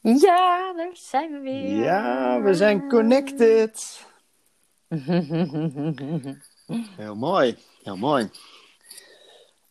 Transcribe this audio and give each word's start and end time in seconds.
Ja, 0.00 0.72
daar 0.72 0.90
zijn 0.96 1.32
we 1.32 1.38
weer. 1.38 1.82
Ja, 1.84 2.40
we 2.42 2.54
zijn 2.54 2.88
connected. 2.88 4.06
Heel 6.96 7.16
mooi, 7.16 7.56
heel 7.82 7.96
mooi. 7.96 8.30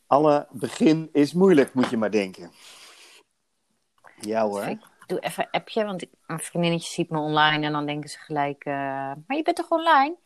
Alle 0.08 0.48
begin 0.52 1.10
is 1.14 1.34
moeilijk, 1.34 1.74
moet 1.74 1.90
je 1.90 1.98
maar 1.98 2.12
denken. 2.12 2.52
Ja 4.20 4.46
hoor. 4.48 4.64
Ik 4.64 4.80
doe 5.08 5.20
even 5.20 5.44
een 5.44 5.52
appje, 5.52 5.84
want 5.86 6.06
een 6.28 6.40
vriendinnetje 6.40 6.92
ziet 6.94 7.10
me 7.10 7.20
online 7.20 7.66
en 7.66 7.72
dan 7.72 7.86
denken 7.86 8.10
ze 8.10 8.18
gelijk... 8.20 8.66
eh, 8.66 8.74
maar 8.74 9.38
je 9.38 9.42
bent 9.44 9.56
toch 9.56 9.70
online? 9.70 10.16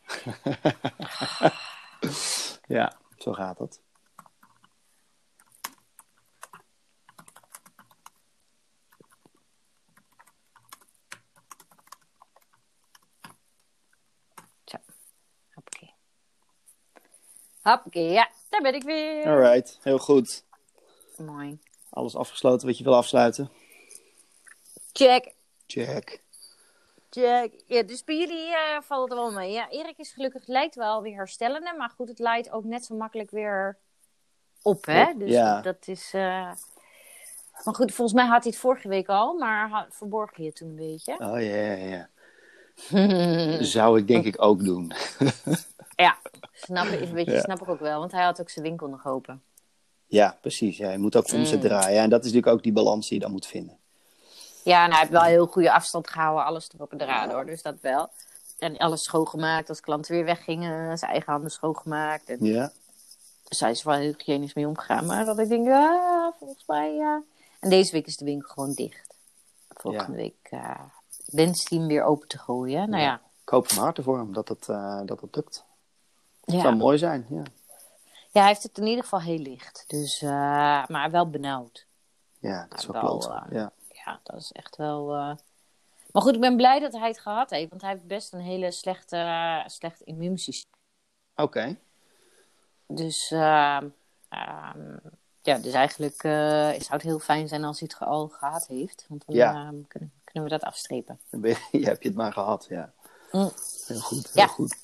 Ja, 2.66 2.92
zo 3.18 3.32
gaat 3.32 3.58
het. 3.58 3.80
Zo, 14.64 14.78
hoppakee. 15.54 15.94
Hoppakee, 17.62 18.10
ja, 18.10 18.28
daar 18.48 18.60
ben 18.60 18.74
ik 18.74 18.82
weer. 18.82 19.26
Alright, 19.26 19.78
heel 19.82 19.98
goed. 19.98 20.44
Mooi. 21.16 21.58
Alles 21.90 22.16
afgesloten 22.16 22.66
wat 22.66 22.78
je 22.78 22.84
wil 22.84 22.94
afsluiten. 22.96 23.50
Check. 24.92 25.34
Check. 25.66 26.20
Check. 27.10 27.52
Ja, 27.66 27.82
dus 27.82 28.04
bij 28.04 28.16
jullie 28.18 28.54
eh, 28.54 28.80
valt 28.82 29.08
het 29.10 29.18
wel 29.18 29.32
mee. 29.32 29.52
Ja, 29.52 29.68
Erik 29.70 29.98
is 29.98 30.12
gelukkig, 30.12 30.46
lijkt 30.46 30.74
wel 30.74 31.02
weer 31.02 31.14
herstellende. 31.16 31.74
Maar 31.78 31.90
goed, 31.96 32.08
het 32.08 32.18
leidt 32.18 32.50
ook 32.50 32.64
net 32.64 32.84
zo 32.84 32.94
makkelijk 32.94 33.30
weer 33.30 33.78
op, 34.62 34.84
hè? 34.84 35.10
Op, 35.10 35.18
Dus 35.18 35.30
ja. 35.30 35.60
dat, 35.60 35.76
is... 35.88 36.10
eh, 36.14 36.52
Maar 37.64 37.74
goed, 37.74 37.92
volgens 37.94 38.12
mij 38.12 38.26
had 38.26 38.42
hij 38.42 38.52
het 38.52 38.60
vorige 38.60 38.88
week 38.88 39.08
al. 39.08 39.34
Maar 39.34 39.86
verborg 39.90 40.36
hij 40.36 40.46
het 40.46 40.56
toen 40.56 40.68
een 40.68 40.76
beetje. 40.76 41.12
Oh 41.12 41.40
ja, 41.42 41.56
ja, 41.56 41.74
ja. 41.74 42.08
Zou 43.64 43.98
ik 43.98 44.06
denk 44.06 44.24
ik 44.24 44.42
ook 44.42 44.64
doen. 44.64 44.92
ja, 45.96 46.18
snap, 46.64 46.86
ik- 46.86 47.08
weet 47.12 47.26
je, 47.26 47.32
Ja. 47.32 47.40
snap 47.40 47.60
ik 47.62 47.68
ook 47.68 47.80
wel. 47.80 47.98
Want 47.98 48.12
hij 48.12 48.24
had 48.24 48.40
ook 48.40 48.48
zijn 48.50 48.64
winkel 48.64 48.86
nog 48.88 49.06
open. 49.06 49.42
Ja, 50.06 50.36
precies. 50.40 50.76
Ja, 50.76 50.90
je 50.90 50.98
moet 50.98 51.16
ook 51.16 51.32
omzet 51.32 51.62
Mm. 51.62 51.68
draaien. 51.68 52.02
En 52.02 52.10
dat 52.10 52.18
is 52.20 52.26
natuurlijk 52.26 52.52
ook 52.56 52.62
die 52.62 52.72
balans 52.72 53.08
die 53.08 53.18
je 53.18 53.22
dan 53.24 53.32
moet 53.32 53.46
vinden. 53.46 53.76
Ja, 54.64 54.84
en 54.84 54.90
hij 54.90 54.98
heeft 54.98 55.10
wel 55.12 55.22
heel 55.22 55.46
goede 55.46 55.72
afstand 55.72 56.10
gehouden. 56.10 56.44
Alles 56.44 56.68
erop 56.74 56.92
en 56.92 57.00
eraan, 57.00 57.30
hoor. 57.30 57.46
Dus 57.46 57.62
dat 57.62 57.80
wel. 57.80 58.10
En 58.58 58.76
alles 58.76 59.02
schoongemaakt. 59.04 59.68
Als 59.68 59.80
klanten 59.80 60.14
weer 60.14 60.24
weggingen, 60.24 60.98
zijn 60.98 61.10
eigen 61.10 61.32
handen 61.32 61.50
schoongemaakt. 61.50 62.28
En 62.28 62.44
Ja, 62.44 62.72
Dus 63.48 63.60
hij 63.60 63.70
is 63.70 63.82
wel 63.82 63.94
heel 63.94 64.12
hygiënisch 64.16 64.54
mee 64.54 64.66
omgegaan. 64.66 65.06
Maar 65.06 65.24
dat 65.24 65.38
ik 65.38 65.48
denk, 65.48 65.66
ja, 65.66 66.32
volgens 66.38 66.64
mij, 66.66 66.94
ja. 66.94 67.22
En 67.60 67.70
deze 67.70 67.92
week 67.92 68.06
is 68.06 68.16
de 68.16 68.24
winkel 68.24 68.48
gewoon 68.48 68.72
dicht. 68.72 69.14
Volgende 69.68 70.16
week 70.16 70.36
eh 70.50 70.80
wenst 71.26 71.68
hij 71.68 71.78
hem 71.78 71.86
weer 71.86 72.02
open 72.04 72.28
te 72.28 72.38
gooien. 72.38 72.90
Nou 72.90 73.02
ja, 73.02 73.20
ik 73.42 73.48
hoop 73.48 73.68
van 73.68 73.82
harte 73.82 74.02
voor 74.02 74.18
hem 74.18 74.32
dat 74.32 74.48
het, 74.48 74.68
eh, 74.68 75.00
dat 75.04 75.20
het 75.20 75.36
lukt. 75.36 75.64
Ja. 76.44 76.60
Zou 76.60 76.74
mooi 76.76 76.98
zijn, 76.98 77.26
ja. 77.30 77.42
ja, 78.30 78.40
hij 78.40 78.46
heeft 78.46 78.62
het 78.62 78.78
in 78.78 78.86
ieder 78.86 79.02
geval 79.04 79.20
heel 79.20 79.38
licht. 79.38 79.84
Dus, 79.86 80.22
eh, 80.22 80.86
maar 80.86 81.10
wel 81.10 81.30
benauwd. 81.30 81.86
Ja, 82.38 82.66
dat 82.68 82.78
is 82.78 82.86
wel 82.86 83.02
Wel, 83.02 83.34
eh, 83.34 83.42
Ja. 83.50 83.72
Ja, 84.04 84.20
dat 84.22 84.40
is 84.40 84.52
echt 84.52 84.76
wel... 84.76 85.14
eh, 85.14 85.34
Maar 86.12 86.22
goed, 86.22 86.34
ik 86.34 86.40
ben 86.40 86.56
blij 86.56 86.80
dat 86.80 86.92
hij 86.92 87.08
het 87.08 87.18
gehad 87.20 87.50
heeft. 87.50 87.70
Want 87.70 87.82
hij 87.82 87.90
heeft 87.90 88.06
best 88.06 88.32
een 88.32 88.40
hele 88.40 88.70
slechte, 88.70 89.62
slecht 89.66 90.00
immuunsysteem. 90.00 90.70
Oké. 91.36 91.76
Dus, 92.86 93.30
ehm, 93.30 93.88
ehm, 94.28 94.96
ja, 95.42 95.58
dus 95.58 95.72
eigenlijk 95.72 96.20
zou 96.20 96.86
het 96.88 97.02
heel 97.02 97.18
fijn 97.18 97.48
zijn 97.48 97.64
als 97.64 97.80
hij 97.80 97.88
het 97.98 98.08
al 98.08 98.28
gehad 98.28 98.66
heeft. 98.66 99.04
Want 99.08 99.26
dan 99.26 99.34
Ja. 99.36 99.52
ehm, 99.52 99.82
kunnen, 99.88 100.12
kunnen 100.24 100.44
we 100.44 100.48
dat 100.58 100.62
afstrepen. 100.62 101.20
Dan 101.30 101.40
je, 101.42 101.56
hebt 101.86 102.02
je 102.02 102.08
het 102.08 102.16
maar 102.16 102.32
gehad, 102.32 102.66
ja. 102.68 102.92
Mm. 103.32 103.50
Heel 103.86 104.00
goed, 104.00 104.30
heel 104.32 104.42
Ja. 104.42 104.46
goed. 104.46 104.76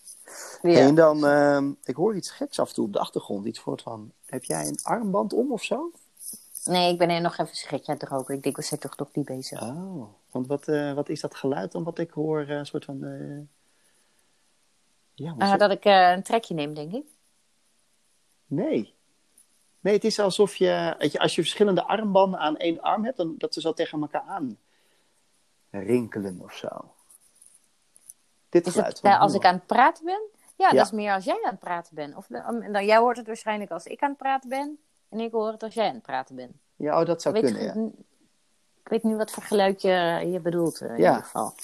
Ja. 0.63 0.79
En 0.79 0.95
dan, 0.95 1.27
ehm, 1.27 1.73
ik 1.85 1.97
hoor 1.97 2.17
iets 2.17 2.31
geks 2.31 2.59
af 2.59 2.69
en 2.69 2.75
toe 2.75 2.87
op 2.87 2.93
de 2.93 2.99
achtergrond. 2.99 3.47
Iets 3.47 3.61
voor 3.61 3.81
van, 3.83 4.13
heb 4.27 4.45
jij 4.45 4.67
een 4.67 4.79
armband 4.83 5.33
om 5.33 5.53
of 5.53 5.63
zo? 5.63 5.91
Nee, 6.65 6.93
ik 6.93 6.99
ben 6.99 7.11
er 7.11 7.21
nog 7.21 7.33
even 7.33 7.49
een 7.49 7.55
sigaretje 7.55 7.93
aan 7.93 7.99
het 7.99 8.09
roken. 8.09 8.35
Ik 8.35 8.43
denk, 8.43 8.57
we 8.57 8.63
zijn 8.63 8.81
toch 8.81 8.97
nog 8.97 9.09
niet 9.13 9.25
bezig. 9.25 9.63
Oh, 9.63 10.09
want 10.31 10.47
wat, 10.47 10.69
eh, 10.69 10.93
wat 10.93 11.09
is 11.09 11.21
dat 11.21 11.35
geluid 11.35 11.73
dan 11.73 11.85
wat 11.85 11.99
ik 11.99 12.11
hoor? 12.11 12.41
eh, 12.41 12.49
Een 12.57 12.67
soort 12.67 12.85
van, 12.85 13.05
eh, 13.05 13.39
ja, 15.15 15.35
Ah, 15.39 15.59
dat 15.59 15.71
ik 15.71 15.85
eh, 15.85 16.11
een 16.11 16.23
trekje 16.23 16.55
neem, 16.55 16.75
denk 16.75 16.93
ik. 16.93 17.05
nee. 18.47 18.97
Nee, 19.81 19.95
het 19.95 20.05
is 20.05 20.19
alsof 20.19 20.57
je, 20.57 20.95
als 21.19 21.35
je 21.35 21.41
verschillende 21.41 21.85
armbanden 21.85 22.41
aan 22.41 22.57
één 22.57 22.81
arm 22.81 23.05
hebt, 23.05 23.17
dan 23.17 23.35
dat 23.39 23.55
ze 23.55 23.61
zo 23.61 23.73
tegen 23.73 24.01
elkaar 24.01 24.23
aan 24.23 24.59
rinkelen 25.71 26.41
of 26.43 26.53
zo. 26.53 26.95
Dit 28.49 28.67
Is 28.67 28.73
geluid. 28.73 28.93
het 28.93 29.01
van 29.01 29.11
eh, 29.11 29.21
als 29.21 29.35
ik 29.35 29.45
aan 29.45 29.55
het 29.55 29.67
praten 29.67 30.05
ben? 30.05 30.21
Ja, 30.57 30.69
Ja. 30.69 30.77
dat 30.77 30.85
is 30.87 30.93
meer 30.93 31.13
als 31.13 31.25
jij 31.25 31.41
aan 31.45 31.51
het 31.51 31.59
praten 31.61 31.95
bent. 31.95 32.17
Of, 32.17 32.27
dan, 32.27 32.85
jij 32.87 32.97
hoort 32.97 33.17
het 33.17 33.27
waarschijnlijk 33.27 33.71
als 33.71 33.85
ik 33.85 34.03
aan 34.03 34.09
het 34.09 34.19
praten 34.19 34.49
ben. 34.49 34.79
En 35.09 35.21
ik 35.21 35.33
hoor 35.33 35.53
het 35.53 35.63
als 35.63 35.75
jij 35.75 35.89
aan 35.89 35.95
het 35.95 36.03
praten 36.03 36.37
bent. 36.37 36.53
Ja, 36.77 37.01
oh, 37.01 37.07
dat 37.07 37.23
zou 37.23 37.37
Ik 37.37 37.43
weet, 37.43 37.53
kunnen, 37.57 37.85
ja. 37.85 37.91
ik 38.83 38.89
weet 38.89 39.03
nu 39.03 39.17
wat 39.17 39.31
voor 39.31 39.43
geluid 39.43 39.83
je, 39.83 39.91
je 40.31 40.41
bedoelt, 40.41 40.81
eh, 40.81 40.89
in 40.89 40.97
Ja. 40.97 41.09
ieder 41.11 41.23
geval. 41.25 41.55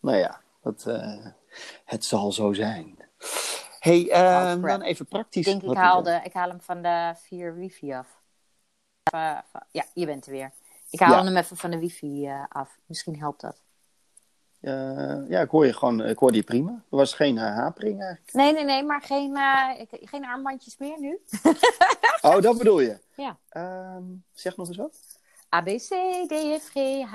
Nou 0.00 0.16
ja, 0.16 0.40
dat, 0.62 0.86
eh, 0.86 1.26
het 1.84 2.04
zal 2.04 2.32
zo 2.32 2.52
zijn. 2.52 2.96
hey, 3.78 4.10
eh, 4.10 4.20
Oh, 4.20 4.50
crap. 4.52 4.62
dan 4.62 4.82
even 4.82 5.06
praktisch. 5.06 5.46
Ik 5.46 5.50
denk, 5.52 5.62
ik 5.62 5.68
Wat 5.68 5.76
haal, 5.76 6.00
is 6.00 6.08
het? 6.12 6.22
de, 6.22 6.28
ik 6.28 6.34
haal 6.34 6.48
hem 6.48 6.60
van 6.60 6.82
de 6.82 7.12
4 7.16 7.54
wifi 7.54 7.92
af. 7.92 8.06
Van- 9.10 9.42
ja, 9.70 9.84
je 9.94 10.06
bent 10.06 10.26
er 10.26 10.32
weer. 10.32 10.50
Ik 10.90 11.00
haal 11.00 11.10
Ja. 11.18 11.24
hem 11.24 11.36
even 11.36 11.56
van 11.56 11.70
de 11.70 11.78
wifi 11.78 12.26
eh, 12.26 12.44
af. 12.48 12.78
Misschien 12.86 13.18
helpt 13.18 13.40
dat. 13.40 13.62
Eh, 14.62 15.28
ja, 15.28 15.40
ik 15.40 15.50
hoor 15.50 15.66
je 15.66 15.72
gewoon, 15.72 16.04
ik 16.06 16.18
hoorde 16.18 16.36
je 16.36 16.42
prima. 16.42 16.70
Er 16.72 16.96
was 16.96 17.14
geen 17.14 17.36
uh, 17.36 17.42
hapering 17.42 18.00
eigenlijk. 18.02 18.32
Nee, 18.32 18.52
nee, 18.52 18.64
nee, 18.64 18.82
maar 18.84 19.02
geen, 19.02 19.36
eh, 19.36 19.68
geen 19.88 20.24
armbandjes 20.24 20.78
meer 20.78 21.00
nu. 21.00 21.18
Oh, 22.20 22.40
dat 22.40 22.58
bedoel 22.58 22.80
je? 22.80 22.98
Ja. 23.16 23.38
Ehm, 23.48 24.02
zeg 24.32 24.56
nog 24.56 24.68
eens 24.68 24.76
wat. 24.76 25.20
A, 25.54 25.60
B, 25.62 25.66
C, 25.66 25.88
D, 26.28 26.30
E, 26.30 26.58
F, 26.58 26.68
G, 26.68 26.74
H, 27.10 27.14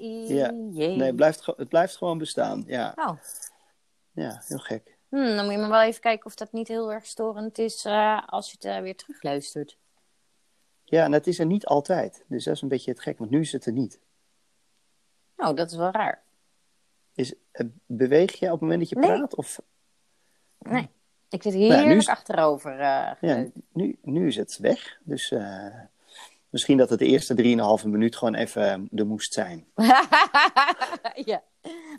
I, 0.00 0.34
Ja. 0.34 0.50
J. 0.52 0.76
Nee, 0.76 1.02
het 1.02 1.16
blijft, 1.16 1.46
het 1.46 1.68
blijft 1.68 1.96
gewoon 1.96 2.18
bestaan. 2.18 2.64
Ja, 2.66 2.92
Oh, 2.96 3.18
ja 4.12 4.42
heel 4.46 4.58
gek. 4.58 4.96
hmm, 5.08 5.36
dan 5.36 5.44
moet 5.44 5.54
je 5.54 5.58
maar 5.60 5.68
wel 5.70 5.80
even 5.82 6.00
kijken 6.00 6.26
of 6.26 6.34
dat 6.34 6.52
niet 6.52 6.68
heel 6.68 6.92
erg 6.92 7.06
storend 7.06 7.58
is 7.58 7.86
als 8.26 8.50
je 8.50 8.68
het 8.68 8.82
weer 8.82 8.96
terugluistert. 8.96 9.78
Ja, 10.84 11.04
en 11.04 11.12
het 11.12 11.26
is 11.26 11.38
er 11.38 11.46
niet 11.46 11.66
altijd. 11.66 12.24
Dus 12.26 12.44
dat 12.44 12.54
is 12.54 12.62
een 12.62 12.68
beetje 12.68 12.90
het 12.90 13.00
gek, 13.00 13.18
want 13.18 13.30
nu 13.30 13.40
is 13.40 13.52
het 13.52 13.66
er 13.66 13.72
niet. 13.72 14.00
Nou, 15.36 15.54
dat 15.56 15.70
is 15.70 15.76
wel 15.76 15.90
raar. 15.90 16.22
Is, 17.18 17.34
eh, 17.52 17.66
beweeg 17.86 18.38
je 18.38 18.44
op 18.46 18.52
het 18.52 18.60
moment 18.60 18.80
dat 18.80 18.88
je 18.88 18.96
Nee. 18.96 19.08
praat? 19.10 19.34
Of, 19.34 19.60
Nee, 20.58 20.88
ik 21.28 21.42
zit 21.42 21.54
nu 21.54 21.60
heerlijk 21.60 22.00
is- 22.00 22.08
achterover. 22.08 22.72
eh 22.80 23.10
ja, 23.20 23.46
nu, 23.72 23.98
nu 24.02 24.26
is 24.26 24.36
het 24.36 24.58
weg. 24.58 24.98
Dus 25.04 25.30
eh, 25.30 25.74
misschien 26.50 26.76
dat 26.76 26.90
het 26.90 26.98
de 26.98 27.04
eerste 27.06 27.34
3,5 27.82 27.84
minuut 27.86 28.16
gewoon 28.16 28.34
even 28.34 28.62
eh, 28.62 28.98
er 28.98 29.06
moest 29.06 29.32
zijn. 29.32 29.66
ja, 31.30 31.42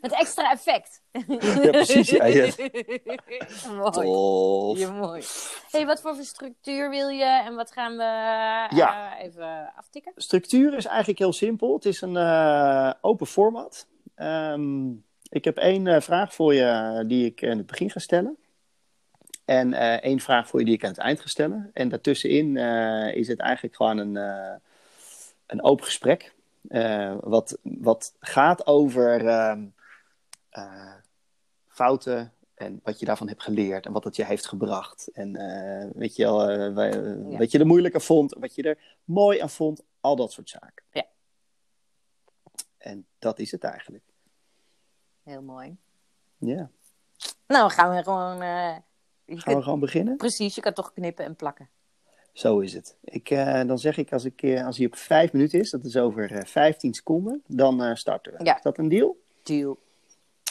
met 0.01 0.11
extra 0.11 0.51
effect. 0.51 1.01
Ja, 1.61 1.69
precies. 1.69 2.09
Ja, 2.09 2.25
ja. 2.25 2.47
mooi. 3.77 3.91
Tof. 3.91 4.77
Ja, 4.79 4.91
mooi. 4.91 5.23
hey, 5.71 5.85
wat 5.85 6.01
voor 6.01 6.15
structuur 6.21 6.89
wil 6.89 7.07
je 7.09 7.25
en 7.45 7.55
wat 7.55 7.71
gaan 7.71 7.91
we 7.97 8.03
Ja. 8.75 9.17
even 9.19 9.73
aftikken? 9.75 10.11
Structuur 10.15 10.73
is 10.77 10.85
eigenlijk 10.85 11.19
heel 11.19 11.33
simpel. 11.33 11.73
Het 11.73 11.85
is 11.85 12.01
een 12.01 12.17
open 13.01 13.27
format. 13.27 13.87
Ehm, 14.15 14.87
ik 15.29 15.43
heb 15.45 15.57
één 15.57 15.87
eh, 15.87 16.01
vraag 16.01 16.33
voor 16.33 16.53
je 16.53 17.03
die 17.07 17.25
ik 17.25 17.41
in 17.41 17.57
het 17.57 17.65
begin 17.67 17.89
ga 17.89 17.99
stellen. 17.99 18.37
En 19.45 19.73
eh, 19.73 19.93
één 19.93 20.19
vraag 20.19 20.47
voor 20.47 20.59
je 20.59 20.65
die 20.65 20.73
ik 20.75 20.83
aan 20.83 20.89
het 20.89 20.99
eind 20.99 21.19
ga 21.19 21.27
stellen. 21.27 21.69
En 21.73 21.89
daartussenin 21.89 22.57
eh, 22.57 23.15
is 23.15 23.27
het 23.27 23.39
eigenlijk 23.39 23.75
gewoon 23.75 23.97
een, 23.97 24.17
eh, 24.17 24.55
een 25.45 25.63
open 25.63 25.85
gesprek. 25.85 26.33
eh, 26.67 27.15
wat, 27.21 27.57
wat 27.63 28.13
gaat 28.19 28.67
over 28.67 29.27
ehm, 29.27 29.65
eh, 30.49 30.93
fouten 31.67 32.33
en 32.55 32.79
wat 32.83 32.99
je 32.99 33.05
daarvan 33.05 33.27
hebt 33.27 33.43
geleerd 33.43 33.85
en 33.85 33.91
wat 33.91 34.03
het 34.03 34.15
je 34.15 34.25
heeft 34.25 34.47
gebracht. 34.47 35.09
En 35.13 35.35
eh, 35.35 35.89
weet 35.95 36.15
je 36.15 36.23
wel, 36.23 36.49
eh, 36.49 36.91
Ja. 37.31 37.37
wat 37.37 37.51
je 37.51 37.59
er 37.59 37.65
moeilijk 37.65 37.93
aan 37.93 38.01
vond, 38.01 38.33
wat 38.39 38.55
je 38.55 38.63
er 38.63 38.77
mooi 39.03 39.39
aan 39.39 39.49
vond, 39.49 39.83
al 39.99 40.15
dat 40.15 40.31
soort 40.31 40.49
zaken. 40.49 40.83
Ja. 40.91 41.05
En 42.77 43.05
dat 43.19 43.39
is 43.39 43.51
het 43.51 43.63
eigenlijk. 43.63 44.03
Heel 45.23 45.41
mooi. 45.41 45.77
Ja. 46.37 46.69
Nou, 47.47 47.69
gaan 47.71 47.95
we 47.95 48.03
gewoon... 48.03 48.41
eh, 48.41 48.47
Gaan 48.69 48.83
kunt- 49.25 49.43
we 49.57 49.61
gewoon 49.63 49.79
beginnen? 49.79 50.17
Precies, 50.17 50.55
je 50.55 50.61
kan 50.61 50.73
toch 50.73 50.93
knippen 50.93 51.25
en 51.25 51.35
plakken. 51.35 51.69
Zo 52.33 52.59
is 52.59 52.73
het. 52.73 52.97
Ik, 53.03 53.29
eh, 53.29 53.63
dan 53.67 53.79
zeg 53.79 53.97
ik 53.97 54.13
als, 54.13 54.23
ik, 54.25 54.41
eh, 54.41 54.65
als 54.65 54.77
hij 54.77 54.85
op 54.85 54.95
vijf 54.95 55.33
minuten 55.33 55.59
is, 55.59 55.69
dat 55.69 55.85
is 55.85 55.97
over 55.97 56.31
eh, 56.31 56.45
15 56.45 56.93
seconden, 56.93 57.43
dan 57.47 57.83
eh, 57.83 57.95
starten 57.95 58.33
we. 58.37 58.43
Ja. 58.43 58.55
Is 58.55 58.61
dat 58.61 58.77
een 58.77 58.89
deal? 58.89 59.17
Deal. 59.43 59.77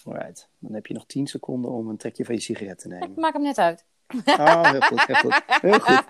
Alright. 0.05 0.49
Dan 0.59 0.73
heb 0.75 0.87
je 0.87 0.94
nog 0.94 1.06
10 1.06 1.26
seconden 1.26 1.70
om 1.70 1.88
een 1.88 1.97
trekje 1.97 2.25
van 2.25 2.35
je 2.35 2.41
sigaret 2.41 2.79
te 2.79 2.88
Ik 2.88 2.99
nemen. 3.00 3.20
maak 3.20 3.32
hem 3.32 3.43
net 3.43 3.59
uit. 3.59 3.85
Oh, 4.26 4.70
heel 4.70 4.81
goed, 4.81 5.06
heel 5.06 5.15
goed. 5.17 5.43
Heel 5.47 5.81
goed. 5.81 6.05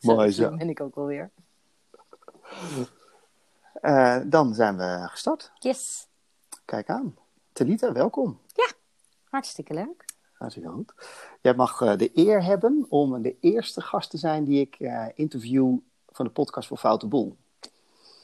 Mooi 0.14 0.30
zo. 0.30 0.56
ben 0.56 0.68
ik 0.68 0.80
ook 0.80 0.94
wel 0.94 1.06
weer. 1.06 1.30
Uh, 3.82 4.20
dan 4.26 4.54
zijn 4.54 4.76
we 4.76 5.06
gestart. 5.10 5.52
Yes. 5.58 6.06
Kijk 6.66 6.88
aan. 6.88 7.16
Telita, 7.52 7.92
welkom. 7.92 8.40
Ja, 8.46 8.72
hartstikke 9.24 9.74
leuk. 9.74 10.04
Hartstikke 10.32 10.68
goed. 10.68 10.92
Jij 11.40 11.54
mag 11.54 11.80
uh, 11.80 11.96
de 11.96 12.10
eer 12.14 12.44
hebben 12.44 12.86
om 12.88 13.22
de 13.22 13.36
eerste 13.40 13.80
gast 13.80 14.10
te 14.10 14.18
zijn 14.18 14.44
die 14.44 14.60
ik 14.60 14.80
uh, 14.80 15.06
interview 15.14 15.76
van 16.08 16.24
de 16.24 16.30
podcast 16.30 16.68
voor 16.68 16.76
Foute 16.76 17.06
Boel. 17.06 17.36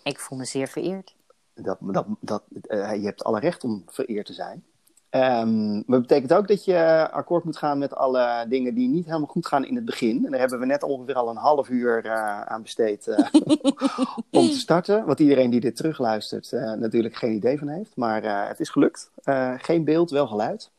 Ik 0.03 0.21
voel 0.21 0.39
me 0.39 0.45
zeer 0.45 0.69
vereerd. 0.69 1.17
Dat, 1.55 1.79
dat, 1.81 2.07
dat, 2.21 2.43
je 2.71 3.05
hebt 3.05 3.25
alle 3.25 3.41
recht 3.41 3.65
om 3.65 3.83
vereerd 3.87 4.27
te 4.27 4.33
zijn. 4.33 4.65
Um, 5.15 5.73
maar 5.73 5.85
dat 5.87 6.01
betekent 6.01 6.33
ook 6.33 6.49
dat 6.49 6.65
je 6.65 7.09
akkoord 7.11 7.45
moet 7.45 7.57
gaan 7.57 7.79
met 7.79 7.95
alle 7.95 8.45
dingen 8.49 8.75
die 8.75 8.89
niet 8.89 9.05
helemaal 9.05 9.27
goed 9.27 9.47
gaan 9.47 9.65
in 9.65 9.75
het 9.75 9.85
begin. 9.85 10.25
En 10.25 10.31
daar 10.31 10.41
hebben 10.41 10.59
we 10.59 10.67
net 10.67 10.83
ongeveer 10.83 11.15
al 11.15 11.29
een 11.29 11.37
half 11.37 11.69
uur 11.69 12.05
uh, 12.05 12.41
aan 12.41 12.63
besteed 12.63 13.07
uh, 13.07 13.19
om 14.41 14.47
te 14.47 14.59
starten. 14.59 15.07
Wat 15.07 15.21
iedereen 15.21 15.51
die 15.51 15.61
dit 15.61 15.77
terugluistert 15.77 16.53
uh, 16.53 16.73
natuurlijk 16.73 17.15
geen 17.15 17.33
idee 17.33 17.59
van 17.59 17.69
heeft. 17.69 17.97
Maar 17.97 18.49
het 18.49 18.61
is 18.61 18.69
gelukt. 18.69 19.11
geen 19.57 19.85
beeld, 19.85 20.11
wel 20.11 20.27
geluid. 20.27 20.71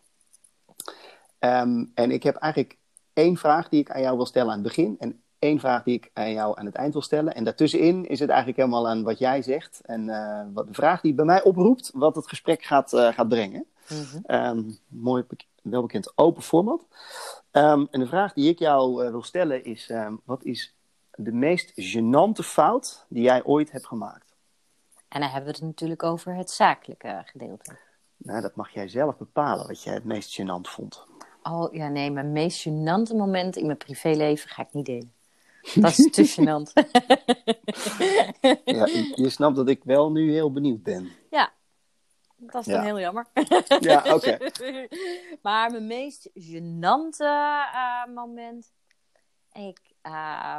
Um, 1.40 1.92
en 1.94 2.12
ik 2.12 2.24
heb 2.24 2.36
eigenlijk 2.36 2.78
één 3.14 3.38
vraag 3.38 3.70
die 3.70 3.80
ik 3.80 3.92
aan 3.92 4.02
jou 4.02 4.16
wil 4.16 4.26
stellen 4.26 4.50
aan 4.50 4.60
het 4.60 4.68
begin. 4.68 4.96
En 5.00 5.22
één 5.40 5.60
vraag 5.60 5.84
die 5.84 5.94
ik 5.94 6.10
aan 6.14 6.32
jou 6.32 6.60
aan 6.60 6.66
het 6.66 6.76
eind 6.76 6.94
wil 6.94 7.02
stellen. 7.02 7.36
En 7.36 7.44
daartussenin 7.44 8.06
is 8.06 8.20
het 8.20 8.30
eigenlijk 8.30 8.60
helemaal 8.60 8.88
aan 8.88 9.04
wat 9.04 9.20
jij 9.20 9.42
zegt. 9.42 9.82
En 9.84 10.06
wat 10.54 10.68
de 10.68 10.74
vraag 10.74 11.02
die 11.02 11.14
bij 11.14 11.26
mij 11.26 11.44
oproept, 11.44 11.92
wat 11.94 12.16
het 12.16 12.28
gesprek 12.28 12.64
gaat, 12.64 12.90
gaat 12.90 13.28
brengen. 13.28 13.66
Mm 13.90 14.24
um, 14.28 14.78
mooi, 14.88 15.26
welbekend 15.62 16.18
open 16.18 16.44
format. 16.44 16.86
Um, 17.52 17.88
en 17.92 18.00
de 18.00 18.08
vraag 18.08 18.34
die 18.34 18.50
ik 18.50 18.60
jou 18.60 19.06
uh, 19.06 19.10
wil 19.12 19.24
stellen 19.24 19.64
is: 19.64 19.90
um, 19.90 20.22
wat 20.24 20.44
is 20.44 20.76
de 21.16 21.32
meest 21.32 21.72
gênante 21.72 22.44
fout 22.44 23.06
die 23.10 23.24
jij 23.24 23.44
ooit 23.44 23.72
hebt 23.72 23.88
gemaakt? 23.88 24.36
En 25.08 25.22
dan 25.22 25.30
hebben 25.30 25.50
we 25.50 25.56
het 25.58 25.66
natuurlijk 25.66 26.04
over 26.04 26.36
het 26.36 26.52
zakelijke 26.52 27.22
gedeelte. 27.26 27.78
Nou, 28.18 28.42
dat 28.42 28.56
mag 28.56 28.70
jij 28.70 28.88
zelf 28.88 29.18
bepalen 29.18 29.68
wat 29.68 29.84
jij 29.84 29.94
het 29.94 30.04
meest 30.04 30.42
gênant 30.42 30.70
vond. 30.70 31.06
Oh 31.44 31.74
ja, 31.74 31.88
nee, 31.88 32.12
mijn 32.12 32.32
meest 32.32 32.68
gênante 32.68 33.16
moment 33.16 33.56
in 33.56 33.66
mijn 33.66 33.78
privéleven 33.78 34.50
ga 34.50 34.62
ik 34.62 34.74
niet 34.74 34.86
delen. 34.86 35.14
Dat 35.76 35.98
is 35.98 36.12
te 36.12 36.28
gênant. 36.36 36.72
ja, 38.64 38.86
je 39.16 39.30
snapt 39.30 39.56
dat 39.56 39.70
ik 39.70 39.84
wel 39.84 40.12
nu 40.12 40.32
heel 40.32 40.52
benieuwd 40.52 40.84
ben. 40.84 41.12
Ja, 41.30 41.54
dat 42.52 42.68
is 42.68 42.74
dan 42.74 42.84
heel 42.84 43.00
jammer. 43.00 43.26
Ja, 43.80 44.14
oké. 44.16 44.38
maar 45.42 45.72
mijn 45.72 45.88
meest 45.88 46.30
gênante 46.34 47.24
uh, 47.24 48.06
moment. 48.14 48.72
Ik 49.52 49.80
uh, 50.04 50.58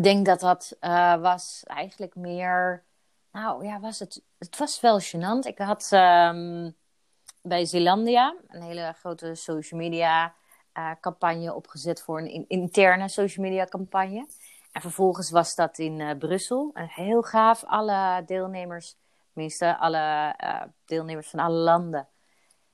denk 0.00 0.26
dat 0.26 0.40
dat 0.40 0.76
uh, 0.80 1.20
was 1.20 1.62
eigenlijk 1.64 2.14
meer. 2.14 2.84
Nou 3.32 3.64
ja, 3.64 3.80
was 3.80 3.98
het. 3.98 4.22
Het 4.38 4.58
was 4.58 4.80
wel 4.80 5.00
gênant. 5.00 5.46
Ik 5.46 5.58
had 5.58 5.90
um, 5.92 6.76
bij 7.42 7.64
Zeelandia 7.64 8.36
een 8.48 8.62
hele 8.62 8.94
grote 8.98 9.34
social 9.34 9.80
media 9.80 10.34
uh, 10.74 10.90
campagne 11.00 11.54
opgezet 11.54 12.02
voor 12.02 12.18
een 12.18 12.48
interne 12.48 13.08
social 13.08 13.46
media 13.46 13.64
campagne. 13.64 14.26
En 14.72 14.80
vervolgens 14.80 15.30
was 15.30 15.54
dat 15.54 15.78
in 15.78 16.18
Brussel. 16.18 16.70
En 16.74 16.88
heel 16.88 17.22
gaaf. 17.22 17.64
Alle 17.64 18.22
deelnemers 18.26 18.96
tenminste 19.32 19.78
alle 19.78 20.34
uh, 20.44 20.62
deelnemers 20.84 21.30
van 21.30 21.38
alle 21.38 21.56
landen, 21.56 22.08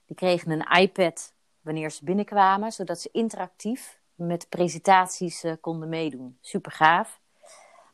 die 0.06 0.16
kregen 0.16 0.50
een 0.50 0.80
iPad 0.80 1.34
wanneer 1.60 1.90
ze 1.90 2.04
binnenkwamen, 2.04 2.72
zodat 2.72 3.00
ze 3.00 3.08
interactief 3.12 4.00
met 4.14 4.48
presentaties 4.48 5.44
uh, 5.44 5.52
konden 5.60 5.88
meedoen. 5.88 6.38
Super 6.40 6.72
gaaf. 6.72 7.20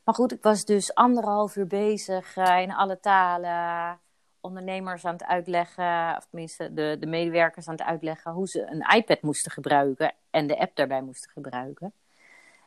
Maar 0.04 0.14
goed, 0.14 0.32
ik 0.32 0.42
was 0.42 0.64
dus 0.64 0.94
anderhalf 0.94 1.56
uur 1.56 1.66
bezig 1.66 2.36
uh, 2.36 2.60
in 2.60 2.72
alle 2.72 3.00
talen, 3.00 4.00
ondernemers 4.40 5.04
aan 5.04 5.12
het 5.12 5.24
uitleggen, 5.24 6.16
of 6.16 6.26
tenminste 6.26 6.74
de, 6.74 6.96
de 7.00 7.06
medewerkers 7.06 7.68
aan 7.68 7.74
het 7.74 7.86
uitleggen 7.86 8.32
hoe 8.32 8.48
ze 8.48 8.66
een 8.66 8.96
iPad 8.96 9.22
moesten 9.22 9.52
gebruiken 9.52 10.14
en 10.30 10.46
de 10.46 10.58
app 10.58 10.76
daarbij 10.76 11.02
moesten 11.02 11.30
gebruiken. 11.30 11.92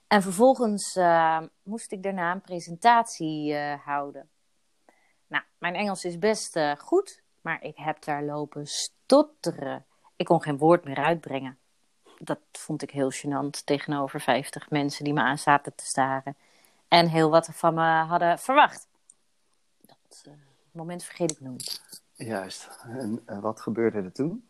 En 0.07 0.21
vervolgens 0.21 0.99
moest 1.63 1.91
ik 1.91 2.03
daarna 2.03 2.31
een 2.31 2.41
presentatie 2.41 3.55
houden. 3.85 4.29
Nou, 5.27 5.43
mijn 5.57 5.75
Engels 5.75 6.05
is 6.05 6.19
best 6.19 6.55
uh, 6.55 6.75
goed, 6.75 7.21
maar 7.41 7.63
ik 7.63 7.77
heb 7.77 8.03
daar 8.03 8.23
lopen 8.23 8.67
stotteren. 8.67 9.85
Ik 10.15 10.25
kon 10.25 10.41
geen 10.41 10.57
woord 10.57 10.83
meer 10.83 10.97
uitbrengen. 10.97 11.57
Dat 12.19 12.39
vond 12.51 12.81
ik 12.81 12.91
heel 12.91 13.11
gênant 13.11 13.63
tegenover 13.65 14.21
50 14.21 14.69
mensen 14.69 15.03
die 15.03 15.13
me 15.13 15.21
aan 15.21 15.37
zaten 15.37 15.75
te 15.75 15.85
staren. 15.85 16.35
En 16.87 17.07
heel 17.07 17.29
wat 17.29 17.49
van 17.51 17.73
me 17.73 18.03
hadden 18.03 18.39
verwacht. 18.39 18.87
Dat 19.81 20.23
uh, 20.27 20.33
moment 20.71 21.03
vergeet 21.03 21.31
ik 21.31 21.39
nooit. 21.39 21.81
Juist. 22.13 22.69
En 22.83 23.23
uh, 23.29 23.39
wat 23.39 23.61
gebeurde 23.61 23.97
er 23.97 24.11
toen? 24.11 24.45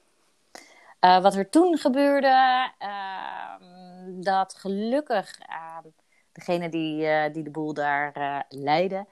wat 1.00 1.36
er 1.36 1.50
toen 1.50 1.78
gebeurde, 1.78 2.72
ehm, 2.78 4.22
dat 4.22 4.54
gelukkig 4.54 5.38
degene 6.32 6.70
die, 6.70 7.32
die 7.32 7.44
de 7.44 7.50
boel 7.50 7.74
daar 7.74 8.46
leidde, 8.50 9.06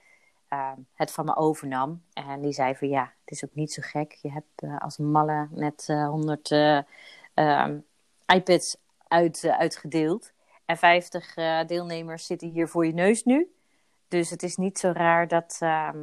uh, 0.52 0.72
het 0.94 1.12
van 1.12 1.24
me 1.24 1.36
overnam. 1.36 2.02
En 2.12 2.40
die 2.40 2.52
zei 2.52 2.76
van 2.76 2.88
ja, 2.88 3.12
het 3.24 3.30
is 3.30 3.44
ook 3.44 3.54
niet 3.54 3.72
zo 3.72 3.82
gek. 3.84 4.12
Je 4.22 4.30
hebt 4.30 4.62
uh, 4.62 4.78
als 4.78 4.96
malle 4.96 5.48
net 5.50 5.86
uh, 5.90 6.02
eh, 6.02 6.08
100 6.08 6.50
ehm, 7.34 7.78
iPads 8.26 8.76
uit, 9.08 9.44
uitgedeeld. 9.58 10.32
En 10.64 10.76
50 10.76 11.34
deelnemers 11.66 12.26
zitten 12.26 12.48
hier 12.48 12.68
voor 12.68 12.86
je 12.86 12.92
neus 12.92 13.24
nu. 13.24 13.54
Dus 14.08 14.30
het 14.30 14.42
is 14.42 14.56
niet 14.56 14.78
zo 14.78 14.90
raar 14.90 15.28
dat, 15.28 15.56
ehm, 15.60 15.98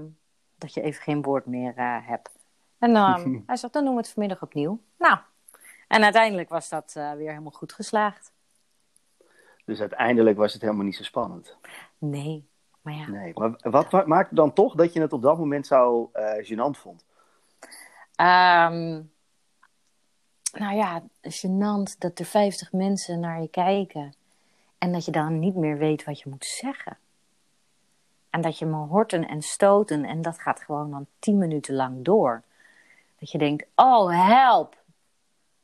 dat 0.58 0.74
je 0.74 0.82
even 0.82 1.04
geen 1.04 1.22
woord 1.22 1.46
meer 1.46 1.74
hebt. 2.06 2.30
En 2.78 2.96
hij 3.46 3.56
zegt, 3.56 3.74
dan 3.74 3.84
doen 3.84 3.94
we 3.94 4.00
het 4.00 4.10
vanmiddag 4.10 4.42
opnieuw. 4.42 4.80
Nou, 4.98 5.18
en 5.88 6.04
uiteindelijk 6.04 6.50
was 6.50 6.70
dat 6.70 6.94
weer 6.94 7.30
helemaal 7.30 7.52
goed 7.52 7.74
geslaagd. 7.74 8.32
Dus 9.66 9.80
uiteindelijk 9.80 10.38
was 10.38 10.54
het 10.54 10.62
helemaal 10.62 10.86
niet 10.86 10.96
zo 10.96 11.04
spannend? 11.04 11.58
Nee, 11.98 12.48
maar 12.84 12.94
ja. 12.94 13.08
Nee, 13.08 13.32
maar 13.34 13.56
wat, 13.62 13.92
wat 13.92 14.08
maakte 14.08 14.36
dan 14.36 14.54
toch 14.54 14.76
dat 14.76 14.94
je 14.94 15.02
het 15.02 15.14
op 15.14 15.22
dat 15.22 15.38
moment 15.38 15.68
zo 15.68 16.12
uh, 16.14 16.32
gênant 16.32 16.78
vond? 16.78 17.06
Um, 18.16 19.12
nou 20.52 20.76
ja, 20.76 21.04
gênant 21.22 21.98
dat 21.98 22.20
er 22.20 22.26
50 22.26 22.72
mensen 22.72 23.20
naar 23.20 23.42
je 23.42 23.48
kijken. 23.48 24.14
En 24.78 24.92
dat 24.92 25.06
je 25.06 25.12
dan 25.12 25.40
niet 25.40 25.56
meer 25.56 25.78
weet 25.78 26.04
wat 26.04 26.20
je 26.20 26.30
moet 26.30 26.46
zeggen. 26.46 26.98
En 28.30 28.42
dat 28.42 28.58
je 28.58 28.66
me 28.66 28.76
horten 28.76 29.28
en 29.28 29.42
stoten 29.42 30.06
en 30.06 30.22
dat 30.22 30.40
gaat 30.40 30.60
gewoon 30.60 30.92
dan 30.92 31.08
10 31.20 31.38
minuten 31.38 31.76
lang 31.76 32.04
door. 32.06 32.44
Dat 33.20 33.32
je 33.32 33.38
denkt, 33.38 33.66
oh 33.76 34.28
help, 34.28 34.84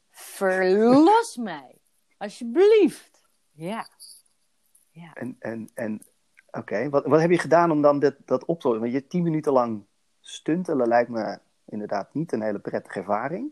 verlos 0.09 1.37
mij, 1.51 1.75
alsjeblieft. 2.17 3.27
Ja. 3.51 3.87
ja. 4.91 5.13
En, 5.13 5.35
en, 5.39 5.69
en 5.73 6.01
Oké, 6.51 6.89
wat, 6.89 7.05
wat 7.05 7.19
heb 7.19 7.29
je 7.29 7.37
gedaan 7.37 7.71
om 7.71 7.81
dan 7.81 7.99
dit, 7.99 8.15
dat 8.25 8.45
op 8.45 8.59
te 8.59 8.67
lossen? 8.67 8.83
Want 8.83 9.01
je 9.01 9.07
tien 9.07 9.23
minuten 9.23 9.51
lang 9.51 9.83
stuntelen 10.21 10.87
lijkt 10.87 11.09
me 11.09 11.39
inderdaad 11.65 12.13
niet 12.13 12.31
een 12.31 12.41
hele 12.41 12.59
prettige 12.59 12.99
ervaring. 12.99 13.51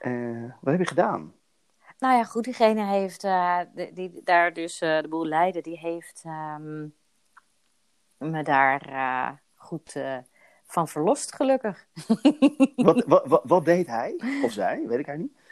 Uh, 0.00 0.52
wat 0.60 0.72
heb 0.72 0.78
je 0.78 0.86
gedaan? 0.86 1.34
Nou 1.98 2.16
ja, 2.16 2.24
goed, 2.24 2.44
diegene 2.44 2.84
heeft, 2.84 3.24
uh, 3.24 3.60
die, 3.92 4.20
daar 4.24 4.52
dus 4.52 4.82
uh, 4.82 5.00
de 5.00 5.08
boel 5.08 5.26
leidde, 5.26 5.60
die 5.60 5.78
heeft 5.78 6.24
um, 6.26 6.94
me 8.16 8.42
daar 8.42 9.40
goed 9.54 9.96
van 10.64 10.88
verlost, 10.88 11.34
gelukkig. 11.34 11.86
wat, 12.76 13.04
wat, 13.06 13.26
wat, 13.26 13.42
wat, 13.44 13.64
deed 13.64 13.86
hij 13.86 14.20
of 14.42 14.52
zij? 14.52 14.86
Weet 14.86 14.98
ik 14.98 15.06
eigenlijk 15.06 15.18
niet. 15.18 15.43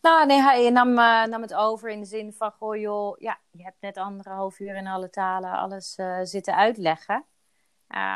Nou, 0.00 0.26
nee, 0.26 0.40
hij 0.40 0.70
nam, 0.70 0.88
uh, 0.88 1.24
nam 1.24 1.42
het 1.42 1.54
over 1.54 1.90
in 1.90 2.00
de 2.00 2.06
zin 2.06 2.32
van: 2.32 2.50
goh, 2.50 2.76
joh, 2.76 3.18
ja, 3.18 3.38
je 3.50 3.62
hebt 3.62 3.80
net 3.80 3.96
anderhalf 3.96 4.58
uur 4.58 4.76
in 4.76 4.86
alle 4.86 5.10
talen 5.10 5.50
alles 5.50 5.98
uh, 5.98 6.18
zitten 6.22 6.56
uitleggen. 6.56 7.24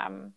Um, 0.08 0.36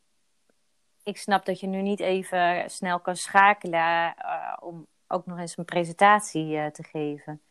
ik 1.03 1.17
snap 1.17 1.45
dat 1.45 1.59
je 1.59 1.67
nu 1.67 1.81
niet 1.81 1.99
even 1.99 2.69
snel 2.69 2.99
kan 2.99 3.15
schakelen 3.15 4.15
uh, 4.17 4.57
om 4.59 4.87
ook 5.07 5.25
nog 5.25 5.39
eens 5.39 5.57
een 5.57 5.65
presentatie 5.65 6.71
te 6.71 6.83
geven. 6.83 7.41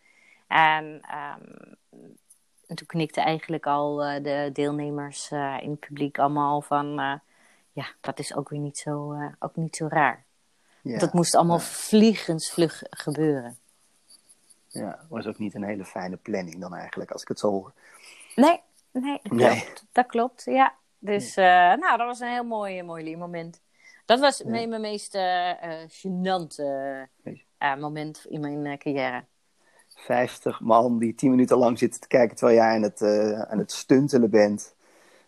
En, 0.47 0.85
um, 0.85 1.77
en, 2.67 2.77
toen 2.77 2.87
knikte 2.87 3.21
eigenlijk 3.21 3.67
al 3.67 3.97
de 3.97 4.51
deelnemers 4.53 5.31
in 5.31 5.71
het 5.71 5.81
publiek 5.81 6.19
allemaal 6.19 6.63
van: 6.63 6.95
ja, 7.73 7.87
dat 8.01 8.19
is 8.19 8.35
ook 8.35 8.49
weer 8.49 8.61
niet 8.61 8.79
zo, 8.79 9.17
ook 9.39 9.57
niet 9.57 9.77
zo 9.77 9.87
raar. 9.89 10.25
Ja, 10.83 10.99
dat 10.99 11.13
moest 11.13 11.35
allemaal 11.35 11.59
ja. 11.59 11.65
vliegensvlug 11.65 12.83
gebeuren. 12.91 13.59
Ja, 14.73 15.07
was 15.09 15.27
ook 15.27 15.39
niet 15.39 15.55
een 15.55 15.65
hele 15.65 15.85
fijne 15.85 16.17
planning 16.17 16.61
dan 16.61 16.75
eigenlijk, 16.75 17.11
als 17.11 17.23
ik 17.23 17.29
het 17.29 17.39
zo 17.39 17.51
hoor. 17.51 17.73
Nee, 18.35 18.61
nee, 18.91 19.21
dat 19.23 19.33
nee. 19.33 19.61
klopt. 19.61 19.87
Dat 19.93 20.07
klopt, 20.07 20.45
ja. 20.45 20.75
Dus. 20.99 21.37
Uh, 21.37 21.45
nou, 21.45 21.97
dat 21.97 22.07
was 22.07 22.21
een 22.21 22.33
heel 22.33 22.45
mooi, 22.45 22.83
mooi 22.83 23.17
moment. 23.17 23.61
Dat 24.05 24.21
was 24.21 24.43
mijn, 24.43 24.69
mijn 24.69 24.81
meest 24.81 25.15
uh, 25.15 25.53
gênante 25.89 26.63
uh, 27.59 27.77
moment 27.77 28.27
in 28.29 28.41
mijn 28.41 28.79
carrière. 28.79 29.25
50 29.89 30.61
man 30.61 30.99
die 30.99 31.15
10 31.15 31.31
minuten 31.31 31.57
lang 31.57 31.79
zitten 31.79 32.01
te 32.01 32.07
kijken 32.07 32.37
terwijl 32.37 32.59
jij 32.59 32.75
aan 32.75 32.83
het, 32.83 33.03
aan 33.49 33.59
het 33.59 33.73
stuntelen 33.73 34.31
bent. 34.31 34.75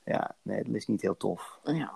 Ja, 0.04 0.34
nee, 0.42 0.64
dat 0.64 0.74
is 0.74 0.86
niet 0.86 1.02
heel 1.02 1.16
tof. 1.16 1.58
Ja. 1.64 1.92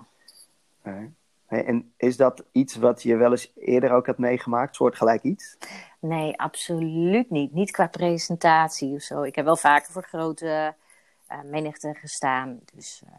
Nee. 0.83 1.15
En 1.49 1.93
is 1.97 2.17
dat 2.17 2.45
iets 2.53 2.77
wat 2.77 3.03
je 3.03 3.17
wel 3.17 3.31
eens 3.31 3.53
eerder 3.57 3.91
ook 3.93 4.07
had 4.07 4.19
meegemaakt, 4.19 4.77
soortgelijk 4.77 5.23
iets? 5.23 5.57
Nee, 5.99 6.41
absoluut 6.41 7.31
niet. 7.31 7.53
Niet 7.53 7.71
qua 7.71 7.87
presentatie 7.87 8.95
of 8.95 9.03
zo. 9.03 9.23
Ik 9.23 9.35
heb 9.35 9.45
wel 9.45 9.57
vaker 9.57 9.93
voor 9.93 10.03
grote 10.03 10.75
uh, 11.33 11.39
menigten 11.45 11.95
gestaan. 11.95 12.61
Dus 12.75 13.03
uh, 13.05 13.11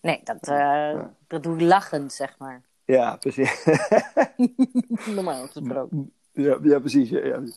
nee, 0.00 0.20
dat, 0.24 0.48
uh, 0.48 0.56
ja. 0.56 1.14
dat 1.26 1.42
doe 1.42 1.54
ik 1.54 1.60
lachend, 1.60 2.12
zeg 2.12 2.38
maar. 2.38 2.62
Ja, 2.84 3.16
precies. 3.16 3.66
Normaal 5.14 5.46
gesproken. 5.46 6.12
Ja, 6.32 6.58
ja 6.62 6.78
precies. 6.78 7.08
Ja, 7.08 7.24
ja. 7.24 7.36
Oké. 7.36 7.48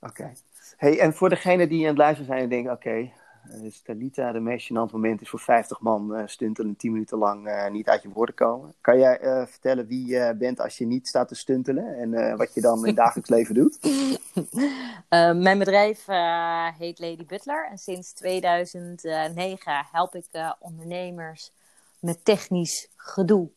Okay. 0.00 0.36
Hey, 0.76 0.98
en 0.98 1.14
voor 1.14 1.28
degene 1.28 1.66
die 1.66 1.82
aan 1.82 1.88
het 1.88 1.98
luisteren 1.98 2.26
zijn 2.26 2.42
en 2.42 2.48
denken, 2.48 2.72
oké, 2.72 2.88
okay, 2.88 3.12
dus 3.60 3.80
Talita, 3.80 4.32
de 4.32 4.40
meest 4.40 4.66
gênant 4.66 4.92
moment 4.92 5.20
is 5.20 5.28
voor 5.28 5.40
50 5.40 5.80
man 5.80 6.16
uh, 6.16 6.22
stuntelen 6.26 6.76
10 6.76 6.92
minuten 6.92 7.18
lang 7.18 7.46
uh, 7.46 7.70
niet 7.70 7.88
uit 7.88 8.02
je 8.02 8.08
woorden 8.08 8.34
komen. 8.34 8.74
Kan 8.80 8.98
jij 8.98 9.46
vertellen 9.46 9.86
wie 9.86 10.06
je 10.06 10.34
bent 10.38 10.60
als 10.60 10.78
je 10.78 10.86
niet 10.86 11.08
staat 11.08 11.28
te 11.28 11.34
stuntelen 11.34 11.96
en 11.96 12.36
wat 12.36 12.54
je 12.54 12.60
dan 12.60 12.78
in 12.78 12.86
het 12.86 12.96
dagelijks 13.04 13.30
leven 13.30 13.54
doet? 13.54 13.78
mijn 15.42 15.58
bedrijf 15.58 16.06
heet 16.78 16.98
Lady 16.98 17.26
Butler 17.26 17.68
en 17.70 17.78
sinds 17.78 18.12
2009 18.12 19.86
help 19.92 20.14
ik 20.14 20.24
ondernemers 20.58 21.52
met 21.98 22.24
technisch 22.24 22.88
gedoe. 22.96 23.48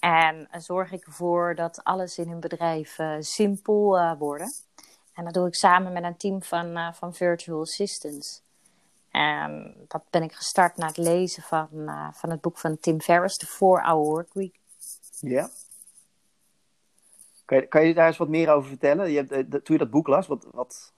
En 0.00 0.48
zorg 0.52 0.92
ik 0.92 1.06
ervoor 1.06 1.54
dat 1.54 1.84
alles 1.84 2.18
in 2.18 2.28
hun 2.28 2.40
bedrijf 2.40 2.98
simpel 3.18 4.14
wordt. 4.18 4.66
En 5.14 5.24
dat 5.24 5.34
doe 5.34 5.46
ik 5.46 5.54
samen 5.54 5.92
met 5.92 6.04
een 6.04 6.16
team 6.16 6.42
van, 6.42 6.94
van 6.94 7.14
virtual 7.14 7.60
assistants. 7.60 8.42
En 9.10 9.74
dat 9.88 10.02
ben 10.10 10.22
ik 10.22 10.32
gestart 10.32 10.76
na 10.76 10.86
het 10.86 10.96
lezen 10.96 11.42
van, 11.42 11.68
uh, 11.72 12.08
van 12.12 12.30
het 12.30 12.40
boek 12.40 12.58
van 12.58 12.78
Tim 12.80 13.00
Ferriss, 13.00 13.36
The 13.36 13.46
4-Hour 13.46 14.04
Workweek. 14.04 14.58
Ja. 15.20 15.50
Kan 17.44 17.58
je, 17.58 17.66
kan 17.66 17.86
je 17.86 17.94
daar 17.94 18.06
eens 18.06 18.16
wat 18.16 18.28
meer 18.28 18.50
over 18.50 18.68
vertellen? 18.68 19.10
Je 19.10 19.16
hebt, 19.16 19.32
uh, 19.32 19.60
toen 19.60 19.76
je 19.76 19.78
dat 19.78 19.90
boek 19.90 20.06
las, 20.06 20.26
wat, 20.26 20.46
wat, 20.50 20.92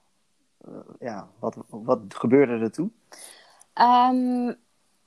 uh, 0.67 0.75
ja, 0.99 1.27
wat, 1.39 1.57
wat 1.69 1.99
gebeurde 2.07 2.53
er 2.53 2.71
toen? 2.71 2.95
Um, 3.73 4.55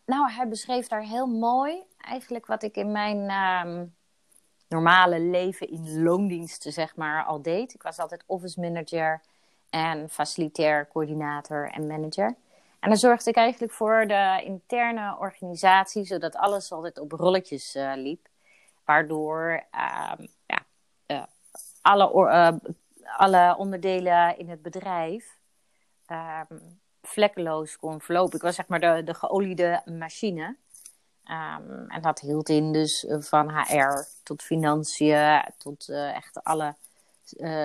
nou, 0.05 0.31
hij 0.31 0.49
beschreef 0.49 0.89
daar 0.89 1.03
heel 1.03 1.27
mooi 1.27 1.83
eigenlijk 1.99 2.47
wat 2.47 2.63
ik 2.63 2.77
in 2.77 2.93
mijn 2.93 3.31
um, 3.31 3.95
normale 4.69 5.21
leven 5.21 5.69
in 5.69 6.03
loondiensten, 6.03 6.73
zeg 6.73 6.97
maar, 6.97 7.25
al 7.25 7.43
deed. 7.43 7.75
Ik 7.75 7.83
was 7.83 7.99
altijd 7.99 8.25
office 8.27 8.61
manager 8.61 9.23
en 9.71 10.11
facilitair 10.11 10.89
coördinator 10.89 11.71
en 11.71 11.87
manager. 11.87 12.37
En 12.85 12.91
dan 12.91 12.99
zorgde 12.99 13.31
ik 13.31 13.37
eigenlijk 13.37 13.73
voor 13.73 14.07
de 14.07 14.43
interne 14.45 15.17
organisatie, 15.19 16.05
zodat 16.05 16.37
alles 16.37 16.73
altijd 16.73 16.99
op 16.99 17.13
rolletjes 17.13 17.75
uh, 17.75 17.93
liep. 17.95 18.29
Waardoor 18.85 19.65
uh, 19.75 20.13
ja, 20.47 20.65
uh, 21.07 21.23
alle, 21.81 22.29
eh, 22.31 22.53
alle 23.17 23.57
onderdelen 23.59 24.39
in 24.39 24.49
het 24.49 24.63
bedrijf 24.63 25.39
ehm, 26.07 26.59
vlekkeloos 27.03 27.77
kon 27.77 28.01
verlopen. 28.01 28.37
Ik 28.37 28.43
was 28.43 28.55
zeg 28.55 28.69
maar 28.69 28.81
de, 28.81 29.03
de 29.05 29.15
geoliede 29.15 29.83
machine. 29.85 30.57
Um, 31.25 31.91
en 31.91 32.03
dat 32.03 32.21
hield 32.21 32.49
in 32.49 32.73
dus 32.73 33.07
van 33.09 33.51
HR 33.51 34.07
tot 34.23 34.43
financiën, 34.43 35.45
tot 35.59 35.89
echt 35.89 36.43
alle 36.43 36.75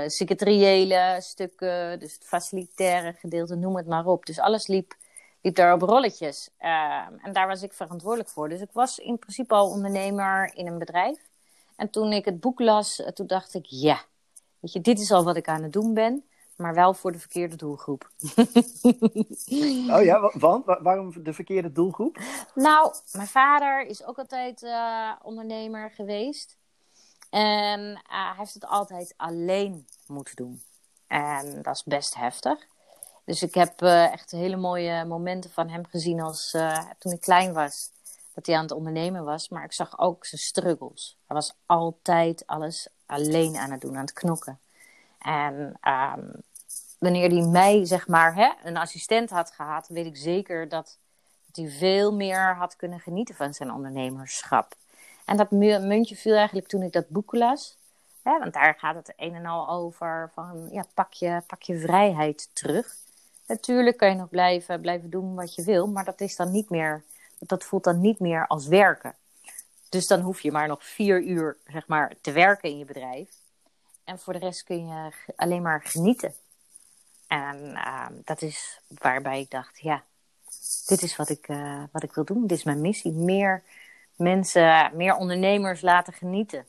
secretariële 0.07 1.17
stukken, 1.19 1.99
dus 1.99 2.13
het 2.13 2.23
facilitaire 2.25 3.13
gedeelte, 3.13 3.55
noem 3.55 3.75
het 3.75 3.87
maar 3.87 4.05
op. 4.05 4.25
Dus 4.25 4.39
alles 4.39 4.67
liep 4.67 4.97
liep 5.41 5.55
daar 5.55 5.73
op 5.73 5.81
rolletjes. 5.81 6.49
Uh, 6.59 7.07
en 7.21 7.33
daar 7.33 7.47
was 7.47 7.63
ik 7.63 7.73
verantwoordelijk 7.73 8.29
voor. 8.29 8.49
Dus 8.49 8.61
ik 8.61 8.71
was 8.71 8.97
in 8.97 9.19
principe 9.19 9.53
al 9.53 9.69
ondernemer 9.69 10.51
in 10.55 10.67
een 10.67 10.77
bedrijf. 10.77 11.19
En 11.75 11.89
toen 11.89 12.11
ik 12.13 12.25
het 12.25 12.39
boek 12.39 12.59
las, 12.59 13.01
eh, 13.01 13.11
toen 13.11 13.27
dacht 13.27 13.53
ik, 13.53 13.65
ja, 13.65 14.01
weet 14.59 14.73
je, 14.73 14.81
dit 14.81 14.99
is 14.99 15.11
al 15.11 15.23
wat 15.23 15.35
ik 15.35 15.47
aan 15.47 15.63
het 15.63 15.73
doen 15.73 15.93
ben. 15.93 16.23
Maar 16.55 16.73
wel 16.73 16.93
voor 16.93 17.11
de 17.11 17.19
verkeerde 17.19 17.55
doelgroep. 17.55 18.09
oh 19.95 20.03
ja, 20.03 20.31
want? 20.33 20.65
Waarom 20.65 21.23
de 21.23 21.33
verkeerde 21.33 21.71
doelgroep? 21.71 22.19
Nou, 22.55 22.93
mijn 23.11 23.27
vader 23.27 23.85
is 23.85 24.03
ook 24.03 24.17
altijd 24.17 24.63
uh, 24.63 25.11
ondernemer 25.21 25.91
geweest. 25.91 26.57
En 27.29 27.79
uh, 27.81 27.97
hij 28.03 28.33
heeft 28.37 28.53
het 28.53 28.65
altijd 28.65 29.13
alleen 29.17 29.87
moeten 30.07 30.35
doen. 30.35 30.61
En 31.07 31.61
dat 31.61 31.75
is 31.75 31.83
best 31.83 32.15
heftig. 32.15 32.67
Dus 33.29 33.43
ik 33.43 33.53
heb 33.53 33.81
uh, 33.81 34.11
echt 34.11 34.31
hele 34.31 34.55
mooie 34.55 35.05
momenten 35.05 35.51
van 35.51 35.69
hem 35.69 35.85
gezien 35.85 36.21
als 36.21 36.53
uh, 36.53 36.79
toen 36.97 37.11
ik 37.11 37.21
klein 37.21 37.53
was. 37.53 37.89
Dat 38.33 38.45
hij 38.45 38.55
aan 38.55 38.61
het 38.61 38.71
ondernemen 38.71 39.23
was. 39.23 39.49
Maar 39.49 39.63
ik 39.63 39.73
zag 39.73 39.99
ook 39.99 40.25
zijn 40.25 40.41
struggles. 40.41 41.17
Hij 41.27 41.35
was 41.35 41.53
altijd 41.65 42.43
alles 42.47 42.87
alleen 43.05 43.57
aan 43.57 43.71
het 43.71 43.81
doen, 43.81 43.95
aan 43.95 44.01
het 44.01 44.13
knokken. 44.13 44.59
En 45.19 45.79
um, 45.83 46.31
wanneer 46.99 47.29
hij 47.29 47.47
mij, 47.47 47.85
zeg 47.85 48.07
maar, 48.07 48.35
hè, 48.35 48.49
een 48.63 48.77
assistent 48.77 49.29
had 49.29 49.51
gehad, 49.51 49.87
weet 49.87 50.05
ik 50.05 50.17
zeker 50.17 50.69
dat, 50.69 50.97
dat 51.45 51.55
hij 51.55 51.69
veel 51.69 52.13
meer 52.13 52.55
had 52.55 52.75
kunnen 52.75 52.99
genieten 52.99 53.35
van 53.35 53.53
zijn 53.53 53.71
ondernemerschap. 53.71 54.75
En 55.25 55.37
dat 55.37 55.51
muntje 55.51 56.15
viel 56.15 56.35
eigenlijk 56.35 56.67
toen 56.67 56.81
ik 56.81 56.91
dat 56.91 57.09
boek 57.09 57.33
las. 57.33 57.77
Hè, 58.23 58.39
want 58.39 58.53
daar 58.53 58.75
gaat 58.77 58.95
het 58.95 59.13
een 59.15 59.35
en 59.35 59.45
al 59.45 59.69
over 59.69 60.31
van, 60.33 60.67
ja, 60.71 60.85
pak 60.93 61.13
je, 61.13 61.41
pak 61.47 61.61
je 61.61 61.79
vrijheid 61.79 62.49
terug. 62.53 63.07
Natuurlijk 63.49 63.97
kan 63.97 64.09
je 64.09 64.15
nog 64.15 64.29
blijven, 64.29 64.81
blijven 64.81 65.09
doen 65.09 65.35
wat 65.35 65.55
je 65.55 65.63
wil, 65.63 65.87
maar 65.87 66.05
dat 66.05 66.21
is 66.21 66.35
dan 66.35 66.51
niet 66.51 66.69
meer, 66.69 67.03
dat 67.39 67.63
voelt 67.63 67.83
dan 67.83 68.01
niet 68.01 68.19
meer 68.19 68.47
als 68.47 68.67
werken. 68.67 69.15
Dus 69.89 70.07
dan 70.07 70.19
hoef 70.19 70.41
je 70.41 70.51
maar 70.51 70.67
nog 70.67 70.85
vier 70.85 71.21
uur 71.21 71.57
zeg 71.65 71.87
maar, 71.87 72.13
te 72.21 72.31
werken 72.31 72.69
in 72.69 72.77
je 72.77 72.85
bedrijf. 72.85 73.29
En 74.03 74.19
voor 74.19 74.33
de 74.33 74.39
rest 74.39 74.63
kun 74.63 74.87
je 74.87 75.11
alleen 75.35 75.61
maar 75.61 75.81
genieten. 75.83 76.33
En 77.27 77.57
uh, 77.57 78.05
dat 78.23 78.41
is 78.41 78.81
waarbij 78.87 79.39
ik 79.39 79.49
dacht, 79.49 79.79
ja, 79.79 80.03
dit 80.85 81.01
is 81.01 81.15
wat 81.15 81.29
ik, 81.29 81.47
uh, 81.47 81.83
wat 81.91 82.03
ik 82.03 82.13
wil 82.13 82.25
doen. 82.25 82.47
Dit 82.47 82.57
is 82.57 82.63
mijn 82.63 82.81
missie. 82.81 83.11
Meer 83.11 83.63
mensen, 84.15 84.91
meer 84.93 85.15
ondernemers 85.15 85.81
laten 85.81 86.13
genieten. 86.13 86.65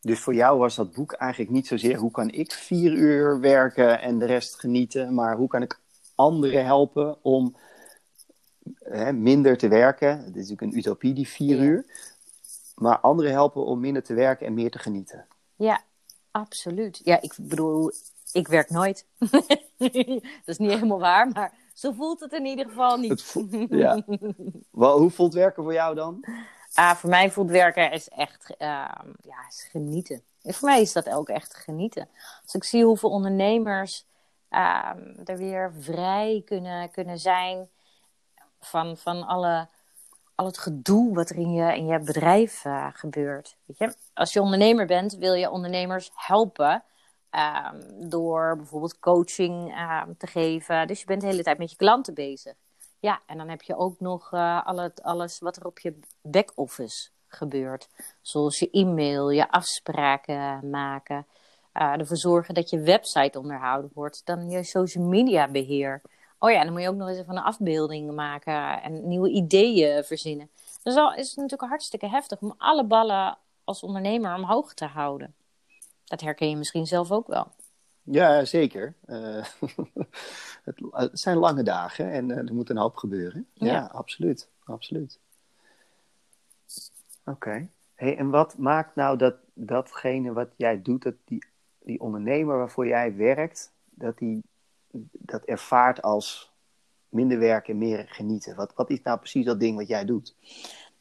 Dus 0.00 0.20
voor 0.20 0.34
jou 0.34 0.58
was 0.58 0.74
dat 0.74 0.92
boek 0.92 1.12
eigenlijk 1.12 1.50
niet 1.50 1.66
zozeer 1.66 1.96
hoe 1.96 2.10
kan 2.10 2.30
ik 2.30 2.52
vier 2.52 2.92
uur 2.92 3.40
werken 3.40 4.00
en 4.00 4.18
de 4.18 4.26
rest 4.26 4.60
genieten, 4.60 5.14
maar 5.14 5.36
hoe 5.36 5.48
kan 5.48 5.62
ik 5.62 5.80
anderen 6.14 6.64
helpen 6.64 7.24
om 7.24 7.56
hè, 8.78 9.12
minder 9.12 9.56
te 9.56 9.68
werken. 9.68 10.08
Het 10.08 10.36
is 10.36 10.48
natuurlijk 10.48 10.60
een 10.60 10.78
utopie, 10.78 11.12
die 11.12 11.28
vier 11.28 11.56
ja. 11.56 11.62
uur. 11.62 11.84
Maar 12.74 12.98
anderen 12.98 13.32
helpen 13.32 13.64
om 13.64 13.80
minder 13.80 14.02
te 14.02 14.14
werken 14.14 14.46
en 14.46 14.54
meer 14.54 14.70
te 14.70 14.78
genieten. 14.78 15.26
Ja, 15.56 15.82
absoluut. 16.30 17.00
Ja, 17.04 17.20
ik 17.20 17.34
bedoel, 17.40 17.92
ik 18.32 18.48
werk 18.48 18.70
nooit. 18.70 19.06
dat 19.78 20.44
is 20.44 20.58
niet 20.58 20.70
helemaal 20.70 20.98
waar, 20.98 21.28
maar 21.28 21.52
zo 21.74 21.92
voelt 21.92 22.20
het 22.20 22.32
in 22.32 22.46
ieder 22.46 22.64
geval 22.68 22.96
niet. 22.96 23.22
Voelt, 23.22 23.50
ja. 23.70 24.04
Wel, 24.70 24.98
hoe 24.98 25.10
voelt 25.10 25.34
werken 25.34 25.62
voor 25.62 25.72
jou 25.72 25.94
dan? 25.94 26.20
Ah, 26.74 26.94
voor 26.94 27.10
mij 27.10 27.30
voelt 27.30 27.50
werken 27.50 27.92
is 27.92 28.08
echt 28.08 28.50
uh, 28.50 28.56
ja, 29.22 29.46
is 29.48 29.68
genieten. 29.70 30.22
En 30.42 30.54
voor 30.54 30.68
mij 30.68 30.80
is 30.80 30.92
dat 30.92 31.08
ook 31.10 31.28
echt 31.28 31.56
genieten. 31.56 32.08
Als 32.42 32.54
ik 32.54 32.64
zie 32.64 32.84
hoeveel 32.84 33.10
ondernemers 33.10 34.06
uh, 34.50 34.92
er 35.24 35.36
weer 35.36 35.72
vrij 35.78 36.42
kunnen, 36.44 36.90
kunnen 36.90 37.18
zijn 37.18 37.68
van, 38.60 38.96
van 38.96 39.26
alle, 39.26 39.68
al 40.34 40.46
het 40.46 40.58
gedoe 40.58 41.14
wat 41.14 41.30
er 41.30 41.36
in 41.36 41.52
je, 41.52 41.76
in 41.76 41.86
je 41.86 41.98
bedrijf 41.98 42.64
uh, 42.64 42.86
gebeurt. 42.92 43.56
Weet 43.64 43.78
je? 43.78 43.94
Als 44.14 44.32
je 44.32 44.40
ondernemer 44.40 44.86
bent, 44.86 45.16
wil 45.16 45.34
je 45.34 45.50
ondernemers 45.50 46.10
helpen. 46.14 46.84
Um, 47.70 48.08
door 48.08 48.56
bijvoorbeeld 48.56 48.98
coaching 48.98 49.74
te 50.18 50.26
geven. 50.26 50.86
Dus 50.86 51.00
je 51.00 51.06
bent 51.06 51.20
de 51.20 51.26
hele 51.26 51.42
tijd 51.42 51.58
met 51.58 51.70
je 51.70 51.76
klanten 51.76 52.14
bezig. 52.14 52.54
Ja, 53.00 53.20
en 53.26 53.38
dan 53.38 53.48
heb 53.48 53.62
je 53.62 53.76
ook 53.76 54.00
nog 54.00 54.30
het, 54.30 55.02
alles 55.02 55.38
wat 55.38 55.56
er 55.56 55.66
op 55.66 55.78
je 55.78 55.98
back-office 56.22 57.08
gebeurt. 57.28 57.88
Zoals 58.20 58.58
je 58.58 58.70
e-mail, 58.70 59.30
je 59.30 59.50
afspraken 59.50 60.70
maken. 60.70 61.26
Uh, 61.74 61.92
ervoor 61.98 62.16
zorgen 62.16 62.54
dat 62.54 62.70
je 62.70 62.80
website 62.80 63.38
onderhouden 63.38 63.90
wordt. 63.94 64.22
Dan 64.24 64.50
je 64.50 64.64
social 64.64 65.04
media 65.04 65.48
beheer. 65.48 66.02
Oh 66.38 66.50
ja, 66.50 66.64
dan 66.64 66.72
moet 66.72 66.82
je 66.82 66.88
ook 66.88 66.94
nog 66.96 67.08
eens 67.08 67.18
even 67.18 67.36
een 67.36 67.42
afbeelding 67.42 68.14
maken 68.14 68.82
en 68.82 69.08
nieuwe 69.08 69.30
ideeën 69.30 70.04
verzinnen. 70.04 70.50
Dus 70.82 70.94
dat 70.94 71.16
is 71.16 71.34
natuurlijk 71.34 71.68
hartstikke 71.68 72.08
heftig 72.08 72.40
om 72.40 72.54
alle 72.58 72.84
ballen 72.84 73.38
als 73.64 73.82
ondernemer 73.82 74.34
omhoog 74.34 74.74
te 74.74 74.84
houden. 74.84 75.34
Dat 76.04 76.20
herken 76.20 76.48
je 76.48 76.56
misschien 76.56 76.86
zelf 76.86 77.10
ook 77.10 77.26
wel. 77.26 77.46
Ja, 78.10 78.44
zeker. 78.44 78.94
Uh, 79.06 79.44
het, 80.64 80.80
het, 80.90 81.20
zijn 81.20 81.36
lange 81.36 81.62
dagen 81.62 82.10
en 82.10 82.28
uh, 82.28 82.36
er 82.36 82.54
moet 82.54 82.70
een 82.70 82.76
hoop 82.76 82.96
gebeuren. 82.96 83.46
Ja, 83.52 83.66
ja 83.66 83.90
absoluut. 83.92 84.48
absoluut. 84.64 85.18
Oké. 87.24 87.30
Okay. 87.30 87.68
Hey, 87.94 88.16
en 88.16 88.30
wat 88.30 88.58
maakt 88.58 88.94
nou 88.94 89.16
dat 89.16 89.34
datgene 89.52 90.32
wat 90.32 90.48
jij 90.56 90.82
doet, 90.82 91.02
dat 91.02 91.14
die, 91.24 91.44
die 91.78 92.00
ondernemer 92.00 92.56
waarvoor 92.56 92.86
jij 92.86 93.16
werkt, 93.16 93.72
dat 93.90 94.18
die 94.18 94.42
dat 95.12 95.44
ervaart 95.44 96.02
als 96.02 96.52
minder 97.08 97.38
werken 97.38 97.72
en 97.72 97.78
meer 97.78 98.06
genieten? 98.08 98.56
Wat, 98.56 98.72
wat 98.74 98.90
is 98.90 99.02
nou 99.02 99.18
precies 99.18 99.44
dat 99.44 99.60
ding 99.60 99.76
wat 99.76 99.88
jij 99.88 100.04
doet? 100.04 100.34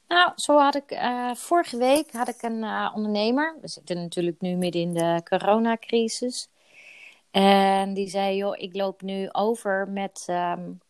Nou, 0.08 0.32
zo 0.36 0.58
had 0.58 0.76
ik 0.76 0.92
uh, 0.92 1.34
vorige 1.34 1.78
week 1.78 2.12
had 2.12 2.28
ik 2.28 2.42
een 2.42 2.64
uh, 2.64 2.92
ondernemer. 2.96 3.56
We 3.62 3.68
zitten 3.68 3.98
natuurlijk 3.98 4.42
nu 4.42 4.56
midden 4.56 4.82
in 4.82 4.94
de 4.94 5.22
coronacrisis. 5.24 6.50
En 7.32 7.94
die 7.94 8.10
zei, 8.10 8.36
joh, 8.36 8.58
ik 8.58 8.76
loop 8.76 9.02
nu 9.02 9.30
over 9.32 9.90
met, 9.90 10.26
um, 10.30 10.82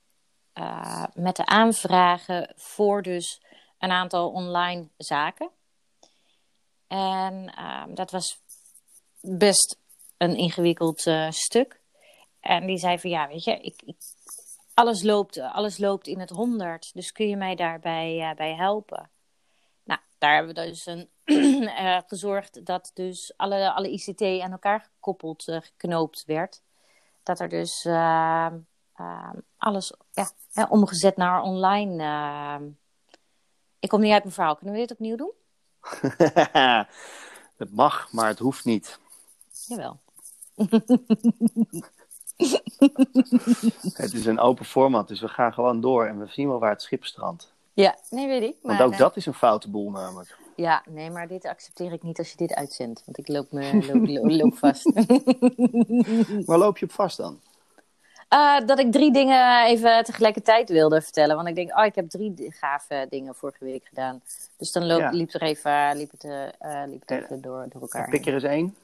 uh, 0.54 1.06
met 1.14 1.36
de 1.36 1.46
aanvragen 1.46 2.54
voor 2.56 3.02
dus 3.02 3.42
een 3.80 3.92
aantal 3.92 4.30
online 4.32 4.88
zaken. 4.98 5.50
En 6.88 7.64
um, 7.64 7.96
dat 7.96 8.12
was 8.12 8.40
best 9.22 9.78
een 10.18 10.36
ingewikkeld 10.36 11.06
uh, 11.06 11.32
stuk. 11.32 11.80
En 12.40 12.66
die 12.66 12.78
zei 12.78 13.00
van 13.00 13.10
ja, 13.10 13.28
weet 13.28 13.44
je, 13.44 13.60
ik, 13.60 13.82
ik, 13.86 13.98
alles, 14.74 15.04
loopt, 15.04 15.40
alles 15.40 15.78
loopt 15.78 16.08
in 16.08 16.20
het 16.20 16.30
honderd. 16.30 16.94
Dus 16.94 17.12
kun 17.12 17.28
je 17.30 17.36
mij 17.36 17.56
daarbij 17.56 18.30
uh, 18.30 18.36
bij 18.36 18.56
helpen? 18.56 19.10
Nou, 19.84 20.00
daar 20.18 20.36
hebben 20.36 20.56
we 20.56 20.70
dus 20.70 20.86
een, 20.86 21.10
uh, 21.30 22.00
gezorgd 22.08 22.66
dat 22.66 22.92
dus 22.94 23.34
alle, 23.38 23.72
alle 23.72 23.92
ICT 23.92 24.22
aan 24.22 24.52
elkaar 24.52 24.90
gekoppeld, 24.94 25.44
geknoopt 25.44 26.24
werd. 26.26 26.62
Dat 27.24 27.40
er 27.40 27.50
dus 27.50 27.86
ehm, 27.86 28.58
alles 29.58 29.94
ja, 30.52 30.68
omgezet 30.70 31.18
naar 31.18 31.42
online. 31.42 32.04
Ehm. 32.04 32.64
ik 33.80 33.90
kom 33.90 34.02
niet 34.02 34.14
uit 34.14 34.24
mijn 34.24 34.36
verhaal. 34.36 34.56
Kunnen 34.56 34.74
we 34.74 34.82
dit 34.82 34.92
opnieuw 34.92 35.16
doen? 35.16 35.32
het 37.58 37.72
mag, 37.72 38.12
maar 38.12 38.28
het 38.28 38.40
hoeft 38.40 38.66
niet. 38.66 39.00
Jawel. 39.68 40.00
het 43.94 44.14
is 44.14 44.26
een 44.26 44.40
open 44.40 44.66
format, 44.66 45.08
dus 45.08 45.20
we 45.20 45.28
gaan 45.28 45.54
gewoon 45.54 45.82
door 45.82 46.06
en 46.06 46.20
we 46.20 46.28
zien 46.28 46.48
wel 46.48 46.60
waar 46.60 46.72
het 46.72 46.82
schip 46.82 47.06
strandt. 47.06 47.54
Ja, 47.74 47.98
nee, 48.10 48.28
weet 48.28 48.44
ik. 48.44 48.56
Maar, 48.62 48.78
want 48.78 48.94
ook 48.94 49.00
dat 49.00 49.16
is 49.16 49.26
een 49.26 49.34
foute 49.34 49.70
boel 49.70 49.92
namelijk. 49.92 50.38
Ja, 50.60 50.84
nee, 50.90 51.10
maar 51.10 51.28
dit 51.28 51.46
accepteer 51.46 51.92
ik 51.92 52.04
niet 52.04 52.18
als 52.18 52.30
je 52.30 52.38
dit 52.38 52.54
uitzendt, 52.54 53.04
want 53.06 53.18
ik 53.18 53.28
loop, 53.28 53.52
me, 53.52 53.74
loop, 53.94 54.08
loop, 54.08 54.30
loop 54.30 54.58
vast. 54.58 54.92
Waar 56.48 56.58
loop 56.58 56.78
je 56.78 56.86
op 56.86 56.92
vast 56.92 57.18
dan? 57.18 57.40
Uh, 58.34 58.60
dat 58.66 58.80
ik 58.80 58.92
drie 58.92 59.12
dingen 59.12 59.66
even 59.66 60.04
tegelijkertijd 60.04 60.70
wilde 60.70 61.02
vertellen. 61.02 61.36
Want 61.36 61.48
ik 61.48 61.56
denk, 61.56 61.78
oh, 61.78 61.86
ik 61.86 61.96
heb 61.96 62.10
drie 62.10 62.34
gave 62.50 63.08
dingen 63.10 63.36
vorige 63.36 63.66
week 63.66 63.86
gedaan. 63.86 64.22
Dus 64.58 64.72
dan 64.72 64.86
loop, 64.86 65.00
ja. 65.00 65.10
liep, 65.10 65.34
er 65.34 65.42
even, 65.42 65.98
liep 65.98 66.12
het, 66.12 66.24
uh, 66.24 66.84
liep 66.86 67.02
het 67.06 67.12
even 67.12 67.42
door, 67.42 67.66
door 67.70 67.82
elkaar. 67.82 68.10
Pik 68.10 68.26
er 68.26 68.34
eens 68.34 68.44
één. 68.44 68.76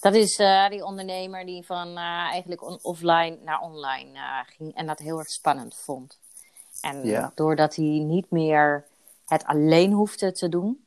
Dat 0.00 0.14
is 0.14 0.38
uh, 0.38 0.68
die 0.68 0.84
ondernemer 0.84 1.46
die 1.46 1.66
van 1.66 1.96
eigenlijk 2.30 2.62
on 2.62 2.78
offline 2.82 3.38
naar 3.44 3.60
online 3.60 4.18
ging. 4.46 4.74
En 4.74 4.86
dat 4.86 4.98
heel 4.98 5.18
erg 5.18 5.30
spannend 5.30 5.74
vond. 5.74 6.18
En 6.80 7.06
ja. 7.06 7.32
doordat 7.34 7.74
hij 7.74 7.84
niet 7.84 8.30
meer 8.30 8.84
het 9.26 9.44
alleen 9.44 9.92
hoefde 9.92 10.32
te 10.32 10.48
doen. 10.48 10.86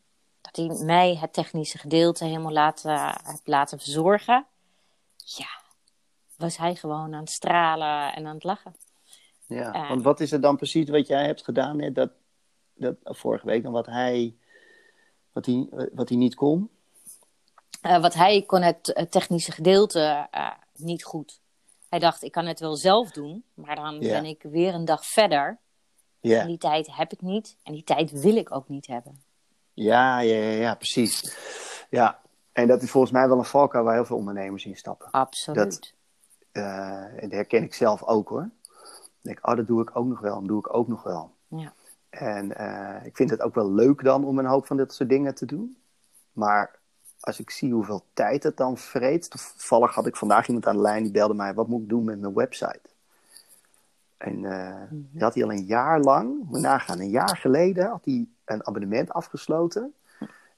Hij 0.51 0.83
mij 0.85 1.15
het 1.15 1.33
technische 1.33 1.77
gedeelte 1.77 2.25
helemaal 2.25 2.51
laten, 2.51 3.15
heeft 3.23 3.47
laten 3.47 3.79
verzorgen. 3.79 4.45
Ja, 5.15 5.61
was 6.37 6.57
hij 6.57 6.75
gewoon 6.75 7.13
aan 7.13 7.21
het 7.21 7.29
stralen 7.29 8.13
en 8.13 8.25
aan 8.25 8.33
het 8.33 8.43
lachen. 8.43 8.75
Ja, 9.47 9.75
uh, 9.75 9.89
want 9.89 10.03
wat 10.03 10.19
is 10.19 10.31
er 10.31 10.41
dan 10.41 10.55
precies 10.55 10.89
wat 10.89 11.07
jij 11.07 11.25
hebt 11.25 11.43
gedaan, 11.43 11.81
hè? 11.81 11.91
Dat, 11.91 12.11
dat, 12.73 12.95
vorige 13.03 13.45
week, 13.45 13.63
dan 13.63 13.71
wat 13.71 13.85
hij, 13.85 14.35
wat 15.31 15.45
hij, 15.45 15.67
wat 15.93 16.09
hij 16.09 16.17
niet 16.17 16.35
kon? 16.35 16.69
Uh, 17.81 18.01
wat 18.01 18.13
hij 18.13 18.41
kon 18.41 18.61
het, 18.61 19.07
technische 19.09 19.51
gedeelte 19.51 20.27
uh, 20.35 20.51
niet 20.75 21.03
goed. 21.03 21.39
Hij 21.89 21.99
dacht, 21.99 22.23
ik 22.23 22.31
kan 22.31 22.45
het 22.45 22.59
wel 22.59 22.75
zelf 22.75 23.11
doen, 23.11 23.43
maar 23.53 23.75
dan 23.75 23.99
yeah. 23.99 24.21
ben 24.21 24.29
ik 24.29 24.43
weer 24.43 24.73
een 24.73 24.85
dag 24.85 25.05
verder. 25.05 25.59
Yeah. 26.19 26.41
En 26.41 26.47
die 26.47 26.57
tijd 26.57 26.95
heb 26.95 27.11
ik 27.11 27.21
niet 27.21 27.57
en 27.63 27.73
die 27.73 27.83
tijd 27.83 28.11
wil 28.11 28.35
ik 28.35 28.55
ook 28.55 28.67
niet 28.67 28.87
hebben. 28.87 29.23
Ja, 29.73 30.19
ja, 30.19 30.35
ja, 30.35 30.51
ja 30.51 30.75
precies. 30.75 31.37
Ja, 31.89 32.19
en 32.51 32.67
dat 32.67 32.81
is 32.81 32.91
volgens 32.91 33.13
mij 33.13 33.27
wel 33.27 33.37
een 33.37 33.45
valkuil 33.45 33.83
waar 33.83 33.93
heel 33.93 34.05
veel 34.05 34.17
ondernemers 34.17 34.65
in 34.65 34.75
stappen. 34.75 35.11
Absoluut. 35.11 35.57
Dat, 35.57 35.93
uh, 36.51 36.63
en 37.03 37.21
dat 37.21 37.31
herken 37.31 37.63
ik 37.63 37.73
zelf 37.73 38.03
ook 38.03 38.29
hoor. 38.29 38.49
Dan 38.65 39.21
denk 39.21 39.37
ik, 39.37 39.47
oh, 39.47 39.55
dat 39.55 39.67
doe 39.67 39.81
ik 39.81 39.89
ook 39.93 40.07
nog 40.07 40.19
wel, 40.19 40.39
dat 40.39 40.47
doe 40.47 40.59
ik 40.59 40.75
ook 40.75 40.87
nog 40.87 41.03
wel. 41.03 41.31
Ja. 41.47 41.73
En 42.09 42.51
uh, 42.61 43.05
ik 43.05 43.15
vind 43.15 43.29
het 43.29 43.41
ook 43.41 43.55
wel 43.55 43.71
leuk 43.71 44.03
dan 44.03 44.25
om 44.25 44.39
een 44.39 44.45
hoop 44.45 44.65
van 44.65 44.77
dit 44.77 44.93
soort 44.93 45.09
dingen 45.09 45.35
te 45.35 45.45
doen. 45.45 45.77
Maar 46.33 46.79
als 47.21 47.39
ik 47.39 47.49
zie 47.49 47.73
hoeveel 47.73 48.03
tijd 48.13 48.43
het 48.43 48.57
dan 48.57 48.77
vreet. 48.77 49.29
Toevallig 49.29 49.93
had 49.93 50.07
ik 50.07 50.15
vandaag 50.15 50.47
iemand 50.47 50.67
aan 50.67 50.75
de 50.75 50.81
lijn 50.81 51.03
die 51.03 51.11
belde 51.11 51.33
mij: 51.33 51.53
wat 51.53 51.67
moet 51.67 51.81
ik 51.81 51.89
doen 51.89 52.03
met 52.03 52.19
mijn 52.19 52.33
website? 52.33 52.81
En 54.17 54.43
uh, 54.43 54.51
mm-hmm. 54.51 55.09
die 55.11 55.23
had 55.23 55.33
hij 55.33 55.43
al 55.43 55.51
een 55.51 55.65
jaar 55.65 55.99
lang, 55.99 56.43
moet 56.43 56.59
nagaan, 56.59 56.99
een 56.99 57.09
jaar 57.09 57.37
geleden 57.37 57.89
had 57.89 58.05
hij 58.05 58.27
een 58.53 58.67
abonnement 58.67 59.11
afgesloten. 59.11 59.93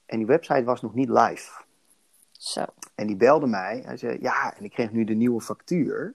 En 0.06 0.18
die 0.18 0.28
website 0.28 0.64
was 0.64 0.82
nog 0.82 0.94
niet 0.94 1.10
live. 1.10 1.62
Zo. 2.32 2.66
En 2.96 3.08
die 3.08 3.16
belde 3.16 3.48
mij. 3.48 3.82
Hij 3.86 3.98
zei, 3.98 4.18
ja, 4.22 4.58
en 4.58 4.64
ik 4.64 4.72
kreeg 4.72 4.92
nu 4.92 5.04
de 5.04 5.14
nieuwe 5.14 5.42
factuur. 5.42 6.14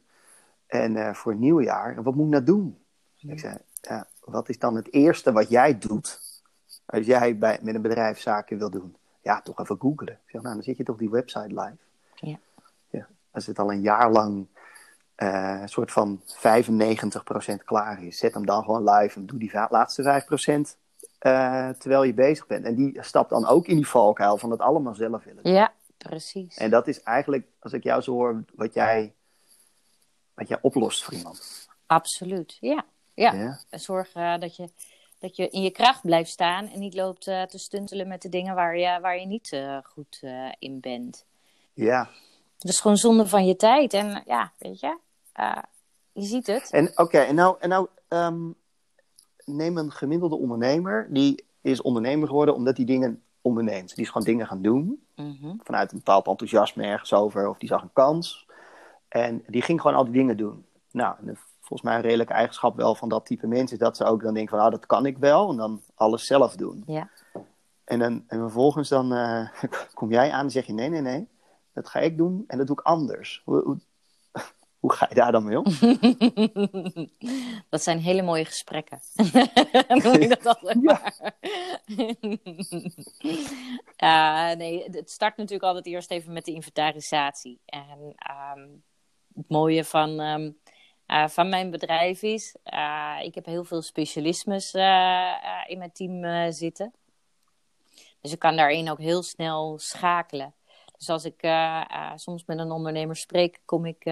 En 0.67 0.97
uh, 0.97 1.15
voor 1.15 1.33
het 1.33 1.41
nieuwe 1.41 1.63
jaar. 1.63 1.97
En 1.97 2.03
wat 2.03 2.15
moet 2.15 2.25
ik 2.25 2.33
nou 2.33 2.45
doen? 2.45 2.79
Ja. 3.15 3.33
Ik 3.33 3.39
zei, 3.39 3.57
ja, 3.81 4.07
wat 4.25 4.49
is 4.49 4.59
dan 4.59 4.77
het 4.77 4.93
eerste 4.93 5.33
wat 5.33 5.49
jij 5.49 5.79
doet 5.79 6.21
als 6.87 7.07
jij 7.07 7.39
bij, 7.39 7.59
met 7.63 7.75
een 7.75 7.83
bedrijf 7.83 8.21
zaken 8.21 8.59
wil 8.59 8.71
doen? 8.71 8.97
Ja, 9.23 9.41
toch 9.41 9.59
even 9.59 9.77
googlen. 9.81 10.13
Ik 10.13 10.31
zeg, 10.31 10.43
nou, 10.43 10.55
dan 10.55 10.63
zit 10.63 10.77
je 10.77 10.85
toch 10.85 10.97
die 10.97 11.11
website 11.11 11.61
live. 11.61 11.77
Ja. 12.15 12.39
ja 12.91 13.09
als 13.31 13.47
het 13.47 13.59
al 13.59 13.73
een 13.73 13.81
jaar 13.81 14.11
lang 14.11 14.47
uh, 15.17 15.59
een 15.61 15.69
soort 15.69 15.93
van 15.93 16.23
95% 16.23 16.25
klaar 17.65 18.03
is, 18.03 18.19
zet 18.19 18.35
hem 18.35 18.47
dan 18.47 18.65
gewoon 18.65 18.91
live 18.91 19.19
en 19.19 19.27
doe 19.27 19.39
die 19.39 19.53
laatste 19.69 20.23
5% 20.75 20.79
uh, 21.21 21.69
terwijl 21.69 22.03
je 22.03 22.15
bezig 22.15 22.47
bent. 22.47 22.65
En 22.65 22.75
die 22.75 23.03
stapt 23.03 23.31
dan 23.31 23.47
ook 23.47 23.67
in 23.67 23.77
die 23.77 23.89
valkuil 23.89 24.39
van 24.39 24.51
het 24.51 24.61
allemaal 24.61 24.95
zelf 24.95 25.25
willen 25.25 25.43
doen. 25.43 25.53
Ja, 25.53 25.73
precies. 25.97 26.57
En 26.57 26.71
dat 26.71 26.89
is 26.89 27.03
eigenlijk, 27.03 27.47
als 27.59 27.73
ik 27.73 27.83
jou 27.83 28.03
zo 28.03 28.13
hoor, 28.13 28.45
wat 28.55 28.75
jij, 28.75 29.15
wat 30.35 30.49
jij 30.49 30.59
oplost 30.61 31.05
voor 31.05 31.15
iemand. 31.15 31.69
Absoluut, 31.87 32.57
ja. 32.61 32.85
Ja, 33.15 33.33
ja. 33.33 33.59
zorg 33.71 34.15
uh, 34.15 34.39
dat, 34.39 34.57
je, 34.57 34.69
dat 35.19 35.37
je 35.37 35.49
in 35.49 35.63
je 35.63 35.71
kracht 35.71 36.03
blijft 36.03 36.31
staan 36.31 36.69
en 36.69 36.79
niet 36.79 36.95
loopt 36.95 37.27
uh, 37.27 37.43
te 37.43 37.59
stuntelen 37.59 38.09
met 38.09 38.23
de 38.23 38.29
dingen 38.29 38.55
waar 38.55 38.79
je, 38.79 39.01
waar 39.01 39.19
je 39.19 39.27
niet 39.27 39.63
goed 39.83 40.23
in 40.59 40.81
bent. 40.81 41.27
Ja. 41.75 42.09
Dat 42.59 42.71
is 42.71 42.81
gewoon 42.81 42.97
zonde 42.97 43.27
van 43.27 43.47
je 43.47 43.57
tijd. 43.57 43.95
En 43.95 44.23
ja, 44.27 44.53
weet 44.59 44.81
je, 44.81 44.99
je 46.13 46.23
ziet 46.23 46.47
het. 46.47 46.71
En 46.71 46.99
oké, 46.99 47.19
en 47.19 47.35
nou, 47.35 47.57
en 47.61 47.69
nou 47.69 47.89
um, 48.09 48.57
neem 49.49 49.77
een 49.77 49.93
gemiddelde 49.93 50.37
ondernemer, 50.37 51.07
die 51.11 51.45
is 51.61 51.83
ondernemer 51.83 52.29
geworden 52.29 52.55
omdat 52.55 52.77
die 52.77 52.87
dingen 52.87 53.23
onderneemt. 53.41 53.95
Die 53.95 54.05
is 54.05 54.11
gewoon 54.11 54.27
dingen 54.27 54.47
gaan 54.47 54.63
doen. 54.63 55.03
Mm-hmm. 55.17 55.61
Vanuit 55.63 55.93
een 55.93 55.99
bepaald 55.99 56.27
enthousiasme 56.27 56.83
ergens 56.83 57.13
over. 57.13 57.49
Of 57.49 57.59
die 57.59 57.69
zag 57.69 57.83
een 57.83 57.93
kans. 57.93 58.47
En 59.09 59.43
die 59.47 59.63
ging 59.63 59.81
gewoon 59.81 59.97
al 59.97 60.05
die 60.05 60.13
dingen 60.13 60.37
doen. 60.37 60.65
Nou, 60.91 61.17
volgens 61.61 61.83
mij 61.83 61.95
een 61.95 62.03
redelijke 62.03 62.33
eigenschap 62.33 62.77
wel 62.77 62.95
van 62.95 63.09
dat 63.09 63.27
type 63.27 63.47
mensen. 63.47 63.77
Is 63.77 63.83
dat 63.83 63.97
ze 63.97 64.05
ook 64.05 64.23
dan 64.23 64.35
denken 64.35 64.57
van, 64.57 64.67
ah, 64.67 64.71
dat 64.71 64.87
kan 64.87 65.07
ik 65.07 65.19
wel. 65.19 65.51
En 65.51 65.57
dan 65.57 65.83
alles 65.95 66.27
zelf 66.27 66.57
doen. 66.57 66.83
Ja. 66.87 67.09
En, 67.85 67.99
dan, 67.99 68.25
en 68.27 68.39
vervolgens 68.39 68.89
dan 68.89 69.13
uh, 69.13 69.49
kom 69.95 70.11
jij 70.11 70.31
aan 70.31 70.45
en 70.45 70.51
zeg 70.51 70.67
je, 70.67 70.73
nee, 70.73 70.89
nee, 70.89 71.01
nee. 71.01 71.29
Dat 71.73 71.89
ga 71.89 72.01
ik 72.01 72.17
doen 72.17 72.45
en 72.47 72.59
dat 72.59 72.67
doe 72.67 72.77
ik 72.77 72.87
anders. 72.87 73.43
Hoe, 73.45 73.63
hoe, 73.63 73.79
hoe 74.79 74.93
ga 74.93 75.07
je 75.09 75.15
daar 75.15 75.33
dan 75.33 75.45
mee 75.45 75.59
om? 75.59 75.65
dat 77.71 77.83
zijn 77.83 77.99
hele 77.99 78.23
mooie 78.23 78.45
gesprekken. 78.45 79.01
Noem 80.03 80.15
ik 80.15 80.29
dat 80.29 80.47
altijd 80.47 80.83
maar. 80.83 81.35
uh, 83.99 84.57
nee, 84.63 84.85
het 84.91 85.11
start 85.11 85.37
natuurlijk 85.37 85.63
altijd 85.63 85.87
eerst 85.87 86.11
even 86.11 86.33
met 86.33 86.45
de 86.45 86.53
inventarisatie. 86.53 87.61
En 87.65 88.15
um, 88.57 88.85
het 89.35 89.49
mooie 89.49 89.85
van, 89.85 90.21
um, 90.21 90.59
uh, 91.07 91.29
van 91.29 91.49
mijn 91.49 91.71
bedrijf 91.71 92.23
is, 92.23 92.57
uh, 92.65 93.19
ik 93.23 93.35
heb 93.35 93.45
heel 93.45 93.65
veel 93.65 93.83
specialismes 93.83 94.75
in 95.67 95.79
mijn 95.79 95.93
team 95.93 96.53
zitten. 96.53 96.93
Dus 98.21 98.33
ik 98.33 98.39
kan 98.39 98.57
daarin 98.57 98.91
ook 98.91 98.99
heel 98.99 99.23
snel 99.23 99.79
schakelen. 99.79 100.55
Dus 100.97 101.09
als 101.09 101.25
ik 101.25 101.49
soms 102.15 102.45
met 102.45 102.59
een 102.59 102.71
ondernemer 102.71 103.17
spreek, 103.17 103.61
kom 103.65 103.87
ik 103.87 104.05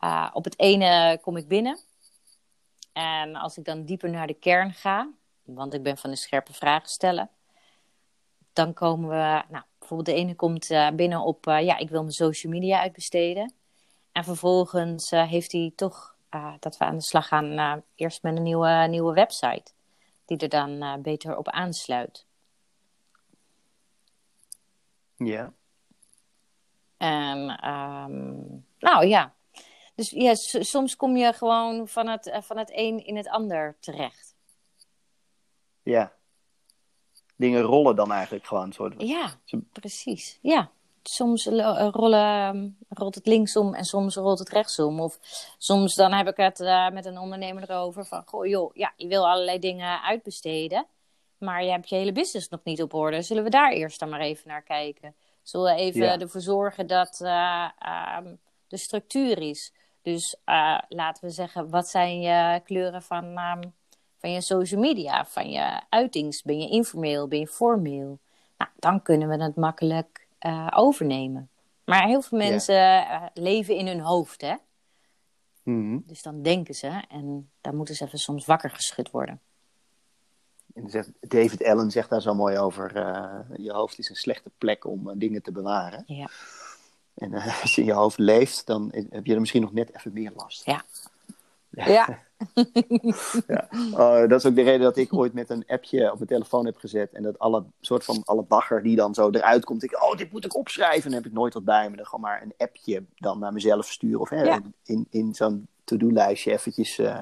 uh, 0.00 0.30
op 0.32 0.44
het 0.44 0.58
ene 0.58 1.18
kom 1.22 1.36
ik 1.36 1.48
binnen. 1.48 1.78
En 2.92 3.36
als 3.36 3.56
ik 3.56 3.64
dan 3.64 3.84
dieper 3.84 4.10
naar 4.10 4.26
de 4.26 4.34
kern 4.34 4.72
ga, 4.72 5.10
want 5.42 5.74
ik 5.74 5.82
ben 5.82 5.96
van 5.96 6.10
de 6.10 6.16
scherpe 6.16 6.52
vragen 6.52 6.88
stellen, 6.88 7.30
dan 8.52 8.72
komen 8.72 9.08
we, 9.08 9.42
nou, 9.48 9.64
bijvoorbeeld 9.78 10.08
de 10.08 10.22
ene 10.22 10.34
komt 10.34 10.70
uh, 10.70 10.90
binnen 10.90 11.20
op, 11.20 11.46
uh, 11.46 11.64
ja, 11.64 11.76
ik 11.76 11.88
wil 11.88 12.00
mijn 12.00 12.12
social 12.12 12.52
media 12.52 12.80
uitbesteden. 12.80 13.52
En 14.12 14.24
vervolgens 14.24 15.10
heeft 15.10 15.52
hij 15.52 15.72
toch 15.76 16.18
dat 16.60 16.76
we 16.76 16.84
aan 16.84 16.96
de 16.96 17.02
slag 17.02 17.28
gaan, 17.28 17.82
eerst 17.94 18.22
met 18.22 18.36
een 18.36 18.42
nieuwe, 18.42 18.86
nieuwe 18.88 19.12
website, 19.12 19.72
die 20.24 20.38
er 20.38 20.48
dan 20.48 21.02
beter 21.02 21.36
op 21.36 21.48
aansluit. 21.48 22.26
Ja. 25.16 25.52
En, 26.96 27.68
um, 27.68 28.66
nou 28.78 29.06
ja, 29.06 29.34
Dus 30.00 30.10
ja, 30.10 30.34
soms 30.62 30.96
kom 30.96 31.16
je 31.16 31.32
gewoon 31.32 31.88
van 31.88 32.08
het, 32.08 32.26
eh, 32.26 32.42
van 32.42 32.58
het 32.58 32.70
een 32.74 33.04
in 33.06 33.16
het 33.16 33.28
ander 33.28 33.76
terecht. 33.80 34.34
Ja. 35.82 36.12
Dingen 37.36 37.62
rollen 37.62 37.96
dan 37.96 38.12
eigenlijk 38.12 38.46
gewoon. 38.46 38.72
Soort... 38.72 38.94
Ja, 38.98 39.30
precies. 39.72 40.38
Ja. 40.42 40.70
Soms 41.02 41.46
eh, 41.46 41.88
rollen, 41.90 42.76
rolt 42.88 43.14
het 43.14 43.26
linksom 43.26 43.74
en 43.74 43.84
soms 43.84 44.16
rolt 44.16 44.38
het 44.38 44.48
rechtsom. 44.48 45.00
Of 45.00 45.18
soms 45.58 45.94
dan 45.94 46.12
heb 46.12 46.26
ik 46.28 46.36
het 46.36 46.60
eh, 46.60 46.90
met 46.90 47.04
een 47.04 47.18
ondernemer 47.18 47.70
erover 47.70 48.06
van... 48.06 48.22
Goh 48.26 48.46
joh, 48.46 48.74
ja, 48.74 48.92
je 48.96 49.06
wil 49.06 49.28
allerlei 49.28 49.58
dingen 49.58 50.02
uitbesteden. 50.02 50.86
Maar 51.38 51.64
je 51.64 51.70
hebt 51.70 51.88
je 51.88 51.96
hele 51.96 52.12
business 52.12 52.48
nog 52.48 52.60
niet 52.64 52.82
op 52.82 52.94
orde. 52.94 53.22
Zullen 53.22 53.44
we 53.44 53.50
daar 53.50 53.72
eerst 53.72 54.00
dan 54.00 54.08
maar 54.08 54.20
even 54.20 54.48
naar 54.48 54.62
kijken? 54.62 55.14
Zullen 55.42 55.74
we 55.74 55.80
even 55.80 56.00
Ja. 56.00 56.18
ervoor 56.18 56.40
zorgen 56.40 56.86
dat 56.86 57.20
eh, 57.20 57.68
ehm, 57.78 58.34
de 58.68 58.76
structuur 58.76 59.38
is? 59.38 59.72
Dus 60.02 60.36
eh, 60.44 60.78
laten 60.88 61.24
we 61.24 61.30
zeggen, 61.30 61.70
wat 61.70 61.88
zijn 61.88 62.20
je 62.20 62.60
kleuren 62.64 63.02
van, 63.02 63.24
ehm, 63.36 63.62
van 64.18 64.32
je 64.32 64.40
social 64.40 64.80
media? 64.80 65.24
Van 65.24 65.50
je 65.50 65.80
uitings? 65.88 66.42
Ben 66.42 66.58
je 66.58 66.68
informeel? 66.68 67.28
Ben 67.28 67.38
je 67.38 67.46
formeel? 67.46 68.18
Nou, 68.58 68.70
dan 68.76 69.02
kunnen 69.02 69.28
we 69.28 69.42
het 69.42 69.56
makkelijk 69.56 70.26
eh, 70.38 70.66
overnemen. 70.74 71.50
Maar 71.84 72.06
heel 72.06 72.22
veel 72.22 72.38
mensen 72.38 73.06
eh, 73.06 73.22
leven 73.34 73.76
in 73.76 73.86
hun 73.86 74.00
hoofd, 74.00 74.40
hè? 74.40 74.54
Mhm. 75.62 75.98
Dus 76.06 76.22
dan 76.22 76.42
denken 76.42 76.74
ze 76.74 77.02
en 77.08 77.50
dan 77.60 77.76
moeten 77.76 77.94
ze 77.94 78.04
even 78.04 78.18
soms 78.18 78.46
wakker 78.46 78.70
geschud 78.70 79.10
worden. 79.10 79.40
David 81.20 81.64
Allen 81.64 81.90
zegt 81.90 82.10
daar 82.10 82.22
zo 82.22 82.34
mooi 82.34 82.58
over. 82.58 82.94
je 83.60 83.72
hoofd 83.72 83.98
is 83.98 84.08
een 84.08 84.16
slechte 84.16 84.50
plek 84.58 84.84
om 84.84 85.18
dingen 85.18 85.42
te 85.42 85.52
bewaren. 85.52 86.02
Ja. 86.06 86.30
En 87.14 87.34
eh, 87.34 87.60
als 87.62 87.74
je 87.74 87.80
in 87.80 87.86
je 87.86 87.92
hoofd 87.92 88.18
leeft, 88.18 88.66
dan 88.66 88.92
heb 89.10 89.26
je 89.26 89.34
er 89.34 89.40
misschien 89.40 89.62
nog 89.62 89.72
net 89.72 89.96
even 89.96 90.12
meer 90.12 90.32
last. 90.36 90.64
Ja. 90.66 90.82
Ja. 91.70 92.18
Ja. 93.46 93.68
Oh, 93.92 94.28
dat 94.28 94.32
is 94.32 94.46
ook 94.46 94.54
de 94.54 94.62
reden 94.62 94.80
dat 94.80 94.96
ik 94.96 95.14
ooit 95.14 95.32
met 95.32 95.50
een 95.50 95.64
appje 95.66 96.10
op 96.10 96.14
mijn 96.14 96.28
telefoon 96.28 96.64
heb 96.66 96.76
gezet. 96.76 97.12
En 97.12 97.22
dat 97.22 97.38
alle 97.38 97.64
soort 97.80 98.04
van 98.04 98.22
alle 98.24 98.42
bagger 98.42 98.82
die 98.82 98.96
dan 98.96 99.14
zo 99.14 99.30
eruit 99.30 99.64
komt. 99.64 99.82
Ik, 99.82 100.02
oh, 100.02 100.16
dit 100.16 100.32
moet 100.32 100.44
ik 100.44 100.56
opschrijven. 100.56 101.10
Dan 101.10 101.12
heb 101.22 101.26
ik 101.26 101.32
nooit 101.32 101.54
wat 101.54 101.64
bij 101.64 101.90
me. 101.90 101.96
Dan 101.96 102.04
gewoon 102.06 102.20
maar 102.20 102.42
een 102.42 102.54
appje 102.58 103.04
dan 103.16 103.38
naar 103.38 103.52
mezelf 103.52 103.86
sturen. 103.86 104.20
Of 104.20 104.28
hè, 104.28 104.42
Ja. 104.42 104.60
in, 104.84 105.06
in 105.10 105.34
zo'n 105.34 105.68
to-do-lijstje 105.84 106.52
eventjes 106.52 106.98
eh, 106.98 107.18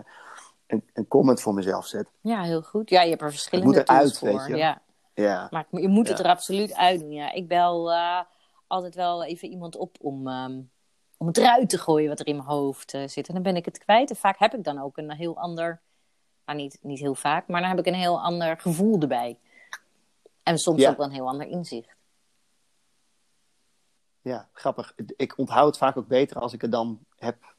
een, 0.67 0.83
een 0.93 1.09
comment 1.09 1.41
voor 1.41 1.55
mezelf 1.55 1.87
zetten. 1.87 2.13
ja, 2.21 2.43
heel 2.43 2.63
goed. 2.63 2.91
Ja, 2.91 3.03
je 3.03 3.11
hebt 3.11 3.23
er 3.23 3.31
verschillende 3.31 3.79
Het 3.79 3.79
moet 3.89 3.97
eruit, 3.97 4.19
voor. 4.19 4.29
weet 4.29 4.47
je. 4.47 4.57
Ja. 4.57 4.81
Ja, 5.15 5.49
Maar 5.51 5.67
je 5.71 5.89
moet 5.89 6.09
het 6.09 6.19
er 6.19 6.27
absoluut 6.27 6.75
uit 6.75 7.01
doen. 7.01 7.13
Ja. 7.13 7.33
Ik 7.33 7.49
bel 7.49 7.93
eh, 7.93 8.21
altijd 8.69 8.95
wel 8.95 9.25
even 9.25 9.49
iemand 9.49 9.77
op 9.77 9.97
om, 10.01 10.29
ehm, 10.29 10.61
om 11.17 11.27
het 11.27 11.37
eruit 11.37 11.69
te 11.69 11.79
gooien 11.79 12.09
wat 12.09 12.21
er 12.21 12.27
in 12.27 12.37
mijn 12.37 12.49
hoofd 12.49 12.95
eh, 12.95 13.09
zit. 13.09 13.29
En 13.29 13.35
dan 13.35 13.43
ben 13.43 13.57
ik 13.57 13.65
het 13.65 13.79
kwijt. 13.79 14.11
En 14.11 14.17
vaak 14.17 14.39
heb 14.39 14.55
ik 14.55 14.65
dan 14.65 14.79
ook 14.81 14.97
een 14.97 15.11
heel 15.13 15.37
ander, 15.37 15.81
nou 16.47 16.59
niet, 16.59 16.79
niet 16.83 16.99
heel 16.99 17.15
vaak, 17.15 17.49
maar 17.49 17.61
dan 17.61 17.71
heb 17.71 17.79
ik 17.79 17.87
een 17.87 17.95
heel 17.95 18.21
ander 18.21 18.61
gevoel 18.61 19.01
erbij. 19.01 19.39
En 20.43 20.59
soms 20.59 20.81
Ja. 20.81 20.91
ook 20.91 20.97
wel 20.97 21.07
een 21.07 21.13
heel 21.13 21.29
ander 21.29 21.47
inzicht. 21.47 21.97
ja, 24.21 24.49
grappig. 24.53 24.93
Ik 25.17 25.39
onthoud 25.39 25.67
het 25.67 25.77
vaak 25.79 25.97
ook 25.97 26.07
beter 26.09 26.39
als 26.39 26.53
ik 26.53 26.61
het 26.61 26.73
dan 26.73 26.99
heb 27.17 27.55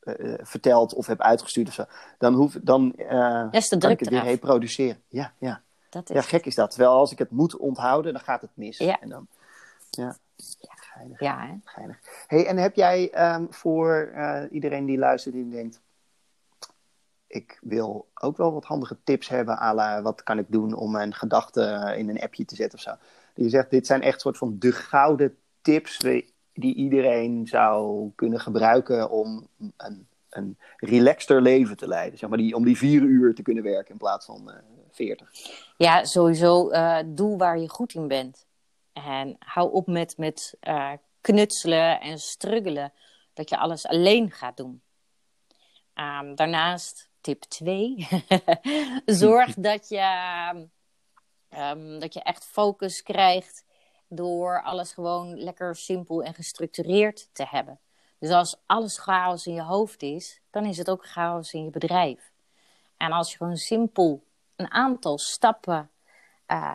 eh, 0.00 0.32
eh, 0.32 0.38
verteld 0.46 0.94
of 0.94 1.06
heb 1.06 1.20
uitgestuurd 1.20 1.68
of 1.68 1.74
zo. 1.74 1.84
Dan, 2.18 2.34
hoef, 2.34 2.56
dan 2.62 2.92
is 3.50 3.68
de 3.68 3.78
kan 3.78 3.90
ik 3.90 4.00
het 4.00 4.08
weer 4.08 4.18
eraf. 4.18 4.30
reproduceren. 4.30 5.02
Ja, 5.08 5.32
ja. 5.38 5.62
Dat 5.90 6.10
is 6.10 6.16
ja, 6.16 6.22
gek 6.22 6.46
is 6.46 6.54
dat. 6.54 6.70
Terwijl 6.70 6.92
als 6.92 7.12
ik 7.12 7.18
het 7.18 7.30
moet 7.30 7.56
onthouden, 7.56 8.12
dan 8.12 8.22
gaat 8.22 8.40
het 8.40 8.50
mis. 8.54 8.78
Ja. 8.78 9.00
En 9.00 9.08
dan, 9.08 9.26
ja. 9.90 10.16
Geinig. 10.94 11.20
Ja, 11.20 11.46
hè? 11.46 11.54
Geinig. 11.64 11.98
Hey, 12.26 12.46
en 12.46 12.56
heb 12.56 12.74
jij 12.74 13.10
ehm, 13.10 13.46
voor 13.50 14.10
eh, 14.14 14.42
iedereen 14.50 14.84
die 14.84 14.98
luistert 14.98 15.34
die 15.34 15.48
denkt... 15.48 15.82
Ik 17.26 17.58
wil 17.60 18.08
ook 18.14 18.36
wel 18.36 18.52
wat 18.52 18.64
handige 18.64 18.96
tips 19.04 19.28
hebben, 19.28 19.58
à 19.58 19.74
la 19.74 20.02
wat 20.02 20.22
kan 20.22 20.38
ik 20.38 20.46
doen 20.48 20.74
om 20.74 20.90
mijn 20.90 21.14
gedachten 21.14 21.96
in 21.96 22.08
een 22.08 22.20
appje 22.20 22.44
te 22.44 22.54
zetten 22.54 22.78
of 22.78 22.84
zo. 22.84 22.94
Die 23.34 23.48
zegt, 23.48 23.70
dit 23.70 23.86
zijn 23.86 24.02
echt 24.02 24.20
soort 24.20 24.38
van 24.38 24.56
de 24.58 24.72
gouden 24.72 25.36
tips 25.60 25.98
die 26.52 26.74
iedereen 26.74 27.46
zou 27.46 28.10
kunnen 28.14 28.40
gebruiken 28.40 29.10
om 29.10 29.48
een, 29.76 30.06
een 30.30 30.58
relaxter 30.76 31.42
leven 31.42 31.76
te 31.76 31.88
leiden. 31.88 32.18
Zeg 32.18 32.28
maar 32.28 32.38
die, 32.38 32.54
om 32.54 32.64
die 32.64 32.76
vier 32.76 33.02
uur 33.02 33.34
te 33.34 33.42
kunnen 33.42 33.62
werken 33.62 33.90
in 33.90 33.98
plaats 33.98 34.26
van 34.26 34.50
eh 34.50 34.56
veertig. 34.94 35.30
Ja, 35.76 36.04
sowieso 36.04 36.68
eh, 36.68 36.98
doe 37.06 37.38
waar 37.38 37.58
je 37.58 37.68
goed 37.68 37.94
in 37.94 38.08
bent. 38.08 38.46
En 38.94 39.36
hou 39.38 39.72
op 39.72 39.86
met, 39.86 40.18
met 40.18 40.56
eh, 40.60 40.92
knutselen 41.20 42.00
en 42.00 42.18
struggelen. 42.18 42.92
Dat 43.32 43.48
je 43.48 43.58
alles 43.58 43.86
alleen 43.86 44.30
gaat 44.30 44.56
doen. 44.56 44.82
Ehm, 45.94 46.34
daarnaast, 46.34 47.10
tip 47.20 47.42
2. 47.42 48.08
Zorg 49.06 49.54
dat 49.70 49.88
je, 49.88 49.98
ehm, 51.48 51.98
dat 51.98 52.14
je 52.14 52.22
echt 52.22 52.44
focus 52.44 53.02
krijgt 53.02 53.64
door 54.08 54.62
alles 54.62 54.92
gewoon 54.92 55.38
lekker 55.38 55.76
simpel 55.76 56.22
en 56.22 56.34
gestructureerd 56.34 57.28
te 57.32 57.46
hebben. 57.46 57.80
Dus 58.18 58.30
als 58.30 58.56
alles 58.66 58.98
chaos 58.98 59.46
in 59.46 59.54
je 59.54 59.62
hoofd 59.62 60.02
is, 60.02 60.40
dan 60.50 60.64
is 60.64 60.78
het 60.78 60.90
ook 60.90 61.06
chaos 61.06 61.52
in 61.52 61.64
je 61.64 61.70
bedrijf. 61.70 62.32
En 62.96 63.12
als 63.12 63.30
je 63.30 63.36
gewoon 63.36 63.56
simpel 63.56 64.24
een 64.56 64.70
aantal 64.70 65.18
stappen 65.18 65.90
eh, 66.46 66.74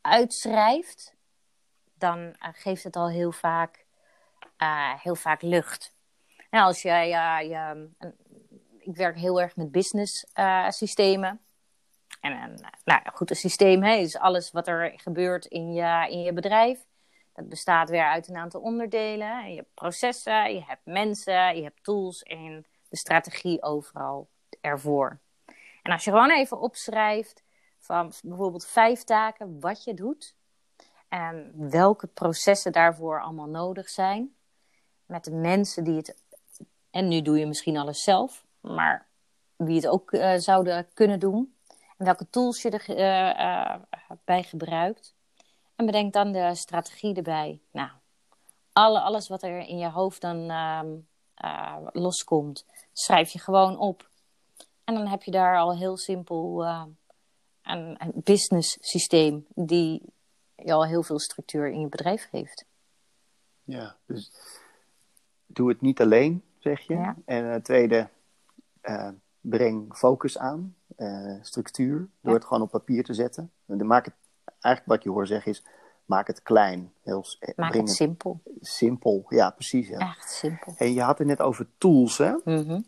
uitschrijft, 0.00 1.14
dan 1.94 2.18
eh, 2.38 2.48
geeft 2.52 2.84
het 2.84 2.96
al 2.96 3.08
heel 3.08 3.32
vaak, 3.32 3.84
eh, 4.56 4.94
heel 5.02 5.14
vaak 5.14 5.42
lucht. 5.42 5.94
Nou, 6.50 6.64
als 6.64 6.82
jij, 6.82 7.08
je, 7.48 7.88
ik 8.78 8.96
werk 8.96 9.16
heel 9.16 9.40
erg 9.40 9.56
met 9.56 9.72
business 9.72 10.26
eh, 10.32 10.70
systemen. 10.70 11.40
En 12.20 12.32
een, 12.32 12.64
nou, 12.84 13.00
goed, 13.12 13.30
een 13.30 13.36
systeem 13.36 13.82
hè, 13.82 13.94
is 13.94 14.16
alles 14.16 14.50
wat 14.50 14.68
er 14.68 14.92
gebeurt 14.96 15.46
in 15.46 15.72
je, 15.72 16.06
in 16.10 16.22
je 16.22 16.32
bedrijf. 16.32 16.86
Dat 17.34 17.48
bestaat 17.48 17.90
weer 17.90 18.04
uit 18.04 18.28
een 18.28 18.36
aantal 18.36 18.60
onderdelen. 18.60 19.50
Je 19.50 19.56
hebt 19.56 19.74
processen, 19.74 20.54
je 20.54 20.64
hebt 20.66 20.84
mensen, 20.84 21.56
je 21.56 21.62
hebt 21.62 21.84
tools 21.84 22.22
en 22.22 22.66
de 22.88 22.96
strategie 22.96 23.62
overal 23.62 24.28
ervoor. 24.60 25.18
En 25.82 25.92
als 25.92 26.04
je 26.04 26.10
gewoon 26.10 26.30
even 26.30 26.60
opschrijft 26.60 27.42
bijvoorbeeld 28.22 28.66
vijf 28.66 29.04
taken, 29.04 29.60
wat 29.60 29.84
je 29.84 29.94
doet 29.94 30.34
en 31.08 31.52
welke 31.70 32.06
processen 32.06 32.72
daarvoor 32.72 33.22
allemaal 33.22 33.48
nodig 33.48 33.88
zijn, 33.88 34.34
met 35.06 35.24
de 35.24 35.32
mensen 35.32 35.84
die 35.84 35.96
het, 35.96 36.22
en 36.90 37.08
nu 37.08 37.22
doe 37.22 37.38
je 37.38 37.46
misschien 37.46 37.76
alles 37.76 38.02
zelf, 38.02 38.46
maar 38.60 39.06
wie 39.56 39.76
het 39.76 39.86
ook 39.88 40.12
eh, 40.12 40.38
zouden 40.38 40.88
kunnen 40.94 41.18
doen, 41.18 41.54
en 42.00 42.06
welke 42.06 42.30
tools 42.30 42.62
je 42.62 42.70
erbij 42.70 43.34
eh, 43.34 43.74
eh, 43.74 43.80
bij 44.24 44.42
gebruikt. 44.42 45.14
En 45.76 45.86
bedenk 45.86 46.12
dan 46.12 46.32
de 46.32 46.54
strategie 46.54 47.14
erbij. 47.14 47.60
Nou, 47.70 47.90
alle, 48.72 49.00
alles 49.00 49.28
wat 49.28 49.42
er 49.42 49.58
in 49.58 49.78
je 49.78 49.88
hoofd 49.88 50.20
dan 50.20 50.50
ehm, 50.50 50.88
eh, 51.34 51.76
loskomt, 51.92 52.66
schrijf 52.92 53.30
je 53.30 53.38
gewoon 53.38 53.78
op. 53.78 54.08
En 54.84 54.94
dan 54.94 55.06
heb 55.06 55.22
je 55.22 55.30
daar 55.30 55.58
al 55.58 55.76
heel 55.76 55.96
simpel 55.96 56.64
een, 57.62 57.94
een 57.98 58.12
business 58.14 58.76
systeem 58.80 59.46
die 59.54 60.02
je 60.54 60.72
al 60.72 60.86
heel 60.86 61.02
veel 61.02 61.18
structuur 61.18 61.68
in 61.68 61.80
je 61.80 61.88
bedrijf 61.88 62.28
geeft. 62.30 62.64
Ja, 63.64 63.96
dus 64.06 64.32
doe 65.46 65.68
het 65.68 65.80
niet 65.80 66.00
alleen, 66.00 66.42
zeg 66.58 66.80
je. 66.80 66.94
Ja. 66.94 67.16
En 67.24 67.44
uh, 67.44 67.54
tweede, 67.54 68.08
uh, 68.82 69.08
breng 69.40 69.96
focus 69.96 70.38
aan, 70.38 70.74
uh, 70.96 71.34
structuur, 71.42 71.98
door 71.98 72.08
Ja. 72.32 72.32
het 72.32 72.44
gewoon 72.44 72.62
op 72.62 72.70
papier 72.70 73.04
te 73.04 73.14
zetten. 73.14 73.50
En 73.66 73.86
maak 73.86 74.04
het, 74.04 74.14
eigenlijk 74.60 74.86
wat 74.94 75.02
je 75.02 75.10
hoort 75.10 75.28
zeggen 75.28 75.52
is, 75.52 75.64
maak 76.04 76.26
het 76.26 76.42
klein. 76.42 76.92
Heel, 77.02 77.24
Maak 77.56 77.74
het 77.74 77.90
simpel. 77.90 78.40
simpel. 78.60 79.24
Ja, 79.28 79.50
precies. 79.50 79.88
Ja. 79.88 79.98
Echt 79.98 80.30
simpel. 80.30 80.74
En 80.76 80.92
je 80.92 81.02
had 81.02 81.18
het 81.18 81.26
net 81.26 81.40
over 81.40 81.66
tools, 81.78 82.18
hè? 82.18 82.32
Mhm. 82.44 82.80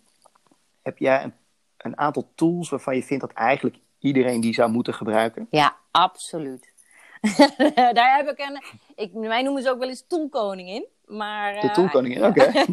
Heb 0.83 0.99
jij 0.99 1.23
een, 1.25 1.35
een 1.77 1.99
aantal 1.99 2.31
tools 2.35 2.69
waarvan 2.71 2.97
je 2.97 3.03
vindt 3.03 3.23
dat 3.23 3.33
eigenlijk 3.33 3.79
iedereen 4.03 4.41
die 4.41 4.55
zou 4.55 4.71
moeten 4.71 4.95
gebruiken? 4.95 5.47
Ja, 5.51 5.77
absoluut. 5.91 6.73
Daar 7.99 8.17
heb 8.17 8.29
ik 8.29 8.39
een. 8.39 8.63
Ik, 8.95 9.13
mij 9.13 9.43
noemen 9.43 9.63
ze 9.63 9.71
ook 9.71 9.79
wel 9.79 9.89
eens 9.89 10.05
toolkoningin. 10.07 10.87
Maar, 11.07 11.53
De 11.53 11.69
eh, 11.69 11.75
toolkoningin, 11.75 12.25
oké. 12.29 12.53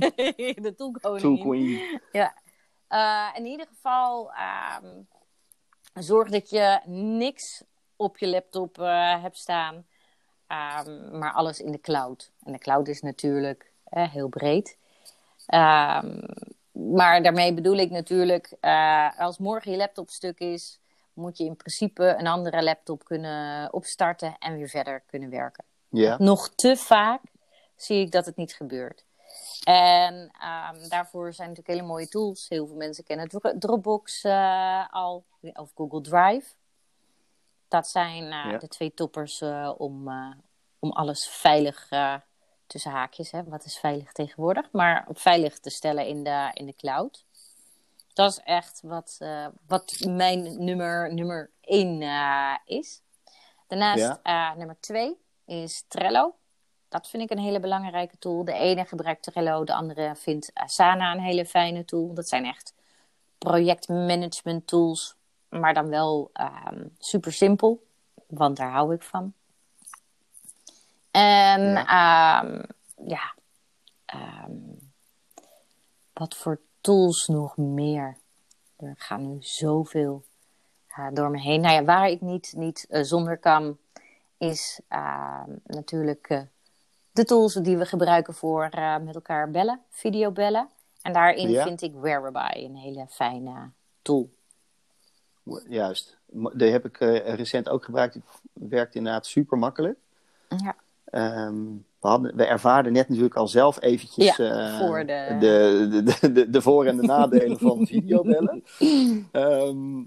de 0.67 0.73
toolkoningin. 0.77 1.35
Tool 1.35 1.37
queen. 1.37 1.99
Ja. 2.11 2.33
Eh, 2.89 3.27
in 3.35 3.45
ieder 3.45 3.67
geval, 3.67 4.31
ehm, 4.33 4.87
zorg 5.93 6.29
dat 6.29 6.49
je 6.49 6.79
niks 6.85 7.63
op 7.95 8.17
je 8.17 8.27
laptop 8.27 8.79
eh, 8.79 9.21
hebt 9.21 9.37
staan, 9.37 9.85
ehm, 10.47 11.17
maar 11.17 11.33
alles 11.33 11.59
in 11.59 11.71
de 11.71 11.81
cloud. 11.81 12.31
En 12.43 12.51
de 12.51 12.57
cloud 12.57 12.87
is 12.87 13.01
natuurlijk 13.01 13.71
eh, 13.83 14.11
heel 14.11 14.27
breed. 14.27 14.77
Ehm, 15.45 16.21
maar 16.71 17.23
daarmee 17.23 17.53
bedoel 17.53 17.77
ik 17.77 17.89
natuurlijk, 17.89 18.53
als 19.17 19.37
morgen 19.37 19.71
je 19.71 19.77
laptop 19.77 20.09
stuk 20.09 20.39
is, 20.39 20.79
moet 21.19 21.37
je 21.37 21.43
in 21.43 21.55
principe 21.55 22.15
een 22.17 22.27
andere 22.27 22.63
laptop 22.63 23.03
kunnen 23.03 23.73
opstarten 23.73 24.35
en 24.39 24.57
weer 24.57 24.69
verder 24.69 25.03
kunnen 25.05 25.29
werken. 25.29 25.63
Ja. 25.89 26.17
Nog 26.17 26.49
te 26.49 26.77
vaak 26.77 27.21
zie 27.75 28.01
ik 28.01 28.11
dat 28.11 28.25
het 28.25 28.35
niet 28.35 28.53
gebeurt. 28.53 29.05
En 29.63 30.31
ehm, 30.39 30.87
daarvoor 30.87 31.33
zijn 31.33 31.49
natuurlijk 31.49 31.77
hele 31.77 31.87
mooie 31.87 32.07
tools. 32.07 32.49
Heel 32.49 32.67
veel 32.67 32.75
mensen 32.75 33.03
kennen 33.03 33.29
Dropbox 33.59 34.23
uh, 34.23 34.93
al, 34.93 35.23
of 35.53 35.71
Google 35.75 36.01
Drive. 36.01 36.47
Dat 37.67 37.87
zijn 37.87 38.23
uh, 38.23 38.59
de 38.59 38.67
twee 38.67 38.93
toppers 38.93 39.41
uh, 39.41 39.73
om, 39.77 40.09
om 40.79 40.91
alles 40.91 41.27
veilig, 41.27 41.89
tussen 42.67 42.91
haakjes, 42.91 43.31
hè, 43.31 43.43
wat 43.43 43.65
is 43.65 43.77
veilig 43.77 44.11
tegenwoordig, 44.11 44.71
maar 44.71 45.07
veilig 45.11 45.59
te 45.59 45.69
stellen 45.69 46.07
in 46.07 46.23
de, 46.23 46.51
in 46.53 46.65
de 46.65 46.75
cloud. 46.75 47.25
Dat 48.19 48.31
is 48.31 48.39
echt 48.43 48.81
wat, 48.83 49.17
wat 49.67 49.99
mijn 50.07 50.63
nummer, 50.63 51.13
nummer 51.13 51.49
één 51.61 52.01
is. 52.65 53.01
Daarnaast 53.67 54.19
nummer 54.57 54.77
twee 54.79 55.17
is 55.45 55.85
Trello. 55.87 56.35
Dat 56.89 57.09
vind 57.09 57.23
ik 57.23 57.29
een 57.29 57.43
hele 57.43 57.59
belangrijke 57.59 58.17
tool. 58.17 58.45
De 58.45 58.53
ene 58.53 58.85
gebruikt 58.85 59.23
Trello, 59.23 59.63
de 59.63 59.73
andere 59.73 60.15
vindt 60.15 60.51
Asana 60.53 61.11
een 61.11 61.19
hele 61.19 61.45
fijne 61.45 61.85
tool. 61.85 62.13
Dat 62.13 62.27
zijn 62.27 62.45
echt 62.45 62.73
projectmanagement 63.37 64.67
tools, 64.67 65.15
maar 65.49 65.73
dan 65.73 65.89
wel 65.89 66.31
um, 66.67 66.95
super 66.97 67.33
simpel, 67.33 67.87
want 68.27 68.57
daar 68.57 68.71
hou 68.71 68.93
ik 68.93 69.01
van. 69.01 69.33
En 71.11 71.61
ja, 71.61 72.43
um, 72.43 72.61
ja 73.07 73.33
um, 74.45 74.91
wat 76.13 76.35
voor 76.35 76.59
tools 76.81 77.27
nog 77.27 77.57
meer? 77.57 78.17
Er 78.75 78.95
gaan 78.97 79.31
nu 79.31 79.37
zoveel 79.39 80.23
uh, 80.97 81.07
door 81.13 81.29
me 81.29 81.39
heen. 81.39 81.61
Nou 81.61 81.73
ja, 81.73 81.83
waar 81.83 82.09
ik 82.09 82.21
niet, 82.21 82.53
niet 82.57 82.85
uh, 82.89 83.03
zonder 83.03 83.37
kan, 83.37 83.77
is 84.37 84.79
natuurlijk 85.63 86.29
uh, 86.29 86.41
de 87.11 87.25
tools 87.25 87.53
die 87.53 87.77
we 87.77 87.85
gebruiken 87.85 88.33
voor 88.33 88.69
met 89.01 89.15
elkaar 89.15 89.51
bellen, 89.51 89.81
videobellen. 89.89 90.69
En 91.01 91.13
daarin 91.13 91.49
Ja. 91.49 91.63
vind 91.63 91.81
ik 91.81 91.93
Whereby 91.93 92.51
een 92.53 92.75
hele 92.75 93.05
fijne 93.09 93.69
tool. 94.01 94.29
Juist. 95.67 96.17
Die 96.53 96.71
heb 96.71 96.85
ik 96.85 96.99
eh, 96.99 97.33
recent 97.33 97.69
ook 97.69 97.83
gebruikt. 97.83 98.13
Die 98.13 98.23
werkt 98.69 98.95
inderdaad 98.95 99.25
super 99.25 99.57
makkelijk. 99.57 99.99
Ja. 100.49 100.75
Ehm, 101.09 101.63
we, 101.99 102.07
hadden, 102.07 102.35
we 102.35 102.43
ervaarden 102.45 102.93
net 102.93 103.07
natuurlijk 103.09 103.35
al 103.35 103.47
zelf 103.47 103.81
eventjes 103.81 104.35
Ja, 104.37 104.67
eh, 104.67 104.77
voor 104.77 105.05
de- 105.05 105.37
de, 105.39 106.03
de, 106.19 106.31
de, 106.31 106.49
de 106.49 106.61
voor- 106.61 106.85
en 106.85 106.95
de 106.97 107.01
nadelen 107.03 107.59
van 107.59 107.85
videobellen. 107.87 108.63
Ehm, 109.31 110.03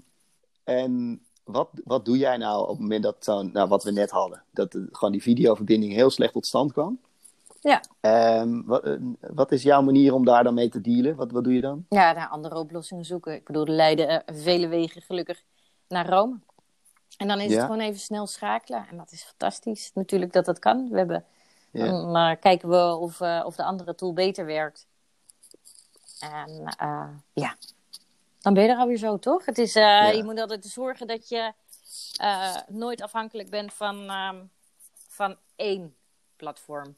en 0.63 1.21
wat, 1.43 1.69
wat 1.83 2.05
doe 2.05 2.17
jij 2.17 2.37
nou 2.37 2.61
op 2.61 2.69
het 2.69 2.79
moment 2.79 3.03
dat 3.03 3.15
zo'n, 3.19 3.49
nou, 3.53 3.67
wat 3.69 3.83
we 3.83 3.91
net 3.91 4.09
hadden, 4.11 4.43
dat 4.51 4.77
gewoon 4.91 5.11
die 5.11 5.21
videoverbinding 5.21 5.93
heel 5.93 6.09
slecht 6.09 6.33
tot 6.33 6.45
stand 6.45 6.71
kwam? 6.71 6.99
Ja. 7.61 7.81
Ehm, 7.99 8.61
wat, 8.65 8.83
eh, 8.83 8.93
wat 9.33 9.51
is 9.51 9.63
jouw 9.63 9.81
manier 9.81 10.13
om 10.13 10.25
daar 10.25 10.43
dan 10.43 10.53
mee 10.53 10.69
te 10.69 10.81
dealen? 10.81 11.15
Wat, 11.15 11.31
wat 11.31 11.43
doe 11.43 11.53
je 11.53 11.61
dan? 11.61 11.85
Ja, 11.89 12.13
naar 12.13 12.27
andere 12.27 12.55
oplossingen 12.59 13.05
zoeken. 13.05 13.33
Ik 13.33 13.45
bedoel, 13.45 13.65
er 13.65 13.71
leiden 13.71 14.07
eh, 14.25 14.35
vele 14.35 14.67
wegen 14.67 15.01
gelukkig 15.01 15.43
naar 15.87 16.09
Rome. 16.09 16.35
En 17.23 17.29
dan 17.29 17.39
is 17.39 17.49
Ja. 17.51 17.55
het 17.55 17.65
gewoon 17.65 17.79
even 17.79 17.99
snel 17.99 18.27
schakelen. 18.27 18.87
En 18.89 18.97
dat 18.97 19.11
is 19.11 19.23
fantastisch. 19.23 19.91
Natuurlijk 19.93 20.33
dat 20.33 20.45
dat 20.45 20.59
kan. 20.59 20.89
We 20.89 20.97
hebben, 20.97 21.25
Ja. 21.71 21.85
Dan 21.85 22.15
eh, 22.15 22.31
kijken 22.39 22.69
we 22.69 22.95
of, 22.95 23.21
eh, 23.21 23.43
of 23.45 23.55
de 23.55 23.63
andere 23.63 23.95
tool 23.95 24.13
beter 24.13 24.45
werkt. 24.45 24.87
En 26.19 26.63
eh, 26.77 27.07
ja, 27.33 27.55
dan 28.41 28.53
ben 28.53 28.63
je 28.63 28.69
er 28.69 28.77
alweer 28.77 28.97
zo, 28.97 29.19
toch? 29.19 29.45
Het 29.45 29.57
is, 29.57 29.73
Je 29.73 30.21
moet 30.23 30.39
altijd 30.39 30.65
zorgen 30.65 31.07
dat 31.07 31.29
je 31.29 31.53
nooit 32.67 33.01
afhankelijk 33.01 33.49
bent 33.49 33.73
van, 33.73 34.09
ehm, 34.09 34.43
van 35.07 35.37
één 35.55 35.95
platform. 36.35 36.95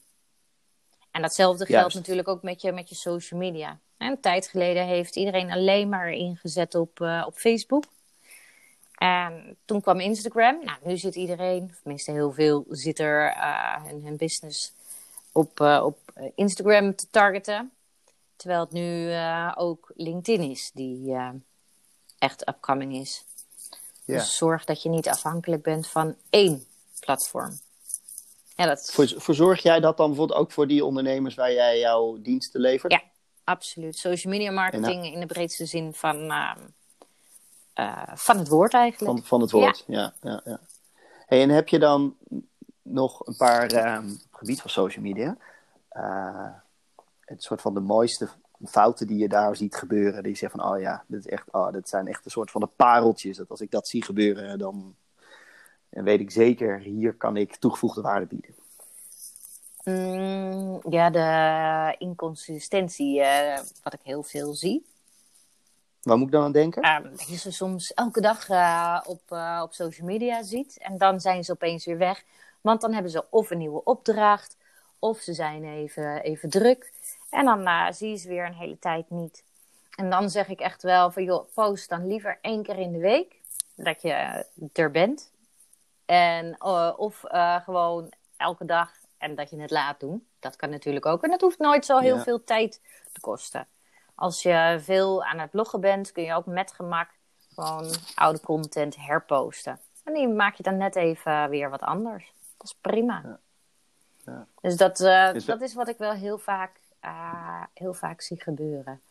En 1.12 1.22
datzelfde 1.22 1.66
geldt 1.66 1.82
Juist. 1.82 1.96
natuurlijk 1.96 2.28
ook 2.28 2.42
met 2.42 2.62
je, 2.62 2.72
met 2.72 2.90
je 2.90 2.96
social 2.96 3.40
media. 3.40 3.80
En 3.98 4.12
een 4.12 4.22
tijd 4.22 4.48
geleden 4.48 4.86
heeft 4.86 5.16
iedereen 5.16 5.52
alleen 5.52 5.90
maar 5.90 6.10
ingezet 6.10 6.76
op, 6.76 7.00
op 7.26 7.34
Facebook. 7.34 7.84
En 8.96 9.58
toen 9.66 9.82
kwam 9.82 10.00
Instagram. 10.00 10.64
Nou, 10.64 10.78
nu 10.84 10.98
zit 10.98 11.16
iedereen, 11.16 11.64
of 11.64 11.80
tenminste 11.82 12.12
heel 12.12 12.32
veel, 12.32 12.66
zit 12.70 13.00
er 13.00 13.32
eh, 13.32 13.84
hun, 13.84 14.04
hun 14.04 14.18
business 14.18 14.74
op, 15.32 15.60
eh, 15.60 15.82
op 15.86 15.98
Instagram 16.36 16.96
te 16.96 17.10
targeten. 17.10 17.72
Terwijl 18.36 18.60
het 18.62 18.72
nu 18.72 19.12
eh, 19.12 19.52
ook 19.56 19.92
LinkedIn 19.96 20.52
is, 20.52 20.72
die 20.74 21.16
echt 22.20 22.48
upcoming 22.48 22.96
is. 22.96 23.26
Dus 24.06 24.38
zorg 24.38 24.66
dat 24.66 24.82
je 24.82 24.90
niet 24.90 25.08
afhankelijk 25.10 25.64
bent 25.64 25.88
van 25.88 26.16
één 26.30 26.66
platform. 27.00 27.60
Ja, 28.56 28.66
dat. 28.66 28.92
Voor, 28.94 29.14
verzorg 29.18 29.62
jij 29.62 29.80
dat 29.80 29.98
dan 29.98 30.08
bijvoorbeeld 30.08 30.40
ook 30.40 30.52
voor 30.52 30.68
die 30.68 30.86
ondernemers 30.86 31.36
waar 31.36 31.54
jij 31.54 31.80
jouw 31.80 32.18
diensten 32.22 32.62
levert? 32.62 32.92
Ja. 32.92 33.02
Absoluut. 33.44 33.98
Social 33.98 34.34
media 34.34 34.52
marketing 34.52 35.06
in 35.06 35.20
de 35.20 35.26
breedste 35.26 35.66
zin 35.66 35.94
van, 35.94 36.32
eh, 37.76 38.02
van 38.14 38.38
het 38.38 38.48
woord 38.48 38.74
eigenlijk. 38.74 39.18
Van, 39.18 39.28
van 39.28 39.42
het 39.42 39.52
woord, 39.52 39.84
ja. 39.88 40.14
ja, 40.22 40.42
ja, 40.46 40.60
Hey, 41.26 41.42
en 41.42 41.50
heb 41.50 41.68
je 41.68 41.80
dan 41.80 42.16
nog 42.82 43.28
een 43.28 43.36
paar, 43.36 43.64
op 43.64 44.10
het 44.10 44.28
gebied 44.32 44.62
van 44.62 44.70
social 44.70 45.04
media, 45.04 45.38
eh, 45.90 46.50
het 47.20 47.44
soort 47.44 47.62
van 47.62 47.74
de 47.74 47.80
mooiste 47.80 48.30
fouten 48.66 49.08
die 49.08 49.18
je 49.18 49.28
daar 49.28 49.56
ziet 49.56 49.76
gebeuren, 49.76 50.24
die 50.24 50.32
je 50.32 50.38
zegt 50.38 50.52
van, 50.52 50.66
oh 50.66 50.80
ja, 50.80 51.04
dit, 51.08 51.20
is 51.20 51.32
echt, 51.32 51.48
oh, 51.52 51.72
dit 51.72 51.90
zijn 51.90 52.08
echt 52.08 52.26
een 52.26 52.32
soort 52.32 52.52
van 52.52 52.62
de 52.62 52.70
pareltjes, 52.76 53.38
dat 53.38 53.50
als 53.50 53.62
ik 53.62 53.72
dat 53.72 53.88
zie 53.88 54.04
gebeuren, 54.04 54.60
dan, 54.60 54.96
weet 55.90 56.20
ik 56.20 56.32
zeker, 56.32 56.80
hier 56.80 57.14
kan 57.14 57.38
ik 57.38 57.56
toegevoegde 57.56 58.02
waarde 58.02 58.26
bieden. 58.26 58.56
Mm, 59.84 60.82
ja, 60.90 61.10
de 61.10 61.96
inconsistentie, 61.98 63.22
wat 63.84 63.94
ik 63.94 64.02
heel 64.04 64.24
veel 64.24 64.54
zie. 64.54 64.86
Waar 66.06 66.18
moet 66.18 66.26
ik 66.28 66.34
dan 66.34 66.44
aan 66.44 66.52
denken? 66.52 66.82
Ehm, 66.82 67.04
dat 67.04 67.28
je 67.28 67.38
ze 67.38 67.52
soms 67.52 67.94
elke 67.94 68.22
dag 68.22 68.50
eh, 68.50 69.02
op, 69.06 69.22
eh, 69.28 69.60
op 69.64 69.74
social 69.74 70.08
media 70.08 70.44
ziet. 70.44 70.78
En 70.78 70.98
dan 70.98 71.20
zijn 71.20 71.44
ze 71.44 71.52
opeens 71.52 71.86
weer 71.86 71.98
weg. 71.98 72.24
Want 72.62 72.82
dan 72.82 72.94
hebben 72.94 73.12
ze 73.12 73.26
of 73.30 73.50
een 73.52 73.58
nieuwe 73.58 73.84
opdracht. 73.84 74.58
Of 75.00 75.20
ze 75.20 75.34
zijn 75.34 75.64
even, 75.64 76.22
even 76.22 76.50
druk. 76.50 76.92
En 77.30 77.46
dan 77.46 77.66
eh, 77.68 77.92
zie 77.92 78.10
je 78.10 78.16
ze 78.16 78.28
weer 78.28 78.46
een 78.46 78.54
hele 78.54 78.80
tijd 78.80 79.10
niet. 79.10 79.44
En 79.96 80.10
dan 80.10 80.30
zeg 80.30 80.48
ik 80.48 80.60
echt 80.60 80.84
wel 80.84 81.12
van 81.12 81.24
joh, 81.24 81.54
post 81.54 81.90
dan 81.90 82.08
liever 82.08 82.38
één 82.42 82.64
keer 82.64 82.78
in 82.78 82.92
de 82.92 83.00
week. 83.00 83.42
Dat 83.76 84.02
je 84.02 84.46
er 84.74 84.92
bent. 84.92 85.32
En, 86.06 86.62
of 86.98 87.24
gewoon 87.66 88.12
elke 88.38 88.66
dag 88.66 88.92
en 89.18 89.36
dat 89.36 89.50
je 89.50 89.62
het 89.62 89.72
laat 89.72 90.00
doen. 90.00 90.28
Dat 90.40 90.56
kan 90.56 90.70
natuurlijk 90.70 91.06
ook. 91.06 91.24
En 91.24 91.30
dat 91.30 91.42
hoeft 91.42 91.60
nooit 91.60 91.86
zo 91.86 91.98
heel 91.98 92.16
Ja. 92.16 92.24
veel 92.24 92.44
tijd 92.44 92.82
te 93.12 93.20
kosten. 93.20 93.68
Als 94.16 94.42
je 94.42 94.78
veel 94.82 95.24
aan 95.24 95.40
het 95.40 95.52
bloggen 95.52 95.82
bent, 95.82 96.12
kun 96.12 96.24
je 96.24 96.34
ook 96.34 96.46
met 96.46 96.72
gemak 96.72 97.10
gewoon 97.54 97.92
oude 98.16 98.40
content 98.40 98.96
herposten. 98.96 99.80
En 100.04 100.14
die 100.14 100.28
maak 100.28 100.56
je 100.56 100.64
dan 100.64 100.78
net 100.78 100.96
even 100.96 101.50
weer 101.50 101.70
wat 101.70 101.82
anders. 101.82 102.34
Dat 102.58 102.68
is 102.68 102.76
prima. 102.82 103.22
Ja. 103.24 103.40
Ja. 104.26 104.46
Dus 104.62 104.78
dat, 104.78 105.00
eh, 105.00 105.34
Is 105.36 105.46
dat- 105.46 105.60
dat 105.60 105.70
is 105.70 105.74
wat 105.74 105.88
ik 105.88 105.98
wel 105.98 106.12
heel 106.12 106.38
vaak, 106.38 106.80
eh, 107.00 107.64
heel 107.74 107.94
vaak 107.94 108.22
zie 108.22 108.42
gebeuren. 108.42 109.02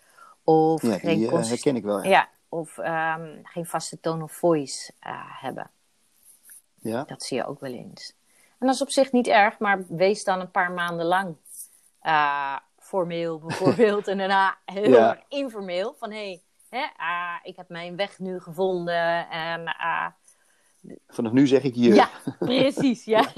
Of 0.44 0.82
Ja, 0.82 0.98
geen 0.98 1.18
die 1.18 1.30
eh, 1.30 1.44
herken 1.48 1.76
ik 1.76 1.82
wel. 1.84 2.02
Ja. 2.02 2.08
ja, 2.10 2.28
of 2.48 2.78
ehm, 2.78 3.38
geen 3.42 3.66
vaste 3.66 4.00
tone 4.00 4.22
of 4.22 4.32
voice 4.32 4.92
hebben. 5.40 5.70
Ja? 6.80 7.04
Dat 7.04 7.22
zie 7.22 7.36
je 7.36 7.46
ook 7.46 7.60
wel 7.60 7.72
eens. 7.72 8.14
En 8.58 8.66
dat 8.66 8.74
is 8.74 8.82
op 8.82 8.90
zich 8.90 9.12
niet 9.12 9.26
erg, 9.26 9.58
maar 9.58 9.84
wees 9.88 10.24
dan 10.24 10.40
een 10.40 10.50
paar 10.50 10.72
maanden 10.72 11.06
lang 11.06 11.36
formeel 12.94 13.38
bijvoorbeeld. 13.46 14.08
en 14.08 14.18
daarna 14.18 14.58
heel 14.64 14.90
Ja. 14.90 15.10
erg 15.10 15.22
informeel. 15.28 15.94
Van 15.98 16.10
hé, 16.10 16.40
hey, 16.68 17.40
ik 17.42 17.56
heb 17.56 17.68
mijn 17.68 17.96
weg 17.96 18.18
nu 18.18 18.40
gevonden. 18.40 19.28
En 19.30 19.64
ah, 19.64 20.06
Vanaf 21.08 21.32
nu 21.32 21.46
zeg 21.46 21.62
ik 21.62 21.74
je. 21.74 21.94
ja, 21.94 22.08
precies, 22.38 23.04
ja. 23.04 23.24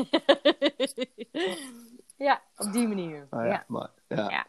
ja, 2.28 2.42
op 2.56 2.72
die 2.72 2.88
manier. 2.88 3.26
Oh, 3.30 3.40
ja. 3.40 3.46
ja. 3.46 3.64
Maar, 3.66 3.90
ja. 4.08 4.30
Ja. 4.30 4.46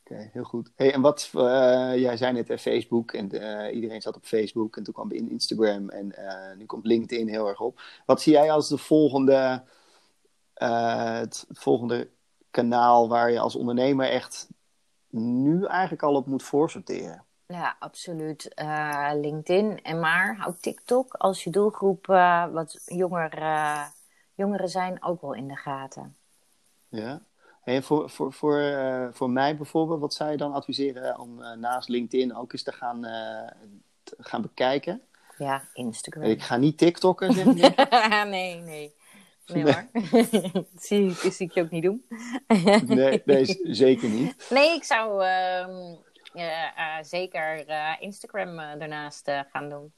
Oké, 0.00 0.30
heel 0.32 0.44
goed. 0.44 0.72
Hey, 0.76 0.92
en 0.92 1.00
wat, 1.00 1.30
eh, 1.34 1.96
jij 1.96 2.16
zei 2.16 2.32
net 2.32 2.50
eh, 2.50 2.58
Facebook 2.58 3.12
en 3.12 3.30
eh, 3.30 3.74
iedereen 3.74 4.02
zat 4.02 4.16
op 4.16 4.24
Facebook 4.24 4.76
en 4.76 4.82
toen 4.82 4.94
kwam 4.94 5.12
in 5.12 5.30
Instagram 5.30 5.88
en 5.88 6.14
nu 6.58 6.66
komt 6.66 6.86
LinkedIn 6.86 7.28
heel 7.28 7.48
erg 7.48 7.60
op. 7.60 7.80
Wat 8.06 8.22
zie 8.22 8.32
jij 8.32 8.50
als 8.50 8.68
de 8.68 8.78
volgende, 8.78 9.64
het 10.54 11.46
volgende 11.48 12.08
kanaal 12.56 13.08
waar 13.08 13.30
je 13.30 13.38
als 13.38 13.56
ondernemer 13.56 14.08
echt 14.10 14.48
nu 15.10 15.64
eigenlijk 15.64 16.02
al 16.02 16.14
op 16.14 16.26
moet 16.26 16.42
voorsorteren? 16.42 17.24
Ja, 17.46 17.76
absoluut. 17.78 18.54
Eh, 18.54 19.10
LinkedIn 19.14 19.82
en 19.82 20.00
maar 20.00 20.36
hou 20.36 20.54
TikTok 20.60 21.14
als 21.14 21.44
je 21.44 21.50
doelgroep 21.50 22.08
eh, 22.08 22.46
wat 22.52 22.82
jonger, 22.84 23.38
eh, 23.38 23.84
jongeren 24.34 24.68
zijn 24.68 25.04
ook 25.04 25.20
wel 25.20 25.34
in 25.34 25.48
de 25.48 25.56
gaten. 25.56 26.16
Ja. 26.88 27.22
En 27.64 27.82
voor, 27.82 28.10
voor, 28.10 28.32
voor, 28.32 28.60
voor 29.12 29.30
mij 29.30 29.56
bijvoorbeeld, 29.56 30.00
wat 30.00 30.14
zou 30.14 30.30
je 30.30 30.36
dan 30.36 30.52
adviseren 30.52 31.18
om 31.18 31.36
naast 31.58 31.88
LinkedIn 31.88 32.36
ook 32.36 32.52
eens 32.52 32.62
te 32.62 32.72
gaan, 32.72 33.00
te 34.02 34.16
gaan 34.18 34.42
bekijken? 34.42 35.02
Ja, 35.38 35.62
Instagram. 35.72 36.22
Ik 36.22 36.42
ga 36.42 36.56
niet 36.56 36.78
TikTokken, 36.78 37.32
zeg 37.32 37.44
nee, 38.24 38.60
nee. 38.60 38.94
Nee 39.52 39.62
hoor. 39.62 39.84
dat 40.52 40.66
zie, 40.82 41.10
ik- 41.10 41.32
zie 41.32 41.46
ik 41.46 41.52
je 41.52 41.62
ook 41.62 41.70
niet 41.70 41.82
doen. 41.82 42.06
Nee, 42.86 43.22
nee 43.24 43.44
zeker 43.62 44.08
niet. 44.08 44.46
Nee, 44.50 44.74
ik 44.74 44.84
zou 44.84 45.24
ehm, 45.24 45.94
eh, 46.32 46.62
eh, 46.98 47.04
zeker 47.04 47.66
eh, 47.66 47.92
Instagram 48.00 48.56
daarnaast 48.56 49.30
gaan 49.52 49.68
doen. 49.68 49.92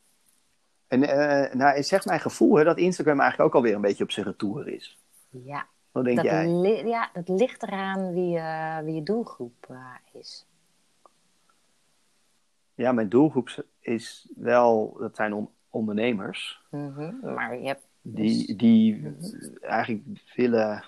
En 0.88 1.00
nou, 1.58 1.82
zegt 1.82 2.04
mijn 2.06 2.20
gevoel 2.20 2.56
hè, 2.56 2.64
dat 2.64 2.78
Instagram 2.78 3.20
eigenlijk 3.20 3.48
ook 3.50 3.56
alweer 3.56 3.74
een 3.74 3.80
beetje 3.80 4.04
op 4.04 4.10
zijn 4.10 4.26
retour 4.26 4.68
is. 4.68 4.98
Ja, 5.30 5.66
Wat 5.92 6.04
denk 6.04 6.16
dat, 6.16 6.24
jij? 6.26 6.48
ja 6.84 7.10
dat 7.12 7.28
ligt 7.28 7.62
eraan 7.62 8.12
wie, 8.14 8.40
wie 8.84 8.94
je 8.94 9.02
doelgroep 9.02 9.66
is. 10.12 10.46
Ja, 12.74 12.92
mijn 12.92 13.08
doelgroep 13.08 13.64
is 13.80 14.28
wel, 14.36 14.96
dat 15.00 15.16
zijn 15.16 15.32
on- 15.34 15.50
ondernemers. 15.70 16.60
Mhm, 16.70 17.32
Maar 17.34 17.58
je 17.58 17.66
hebt 17.66 17.86
Die, 18.02 18.56
die 18.56 19.14
eigenlijk 19.60 20.02
willen, 20.34 20.84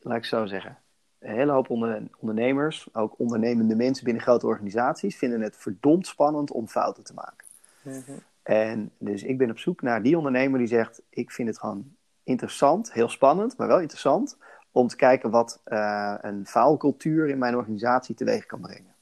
laat 0.00 0.16
ik 0.16 0.24
zo 0.24 0.46
zeggen, 0.46 0.78
een 1.18 1.34
hele 1.34 1.52
hoop 1.52 1.70
onder- 1.70 2.08
ondernemers, 2.18 2.88
ook 2.92 3.14
ondernemende 3.18 3.74
mensen 3.76 4.04
binnen 4.04 4.22
grote 4.22 4.46
organisaties, 4.46 5.16
vinden 5.16 5.40
het 5.40 5.56
verdomd 5.56 6.06
spannend 6.06 6.50
om 6.50 6.68
fouten 6.68 7.04
te 7.04 7.14
maken. 7.14 7.46
mhm, 7.82 8.18
En 8.42 8.90
dus 8.98 9.22
ik 9.22 9.38
ben 9.38 9.50
op 9.50 9.58
zoek 9.58 9.82
naar 9.82 10.02
die 10.02 10.16
ondernemer 10.16 10.58
die 10.58 10.68
zegt: 10.68 11.02
Ik 11.08 11.30
vind 11.30 11.48
het 11.48 11.58
gewoon 11.58 11.94
interessant, 12.24 12.92
heel 12.92 13.08
spannend, 13.08 13.56
maar 13.56 13.68
wel 13.68 13.80
interessant. 13.80 14.36
Om 14.72 14.88
te 14.88 14.96
kijken 14.96 15.30
wat 15.30 15.60
eh, 15.64 16.14
een 16.20 16.46
faalcultuur 16.46 17.28
in 17.28 17.38
mijn 17.38 17.56
organisatie 17.56 18.14
teweeg 18.14 18.46
kan 18.46 18.60
brengen. 18.60 18.94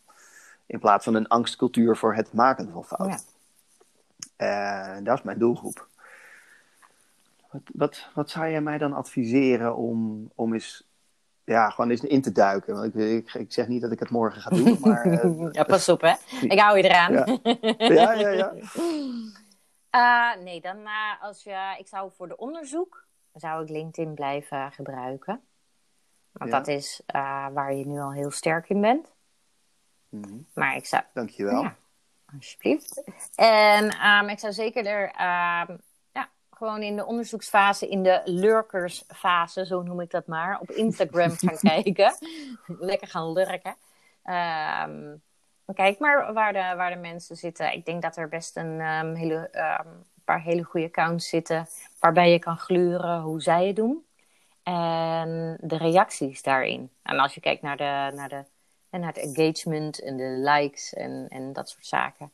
In 0.66 0.78
plaats 0.78 1.04
van 1.04 1.14
een 1.14 1.28
angstcultuur 1.28 1.96
voor 1.96 2.14
het 2.14 2.32
maken 2.32 2.70
van 2.70 2.84
fouten. 2.84 3.18
ja. 4.36 4.96
Eh, 4.96 5.04
dat 5.04 5.18
is 5.18 5.24
mijn 5.24 5.38
doelgroep. 5.38 5.88
Wat, 7.50 7.62
wat, 7.74 8.08
wat 8.14 8.30
zou 8.30 8.50
jij 8.50 8.60
mij 8.60 8.78
dan 8.78 8.92
adviseren 8.92 9.76
om, 9.76 10.30
om 10.34 10.52
eens, 10.52 10.88
ja, 11.44 11.70
gewoon 11.70 11.90
eens 11.90 12.00
in 12.00 12.22
te 12.22 12.32
duiken? 12.32 12.74
Want 12.74 12.94
ik, 12.94 12.94
ik, 12.94 13.34
ik 13.34 13.52
zeg 13.52 13.68
niet 13.68 13.82
dat 13.82 13.92
ik 13.92 13.98
het 13.98 14.10
morgen 14.10 14.40
ga 14.40 14.50
doen, 14.50 14.78
maar. 14.80 15.04
eh, 15.12 15.48
ja, 15.52 15.64
pas 15.64 15.88
op 15.88 16.00
hè. 16.00 16.14
Ik 16.40 16.60
hou 16.60 16.76
je 16.76 16.82
eraan. 16.82 17.12
Ja. 17.12 17.26
ja, 17.78 18.12
ja, 18.12 18.28
ja. 18.28 18.54
Eh, 19.90 20.36
nee, 20.42 20.60
dan 20.60 20.76
eh, 20.76 21.22
als 21.22 21.42
je, 21.42 21.74
ik 21.78 21.86
zou 21.88 22.10
voor 22.16 22.28
de 22.28 22.36
onderzoek 22.36 23.06
zou 23.32 23.62
ik 23.62 23.68
LinkedIn 23.68 24.14
blijven 24.14 24.72
gebruiken. 24.72 25.40
Want 26.32 26.50
Ja. 26.50 26.56
dat 26.56 26.68
is 26.68 27.02
waar 27.52 27.74
je 27.74 27.86
nu 27.86 27.98
al 28.00 28.12
heel 28.12 28.30
sterk 28.30 28.68
in 28.68 28.80
bent. 28.80 29.12
Mhm, 30.08 30.36
Maar 30.54 30.76
ik 30.76 30.86
zou, 30.86 31.02
Dankjewel. 31.14 31.62
ja, 31.62 31.76
alsjeblieft. 32.36 33.02
En 33.34 33.88
ehm, 33.90 34.28
ik 34.28 34.38
zou 34.38 34.52
zeker 34.52 34.86
er 34.86 35.10
ehm, 35.10 35.76
gewoon 36.60 36.82
in 36.82 36.96
de 36.96 37.06
onderzoeksfase, 37.06 37.88
in 37.88 38.02
de 38.02 38.20
lurkersfase, 38.24 39.66
zo 39.66 39.82
noem 39.82 40.00
ik 40.00 40.10
dat 40.10 40.26
maar, 40.26 40.60
op 40.60 40.70
Instagram 40.70 41.30
gaan 41.30 41.58
kijken. 41.82 42.14
Lekker 42.66 43.08
gaan 43.08 43.32
lurken. 43.32 43.74
Ehm, 44.22 45.16
kijk 45.74 45.98
maar 45.98 46.32
waar 46.32 46.52
de, 46.52 46.74
waar 46.76 46.90
de 46.90 47.00
mensen 47.00 47.36
zitten. 47.36 47.72
Ik 47.72 47.84
denk 47.84 48.02
dat 48.02 48.16
er 48.16 48.28
best 48.28 48.56
een 48.56 48.80
ehm, 48.80 49.14
hele, 49.14 49.48
ehm, 49.50 49.88
paar 50.24 50.42
hele 50.42 50.62
goede 50.62 50.86
accounts 50.86 51.28
zitten 51.28 51.66
waarbij 52.00 52.30
je 52.30 52.38
kan 52.38 52.58
gluren 52.58 53.20
hoe 53.20 53.42
zij 53.42 53.66
het 53.66 53.76
doen. 53.76 54.04
En 54.62 55.56
de 55.60 55.76
reacties 55.76 56.42
daarin. 56.42 56.90
En 57.02 57.18
als 57.18 57.34
je 57.34 57.40
kijkt 57.40 57.62
naar 57.62 57.76
de, 57.76 58.16
naar 58.16 58.28
de, 58.28 58.44
en 58.90 59.00
naar 59.00 59.12
het 59.14 59.36
engagement 59.36 60.02
en 60.02 60.16
de 60.16 60.50
likes 60.52 60.94
en, 60.94 61.26
en 61.28 61.52
dat 61.52 61.68
soort 61.68 61.86
zaken. 61.86 62.30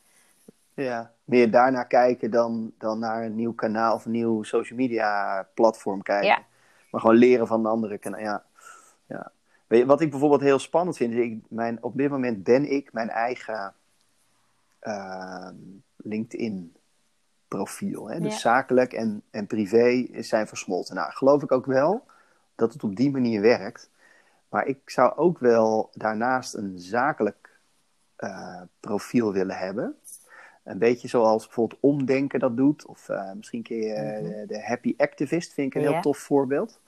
Ja, 0.83 1.11
meer 1.23 1.51
daarnaar 1.51 1.87
kijken 1.87 2.31
dan, 2.31 2.71
dan 2.77 2.99
naar 2.99 3.23
een 3.23 3.35
nieuw 3.35 3.53
kanaal 3.53 3.95
of 3.95 4.05
een 4.05 4.11
nieuw 4.11 4.43
social 4.43 4.79
media 4.79 5.43
platform 5.53 6.01
kijken. 6.01 6.27
Ja. 6.27 6.43
Maar 6.91 7.01
gewoon 7.01 7.15
leren 7.15 7.47
van 7.47 7.63
de 7.63 7.69
andere 7.69 7.97
kanaal. 7.97 8.19
Ja. 8.19 8.43
Ja. 9.05 9.31
Weet 9.67 9.79
je, 9.79 9.85
wat 9.85 10.01
ik 10.01 10.09
bijvoorbeeld 10.09 10.41
heel 10.41 10.59
spannend 10.59 10.97
vind, 10.97 11.13
is 11.13 11.19
ik, 11.19 11.41
mijn, 11.47 11.83
op 11.83 11.97
dit 11.97 12.09
moment 12.09 12.43
ben 12.43 12.71
ik 12.71 12.93
mijn 12.93 13.09
eigen 13.09 13.73
ehm, 14.79 15.55
LinkedIn 15.95 16.75
profiel. 17.47 18.09
Hè? 18.09 18.19
Dus 18.19 18.33
Ja. 18.33 18.39
zakelijk 18.39 18.93
en, 18.93 19.21
en 19.31 19.47
privé 19.47 20.07
zijn 20.21 20.47
versmolten. 20.47 20.95
Nou, 20.95 21.11
geloof 21.11 21.43
ik 21.43 21.51
ook 21.51 21.65
wel 21.65 22.05
dat 22.55 22.73
het 22.73 22.83
op 22.83 22.95
die 22.95 23.11
manier 23.11 23.41
werkt. 23.41 23.89
Maar 24.49 24.65
ik 24.65 24.89
zou 24.89 25.17
ook 25.17 25.39
wel 25.39 25.89
daarnaast 25.93 26.53
een 26.53 26.79
zakelijk 26.79 27.59
eh, 28.15 28.61
profiel 28.79 29.33
willen 29.33 29.57
hebben. 29.57 29.95
Een 30.67 30.77
beetje 30.77 31.07
zoals 31.07 31.45
bijvoorbeeld 31.45 31.79
Omdenken 31.81 32.39
dat 32.39 32.57
doet. 32.57 32.85
Of 32.85 33.09
eh, 33.09 33.31
misschien 33.33 33.63
ken 33.63 33.77
je 33.77 33.93
eh, 33.93 34.23
de, 34.23 34.43
de 34.47 34.61
Happy 34.61 34.93
Activist, 34.97 35.53
vind 35.53 35.75
ik 35.75 35.81
een 35.81 35.91
heel 35.91 36.01
tof 36.01 36.17
voorbeeld. 36.17 36.79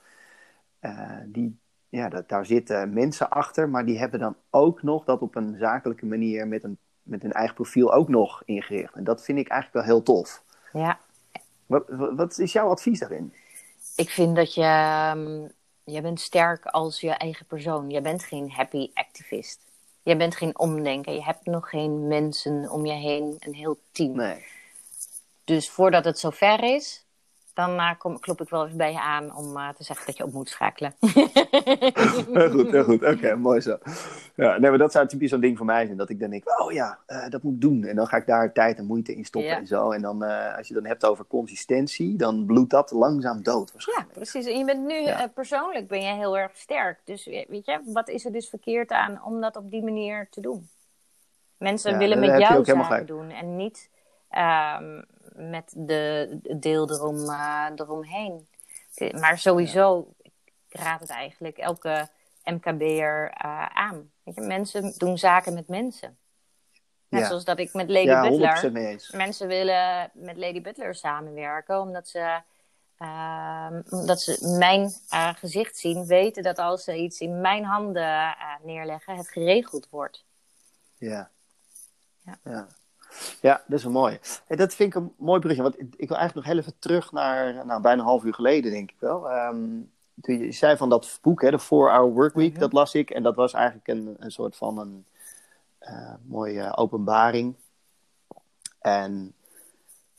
Eh, 0.78 1.10
die, 1.26 1.58
ja, 1.88 2.08
dat, 2.08 2.28
daar 2.28 2.46
zitten 2.46 2.92
mensen 2.92 3.30
achter, 3.30 3.68
maar 3.68 3.84
die 3.84 3.98
hebben 3.98 4.20
dan 4.20 4.36
ook 4.50 4.82
nog 4.82 5.04
dat 5.04 5.20
op 5.20 5.34
een 5.34 5.56
zakelijke 5.58 6.06
manier 6.06 6.48
met 6.48 6.64
een, 6.64 6.78
met 7.02 7.24
een 7.24 7.32
eigen 7.32 7.54
profiel 7.54 7.92
ook 7.92 8.08
nog 8.08 8.42
ingericht. 8.44 8.94
En 8.94 9.04
dat 9.04 9.24
vind 9.24 9.38
ik 9.38 9.48
eigenlijk 9.48 9.86
wel 9.86 9.94
heel 9.94 10.02
tof. 10.02 10.42
Ja, 10.72 10.98
Wat, 11.66 11.84
wat 11.88 12.14
wat 12.14 12.38
is 12.38 12.52
jouw 12.52 12.68
advies 12.68 12.98
daarin? 12.98 13.32
ik 13.96 14.10
vind 14.10 14.36
dat 14.36 14.54
je, 14.54 14.62
ehm, 14.62 15.48
je 15.84 16.00
bent 16.00 16.20
sterk 16.20 16.66
als 16.66 17.00
je 17.00 17.10
eigen 17.10 17.46
persoon. 17.46 17.90
Je 17.90 18.00
bent 18.00 18.22
geen 18.24 18.50
happy 18.50 18.90
activist. 18.94 19.69
Je 20.10 20.16
bent 20.16 20.36
geen 20.36 20.58
omdenker. 20.58 21.12
Je 21.12 21.22
hebt 21.22 21.46
nog 21.46 21.68
geen 21.68 22.06
mensen 22.08 22.70
om 22.70 22.86
je 22.86 22.92
heen, 22.92 23.36
een 23.38 23.54
heel 23.54 23.78
team. 23.92 24.16
Nee. 24.16 24.44
Dus 25.44 25.70
voordat 25.70 26.04
het 26.04 26.18
zover 26.18 26.62
is, 26.62 27.04
dan 27.54 27.78
eh, 27.78 27.90
kom, 27.98 28.20
klop 28.20 28.40
ik 28.40 28.48
wel 28.48 28.64
even 28.66 28.76
bij 28.76 28.92
je 28.92 29.00
aan 29.00 29.34
om 29.36 29.56
eh, 29.56 29.68
te 29.68 29.84
zeggen 29.84 30.06
dat 30.06 30.16
je 30.16 30.24
op 30.24 30.32
moet 30.32 30.48
schakelen. 30.48 30.94
Heel 32.32 32.50
goed, 32.50 32.70
heel 32.70 32.84
goed. 32.84 33.04
Oké, 33.04 33.34
mooi 33.36 33.60
zo. 33.60 33.78
Ja, 34.34 34.58
nee, 34.58 34.70
maar 34.70 34.78
dat 34.78 34.92
zou 34.92 35.06
typisch 35.06 35.30
zo'n 35.30 35.40
ding 35.40 35.56
voor 35.56 35.66
mij 35.66 35.84
zijn. 35.84 35.96
Dat 35.96 36.10
ik 36.10 36.20
dan 36.20 36.30
denk, 36.30 36.60
oh 36.60 36.72
ja, 36.72 36.98
eh, 37.06 37.28
dat 37.28 37.42
moet 37.42 37.54
ik 37.54 37.60
doen. 37.60 37.84
En 37.84 37.96
dan 37.96 38.06
ga 38.06 38.16
ik 38.16 38.26
daar 38.26 38.52
tijd 38.52 38.78
en 38.78 38.86
moeite 38.86 39.14
in 39.14 39.24
stoppen 39.24 39.50
Ja. 39.50 39.56
en 39.56 39.66
zo. 39.66 39.90
En 39.90 40.02
dan, 40.02 40.22
als 40.56 40.68
je 40.68 40.74
dan 40.74 40.84
hebt 40.86 41.04
over 41.04 41.26
consistentie, 41.26 42.16
dan 42.16 42.46
bloedt 42.46 42.70
dat 42.70 42.90
langzaam 42.90 43.42
dood 43.42 43.66
Ja, 43.66 43.72
waarschijnlijk. 43.72 44.12
precies. 44.12 44.46
En 44.46 44.58
je 44.58 44.64
bent 44.64 44.86
nu 44.86 44.94
Ja. 45.00 45.26
persoonlijk 45.26 45.88
ben 45.88 46.00
je 46.02 46.12
heel 46.14 46.38
erg 46.38 46.56
sterk. 46.56 47.00
Dus 47.04 47.24
we- 47.24 47.46
weet 47.48 47.66
je, 47.66 47.80
wat 47.84 48.08
is 48.08 48.24
er 48.24 48.32
dus 48.32 48.48
verkeerd 48.48 48.90
aan 48.90 49.20
om 49.24 49.40
dat 49.40 49.56
op 49.56 49.70
die 49.70 49.82
manier 49.82 50.26
te 50.30 50.40
doen? 50.40 50.68
Mensen 51.58 51.92
Ja, 51.92 51.98
willen 51.98 52.18
met 52.20 52.38
jou 52.40 52.64
zaken 52.64 53.06
doen 53.06 53.30
en 53.30 53.56
niet 53.56 53.90
ehm, 54.30 55.02
met 55.34 55.72
de 55.76 56.38
het 56.42 56.62
deel 56.62 56.90
erom, 56.90 57.30
eh, 57.30 57.66
eromheen. 57.76 58.48
Maar 59.12 59.38
sowieso, 59.38 60.14
ik 60.22 60.32
raad 60.68 61.00
het 61.00 61.10
eigenlijk 61.10 61.58
elke 61.58 62.08
MKB'er 62.44 63.30
eh 63.30 63.66
aan. 63.66 64.10
Weet 64.22 64.34
je, 64.34 64.40
mensen 64.40 64.94
doen 64.96 65.18
zaken 65.18 65.54
met 65.54 65.68
mensen. 65.68 66.18
Net 67.08 67.20
Ja. 67.20 67.26
zoals 67.26 67.44
dat 67.44 67.58
ik 67.58 67.72
met 67.72 67.88
Lady 67.88 68.06
Ja, 68.06 68.20
Butler 68.20 68.48
100% 68.60 68.72
mee 68.72 68.86
eens. 68.86 69.10
Mensen 69.10 69.48
willen 69.48 70.10
met 70.14 70.36
Lady 70.36 70.60
Butler 70.60 70.94
samenwerken, 70.94 71.80
omdat 71.80 72.08
ze, 72.08 72.40
ehm, 72.98 73.82
omdat 73.90 74.20
ze 74.20 74.56
mijn 74.58 74.92
eh, 75.08 75.34
gezicht 75.34 75.76
zien, 75.76 76.06
weten 76.06 76.42
dat 76.42 76.58
als 76.58 76.84
ze 76.84 76.96
iets 76.96 77.20
in 77.20 77.40
mijn 77.40 77.64
handen 77.64 78.36
neerleggen, 78.62 79.16
het 79.16 79.28
geregeld 79.28 79.88
wordt. 79.90 80.24
Ja. 80.96 81.30
Ja. 82.22 82.38
Ja. 82.44 82.66
Ja, 83.40 83.62
dat 83.66 83.78
is 83.78 83.84
wel 83.84 83.92
mooi. 83.92 84.18
En 84.46 84.56
dat 84.56 84.74
vind 84.74 84.94
ik 84.94 85.00
een 85.00 85.12
mooi 85.16 85.40
berichtje. 85.40 85.62
Want 85.62 85.76
ik 85.80 86.08
wil 86.08 86.16
eigenlijk 86.16 86.34
nog 86.34 86.44
heel 86.44 86.58
even 86.58 86.78
terug 86.78 87.12
naar 87.12 87.66
nou, 87.66 87.82
bijna 87.82 88.00
een 88.00 88.06
half 88.08 88.24
uur 88.24 88.34
geleden, 88.34 88.70
denk 88.70 88.90
ik 88.90 89.00
wel. 89.00 89.30
Ehm, 89.30 89.58
toen 90.20 90.38
je 90.38 90.52
zei 90.52 90.76
van 90.76 90.88
dat 90.88 91.18
boek, 91.22 91.42
hè, 91.42 91.50
de 91.50 91.58
4-Hour 91.58 92.12
Workweek, 92.12 92.50
Mhm. 92.50 92.60
dat 92.60 92.72
las 92.72 92.94
ik. 92.94 93.10
En 93.10 93.22
dat 93.22 93.34
was 93.34 93.52
eigenlijk 93.52 93.88
een, 93.88 94.16
een 94.18 94.30
soort 94.30 94.56
van 94.56 94.78
een 94.78 95.04
eh, 95.78 96.14
mooie 96.26 96.76
openbaring. 96.76 97.54
En 98.78 99.32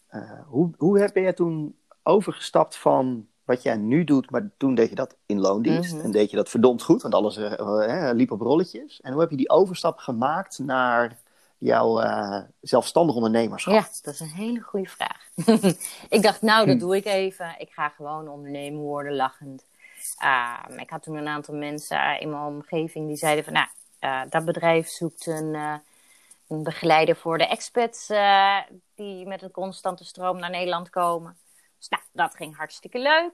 eh, 0.07 0.31
hoe, 0.47 0.69
hoe 0.77 0.99
heb 0.99 1.15
je 1.15 1.33
toen 1.33 1.75
overgestapt 2.03 2.75
van 2.77 3.27
wat 3.43 3.63
jij 3.63 3.75
nu 3.75 4.03
doet, 4.03 4.31
maar 4.31 4.49
toen 4.57 4.75
deed 4.75 4.89
je 4.89 4.95
dat 4.95 5.15
in 5.25 5.39
loondienst. 5.39 5.93
Mhm. 5.95 6.03
En 6.03 6.11
deed 6.11 6.29
je 6.29 6.35
dat 6.35 6.49
verdomd 6.49 6.81
goed, 6.81 7.01
want 7.01 7.13
alles 7.13 7.37
eh, 7.37 8.09
liep 8.13 8.31
op 8.31 8.41
rolletjes. 8.41 9.01
En 9.01 9.11
hoe 9.11 9.21
heb 9.21 9.29
je 9.29 9.37
die 9.37 9.49
overstap 9.49 9.97
gemaakt 9.97 10.59
naar 10.59 11.17
jouw 11.61 11.99
eh, 12.01 12.39
zelfstandig 12.61 13.15
ondernemerschap? 13.15 13.73
Ja, 13.73 13.87
dat 14.01 14.13
is 14.13 14.19
een 14.19 14.27
hele 14.27 14.59
goede 14.61 14.89
vraag. 14.89 15.27
ik 16.09 16.21
dacht, 16.21 16.41
nou, 16.41 16.65
dat 16.65 16.75
Hm. 16.75 16.79
doe 16.81 16.95
ik 16.95 17.05
even. 17.05 17.55
Ik 17.57 17.69
ga 17.71 17.89
gewoon 17.89 18.27
ondernemer 18.27 18.81
worden, 18.81 19.15
lachend. 19.15 19.65
Ehm, 20.17 20.79
ik 20.79 20.89
had 20.89 21.03
toen 21.03 21.15
een 21.15 21.27
aantal 21.27 21.55
mensen 21.55 22.19
in 22.19 22.29
mijn 22.29 22.43
omgeving 22.43 23.07
die 23.07 23.15
zeiden 23.17 23.43
van, 23.43 23.53
nou, 23.53 23.67
eh, 23.99 24.21
dat 24.29 24.45
bedrijf 24.45 24.87
zoekt 24.87 25.25
een, 25.25 25.55
eh, 25.55 25.75
een 26.47 26.63
begeleider 26.63 27.15
voor 27.15 27.37
de 27.37 27.47
expats 27.47 28.09
eh, 28.09 28.57
die 28.95 29.27
met 29.27 29.41
een 29.41 29.51
constante 29.51 30.03
stroom 30.05 30.39
naar 30.39 30.49
Nederland 30.49 30.89
komen. 30.89 31.37
Dus 31.77 31.89
nou, 31.89 32.03
dat 32.11 32.35
ging 32.35 32.57
hartstikke 32.57 32.99
leuk 32.99 33.31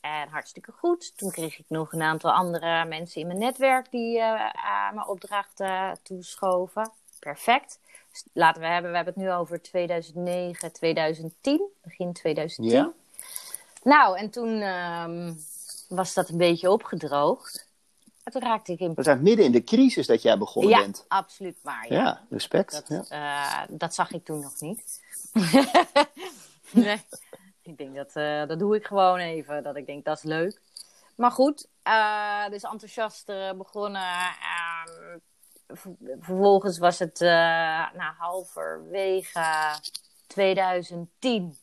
en 0.00 0.28
hartstikke 0.28 0.72
goed. 0.72 1.16
Toen 1.18 1.30
kreeg 1.30 1.58
ik 1.58 1.64
nog 1.68 1.92
een 1.92 2.02
aantal 2.02 2.30
andere 2.32 2.84
mensen 2.84 3.20
in 3.20 3.26
mijn 3.26 3.38
netwerk 3.38 3.90
die 3.90 4.18
eh 4.18 4.48
aan 4.64 4.94
me 4.94 5.06
opdrachten 5.06 5.98
toeschoven. 6.02 6.90
Perfect. 7.24 7.78
Dus 8.10 8.24
laten 8.32 8.62
we 8.62 8.68
hebben, 8.68 8.90
we 8.90 8.96
hebben 8.96 9.14
het 9.14 9.22
nu 9.22 9.32
over 9.32 9.62
2009, 9.62 10.72
2010, 10.72 11.62
begin 11.82 12.12
2010. 12.12 12.78
Ja. 12.78 12.92
Nou, 13.82 14.18
en 14.18 14.30
toen 14.30 14.60
ehm, 14.60 15.32
was 15.88 16.14
dat 16.14 16.28
een 16.28 16.36
beetje 16.36 16.70
opgedroogd. 16.70 17.68
En 18.22 18.32
toen 18.32 18.42
raakte 18.42 18.72
ik 18.72 18.80
in... 18.80 18.94
We 18.94 19.02
zijn 19.02 19.22
midden 19.22 19.44
in 19.44 19.52
de 19.52 19.64
crisis 19.64 20.06
dat 20.06 20.22
jij 20.22 20.38
begonnen 20.38 20.70
ja, 20.70 20.80
bent. 20.80 21.04
absoluut 21.08 21.58
waar. 21.62 21.92
Ja, 21.92 22.02
Ja. 22.02 22.20
respect. 22.30 22.72
Dat, 22.88 23.06
ja. 23.08 23.62
eh, 23.62 23.68
dat 23.70 23.94
zag 23.94 24.12
ik 24.12 24.24
toen 24.24 24.40
nog 24.40 24.60
niet. 24.60 25.00
nee, 26.70 27.00
ik 27.62 27.76
denk 27.78 27.94
dat, 27.94 28.10
eh, 28.14 28.46
dat 28.46 28.58
doe 28.58 28.76
ik 28.76 28.86
gewoon 28.86 29.18
even. 29.18 29.62
Dat 29.62 29.76
ik 29.76 29.86
denk, 29.86 30.04
dat 30.04 30.16
is 30.16 30.22
leuk. 30.22 30.60
Maar 31.14 31.30
goed, 31.30 31.66
eh, 31.82 32.48
dus 32.48 32.62
enthousiast 32.62 33.26
begonnen. 33.56 34.02
Ver- 35.66 35.96
vervolgens 36.20 36.78
was 36.78 36.98
het 36.98 37.20
eh 37.20 37.28
na 37.92 38.14
halverwege 38.18 39.80
2010. 40.26 41.58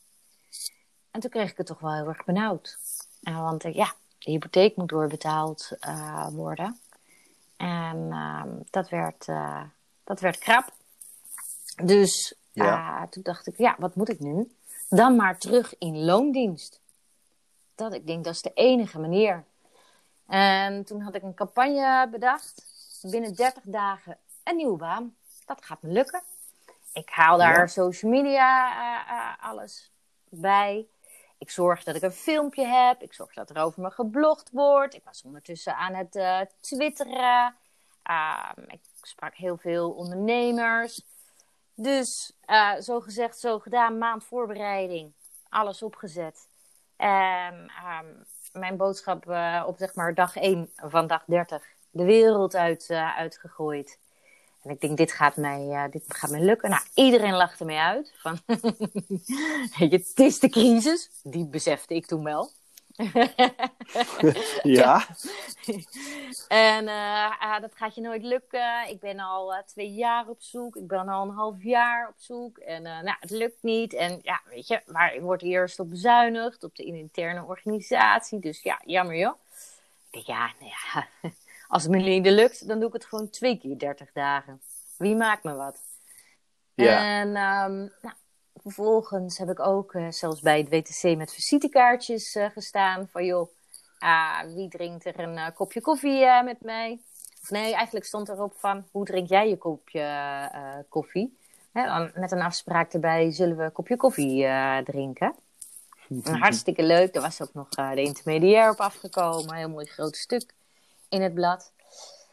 En 1.11 1.19
toen 1.21 1.29
kreeg 1.29 1.51
ik 1.51 1.57
het 1.57 1.65
toch 1.67 1.79
wel 1.79 1.93
heel 1.93 2.07
erg 2.07 2.23
benauwd. 2.25 2.77
Eh, 3.23 3.41
want 3.41 3.63
eh, 3.63 3.73
ja, 3.73 3.93
de 4.19 4.31
hypotheek 4.31 4.75
moet 4.75 4.89
doorbetaald 4.89 5.71
worden. 6.31 6.79
En 7.57 8.07
ehm, 8.11 8.49
dat, 8.69 8.89
werd, 8.89 9.25
dat 10.03 10.19
werd 10.19 10.37
krap. 10.37 10.73
Dus 11.83 12.35
Ja. 12.51 13.07
toen 13.09 13.23
dacht 13.23 13.47
ik, 13.47 13.57
ja, 13.57 13.75
wat 13.79 13.95
moet 13.95 14.09
ik 14.09 14.19
nu? 14.19 14.55
Dan 14.89 15.15
maar 15.15 15.37
terug 15.39 15.77
in 15.77 16.03
loondienst. 16.03 16.79
Dat, 17.75 17.93
ik 17.93 18.07
denk, 18.07 18.23
dat 18.23 18.33
is 18.33 18.41
de 18.41 18.53
enige 18.53 18.99
manier. 18.99 19.43
En 20.27 20.83
toen 20.85 21.01
had 21.01 21.15
ik 21.15 21.21
een 21.23 21.33
campagne 21.33 22.07
bedacht. 22.11 22.65
Binnen 23.01 23.33
30 23.33 23.63
dagen 23.65 24.17
een 24.43 24.55
nieuwe 24.55 24.77
baan. 24.77 25.15
Dat 25.45 25.65
gaat 25.65 25.81
me 25.81 25.89
lukken. 25.91 26.21
Ik 26.93 27.09
haal 27.09 27.37
daar 27.37 27.57
Ja. 27.59 27.67
social 27.67 28.11
media 28.11 28.71
eh, 28.71 29.17
eh, 29.17 29.49
alles 29.49 29.91
bij. 30.29 30.87
Ik 31.37 31.49
zorg 31.49 31.83
dat 31.83 31.95
ik 31.95 32.01
een 32.01 32.11
filmpje 32.11 32.65
heb. 32.65 33.01
Ik 33.01 33.13
zorg 33.13 33.33
dat 33.33 33.49
er 33.49 33.61
over 33.63 33.81
me 33.81 33.91
geblogd 33.91 34.49
wordt. 34.51 34.93
Ik 34.93 35.03
was 35.03 35.23
ondertussen 35.23 35.75
aan 35.75 35.93
het 35.93 36.15
eh, 36.15 36.39
twitteren. 36.59 37.55
Ehm, 38.03 38.59
ik 38.67 38.79
sprak 39.01 39.35
heel 39.35 39.57
veel 39.57 39.91
ondernemers. 39.91 41.01
Dus 41.75 42.33
zo 42.79 42.99
gezegd, 42.99 43.39
zo 43.39 43.59
gedaan. 43.59 43.97
Maand 43.97 44.23
voorbereiding. 44.23 45.13
Alles 45.49 45.83
opgezet. 45.83 46.47
En 46.95 47.71
ehm, 47.83 48.05
mijn 48.53 48.77
boodschap 48.77 49.27
op 49.65 49.77
zeg 49.77 49.95
maar 49.95 50.13
dag 50.13 50.35
1 50.35 50.71
van 50.75 51.07
dag 51.07 51.23
30 51.25 51.63
de 51.91 52.03
wereld 52.03 52.55
uit, 52.55 52.89
eh, 52.89 53.17
uitgegooid. 53.17 53.99
En 54.63 54.71
ik 54.71 54.81
denk, 54.81 54.97
dit 54.97 55.11
gaat 55.11 55.35
mij, 55.35 55.69
eh, 55.69 55.91
dit 55.91 56.03
gaat 56.07 56.29
mij 56.29 56.41
lukken. 56.41 56.69
Nou, 56.69 56.81
iedereen 56.93 57.33
lachte 57.33 57.65
mij 57.65 57.77
uit. 57.77 58.13
Van, 58.17 58.39
Weet 59.77 59.91
je, 59.91 59.97
het 59.97 60.19
is 60.19 60.39
de 60.39 60.49
crisis. 60.49 61.09
Die 61.23 61.45
besefte 61.45 61.95
ik 61.95 62.05
toen 62.05 62.23
wel. 62.23 62.49
ja. 64.63 65.05
En 66.47 66.87
eh, 66.87 67.41
ah, 67.41 67.61
dat 67.61 67.75
gaat 67.75 67.95
je 67.95 68.01
nooit 68.01 68.23
lukken. 68.23 68.89
Ik 68.89 68.99
ben 68.99 69.19
al 69.19 69.53
twee 69.65 69.93
jaar 69.93 70.27
op 70.27 70.41
zoek. 70.41 70.75
Ik 70.75 70.87
ben 70.87 71.07
al 71.07 71.23
een 71.23 71.35
half 71.35 71.63
jaar 71.63 72.07
op 72.07 72.15
zoek. 72.17 72.57
En 72.57 72.81
nou, 72.81 73.15
het 73.19 73.29
lukt 73.29 73.63
niet. 73.63 73.93
En 73.93 74.19
ja, 74.21 74.41
weet 74.45 74.67
je, 74.67 74.81
waar 74.85 75.21
wordt 75.21 75.43
eerst 75.43 75.79
op 75.79 75.89
bezuinigd? 75.89 76.63
Op 76.63 76.75
de 76.75 76.83
interne 76.83 77.43
organisatie. 77.43 78.39
Dus 78.39 78.61
ja, 78.61 78.81
jammer 78.85 79.15
joh. 79.15 79.35
Ik 80.11 80.25
denk, 80.25 80.25
ja, 80.25 80.51
nou 80.59 80.71
ja, 80.71 81.07
als 81.71 81.83
het 81.83 81.91
me 81.91 81.97
niet 81.97 82.25
lukt, 82.25 82.67
dan 82.67 82.79
doe 82.79 82.87
ik 82.87 82.93
het 82.93 83.05
gewoon 83.05 83.29
twee 83.29 83.57
keer 83.57 83.77
30 83.77 84.11
dagen. 84.13 84.61
Wie 84.97 85.15
maakt 85.15 85.43
me 85.43 85.53
wat? 85.53 85.79
Ja. 86.73 87.19
En 87.19 87.27
ehm, 87.27 87.77
nou, 88.01 88.15
vervolgens 88.55 89.37
heb 89.37 89.49
ik 89.49 89.59
ook 89.59 89.93
eh, 89.93 90.09
zelfs 90.09 90.41
bij 90.41 90.57
het 90.57 90.69
WTC 90.69 91.17
met 91.17 91.33
visitekaartjes 91.33 92.35
eh, 92.35 92.49
gestaan. 92.49 93.07
Van 93.11 93.25
joh, 93.25 93.49
ah, 93.99 94.41
wie 94.53 94.69
drinkt 94.69 95.05
er 95.05 95.19
een 95.19 95.37
eh, 95.37 95.47
kopje 95.55 95.81
koffie 95.81 96.25
met 96.43 96.61
mij? 96.61 96.99
Of 97.41 97.49
nee, 97.49 97.73
eigenlijk 97.73 98.05
stond 98.05 98.29
erop 98.29 98.53
van 98.57 98.87
hoe 98.91 99.05
drink 99.05 99.29
jij 99.29 99.49
je 99.49 99.57
kopje 99.57 100.85
koffie? 100.89 101.37
Hè, 101.71 102.09
met 102.19 102.31
een 102.31 102.41
afspraak 102.41 102.93
erbij 102.93 103.31
zullen 103.31 103.57
we 103.57 103.63
een 103.63 103.71
kopje 103.71 103.97
koffie 103.97 104.47
drinken. 104.83 105.35
En 106.23 106.35
hartstikke 106.45 106.83
leuk. 106.83 107.15
Er 107.15 107.21
was 107.21 107.41
ook 107.41 107.53
nog 107.53 107.69
de 107.69 108.01
intermediair 108.01 108.71
op 108.71 108.79
afgekomen. 108.79 109.49
Een 109.49 109.55
heel 109.55 109.69
mooi 109.69 109.85
groot 109.85 110.15
stuk 110.15 110.53
in 111.11 111.21
het 111.21 111.33
blad. 111.33 111.73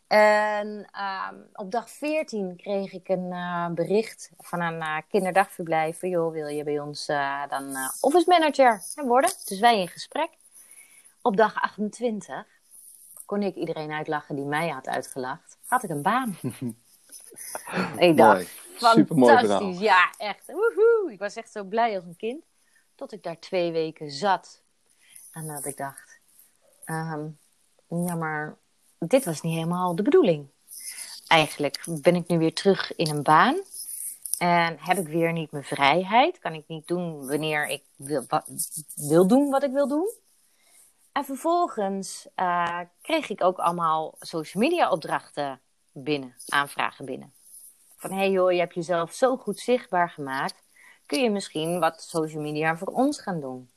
En 0.07 0.89
ehm, 0.93 1.35
op 1.53 1.71
dag 1.71 1.91
14 1.91 2.57
kreeg 2.57 2.93
ik 2.93 3.09
een 3.09 3.33
eh, 3.33 3.69
bericht 3.69 4.31
van 4.39 4.61
een 4.61 4.81
eh, 4.81 4.97
kinderdagverblijf. 5.09 5.99
van, 5.99 6.09
Joh, 6.09 6.33
wil 6.33 6.47
je 6.47 6.65
bij 6.65 6.81
ons 6.81 7.09
eh, 7.09 7.43
dan 7.49 7.77
office 8.01 8.29
manager 8.29 8.83
worden? 8.95 9.31
Dus 9.45 9.61
wij 9.61 9.81
in 9.81 9.89
gesprek. 9.89 10.31
Op 11.23 11.37
dag 11.37 11.55
28 11.55 12.47
kon 13.25 13.43
ik 13.43 13.55
iedereen 13.55 13.93
uitlachen 13.93 14.37
die 14.37 14.45
mij 14.45 14.69
had 14.69 14.89
uitgelacht. 14.89 15.59
Had 15.67 15.83
ik 15.83 15.91
een 15.91 16.03
baan. 16.03 16.39
ik 18.09 18.17
dacht, 18.17 18.35
Mooi. 18.35 18.49
Supermooi 18.77 19.39
verhaal. 19.39 19.59
fantastisch. 19.59 19.79
Ja, 19.79 20.13
echt. 20.17 20.47
Woehoe. 20.47 21.13
Ik 21.13 21.19
was 21.19 21.37
echt 21.37 21.53
zo 21.53 21.65
blij 21.65 21.97
als 21.97 22.05
een 22.05 22.17
kind. 22.17 22.45
Tot 22.95 23.13
ik 23.13 23.23
daar 23.23 23.39
twee 23.39 23.73
weken 23.73 24.11
zat. 24.11 24.63
En 25.33 25.47
dat 25.47 25.65
ik 25.65 25.77
dacht, 25.77 26.21
ehm, 26.85 27.29
ja, 27.89 28.15
maar 28.15 28.57
dit 28.99 29.25
was 29.25 29.41
niet 29.41 29.55
helemaal 29.55 29.95
de 29.95 30.03
bedoeling. 30.03 30.49
Eigenlijk 31.27 31.85
ben 32.03 32.15
ik 32.15 32.29
nu 32.29 32.39
weer 32.39 32.55
terug 32.55 32.97
in 32.97 33.11
een 33.11 33.23
baan. 33.23 33.57
En 34.39 34.77
heb 34.81 34.99
ik 34.99 35.07
weer 35.07 35.33
niet 35.33 35.51
mijn 35.51 35.65
vrijheid. 35.65 36.39
Kan 36.39 36.53
ik 36.53 36.65
niet 36.67 36.87
doen 36.87 37.27
wanneer 37.27 37.67
ik 37.67 37.83
wil, 37.97 38.27
wil 38.95 39.27
doen 39.27 39.51
wat 39.51 39.63
ik 39.63 39.73
wil 39.73 39.89
doen. 39.89 40.13
En 41.13 41.25
vervolgens 41.25 42.29
eh, 42.35 42.81
kreeg 43.03 43.29
ik 43.29 43.43
ook 43.43 43.59
allemaal 43.59 44.15
social 44.21 44.63
media 44.63 44.91
opdrachten 44.91 45.61
binnen, 45.93 46.35
aanvragen 46.49 47.05
binnen. 47.05 47.33
Van 47.97 48.11
hé 48.11 48.17
hey 48.17 48.31
joh, 48.31 48.53
je 48.53 48.59
hebt 48.59 48.75
jezelf 48.75 49.13
zo 49.13 49.37
goed 49.37 49.59
zichtbaar 49.59 50.11
gemaakt. 50.11 50.63
Kun 51.07 51.23
je 51.23 51.31
misschien 51.31 51.81
wat 51.81 52.03
social 52.03 52.43
media 52.43 52.77
voor 52.77 52.89
ons 52.89 53.21
gaan 53.21 53.41
doen? 53.41 53.71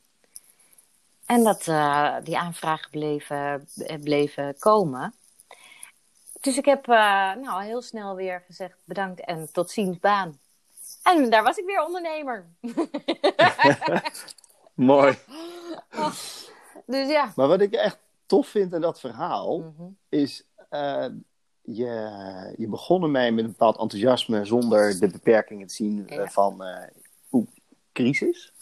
En 1.32 1.44
dat 1.44 1.66
eh, 1.66 2.16
die 2.22 2.38
aanvragen 2.38 2.90
bleven, 2.90 3.68
eh, 3.76 4.00
bleven 4.02 4.58
komen. 4.58 5.14
Dus 6.40 6.56
ik 6.56 6.64
heb 6.64 6.88
eh, 6.88 7.34
nou, 7.34 7.64
heel 7.64 7.82
snel 7.82 8.14
weer 8.14 8.42
gezegd 8.46 8.76
bedankt 8.84 9.20
en 9.20 9.52
tot 9.52 9.70
ziens 9.70 9.98
baan. 9.98 10.38
En 11.02 11.30
daar 11.30 11.42
was 11.42 11.56
ik 11.56 11.64
weer 11.64 11.84
ondernemer. 11.84 12.46
Mooi. 14.74 15.18
Dus 16.86 17.08
ja. 17.08 17.32
Maar 17.36 17.48
wat 17.48 17.60
ik 17.60 17.72
echt 17.72 17.98
tof 18.26 18.48
vind 18.48 18.74
aan 18.74 18.80
dat 18.80 19.00
verhaal, 19.00 19.58
Mhm. 19.58 19.88
is 20.08 20.44
je, 21.62 22.54
je 22.56 22.68
begon 22.68 23.02
ermee 23.02 23.32
met 23.32 23.44
een 23.44 23.50
bepaald 23.50 23.78
enthousiasme 23.78 24.44
zonder 24.44 25.00
de 25.00 25.08
beperkingen 25.08 25.66
te 25.66 25.74
zien 25.74 26.04
Ja. 26.08 26.26
van 26.26 26.64
crisis. 27.92 28.52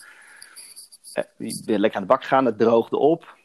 Eh, 1.13 1.25
je 1.37 1.63
bent 1.65 1.81
lekker 1.81 2.01
aan 2.01 2.07
de 2.07 2.13
bak 2.13 2.23
gegaan, 2.23 2.45
het 2.45 2.59
droogde 2.59 2.97
op. 2.97 3.37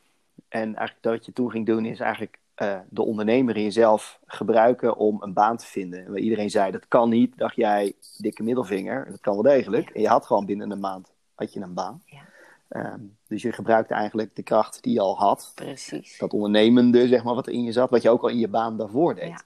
En 0.47 0.75
eigenlijk 0.75 1.05
wat 1.05 1.25
je 1.25 1.33
toen 1.33 1.51
ging 1.51 1.65
doen 1.65 1.85
is 1.85 1.99
eigenlijk 1.99 2.39
eh, 2.55 2.79
de 2.89 3.01
ondernemer 3.01 3.57
in 3.57 3.63
jezelf 3.63 4.19
gebruiken 4.25 4.97
om 4.97 5.23
een 5.23 5.33
baan 5.33 5.57
te 5.57 5.65
vinden. 5.65 6.05
En 6.05 6.11
waar 6.11 6.19
iedereen 6.19 6.49
zei 6.49 6.71
dat 6.71 6.87
kan 6.87 7.09
niet, 7.09 7.37
dacht 7.37 7.55
jij 7.55 7.93
dikke 8.17 8.43
middelvinger, 8.43 9.05
dat 9.09 9.19
kan 9.19 9.33
wel 9.33 9.43
degelijk. 9.43 9.89
En 9.89 10.01
je 10.01 10.07
had 10.07 10.25
gewoon 10.25 10.45
binnen 10.45 10.71
een 10.71 10.79
maand 10.79 11.11
had 11.35 11.53
je 11.53 11.61
een 11.61 11.73
baan. 11.73 12.01
Ja. 12.05 12.21
Ehm, 12.67 12.99
dus 13.27 13.41
je 13.41 13.51
gebruikte 13.51 13.93
eigenlijk 13.93 14.35
de 14.35 14.43
kracht 14.43 14.83
die 14.83 14.93
je 14.93 14.99
al 14.99 15.17
had 15.17 15.51
Precies. 15.55 16.17
dat 16.17 16.33
ondernemende, 16.33 17.07
zeg 17.07 17.23
maar, 17.23 17.35
wat 17.35 17.47
er 17.47 17.53
in 17.53 17.63
je 17.63 17.71
zat, 17.71 17.89
wat 17.89 18.01
je 18.01 18.09
ook 18.09 18.21
al 18.21 18.29
in 18.29 18.39
je 18.39 18.47
baan 18.47 18.77
daarvoor 18.77 19.15
deed. 19.15 19.27
Ja. 19.27 19.41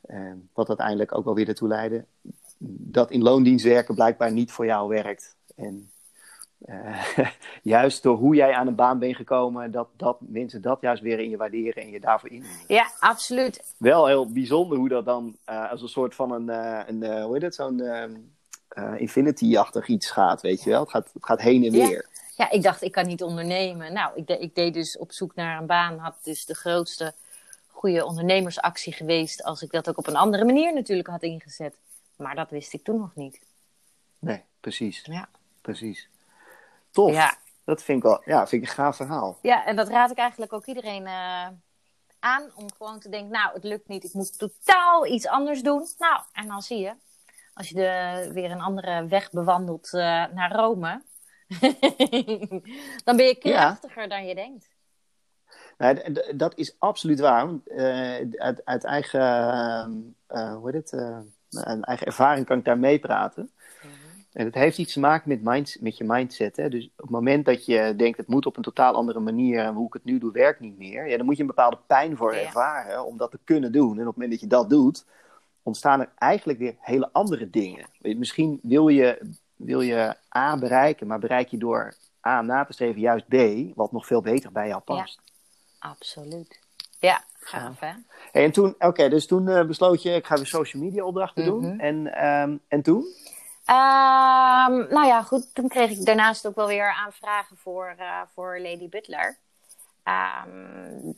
Ehm, 0.00 0.36
wat 0.52 0.68
uiteindelijk 0.68 1.16
ook 1.16 1.24
wel 1.24 1.34
weer 1.34 1.48
ertoe 1.48 1.68
leidde 1.68 2.04
dat 2.64 3.10
in 3.10 3.22
loondienst 3.22 3.64
werken 3.64 3.94
blijkbaar 3.94 4.32
niet 4.32 4.52
voor 4.52 4.66
jou 4.66 4.88
werkt. 4.88 5.36
En 5.56 5.90
eh, 6.64 7.28
juist 7.62 8.02
door 8.02 8.16
hoe 8.16 8.34
jij 8.34 8.54
aan 8.54 8.66
een 8.66 8.74
baan 8.74 8.98
bent 8.98 9.16
gekomen, 9.16 9.70
dat, 9.70 9.88
dat 9.96 10.16
mensen 10.20 10.62
dat 10.62 10.80
juist 10.80 11.02
weer 11.02 11.18
in 11.18 11.30
je 11.30 11.36
waarderen 11.36 11.82
en 11.82 11.90
je 11.90 12.00
daarvoor 12.00 12.30
in. 12.30 12.44
Ja, 12.66 12.90
absoluut. 12.98 13.74
Wel 13.76 14.06
heel 14.06 14.32
bijzonder 14.32 14.78
hoe 14.78 14.88
dat 14.88 15.04
dan 15.04 15.36
eh, 15.44 15.70
als 15.70 15.82
een 15.82 15.88
soort 15.88 16.14
van 16.14 16.32
een, 16.32 16.48
eh, 16.48 16.80
een 16.86 17.22
hoe 17.22 17.32
heet 17.34 17.42
het, 17.42 17.54
zo'n 17.54 17.80
Infinity-achtig 18.96 19.86
iets 19.88 20.10
gaat, 20.10 20.40
weet 20.40 20.62
je 20.62 20.70
wel. 20.70 20.80
Het 20.80 20.90
gaat, 20.90 21.10
het 21.14 21.24
gaat 21.24 21.40
heen 21.40 21.64
en 21.64 21.72
Ja. 21.72 21.86
weer. 21.88 22.06
Ja, 22.36 22.50
ik 22.50 22.62
dacht, 22.62 22.82
ik 22.82 22.92
kan 22.92 23.06
niet 23.06 23.22
ondernemen. 23.22 23.92
Nou, 23.92 24.12
ik, 24.16 24.26
de- 24.26 24.38
ik 24.38 24.54
deed 24.54 24.74
dus 24.74 24.98
op 24.98 25.12
zoek 25.12 25.34
naar 25.34 25.60
een 25.60 25.66
baan. 25.66 25.98
Had 25.98 26.14
dus 26.22 26.44
de 26.44 26.54
grootste 26.54 27.12
goede 27.70 28.04
ondernemersactie 28.04 28.92
geweest. 28.92 29.42
Als 29.44 29.62
ik 29.62 29.70
dat 29.70 29.88
ook 29.88 29.98
op 29.98 30.06
een 30.06 30.16
andere 30.16 30.44
manier 30.44 30.74
natuurlijk 30.74 31.08
had 31.08 31.22
ingezet. 31.22 31.76
Maar 32.16 32.34
dat 32.34 32.50
wist 32.50 32.72
ik 32.74 32.84
toen 32.84 32.98
nog 32.98 33.14
niet. 33.14 33.40
Nee, 34.18 34.42
precies. 34.60 35.00
Ja, 35.04 35.28
Precies. 35.60 36.08
Tof. 36.92 37.12
ja. 37.12 37.40
Dat 37.64 37.82
vind 37.82 37.98
ik 37.98 38.04
wel, 38.04 38.22
ja, 38.24 38.46
vind 38.46 38.62
ik 38.62 38.68
een 38.68 38.74
gaaf 38.74 38.96
verhaal. 38.96 39.38
ja 39.42 39.66
en 39.66 39.76
dat 39.76 39.88
raad 39.88 40.10
ik 40.10 40.16
eigenlijk 40.16 40.52
ook 40.52 40.66
iedereen 40.66 41.06
eh, 41.06 41.48
aan. 42.18 42.50
Om 42.54 42.72
gewoon 42.76 43.00
te 43.00 43.08
denken, 43.08 43.30
nou, 43.30 43.54
het 43.54 43.64
lukt 43.64 43.88
niet. 43.88 44.04
Ik 44.04 44.12
moet 44.12 44.38
totaal 44.38 45.06
iets 45.06 45.26
anders 45.26 45.62
doen. 45.62 45.86
Nou, 45.98 46.22
en 46.32 46.46
dan 46.46 46.62
zie 46.62 46.78
je. 46.78 46.92
Als 47.54 47.68
je 47.68 47.74
de, 47.74 48.30
weer 48.32 48.50
een 48.50 48.60
andere 48.60 49.06
weg 49.06 49.30
bewandelt 49.30 49.94
eh, 49.94 50.00
naar 50.32 50.52
Rome. 50.52 51.02
dan 53.04 53.16
ben 53.16 53.26
je 53.26 53.36
krachtiger 53.38 54.08
dan 54.08 54.26
je 54.26 54.34
denkt. 54.34 54.70
Nou, 55.78 56.12
dat 56.36 56.56
is 56.56 56.76
absoluut 56.78 57.20
waar. 57.20 57.48
Uh, 57.64 58.32
uit, 58.36 58.64
uit, 58.64 58.84
eigen, 58.84 60.14
hoe 60.26 60.70
heet 60.70 60.90
het, 60.90 61.84
eigen 61.84 62.06
ervaring 62.06 62.46
kan 62.46 62.58
ik 62.58 62.64
daar 62.64 62.78
meepraten. 62.78 63.42
Mhm. 63.42 63.61
En 64.32 64.44
het 64.44 64.54
heeft 64.54 64.78
iets 64.78 64.92
te 64.92 65.00
maken 65.00 65.28
met, 65.28 65.42
mind, 65.42 65.76
met 65.80 65.96
je 65.96 66.04
mindset. 66.04 66.56
Hè? 66.56 66.68
Dus 66.68 66.84
op 66.84 67.02
het 67.02 67.10
moment 67.10 67.44
dat 67.44 67.64
je 67.64 67.94
denkt, 67.96 68.18
het 68.18 68.28
moet 68.28 68.46
op 68.46 68.56
een 68.56 68.62
totaal 68.62 68.94
andere 68.94 69.20
manier 69.20 69.58
en 69.58 69.74
hoe 69.74 69.86
ik 69.86 69.92
het 69.92 70.04
nu 70.04 70.18
doe, 70.18 70.32
werkt 70.32 70.60
niet 70.60 70.78
meer. 70.78 71.08
Ja, 71.08 71.16
dan 71.16 71.26
moet 71.26 71.36
je 71.36 71.40
een 71.40 71.48
bepaalde 71.48 71.78
pijn 71.86 72.16
voor 72.16 72.32
ervaren 72.32 73.04
om 73.04 73.16
dat 73.16 73.30
te 73.30 73.38
kunnen 73.44 73.72
doen. 73.72 73.92
En 73.92 74.00
op 74.00 74.06
het 74.06 74.14
moment 74.14 74.30
dat 74.30 74.40
je 74.40 74.46
dat 74.46 74.70
doet, 74.70 75.04
ontstaan 75.62 76.00
er 76.00 76.10
eigenlijk 76.18 76.58
weer 76.58 76.74
hele 76.78 77.08
andere 77.12 77.50
dingen. 77.50 77.86
Misschien 77.98 78.58
wil 78.62 78.88
je, 78.88 79.30
wil 79.56 79.80
je 79.80 80.16
A 80.36 80.58
bereiken, 80.58 81.06
maar 81.06 81.18
bereik 81.18 81.48
je 81.48 81.58
door 81.58 81.94
A 82.26 82.42
na 82.42 82.64
te 82.64 82.72
streven 82.72 83.00
juist 83.00 83.28
B, 83.28 83.36
wat 83.76 83.92
nog 83.92 84.06
veel 84.06 84.20
beter 84.20 84.52
bij 84.52 84.68
jou 84.68 84.80
past. 84.80 85.20
Ja. 85.24 85.88
Absoluut. 85.88 86.60
Ja, 86.98 87.24
gaaf 87.34 87.80
hè? 87.80 87.92
Hey, 88.32 88.44
en 88.44 88.52
toen, 88.52 88.74
oké, 88.78 89.08
dus 89.08 89.26
toen 89.26 89.48
uh, 89.48 89.64
besloot 89.64 90.02
je, 90.02 90.10
ik 90.10 90.26
ga 90.26 90.36
weer 90.36 90.46
social 90.46 90.82
media 90.82 91.04
opdrachten 91.04 91.44
doen. 91.44 91.60
Mhm. 91.60 91.80
En, 91.80 92.26
um, 92.26 92.60
en 92.68 92.82
toen? 92.82 93.04
Um, 93.72 94.86
nou 94.88 95.06
ja, 95.06 95.22
goed. 95.22 95.54
Toen 95.54 95.68
kreeg 95.68 95.90
ik 95.90 96.04
daarnaast 96.04 96.46
ook 96.46 96.54
wel 96.54 96.66
weer 96.66 96.92
aanvragen 96.92 97.56
voor, 97.56 97.94
uh, 97.98 98.20
voor 98.34 98.60
Lady 98.60 98.88
Butler. 98.88 99.36
Um, 100.04 101.16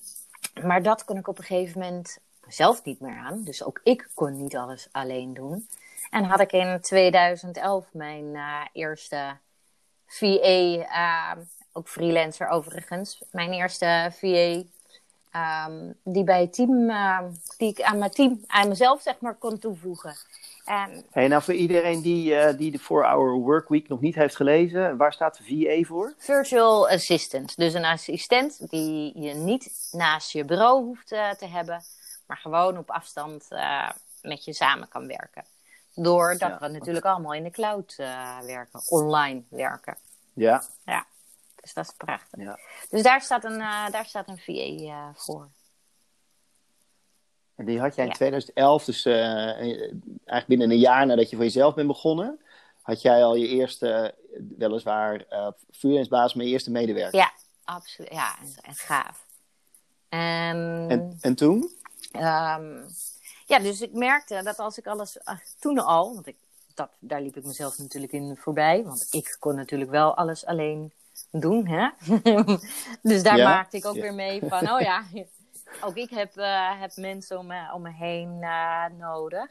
maar 0.62 0.82
dat 0.82 1.04
kon 1.04 1.16
ik 1.16 1.28
op 1.28 1.38
een 1.38 1.44
gegeven 1.44 1.80
moment 1.80 2.18
zelf 2.48 2.84
niet 2.84 3.00
meer 3.00 3.16
aan. 3.16 3.42
Dus 3.42 3.64
ook 3.64 3.80
ik 3.82 4.08
kon 4.14 4.42
niet 4.42 4.56
alles 4.56 4.88
alleen 4.92 5.34
doen. 5.34 5.68
En 6.10 6.24
had 6.24 6.40
ik 6.40 6.52
in 6.52 6.78
2011 6.80 7.86
mijn 7.92 8.24
uh, 8.24 8.60
eerste 8.72 9.36
VA 10.06 11.36
ook 11.72 11.88
freelancer 11.88 12.48
overigens. 12.48 13.22
Mijn 13.30 13.52
eerste 13.52 14.10
VA. 14.12 14.62
Ehm, 15.30 15.92
die 16.02 16.24
bij 16.24 16.40
het 16.40 16.52
team, 16.52 16.90
ehm, 16.90 17.30
die 17.56 17.68
ik 17.68 17.82
aan 17.82 17.98
mijn 17.98 18.10
team, 18.10 18.44
aan 18.46 18.68
mezelf 18.68 19.02
zeg 19.02 19.20
maar, 19.20 19.34
kon 19.34 19.58
toevoegen. 19.58 20.16
En... 20.64 21.06
Hey, 21.10 21.28
nou, 21.28 21.42
voor 21.42 21.54
iedereen 21.54 22.02
die, 22.02 22.30
uh, 22.32 22.56
die 22.56 22.70
de 22.70 22.80
4-Hour 22.80 23.32
Workweek 23.32 23.88
nog 23.88 24.00
niet 24.00 24.14
heeft 24.14 24.36
gelezen, 24.36 24.96
waar 24.96 25.12
staat 25.12 25.40
VA 25.42 25.82
voor? 25.82 26.14
Virtual 26.18 26.88
Assistant. 26.88 27.56
Dus 27.56 27.74
een 27.74 27.84
assistent 27.84 28.70
die 28.70 29.20
je 29.20 29.34
niet 29.34 29.88
naast 29.90 30.32
je 30.32 30.44
bureau 30.44 30.84
hoeft 30.84 31.12
uh, 31.12 31.30
te 31.30 31.46
hebben, 31.46 31.82
maar 32.26 32.36
gewoon 32.36 32.78
op 32.78 32.90
afstand 32.90 33.46
uh, 33.50 33.90
met 34.22 34.44
je 34.44 34.54
samen 34.54 34.88
kan 34.88 35.06
werken. 35.06 35.44
Doordat 35.94 36.50
ja, 36.50 36.58
we 36.60 36.68
natuurlijk 36.68 37.06
allemaal 37.06 37.34
in 37.34 37.42
de 37.42 37.50
cloud 37.50 37.94
werken, 38.46 38.80
online 38.88 39.42
werken. 39.48 39.96
Ja. 40.34 40.62
Ja. 40.84 41.06
Dus 41.64 41.74
dat 41.74 41.84
is 41.84 41.92
prachtig. 41.96 42.40
Ja. 42.40 42.58
Dus 42.90 43.02
daar 43.02 43.20
staat 43.20 43.44
een, 43.44 43.60
uh, 43.60 43.90
daar 43.90 44.04
staat 44.06 44.28
een 44.28 44.38
VA 44.38 44.52
uh, 44.52 44.88
eh, 44.88 45.08
voor. 45.14 45.48
En 47.56 47.64
die 47.64 47.80
had 47.80 47.94
jij 47.94 48.06
in 48.06 48.12
2011, 48.12 48.84
dus 48.84 49.06
uh, 49.06 49.14
eigenlijk 49.14 50.46
binnen 50.46 50.70
een 50.70 50.78
jaar 50.78 51.06
nadat 51.06 51.30
je 51.30 51.36
voor 51.36 51.44
jezelf 51.44 51.74
bent 51.74 51.86
begonnen, 51.86 52.40
had 52.82 53.02
jij 53.02 53.24
al 53.24 53.34
je 53.34 53.48
eerste, 53.48 54.14
weliswaar 54.58 55.24
uh, 55.30 55.48
freelance 55.70 56.10
baas, 56.10 56.34
maar 56.34 56.44
je 56.44 56.50
eerste 56.50 56.70
medewerker. 56.70 57.18
Ja, 57.18 57.32
absoluut. 57.64 58.10
Ja, 58.12 58.34
en, 58.40 58.54
en 58.62 58.74
gaaf. 58.74 59.26
En, 60.08 60.86
en, 60.88 61.18
en 61.20 61.34
toen? 61.34 61.70
Um, 62.12 62.86
ja, 63.46 63.58
dus 63.58 63.80
ik 63.80 63.92
merkte 63.92 64.40
dat 64.42 64.58
als 64.58 64.78
ik 64.78 64.86
alles, 64.86 65.18
toen 65.58 65.78
al, 65.78 66.14
want 66.14 66.26
ik, 66.26 66.36
dat, 66.74 66.90
daar 66.98 67.20
liep 67.20 67.36
ik 67.36 67.44
mezelf 67.44 67.78
natuurlijk 67.78 68.12
in 68.12 68.36
voorbij, 68.36 68.84
want 68.84 69.06
ik 69.10 69.36
kon 69.38 69.54
natuurlijk 69.54 69.90
wel 69.90 70.16
alles 70.16 70.46
alleen 70.46 70.92
doen. 71.30 71.66
Hè? 71.66 71.88
dus 73.10 73.22
daar 73.22 73.38
maakte 73.38 73.76
ik 73.76 73.86
ook 73.86 73.94
weer 73.94 74.14
mee 74.14 74.40
van, 74.48 74.70
oh 74.70 74.80
ja, 74.80 75.02
ook 75.80 75.94
ik 75.94 76.10
heb, 76.10 76.36
uh, 76.36 76.80
heb 76.80 76.96
mensen 76.96 77.38
om 77.38 77.46
me, 77.46 77.72
om 77.72 77.82
me 77.82 77.92
heen 77.92 78.38
uh, 78.40 78.84
nodig. 78.98 79.50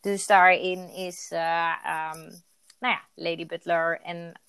Dus 0.00 0.26
daarin 0.26 0.88
is, 0.88 1.30
uh, 1.32 1.74
um, 1.84 2.42
nou 2.78 2.94
ja, 2.94 3.00
Lady 3.14 3.46
Butler 3.46 4.00
en 4.00 4.40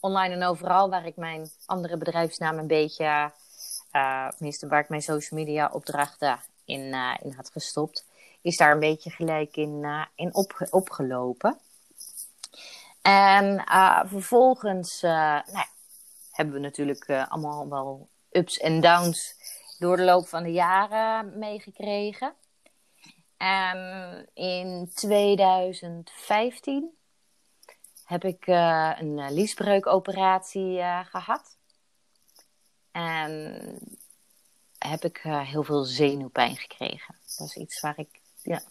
online 0.00 0.34
en 0.34 0.44
overal, 0.44 0.90
waar 0.90 1.06
ik 1.06 1.16
mijn 1.16 1.50
andere 1.66 1.96
bedrijfsnaam 1.96 2.58
een 2.58 2.66
beetje, 2.66 3.32
tenminste 4.36 4.68
waar 4.68 4.80
ik 4.80 4.88
mijn 4.88 5.02
social 5.02 5.40
media 5.40 5.70
opdrachten 5.72 6.40
in, 6.64 6.82
in 7.22 7.32
had 7.36 7.50
gestopt, 7.52 8.06
is 8.42 8.56
daar 8.56 8.72
een 8.72 8.78
beetje 8.78 9.10
gelijk 9.10 9.56
in, 9.56 10.06
in 10.14 10.34
op, 10.34 10.66
opgelopen. 10.70 11.58
En 13.02 13.64
vervolgens, 14.06 15.00
nou 15.00 15.66
hebben 16.30 16.54
we 16.54 16.60
natuurlijk 16.60 17.10
allemaal 17.10 17.68
wel 17.68 18.08
ups 18.30 18.58
en 18.58 18.80
downs 18.80 19.35
door 19.78 19.96
de 19.96 20.04
loop 20.04 20.26
van 20.26 20.42
de 20.42 20.52
jaren 20.52 21.38
meegekregen. 21.38 22.34
En 23.36 24.28
in 24.34 24.90
2015 24.94 26.90
heb 28.04 28.24
ik 28.24 28.46
uh, 28.46 28.92
een 28.98 29.18
uh, 29.18 29.30
liesbreukoperatie 29.30 30.82
gehad. 31.04 31.56
En 32.92 33.62
heb 34.78 35.04
ik 35.04 35.18
heel 35.22 35.62
veel 35.62 35.84
zenuwpijn 35.84 36.56
gekregen. 36.56 37.14
Dat 37.36 37.46
is 37.46 37.56
iets 37.56 37.80
waar 37.80 37.98
ik 37.98 38.20
ja, 38.42 38.62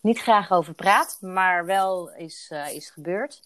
niet 0.00 0.18
graag 0.18 0.50
over 0.50 0.74
praat, 0.74 1.18
maar 1.20 1.64
wel 1.64 2.14
is, 2.14 2.52
is 2.72 2.90
gebeurd. 2.90 3.42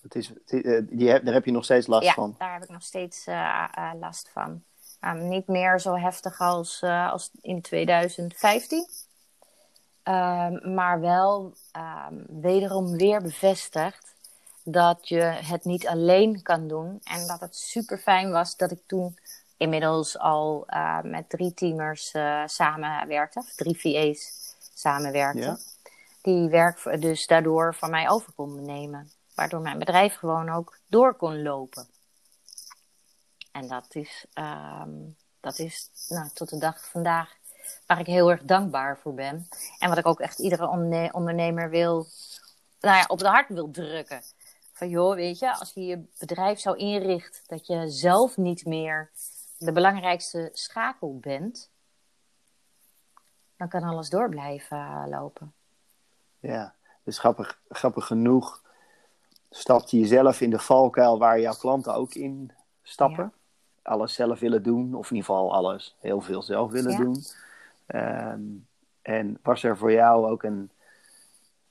Het 0.00 0.14
is, 0.14 0.32
eh, 0.46 0.80
die, 0.82 1.22
daar 1.22 1.34
heb 1.34 1.44
je 1.44 1.50
nog 1.50 1.64
steeds 1.64 1.86
last 1.86 2.06
ja, 2.06 2.12
van? 2.12 2.34
daar 2.38 2.52
heb 2.52 2.62
ik 2.62 2.68
nog 2.68 2.82
steeds 2.82 3.26
last 3.98 4.28
van. 4.32 4.62
Um, 5.00 5.28
niet 5.28 5.46
meer 5.46 5.80
zo 5.80 5.96
heftig 5.96 6.40
als, 6.40 6.82
uh, 6.82 7.12
als 7.12 7.30
in 7.40 7.60
2015. 7.60 8.88
Um, 10.04 10.74
maar 10.74 11.00
wel 11.00 11.54
um, 11.76 12.24
wederom 12.40 12.96
weer 12.96 13.22
bevestigd 13.22 14.14
dat 14.64 15.08
je 15.08 15.20
het 15.22 15.64
niet 15.64 15.86
alleen 15.86 16.42
kan 16.42 16.68
doen. 16.68 17.00
En 17.04 17.26
dat 17.26 17.40
het 17.40 17.56
super 17.56 17.98
fijn 17.98 18.30
was 18.30 18.56
dat 18.56 18.70
ik 18.70 18.80
toen 18.86 19.18
inmiddels 19.56 20.18
al 20.18 20.66
met 21.02 21.28
drie 21.28 21.54
teamers 21.54 22.14
samenwerkte. 22.44 23.38
Of 23.38 23.54
drie 23.54 23.80
VA's 23.80 24.32
samenwerkte. 24.74 25.40
Ja. 25.40 25.58
Die 26.22 26.48
werk 26.48 27.00
dus 27.00 27.26
daardoor 27.26 27.74
van 27.74 27.90
mij 27.90 28.08
over 28.08 28.32
konden 28.32 28.64
nemen. 28.64 29.10
Waardoor 29.34 29.60
mijn 29.60 29.78
bedrijf 29.78 30.14
gewoon 30.14 30.50
ook 30.50 30.78
door 30.86 31.14
kon 31.14 31.42
lopen. 31.42 31.86
En 33.58 33.68
dat 33.68 33.94
is, 33.94 34.26
um, 34.34 35.16
dat 35.40 35.58
is 35.58 35.90
nou, 36.08 36.28
tot 36.34 36.48
de 36.48 36.58
dag 36.58 36.88
vandaag 36.90 37.36
waar 37.86 38.00
ik 38.00 38.06
heel 38.06 38.30
erg 38.30 38.42
dankbaar 38.42 38.98
voor 38.98 39.14
ben. 39.14 39.48
En 39.78 39.88
wat 39.88 39.98
ik 39.98 40.06
ook 40.06 40.20
echt 40.20 40.38
iedere 40.38 40.68
ondernemer 41.12 41.70
wil, 41.70 42.06
nou 42.80 42.96
ja, 42.96 43.04
op 43.06 43.18
de 43.18 43.28
hart 43.28 43.48
wil 43.48 43.70
drukken. 43.70 44.22
Van 44.72 44.88
joh, 44.88 45.14
weet 45.14 45.38
je, 45.38 45.58
als 45.58 45.72
je 45.74 45.86
je 45.86 46.04
bedrijf 46.18 46.58
zo 46.58 46.72
inricht 46.72 47.42
dat 47.46 47.66
je 47.66 47.88
zelf 47.88 48.36
niet 48.36 48.66
meer 48.66 49.10
de 49.58 49.72
belangrijkste 49.72 50.50
schakel 50.52 51.18
bent, 51.18 51.70
dan 53.56 53.68
kan 53.68 53.82
alles 53.82 54.10
door 54.10 54.28
blijven 54.28 55.08
lopen. 55.08 55.54
Ja, 56.40 56.74
dus 57.02 57.18
grappig, 57.18 57.60
grappig 57.68 58.06
genoeg 58.06 58.62
stapt 59.50 59.90
je 59.90 59.98
jezelf 59.98 60.40
in 60.40 60.50
de 60.50 60.58
valkuil 60.58 61.18
waar 61.18 61.40
jouw 61.40 61.54
klanten 61.54 61.94
ook 61.94 62.14
in 62.14 62.52
stappen. 62.82 63.32
Alles 63.88 64.14
zelf 64.14 64.40
willen 64.40 64.62
doen, 64.62 64.94
of 64.94 65.10
in 65.10 65.16
ieder 65.16 65.30
geval 65.30 65.54
alles 65.54 65.96
heel 66.00 66.20
veel 66.20 66.42
zelf 66.42 66.70
willen 66.70 66.96
doen. 66.96 67.24
Ehm, 67.86 68.40
en 69.02 69.38
was 69.42 69.62
er 69.62 69.76
voor 69.76 69.92
jou 69.92 70.30
ook 70.30 70.42
een 70.42 70.70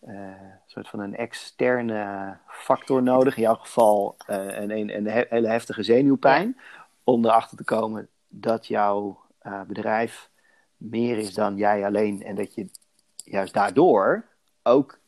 uh, 0.07 0.31
soort 0.65 0.87
van 0.89 0.99
een 0.99 1.15
externe 1.15 2.37
factor 2.47 3.03
nodig, 3.03 3.35
in 3.35 3.41
jouw 3.41 3.55
geval 3.55 4.15
uh, 4.29 4.57
een, 4.59 4.71
een, 4.71 4.97
een, 4.97 5.25
hele 5.29 5.47
heftige 5.47 5.83
zenuwpijn, 5.83 6.57
om 7.03 7.25
erachter 7.25 7.57
te 7.57 7.63
komen 7.63 8.07
dat 8.27 8.67
jouw 8.67 9.19
uh, 9.43 9.61
bedrijf 9.61 10.29
meer 10.77 11.17
is 11.17 11.33
dan 11.33 11.57
jij 11.57 11.85
alleen 11.85 12.23
en 12.23 12.35
dat 12.35 12.55
je 12.55 12.69
juist 13.15 13.53
daardoor 13.53 14.25
ook 14.63 14.99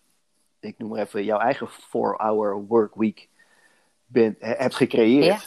ik 0.60 0.78
noem 0.78 0.90
maar 0.90 1.00
even, 1.00 1.24
jouw 1.24 1.40
eigen 1.40 1.70
4-hour 1.70 2.66
workweek 2.68 3.30
bent, 4.06 4.36
hebt 4.40 4.76
gecreëerd. 4.76 5.26
Ja. 5.26 5.40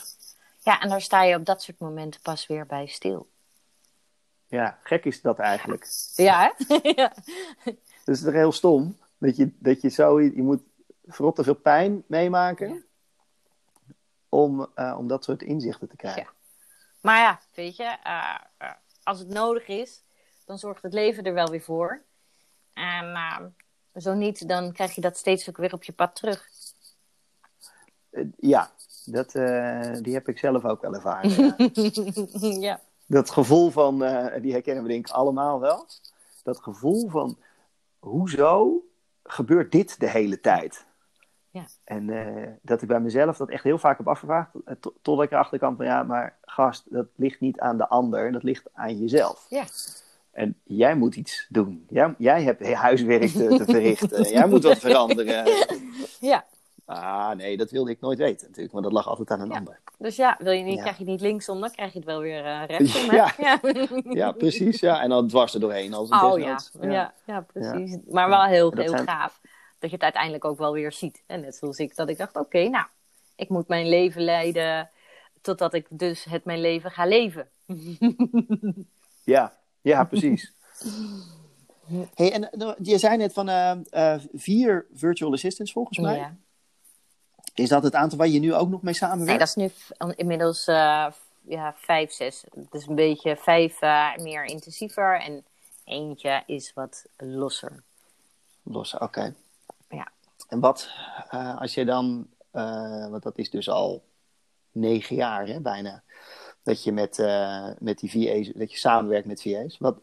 Ja, 0.62 0.80
en 0.80 0.88
daar 0.88 1.00
sta 1.00 1.22
je 1.22 1.36
op 1.36 1.44
dat 1.44 1.62
soort 1.62 1.78
momenten 1.78 2.20
pas 2.20 2.46
weer 2.46 2.66
bij 2.66 2.86
stil. 2.86 3.30
Ja, 4.46 4.78
gek 4.82 5.04
is 5.04 5.20
dat 5.20 5.38
eigenlijk. 5.38 5.86
Ja, 6.14 6.54
hè? 6.56 6.78
ja. 7.02 7.12
Dus 8.04 8.18
het 8.20 8.28
is 8.28 8.32
heel 8.32 8.52
stom 8.52 8.98
dat 9.18 9.36
je, 9.36 9.52
dat 9.58 9.80
je 9.80 9.88
zo, 9.88 10.20
je 10.20 10.42
moet 10.42 10.62
te 11.34 11.44
veel 11.44 11.54
pijn 11.54 12.04
meemaken 12.06 12.84
om, 14.28 14.66
uh, 14.76 14.94
om 14.98 15.08
dat 15.08 15.24
soort 15.24 15.42
inzichten 15.42 15.88
te 15.88 15.96
krijgen. 15.96 16.22
Ja. 16.22 16.32
Maar 17.00 17.18
ja, 17.18 17.40
weet 17.54 17.76
je, 17.76 17.96
uh, 18.06 18.38
uh, 18.62 18.70
als 19.02 19.18
het 19.18 19.28
nodig 19.28 19.66
is, 19.66 20.02
dan 20.44 20.58
zorgt 20.58 20.82
het 20.82 20.92
leven 20.92 21.24
er 21.24 21.34
wel 21.34 21.48
weer 21.48 21.62
voor. 21.62 22.02
En 22.72 23.54
zo 23.94 24.14
niet, 24.14 24.48
dan 24.48 24.72
krijg 24.72 24.94
je 24.94 25.00
dat 25.00 25.16
steeds 25.16 25.48
ook 25.48 25.56
weer 25.56 25.72
op 25.72 25.84
je 25.84 25.92
pad 25.92 26.16
terug. 26.16 26.48
Eh, 28.10 28.24
ja, 28.36 28.70
dat, 29.04 29.34
eh, 29.34 29.90
die 30.00 30.14
heb 30.14 30.28
ik 30.28 30.38
zelf 30.38 30.64
ook 30.64 30.80
wel 30.82 30.94
ervaren. 30.94 31.30
ja. 31.30 31.54
ja. 32.68 32.80
Dat 33.06 33.30
gevoel 33.30 33.70
van, 33.70 34.04
eh, 34.04 34.42
die 34.42 34.52
herkennen 34.52 34.82
we 34.82 34.88
denk 34.88 35.06
ik 35.08 35.12
allemaal 35.14 35.60
wel. 35.60 35.86
Dat 36.42 36.58
gevoel 36.62 37.08
van, 37.08 37.36
hoezo 37.98 38.82
gebeurt 39.22 39.72
dit 39.72 40.00
de 40.00 40.08
hele 40.08 40.40
tijd? 40.40 40.86
Ja. 41.50 41.64
En 41.84 42.10
eh, 42.10 42.48
dat 42.62 42.82
ik 42.82 42.88
bij 42.88 43.00
mezelf 43.00 43.36
dat 43.36 43.48
echt 43.50 43.64
heel 43.64 43.78
vaak 43.78 43.98
heb 43.98 44.08
afgevraagd. 44.08 44.50
to- 44.80 44.94
Totdat 45.02 45.24
ik 45.24 45.32
erachter 45.32 45.58
kwam 45.58 45.76
van, 45.76 45.86
ja, 45.86 46.02
maar 46.02 46.36
gast, 46.42 46.84
dat 46.90 47.06
ligt 47.16 47.40
niet 47.40 47.60
aan 47.60 47.76
de 47.76 47.88
ander. 47.88 48.32
Dat 48.32 48.42
ligt 48.42 48.64
aan 48.72 48.98
jezelf. 48.98 49.46
Ja. 49.48 49.64
En 50.30 50.58
jij 50.64 50.94
moet 50.96 51.14
iets 51.16 51.46
doen. 51.48 51.86
Jij, 51.88 52.14
jij 52.18 52.42
hebt 52.42 52.72
huiswerk 52.72 53.30
te, 53.30 53.48
te 53.48 53.64
verrichten. 53.72 54.22
jij 54.28 54.46
moet 54.48 54.62
wat 54.62 54.78
veranderen. 54.78 55.44
ja. 56.20 56.44
Ah, 56.84 57.30
nee, 57.30 57.56
dat 57.56 57.70
wilde 57.70 57.90
ik 57.90 58.00
nooit 58.00 58.18
weten 58.18 58.46
natuurlijk. 58.46 58.72
Maar 58.74 58.82
dat 58.82 58.92
lag 58.92 59.06
altijd 59.08 59.30
aan 59.30 59.40
een 59.40 59.48
Ja. 59.50 59.56
ander. 59.56 59.80
Dus 59.98 60.16
ja, 60.16 60.36
wil 60.38 60.52
je 60.52 60.62
niet, 60.62 60.74
Ja. 60.74 60.80
krijg 60.80 60.96
je 60.96 61.02
het 61.02 61.12
niet 61.12 61.20
linksom, 61.20 61.60
dan 61.60 61.70
krijg 61.70 61.92
je 61.92 61.98
het 61.98 62.06
wel 62.06 62.20
weer 62.20 62.44
eh 62.44 62.62
rechtsom. 62.78 63.10
Ja. 63.14 63.32
ja. 63.38 63.58
Ja, 64.10 64.32
precies. 64.32 64.80
Ja. 64.80 65.02
En 65.02 65.08
dan 65.08 65.28
dwars 65.28 65.54
er 65.54 65.60
doorheen 65.60 65.94
als 65.94 66.10
een 66.10 66.22
Oh 66.22 66.38
ja. 66.38 66.58
Ja. 66.80 67.14
Ja, 67.26 67.40
precies. 67.40 67.96
Maar 68.10 68.28
wel 68.28 68.42
heel, 68.44 68.72
heel 68.74 68.88
zijn- 68.88 69.08
gaaf 69.08 69.40
dat 69.78 69.90
je 69.90 69.96
het 69.96 70.04
uiteindelijk 70.04 70.44
ook 70.44 70.58
wel 70.58 70.72
weer 70.72 70.92
ziet. 70.92 71.22
En 71.26 71.40
net 71.40 71.56
zoals 71.56 71.78
ik, 71.78 71.96
dat 71.96 72.08
ik 72.08 72.18
dacht, 72.18 72.36
oké, 72.36 72.68
nou, 72.68 72.86
ik 73.36 73.48
moet 73.48 73.68
mijn 73.68 73.88
leven 73.88 74.22
leiden 74.22 74.90
totdat 75.40 75.74
ik 75.74 75.86
dus 75.90 76.24
het 76.24 76.44
mijn 76.44 76.60
leven 76.60 76.90
ga 76.90 77.06
leven. 77.06 77.48
Ja, 79.24 79.52
ja 79.80 80.04
precies. 80.04 80.52
Hey, 82.14 82.32
en 82.32 82.50
eh, 82.50 82.72
je 82.82 82.98
zei 82.98 83.16
net 83.16 83.32
van 83.32 83.48
eh, 83.48 83.70
eh, 83.90 84.20
vier 84.32 84.86
virtual 84.94 85.32
assistants 85.32 85.72
volgens 85.72 85.98
mij. 85.98 86.16
Ja. 86.16 86.36
Is 87.54 87.68
dat 87.68 87.82
het 87.82 87.94
aantal 87.94 88.18
waar 88.18 88.28
je 88.28 88.38
nu 88.38 88.54
ook 88.54 88.68
nog 88.68 88.82
mee 88.82 88.94
samenwerkt? 88.94 89.56
Nee, 89.56 89.66
dat 89.66 89.72
is 89.78 89.84
nu 89.98 90.12
inmiddels 90.14 90.66
eh, 90.66 91.06
ja, 91.40 91.74
vijf, 91.76 92.12
zes. 92.12 92.44
Het 92.54 92.74
is 92.74 92.86
een 92.86 92.94
beetje 92.94 93.36
vijf 93.36 93.80
eh, 93.80 94.16
meer 94.16 94.44
intensiever 94.44 95.20
en 95.20 95.44
eentje 95.84 96.42
is 96.46 96.72
wat 96.74 97.04
losser. 97.16 97.82
Los, 98.62 98.98
oké. 98.98 99.34
Ja. 99.88 100.08
En 100.48 100.60
wat, 100.60 100.90
eh, 101.30 101.60
als 101.60 101.74
je 101.74 101.84
dan, 101.84 102.28
want 103.10 103.22
dat 103.22 103.38
is 103.38 103.50
dus 103.50 103.68
al 103.68 104.04
negen 104.70 105.16
jaar 105.16 105.46
hè, 105.46 105.60
bijna, 105.60 106.02
dat 106.62 106.84
je 106.84 106.92
met, 106.92 107.18
met 107.78 107.98
die 107.98 108.10
VA's, 108.10 108.52
dat 108.54 108.72
je 108.72 108.78
samenwerkt 108.78 109.26
met 109.26 109.42
VA's. 109.42 109.78
Wat, 109.78 109.96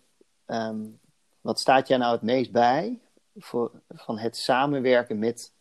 ehm, 0.46 0.80
wat 1.42 1.60
staat 1.60 1.88
jij 1.88 1.98
nou 1.98 2.12
het 2.12 2.22
meest 2.22 2.52
bij 2.52 3.00
voor, 3.36 3.72
van 3.90 4.18
het 4.18 4.38
samenwerken 4.38 5.20
met, 5.20 5.52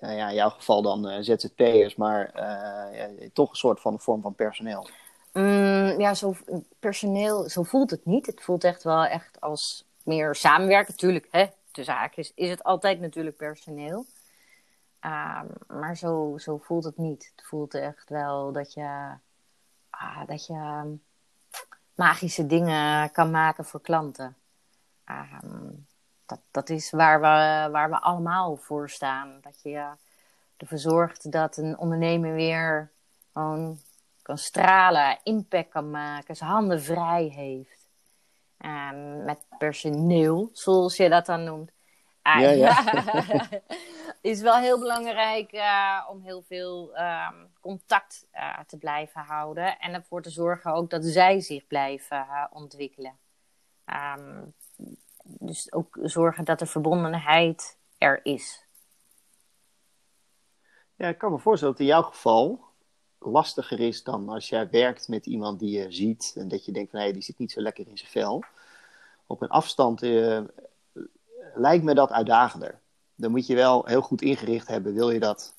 eh, 0.00 0.16
ja, 0.16 0.28
in 0.28 0.34
jouw 0.34 0.50
geval 0.50 0.82
dan 0.82 1.08
eh, 1.08 1.18
ZZP'ers, 1.20 1.96
maar 1.96 2.30
eh, 2.30 2.98
ja, 2.98 3.28
toch 3.32 3.50
een 3.50 3.56
soort 3.56 3.80
van 3.80 4.00
vorm 4.00 4.22
van 4.22 4.34
personeel? 4.34 4.88
Mm, 5.32 6.00
ja, 6.00 6.14
zo 6.14 6.34
personeel, 6.78 7.48
zo 7.48 7.62
voelt 7.62 7.90
het 7.90 8.04
niet. 8.04 8.26
Het 8.26 8.42
voelt 8.42 8.64
echt 8.64 8.82
wel 8.82 9.04
echt 9.04 9.40
als 9.40 9.84
meer 10.02 10.34
samenwerken. 10.34 10.96
Tuurlijk, 10.96 11.28
hè, 11.30 11.46
tussen 11.70 11.94
haakjes 11.94 12.32
is 12.34 12.50
het 12.50 12.62
altijd 12.62 13.00
natuurlijk 13.00 13.36
personeel. 13.36 14.06
Ehm, 15.00 15.46
maar 15.66 15.96
zo, 15.96 16.34
zo 16.38 16.58
voelt 16.58 16.84
het 16.84 16.96
niet. 16.96 17.32
Het 17.36 17.46
voelt 17.46 17.74
echt 17.74 18.08
wel 18.08 18.52
dat 18.52 18.72
je, 18.72 19.14
ah, 19.90 20.26
dat 20.26 20.46
je 20.46 20.52
ehm, 20.52 20.88
magische 21.94 22.46
dingen 22.46 23.10
kan 23.10 23.30
maken 23.30 23.64
voor 23.64 23.80
klanten. 23.80 24.36
Ehm, 25.04 25.70
dat, 26.26 26.40
dat 26.50 26.70
is 26.70 26.90
waar 26.90 27.20
we, 27.20 27.70
waar 27.72 27.90
we 27.90 28.00
allemaal 28.00 28.56
voor 28.56 28.90
staan. 28.90 29.38
Dat 29.40 29.62
je 29.62 29.88
ervoor 30.56 30.78
zorgt 30.78 31.32
dat 31.32 31.56
een 31.56 31.78
ondernemer 31.78 32.34
weer 32.34 32.90
gewoon 33.32 33.78
kan 34.22 34.38
stralen, 34.38 35.18
impact 35.22 35.68
kan 35.68 35.90
maken, 35.90 36.36
zijn 36.36 36.50
handen 36.50 36.82
vrij 36.82 37.24
heeft. 37.24 37.88
Met 39.24 39.38
personeel, 39.58 40.50
zoals 40.52 40.96
je 40.96 41.08
dat 41.08 41.26
dan 41.26 41.44
noemt. 41.44 41.70
Ah, 42.22 42.40
Ja, 42.40 42.50
ja. 42.50 42.84
is 44.20 44.40
wel 44.40 44.56
heel 44.56 44.78
belangrijk 44.78 45.52
eh, 45.52 46.06
om 46.10 46.22
heel 46.22 46.42
veel 46.42 46.96
ehm, 46.96 47.34
contact 47.60 48.26
eh, 48.30 48.58
te 48.66 48.78
blijven 48.78 49.20
houden. 49.20 49.78
En 49.78 49.94
ervoor 49.94 50.22
te 50.22 50.30
zorgen 50.30 50.72
ook 50.72 50.90
dat 50.90 51.04
zij 51.04 51.40
zich 51.40 51.66
blijven 51.66 52.16
eh, 52.16 52.44
ontwikkelen. 52.50 53.18
Ehm, 53.84 54.44
dus 55.26 55.72
ook 55.72 55.98
zorgen 56.02 56.44
dat 56.44 56.58
de 56.58 56.66
verbondenheid 56.66 57.76
er 57.98 58.20
is. 58.22 58.64
Ja, 60.94 61.08
ik 61.08 61.18
kan 61.18 61.32
me 61.32 61.38
voorstellen 61.38 61.74
dat 61.74 61.82
in 61.82 61.88
jouw 61.88 62.02
geval 62.02 62.64
lastiger 63.18 63.80
is 63.80 64.02
dan 64.02 64.28
als 64.28 64.48
jij 64.48 64.70
werkt 64.70 65.08
met 65.08 65.26
iemand 65.26 65.58
die 65.58 65.78
je 65.78 65.92
ziet 65.92 66.32
en 66.36 66.48
dat 66.48 66.64
je 66.64 66.72
denkt 66.72 66.90
van 66.90 67.00
hé, 67.00 67.12
die 67.12 67.22
zit 67.22 67.38
niet 67.38 67.52
zo 67.52 67.60
lekker 67.60 67.88
in 67.88 67.98
zijn 67.98 68.10
vel. 68.10 68.44
Op 69.26 69.42
een 69.42 69.48
afstand 69.48 70.02
eh, 70.02 70.40
lijkt 71.54 71.84
me 71.84 71.94
dat 71.94 72.12
uitdagender. 72.12 72.80
Dan 73.14 73.30
moet 73.30 73.46
je 73.46 73.54
wel 73.54 73.84
heel 73.84 74.02
goed 74.02 74.22
ingericht 74.22 74.68
hebben, 74.68 74.94
wil 74.94 75.10
je 75.10 75.20
dat, 75.20 75.54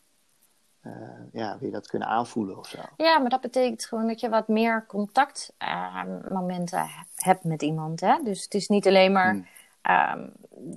eh, 0.82 0.91
ja, 1.32 1.57
wil 1.59 1.68
je 1.68 1.74
dat 1.74 1.88
kunnen 1.88 2.07
aanvoelen 2.07 2.57
of 2.57 2.68
zo. 2.68 2.80
Ja, 2.97 3.20
maar 3.20 3.30
dat 3.30 3.41
betekent 3.41 3.86
gewoon 3.86 4.07
dat 4.07 4.20
je 4.20 4.30
wat 4.30 4.47
meer 4.47 4.86
contactmomenten 4.88 6.89
hebt 7.15 7.43
met 7.43 7.61
iemand. 7.61 7.99
Hè? 7.99 8.24
Dus 8.24 8.43
het 8.43 8.53
is 8.53 8.68
niet 8.68 8.88
alleen 8.88 9.11
maar 9.11 9.32
Hmm. 9.32 9.47
Ehm, 9.88 10.27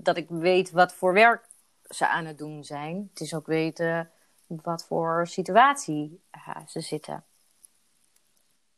dat 0.03 0.17
ik 0.17 0.27
weet 0.29 0.71
wat 0.71 0.93
voor 0.95 1.13
werk 1.13 1.49
ze 1.89 2.09
aan 2.09 2.25
het 2.25 2.39
doen 2.39 2.65
zijn. 2.65 3.09
Het 3.11 3.21
is 3.21 3.35
ook 3.35 3.47
weten 3.47 4.11
wat 4.47 4.85
voor 4.87 5.27
situatie 5.27 6.23
eh, 6.31 6.57
ze 6.67 6.81
zitten. 6.81 7.25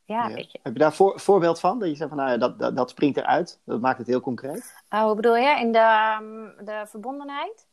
Ja, 0.05 0.29
Ja. 0.29 0.35
weet 0.35 0.53
je. 0.53 0.61
Heb 0.63 0.73
je 0.73 0.79
daar 0.79 0.93
voor, 0.95 1.21
voorbeeld 1.21 1.61
van? 1.61 1.79
Dat 1.79 1.89
je 1.89 1.95
zegt 1.95 2.09
van 2.09 2.19
nou 2.19 2.39
dat, 2.39 2.59
dat, 2.59 2.77
dat 2.77 2.91
springt 2.91 3.17
eruit. 3.17 3.61
Dat 3.65 3.81
maakt 3.81 3.99
het 3.99 4.07
heel 4.07 4.21
concreet. 4.21 4.83
Oh, 4.91 5.03
hoe 5.03 5.15
bedoel 5.15 5.37
je? 5.37 5.59
In 5.61 5.73
de, 5.73 5.79
ehm, 5.79 6.65
de 6.65 6.85
verbondenheid? 6.87 7.67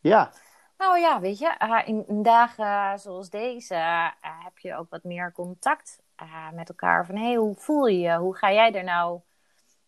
Ja, 0.00 0.32
Nou 0.78 0.98
ja, 0.98 1.20
weet 1.20 1.38
je, 1.38 1.46
eh, 1.58 1.80
in, 1.84 2.04
in 2.08 2.22
dagen 2.22 2.98
zoals 2.98 3.30
deze 3.30 3.74
eh, 3.74 4.08
heb 4.20 4.58
je 4.58 4.76
ook 4.76 4.90
wat 4.90 5.04
meer 5.04 5.32
contact 5.32 6.02
eh, 6.16 6.50
met 6.52 6.68
elkaar. 6.68 7.06
Van 7.06 7.14
hé, 7.16 7.24
hey, 7.26 7.34
hoe 7.34 7.54
voel 7.56 7.86
je 7.86 7.98
je? 7.98 8.16
Hoe 8.16 8.36
ga 8.36 8.52
jij 8.52 8.74
er 8.74 8.84
nou 8.84 9.20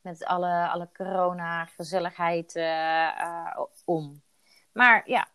met 0.05 0.25
alle, 0.25 0.69
alle 0.69 0.89
corona-gezelligheid 0.97 2.57
eh, 2.57 3.21
eh, 3.21 3.59
om? 3.85 4.23
Maar 4.73 5.03
ja, 5.09 5.29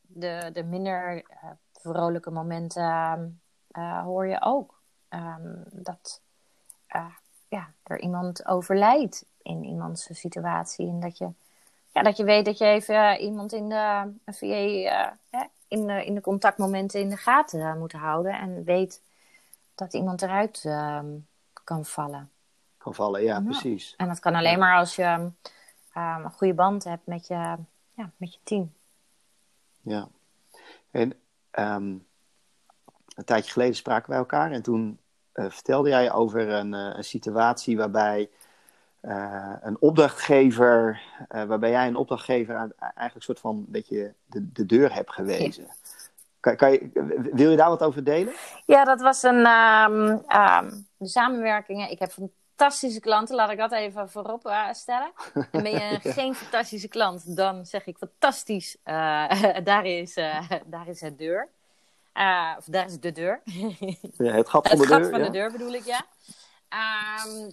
de, 0.00 0.50
de 0.52 0.64
minder 0.64 1.22
eh, 1.22 1.50
vrolijke 1.72 2.30
momenten 2.30 3.40
hoor 4.04 4.26
je 4.26 4.42
ook. 4.42 4.82
Ehm, 5.08 5.54
dat 5.70 6.22
ja, 7.48 7.72
er 7.82 8.00
iemand 8.00 8.46
overlijdt 8.46 9.26
in 9.42 9.64
iemands 9.64 10.08
situatie. 10.12 10.88
En 10.88 11.00
dat 11.00 11.18
je 11.18 11.30
ja, 11.94 12.02
dat 12.02 12.16
je 12.16 12.24
weet 12.24 12.44
dat 12.44 12.58
je 12.58 12.64
even 12.64 13.20
iemand 13.20 13.52
in 13.52 13.68
de 13.68 14.12
eh, 14.86 15.10
hè, 15.30 15.44
in, 15.68 15.86
de, 15.86 16.04
in 16.04 16.14
de 16.14 16.20
contactmomenten 16.20 17.00
in 17.00 17.08
de 17.08 17.16
gaten 17.16 17.78
moet 17.78 17.92
houden. 17.92 18.32
En 18.32 18.64
weet 18.64 19.02
dat 19.74 19.94
iemand 19.94 20.22
eruit 20.22 20.62
ehm, 20.64 21.06
kan 21.64 21.84
vallen. 21.84 22.30
Kan 22.84 22.94
vallen. 22.94 23.22
Ja, 23.22 23.34
Ja. 23.34 23.40
precies. 23.40 23.94
En 23.96 24.08
dat 24.08 24.18
kan 24.20 24.34
alleen 24.34 24.58
maar 24.58 24.76
als 24.76 24.96
je 24.96 25.30
ehm, 25.92 26.24
een 26.24 26.30
goede 26.30 26.54
band 26.54 26.84
hebt 26.84 27.06
met 27.06 27.26
je, 27.26 27.56
ja, 27.94 28.10
met 28.16 28.34
je 28.34 28.38
team. 28.42 28.72
Ja. 29.80 30.08
En 30.90 31.12
ehm, 31.50 31.96
een 33.14 33.24
tijdje 33.24 33.52
geleden 33.52 33.74
spraken 33.74 34.10
wij 34.10 34.18
elkaar 34.18 34.52
en 34.52 34.62
toen 34.62 34.98
eh, 35.32 35.50
vertelde 35.50 35.88
jij 35.88 36.12
over 36.12 36.48
een, 36.48 36.74
eh, 36.74 36.90
een 36.96 37.04
situatie 37.04 37.76
waarbij 37.76 38.30
eh, 39.00 39.52
een 39.60 39.80
opdrachtgever, 39.80 41.00
waarbij 41.28 41.70
jij 41.70 41.86
een 41.86 41.96
opdrachtgever 41.96 42.56
aan, 42.56 42.72
eigenlijk 42.78 43.14
een 43.14 43.22
soort 43.22 43.40
van 43.40 43.56
een 43.56 43.66
beetje 43.68 44.14
de, 44.26 44.52
de 44.52 44.66
deur 44.66 44.94
hebt 44.94 45.12
gewezen. 45.12 45.66
Kan, 46.40 46.56
kan 46.56 46.72
je, 46.72 46.90
wil 47.32 47.50
je 47.50 47.56
daar 47.56 47.68
wat 47.68 47.82
over 47.82 48.04
delen? 48.04 48.34
Ja, 48.66 48.84
dat 48.84 49.00
was 49.00 49.22
een 49.22 49.42
de 50.96 51.08
samenwerkingen. 51.08 51.90
Ik 51.90 51.98
heb 51.98 52.12
fantastische 52.56 53.00
klanten, 53.00 53.34
laat 53.34 53.50
ik 53.50 53.58
dat 53.58 53.72
even 53.72 54.10
voorop 54.10 54.46
eh, 54.46 54.72
stellen. 54.72 55.12
En 55.50 55.62
ben 55.62 55.70
je 55.72 55.98
geen 56.18 56.34
fantastische 56.34 56.88
klant, 56.88 57.36
dan 57.36 57.66
zeg 57.66 57.86
ik 57.86 57.96
fantastisch. 57.96 58.76
eh, 58.82 59.56
daar, 59.64 59.86
is, 59.86 60.16
eh, 60.16 60.50
daar 60.66 60.88
is 60.88 61.00
het 61.00 61.18
deur. 61.18 61.48
Of 62.58 62.64
daar 62.64 62.86
is 62.86 63.00
de 63.00 63.12
deur. 63.12 63.42
Ja, 64.16 64.32
het 64.32 64.48
gat 64.48 64.68
van 64.68 64.78
het 64.78 64.88
de 64.88 64.94
gat 64.94 65.02
deur. 65.02 65.10
van 65.10 65.18
ja? 65.18 65.24
de 65.24 65.30
deur 65.30 65.52
bedoel 65.52 65.72
ik, 65.72 65.84
ja. 65.84 66.06
Ehm, 66.68 67.50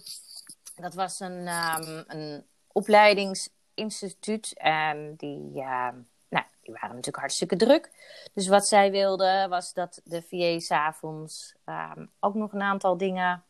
dat 0.74 0.94
was 0.94 1.20
een, 1.20 1.46
ehm, 1.46 2.02
een 2.06 2.46
opleidingsinstituut. 2.72 4.52
En 4.58 5.14
die, 5.16 5.60
ehm, 5.60 5.96
nou, 6.28 6.44
die 6.60 6.72
waren 6.72 6.88
natuurlijk 6.88 7.16
hartstikke 7.16 7.56
druk. 7.56 7.90
Dus 8.32 8.48
wat 8.48 8.66
zij 8.66 8.90
wilden 8.90 9.48
was 9.48 9.72
dat 9.72 10.00
de 10.04 10.22
VA 10.22 10.58
s'avonds 10.58 11.54
um, 11.66 12.10
ook 12.20 12.34
nog 12.34 12.52
een 12.52 12.62
aantal 12.62 12.96
dingen 12.96 13.44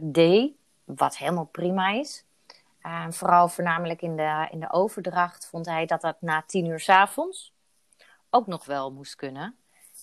deed. 0.00 0.52
Wat 0.84 1.16
helemaal 1.16 1.44
prima 1.44 1.90
is. 1.90 2.24
Uh, 2.86 3.06
vooral 3.10 3.48
voornamelijk 3.48 4.02
in 4.02 4.16
de, 4.16 4.48
in 4.50 4.60
de 4.60 4.72
overdracht 4.72 5.46
vond 5.46 5.66
hij 5.66 5.86
dat 5.86 6.00
dat 6.00 6.16
na 6.20 6.42
tien 6.46 6.66
uur 6.66 6.80
s'avonds 6.80 7.52
ook 8.30 8.46
nog 8.46 8.64
wel 8.64 8.92
moest 8.92 9.14
kunnen. 9.14 9.56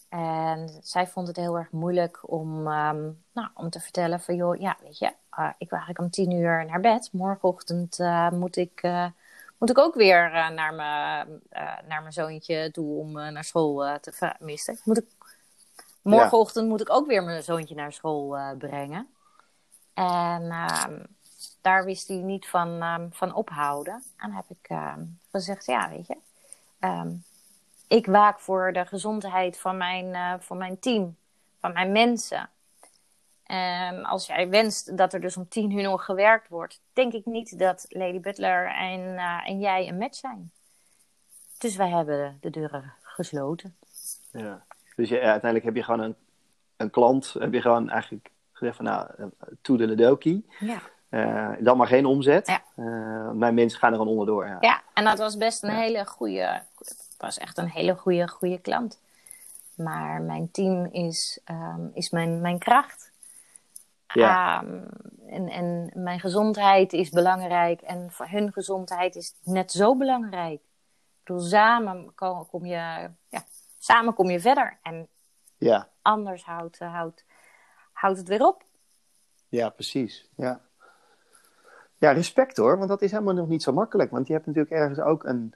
En 0.10 0.80
zij 0.82 1.08
vond 1.08 1.28
het 1.28 1.36
heel 1.36 1.58
erg 1.58 1.72
moeilijk 1.72 2.20
om, 2.32 2.68
ehm, 2.68 3.10
nou, 3.32 3.48
om 3.54 3.70
te 3.70 3.80
vertellen 3.80 4.20
van, 4.20 4.36
joh, 4.36 4.60
ja, 4.60 4.78
weet 4.82 4.98
je, 4.98 5.06
uh, 5.06 5.50
ik 5.58 5.70
wil 5.70 5.80
eigenlijk 5.80 6.00
om 6.00 6.10
tien 6.10 6.32
uur 6.32 6.66
naar 6.66 6.80
bed. 6.80 7.10
Morgenochtend 7.12 8.00
uh, 8.00 8.30
moet, 8.30 8.56
ik, 8.56 8.84
uh, 8.84 9.08
moet 9.58 9.70
ik 9.70 9.78
ook 9.78 9.96
weer 9.96 10.30
naar, 10.32 10.74
mijn, 10.74 11.42
naar 11.88 12.02
mijn 12.02 12.14
zoontje 12.14 12.72
toe 12.72 13.00
om 13.00 13.12
naar 13.12 13.44
school 13.44 14.00
te 14.00 14.36
missen. 14.40 14.80
Moet 14.84 14.98
ik, 14.98 15.06
morgenochtend 16.02 16.66
ja. 16.66 16.72
moet 16.72 16.82
ik 16.82 16.90
ook 16.90 17.08
weer 17.08 17.24
mijn 17.24 17.44
zoontje 17.44 17.76
naar 17.76 17.94
school 17.94 18.38
brengen. 18.58 19.08
En 19.94 20.52
ehm, 20.52 21.00
daar 21.62 21.86
wist 21.86 22.08
hij 22.08 22.18
niet 22.18 22.48
van, 22.48 22.84
um, 22.84 23.10
van 23.14 23.34
ophouden. 23.34 24.04
En 24.18 24.32
heb 24.32 24.46
ik 24.48 24.78
gezegd, 25.32 25.66
ja, 25.66 25.90
weet 25.90 26.08
je, 26.08 26.18
ik 27.94 28.06
waak 28.06 28.40
voor 28.40 28.74
de 28.74 28.86
gezondheid 28.86 29.60
van 29.60 29.78
mijn, 29.78 30.06
uh, 30.06 30.34
van 30.40 30.58
mijn 30.58 30.80
team, 30.80 31.16
van 31.60 31.74
mijn 31.74 31.92
mensen. 31.92 32.50
En 33.44 34.04
als 34.04 34.28
jij 34.28 34.50
wenst 34.50 34.98
dat 34.98 35.14
er 35.14 35.22
dus 35.22 35.38
om 35.38 35.48
tien 35.48 35.72
uur 35.72 35.84
nog 35.84 36.06
gewerkt 36.06 36.48
wordt, 36.48 36.82
denk 36.94 37.14
ik 37.14 37.26
niet 37.26 37.60
dat 37.60 37.86
Lady 37.90 38.20
Butler 38.20 38.76
en, 38.76 39.00
uh, 39.00 39.50
en 39.50 39.60
jij 39.60 39.88
een 39.88 39.98
match 39.98 40.16
zijn. 40.16 40.52
Dus 41.58 41.76
wij 41.76 41.90
hebben 41.90 42.38
de 42.42 42.50
deuren 42.50 42.94
gesloten. 43.02 43.76
Ja, 44.32 44.66
dus 44.96 45.10
je, 45.10 45.20
uiteindelijk 45.20 45.66
heb 45.66 45.76
je 45.76 45.84
gewoon 45.84 46.00
een, 46.00 46.16
een 46.78 46.90
klant, 46.90 47.34
heb 47.40 47.54
je 47.54 47.62
gewoon 47.62 47.90
eigenlijk 47.90 48.30
gezegd 48.72 48.76
van 48.76 48.86
nou, 48.86 49.32
to 49.62 49.78
de 49.78 49.88
Ledoki. 49.88 50.46
Ja. 50.60 50.78
Uh, 51.10 51.50
dan 51.60 51.78
maar 51.78 51.88
geen 51.88 52.06
omzet. 52.06 52.48
Ja. 52.48 52.84
mijn 53.34 53.54
mensen 53.54 53.80
gaan 53.80 53.92
er 53.92 53.98
gewoon 53.98 54.12
onderdoor. 54.12 54.48
Ja. 54.48 54.58
ja, 54.60 54.82
en 54.94 55.04
dat 55.04 55.18
was 55.18 55.38
best 55.38 55.64
een 55.64 55.72
ja. 55.72 55.80
hele 55.80 56.06
goede, 56.06 56.62
was 57.18 57.38
echt 57.38 57.58
een 57.58 57.70
hele 57.70 57.96
goede, 57.96 58.28
goede 58.28 58.58
klant. 58.58 59.00
Maar 59.76 60.22
mijn 60.22 60.52
team 60.52 60.86
is, 60.86 61.40
um, 61.52 61.92
is 61.94 62.10
mijn, 62.10 62.42
mijn 62.42 62.60
kracht. 62.60 63.12
Ja. 64.08 64.64
Um, 64.64 64.88
en, 65.28 65.50
en 65.50 65.92
mijn 65.94 66.20
gezondheid 66.20 66.94
is 66.94 67.10
belangrijk. 67.10 67.82
En 67.82 68.12
voor 68.12 68.28
hun 68.28 68.52
gezondheid 68.52 69.16
is 69.16 69.34
net 69.44 69.72
zo 69.72 69.96
belangrijk. 69.96 70.60
Ik 70.60 71.24
bedoel, 71.24 71.42
samen 71.42 72.16
kom, 72.16 72.48
kom 72.48 72.66
je, 72.66 73.10
ja, 73.30 73.44
samen 73.78 74.14
kom 74.14 74.30
je 74.30 74.40
verder. 74.40 74.80
En 74.82 75.08
ja. 75.58 75.88
anders 76.02 76.44
houdt, 76.44 76.80
houdt, 76.80 77.26
houdt 78.04 78.18
het 78.18 78.28
weer 78.28 78.46
op. 78.46 78.64
Ja, 79.50 79.70
precies. 79.70 80.30
Ja. 80.36 80.62
ja, 81.98 82.12
respect 82.12 82.58
hoor. 82.58 82.78
Want 82.78 82.90
dat 82.90 83.02
is 83.02 83.12
helemaal 83.12 83.34
nog 83.34 83.48
niet 83.48 83.64
zo 83.64 83.74
makkelijk. 83.74 84.12
Want 84.12 84.28
je 84.28 84.34
hebt 84.34 84.46
natuurlijk 84.46 84.74
ergens 84.74 85.00
ook 85.00 85.24
een 85.24 85.54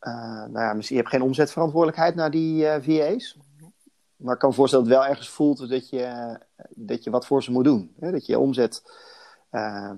uh, 0.00 0.44
nou 0.44 0.58
ja, 0.58 0.76
je 0.78 0.96
hebt 0.96 1.08
geen 1.08 1.22
omzetverantwoordelijkheid 1.22 2.14
naar 2.14 2.30
die 2.30 2.64
uh, 2.64 2.74
VA's. 2.80 3.38
Maar 4.16 4.34
ik 4.34 4.40
kan 4.40 4.48
me 4.48 4.54
voorstellen 4.54 4.84
dat 4.84 4.94
het 4.94 5.02
wel 5.02 5.12
ergens 5.12 5.30
voelt 5.30 5.68
dat 5.68 5.88
je, 5.88 6.38
dat 6.68 7.04
je 7.04 7.10
wat 7.10 7.26
voor 7.26 7.42
ze 7.42 7.50
moet 7.50 7.64
doen. 7.64 7.94
Hè? 8.00 8.10
Dat 8.10 8.26
je 8.26 8.38
omzet, 8.38 8.82
uh, 9.50 9.92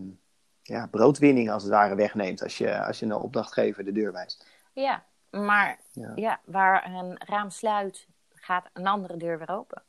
ja, 0.62 0.86
broodwinning 0.86 1.51
als 1.51 1.62
het 1.62 1.72
ware 1.72 1.94
wegneemt 1.94 2.42
als 2.42 2.59
je, 2.59 2.84
als 2.84 2.99
je 2.99 3.07
een 3.07 3.12
opdrachtgever 3.14 3.84
de 3.84 3.92
deur 3.92 4.12
wijst. 4.12 4.46
Ja, 4.72 5.05
maar 5.30 5.78
ja. 5.92 6.12
ja. 6.14 6.40
waar 6.44 6.94
een 6.94 7.16
raam 7.18 7.51
sluit, 7.51 8.07
gaat 8.34 8.70
een 8.72 8.86
andere 8.86 9.16
deur 9.16 9.38
weer 9.38 9.51
open. 9.51 9.82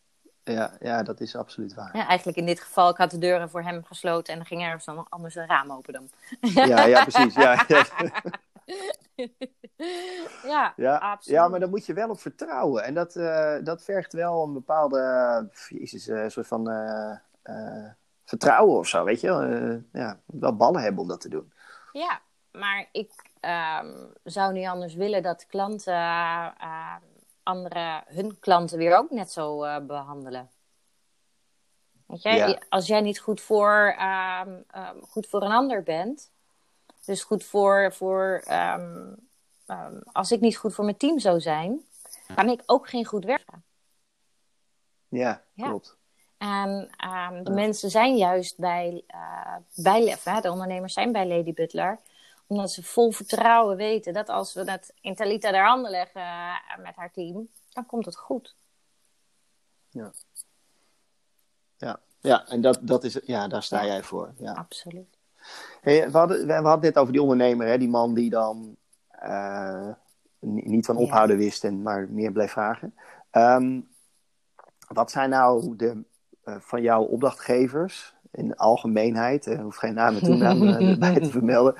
Ja, 0.52 0.72
ja, 0.80 1.04
dat 1.04 1.20
is 1.20 1.36
absoluut 1.36 1.74
waar. 1.74 1.98
Ja, 1.98 2.08
eigenlijk 2.08 2.38
in 2.38 2.46
dit 2.46 2.60
geval, 2.60 2.90
ik 2.90 2.98
had 2.98 3.12
de 3.12 3.18
deuren 3.18 3.50
voor 3.50 3.62
hem 3.62 3.84
gesloten 3.84 4.34
en 4.34 4.40
dan 4.40 4.48
ging 4.48 4.64
ergens 4.64 4.86
dan 4.86 5.06
anders 5.10 5.36
een 5.36 5.48
raam 5.48 5.72
open 5.72 5.94
dan. 5.94 6.10
Ja, 6.40 6.86
ja 6.86 7.06
precies. 7.10 7.36
Ja, 7.36 7.66
ja, 10.44 10.74
ja, 10.76 10.98
absoluut. 10.98 11.40
Ja, 11.40 11.48
maar 11.48 11.60
daar 11.60 11.70
moet 11.70 11.86
je 11.86 11.94
wel 11.94 12.10
op 12.10 12.20
vertrouwen. 12.20 12.84
En 12.84 12.94
dat, 12.94 13.16
uh, 13.16 13.56
dat 13.64 13.84
vergt 13.84 14.14
wel 14.14 14.44
een 14.44 14.54
bepaalde, 14.54 15.50
jezus, 15.68 16.08
uh, 16.08 16.28
soort 16.28 16.48
van 16.48 16.70
uh, 16.70 17.86
vertrouwen 18.26 18.78
of 18.78 18.88
zo, 18.88 19.04
weet 19.04 19.22
je. 19.22 19.82
ja, 19.92 20.20
wel 20.26 20.56
ballen 20.56 20.82
hebben 20.82 21.02
om 21.02 21.08
dat 21.08 21.22
te 21.22 21.30
doen. 21.30 21.54
Ja, 21.92 22.22
maar 22.52 22.90
ik 22.92 23.12
um, 23.82 24.14
zou 24.24 24.54
niet 24.54 24.68
anders 24.68 24.94
willen 24.94 25.24
dat 25.24 25.46
klanten 25.46 25.94
andere, 27.50 28.04
hun 28.08 28.40
klanten 28.40 28.78
weer 28.78 28.98
ook 28.98 29.10
net 29.12 29.32
zo 29.32 29.60
behandelen. 29.86 30.50
Weet 32.06 32.22
je, 32.22 32.30
Ja. 32.30 32.60
als 32.70 32.88
jij 32.88 33.02
niet 33.02 33.20
goed 33.20 33.42
voor, 33.42 33.96
um, 34.02 34.64
um, 34.76 35.02
goed 35.08 35.28
voor 35.28 35.42
een 35.44 35.52
ander 35.52 35.84
bent, 35.84 36.32
dus 37.06 37.24
goed 37.24 37.44
voor, 37.44 37.94
voor 37.94 38.44
um, 38.52 39.16
um, 39.68 40.02
als 40.12 40.32
ik 40.32 40.40
niet 40.40 40.58
goed 40.58 40.74
voor 40.74 40.86
mijn 40.86 40.98
team 40.98 41.20
zou 41.20 41.40
zijn, 41.40 41.82
kan 42.36 42.50
ik 42.50 42.62
ook 42.66 42.90
geen 42.90 43.06
goed 43.06 43.26
werken. 43.26 43.64
Ja, 45.08 45.44
Ja. 45.54 45.68
klopt. 45.68 45.98
En 46.38 46.90
de 47.44 47.50
Ja. 47.50 47.56
mensen 47.56 47.90
zijn 47.90 48.18
juist 48.18 48.58
bij, 48.58 49.04
uh, 49.16 49.56
bij 49.76 50.04
Lef, 50.04 50.24
hè, 50.24 50.42
de 50.42 50.52
ondernemers 50.52 50.94
zijn 50.94 51.12
bij 51.12 51.28
Lady 51.28 51.54
Butler, 51.54 52.00
omdat 52.50 52.72
ze 52.72 52.84
vol 52.84 53.12
vertrouwen 53.12 53.78
weten 53.78 54.14
dat 54.14 54.30
als 54.30 54.54
we 54.54 54.72
het 54.72 54.94
in 55.02 55.16
Talita 55.16 55.64
handen 55.64 55.92
leggen 55.92 56.22
uh, 56.22 56.56
met 56.84 56.96
haar 56.96 57.12
team, 57.12 57.48
dan 57.74 57.86
komt 57.86 58.06
het 58.06 58.18
goed. 58.18 58.56
Ja, 59.90 60.12
ja 62.22 62.48
en 62.48 62.62
dat, 62.62 62.80
dat 62.82 63.04
is, 63.04 63.20
ja, 63.26 63.48
daar 63.48 63.64
sta 63.64 63.82
Ja. 63.82 63.86
jij 63.88 64.04
voor. 64.04 64.34
Ja. 64.38 64.52
Absoluut. 64.52 65.18
Hey, 65.82 66.12
we, 66.12 66.18
hadden, 66.18 66.46
we 66.48 66.54
hadden 66.54 66.72
het 66.72 66.82
net 66.82 66.98
over 66.98 67.14
die 67.14 67.22
ondernemer, 67.22 67.68
hè, 67.68 67.78
die 67.78 67.90
man 67.90 68.14
die 68.14 68.30
dan 68.30 68.76
eh, 69.10 69.90
ni- 70.40 70.64
niet 70.66 70.86
van 70.86 70.96
Ja. 70.98 71.02
ophouden 71.02 71.38
wist 71.38 71.64
en 71.64 71.82
maar 71.82 72.08
meer 72.10 72.32
bleef 72.32 72.52
vragen. 72.52 72.96
Ehm, 73.30 73.82
wat 74.88 75.12
zijn 75.12 75.30
nou 75.30 75.76
de, 75.76 76.04
eh, 76.44 76.56
van 76.60 76.82
jouw 76.82 77.04
opdrachtgevers 77.04 78.16
in 78.32 78.48
de 78.48 78.58
algemeenheid, 78.58 79.46
er 79.46 79.62
hoeft 79.62 79.78
geen 79.80 79.94
naam 79.94 80.16
en 80.16 80.24
toenaam 80.24 80.68
eh, 80.68 80.90
erbij 80.92 81.20
te 81.20 81.30
vermelden, 81.32 81.76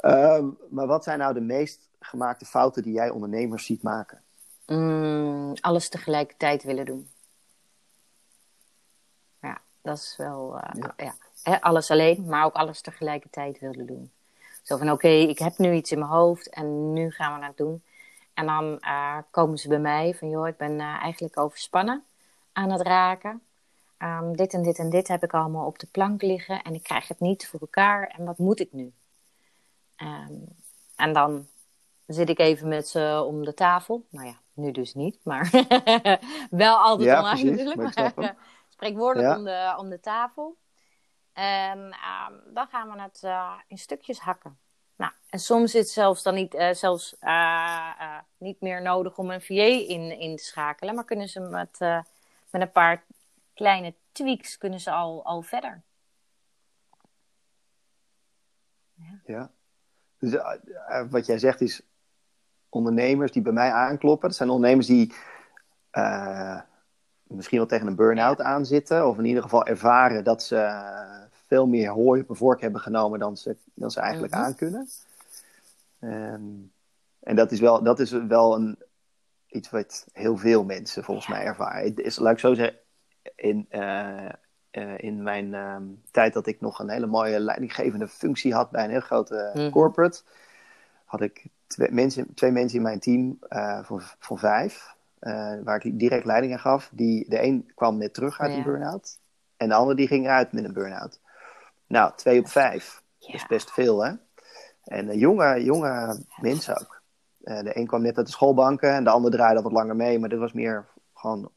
Ehm, 0.00 0.46
maar 0.70 0.86
wat 0.86 1.04
zijn 1.04 1.18
nou 1.18 1.34
de 1.34 1.40
meest 1.40 1.88
gemaakte 2.00 2.44
fouten 2.44 2.82
die 2.82 2.92
jij 2.92 3.10
ondernemers 3.10 3.64
ziet 3.66 3.82
maken? 3.82 4.22
Mm, 4.66 5.52
alles 5.60 5.88
tegelijkertijd 5.88 6.62
willen 6.62 6.86
doen. 6.86 7.08
Ja, 9.40 9.60
dat 9.82 9.96
is 9.96 10.14
wel. 10.16 10.58
eh, 10.58 10.90
Ja. 11.44 11.58
alles 11.60 11.90
alleen, 11.90 12.24
maar 12.26 12.44
ook 12.44 12.54
alles 12.54 12.80
tegelijkertijd 12.80 13.58
willen 13.58 13.86
doen. 13.86 14.10
Zo 14.62 14.76
van: 14.76 14.90
oké, 14.90 15.08
ik 15.08 15.38
heb 15.38 15.58
nu 15.58 15.72
iets 15.72 15.92
in 15.92 15.98
mijn 15.98 16.10
hoofd 16.10 16.48
en 16.50 16.92
nu 16.92 17.10
gaan 17.10 17.40
we 17.40 17.46
dat 17.46 17.56
doen. 17.56 17.82
En 18.34 18.46
dan 18.46 18.78
eh, 18.80 19.16
komen 19.30 19.58
ze 19.58 19.68
bij 19.68 19.78
mij 19.78 20.14
van: 20.14 20.28
joh, 20.30 20.48
ik 20.48 20.56
ben 20.56 20.80
eh, 20.80 21.02
eigenlijk 21.02 21.38
overspannen 21.38 22.04
aan 22.52 22.70
het 22.70 22.80
raken. 22.80 23.42
Ehm, 23.96 24.32
dit 24.32 24.52
en 24.54 24.62
dit 24.62 24.78
en 24.78 24.90
dit 24.90 25.08
heb 25.08 25.22
ik 25.22 25.34
allemaal 25.34 25.66
op 25.66 25.78
de 25.78 25.86
plank 25.86 26.22
liggen 26.22 26.62
en 26.62 26.74
ik 26.74 26.82
krijg 26.82 27.08
het 27.08 27.20
niet 27.20 27.48
voor 27.48 27.60
elkaar. 27.60 28.06
En 28.18 28.24
wat 28.24 28.38
moet 28.38 28.60
ik 28.60 28.72
nu? 28.72 28.92
Ehm, 30.00 30.34
en 30.96 31.12
dan 31.12 31.46
zit 32.06 32.28
ik 32.28 32.38
even 32.38 32.68
met 32.68 32.88
ze 32.88 33.24
om 33.26 33.44
de 33.44 33.54
tafel. 33.54 34.06
Nou 34.10 34.26
ja, 34.26 34.40
nu 34.52 34.70
dus 34.70 34.94
niet, 34.94 35.18
maar 35.24 35.50
wel 36.50 36.76
altijd 36.76 37.08
Ja, 37.08 37.18
online 37.18 37.40
precies, 37.40 37.64
natuurlijk. 37.64 37.96
maar 37.96 38.12
hem. 38.16 38.36
Spreekwoordelijk 38.68 39.28
Ja. 39.28 39.36
om, 39.36 39.44
de, 39.44 39.74
om 39.78 39.90
de 39.90 40.00
tafel. 40.00 40.56
En 41.32 41.92
ehm, 41.92 42.54
dan 42.54 42.66
gaan 42.66 42.92
we 42.92 43.02
het 43.02 43.22
eh, 43.22 43.58
in 43.66 43.78
stukjes 43.78 44.18
hakken. 44.18 44.58
Nou, 44.96 45.12
en 45.28 45.38
soms 45.38 45.74
is 45.74 45.80
het 45.80 45.90
zelfs 45.90 46.22
dan 46.22 46.34
niet, 46.34 46.54
eh, 46.54 46.72
zelfs, 46.72 47.18
eh, 47.18 48.18
niet 48.38 48.60
meer 48.60 48.82
nodig 48.82 49.18
om 49.18 49.30
een 49.30 49.42
VA 49.42 49.52
in, 49.88 50.18
in 50.18 50.36
te 50.36 50.44
schakelen. 50.44 50.94
Maar 50.94 51.04
kunnen 51.04 51.28
ze 51.28 51.40
met, 51.40 51.78
met 52.50 52.62
een 52.62 52.72
paar 52.72 53.04
kleine 53.54 53.94
tweaks 54.12 54.58
kunnen 54.58 54.80
ze 54.80 54.90
al, 54.90 55.24
al 55.24 55.42
verder. 55.42 55.82
Ja. 59.24 59.50
Dus 60.20 60.34
eh, 60.34 60.54
eh, 60.88 61.06
wat 61.10 61.26
jij 61.26 61.38
zegt 61.38 61.60
is 61.60 61.82
ondernemers 62.68 63.32
die 63.32 63.42
bij 63.42 63.52
mij 63.52 63.72
aankloppen. 63.72 64.28
Dat 64.28 64.36
zijn 64.36 64.50
ondernemers 64.50 64.86
die 64.86 65.14
eh, 65.90 66.60
misschien 67.22 67.58
wel 67.58 67.66
tegen 67.66 67.86
een 67.86 67.94
burn-out 67.96 68.40
aanzitten. 68.40 69.08
Of 69.08 69.18
in 69.18 69.24
ieder 69.24 69.42
geval 69.42 69.66
ervaren 69.66 70.24
dat 70.24 70.42
ze 70.42 70.82
veel 71.46 71.66
meer 71.66 71.90
hooi 71.90 72.20
op 72.20 72.28
een 72.30 72.36
vork 72.36 72.60
hebben 72.60 72.80
genomen 72.80 73.18
dan 73.18 73.36
ze, 73.36 73.56
dan 73.74 73.90
ze 73.90 74.00
eigenlijk 74.00 74.34
Mhm. 74.34 74.42
aankunnen. 74.42 74.88
Ehm, 76.00 76.42
en 77.20 77.36
dat 77.36 77.52
is 77.52 77.60
wel, 77.60 77.82
dat 77.82 78.00
is 78.00 78.10
wel 78.10 78.54
een, 78.54 78.78
iets 79.46 79.70
wat 79.70 80.06
heel 80.12 80.36
veel 80.36 80.64
mensen 80.64 81.04
volgens 81.04 81.28
mij 81.28 81.44
ervaren. 81.44 81.84
Het 81.84 82.00
is, 82.00 82.18
laat 82.18 82.32
ik 82.32 82.38
zo 82.38 82.54
zeggen, 82.54 82.78
in, 83.34 83.66
eh, 84.70 84.98
in 84.98 85.22
mijn 85.22 85.54
ehm, 85.54 85.82
tijd 86.10 86.32
dat 86.32 86.46
ik 86.46 86.60
nog 86.60 86.78
een 86.78 86.90
hele 86.90 87.06
mooie 87.06 87.40
leidinggevende 87.40 88.08
functie 88.08 88.54
had 88.54 88.70
bij 88.70 88.84
een 88.84 88.90
heel 88.90 89.00
grote 89.00 89.50
Mhm. 89.54 89.70
corporate, 89.70 90.22
had 91.04 91.20
ik 91.20 91.44
twee 91.66 91.90
mensen, 91.92 92.34
twee 92.34 92.50
mensen 92.50 92.76
in 92.76 92.82
mijn 92.84 93.00
team 93.00 93.36
eh, 93.48 93.82
van, 93.84 94.00
van 94.18 94.38
vijf, 94.38 94.94
eh, 95.18 95.54
waar 95.64 95.84
ik 95.84 95.98
direct 95.98 96.24
leiding 96.24 96.52
aan 96.52 96.58
gaf. 96.58 96.90
Die, 96.92 97.28
de 97.28 97.42
een 97.42 97.70
kwam 97.74 97.98
net 97.98 98.14
terug 98.14 98.40
uit 98.40 98.50
Ja. 98.50 98.56
een 98.56 98.62
burn-out 98.64 99.18
en 99.56 99.68
de 99.68 99.74
ander 99.74 99.96
die 99.96 100.06
ging 100.06 100.24
eruit 100.24 100.52
met 100.52 100.64
een 100.64 100.72
burn-out. 100.72 101.20
Nou, 101.86 102.12
twee 102.16 102.38
op 102.38 102.48
vijf 102.48 103.02
Ja. 103.18 103.34
is 103.34 103.46
best 103.46 103.70
veel, 103.72 104.04
hè? 104.04 104.12
En 104.84 105.08
eh, 105.08 105.20
jonge, 105.20 105.64
jonge 105.64 106.24
mensen 106.40 106.80
ook. 106.80 107.00
Eh, 107.42 107.60
de 107.62 107.76
een 107.76 107.86
kwam 107.86 108.02
net 108.02 108.16
uit 108.16 108.26
de 108.26 108.32
schoolbanken 108.32 108.90
en 108.92 109.04
de 109.04 109.10
ander 109.10 109.30
draaide 109.30 109.62
wat 109.62 109.72
langer 109.72 109.96
mee, 109.96 110.18
maar 110.18 110.28
dat 110.28 110.38
was 110.38 110.52
meer 110.52 110.86
gewoon 111.14 111.50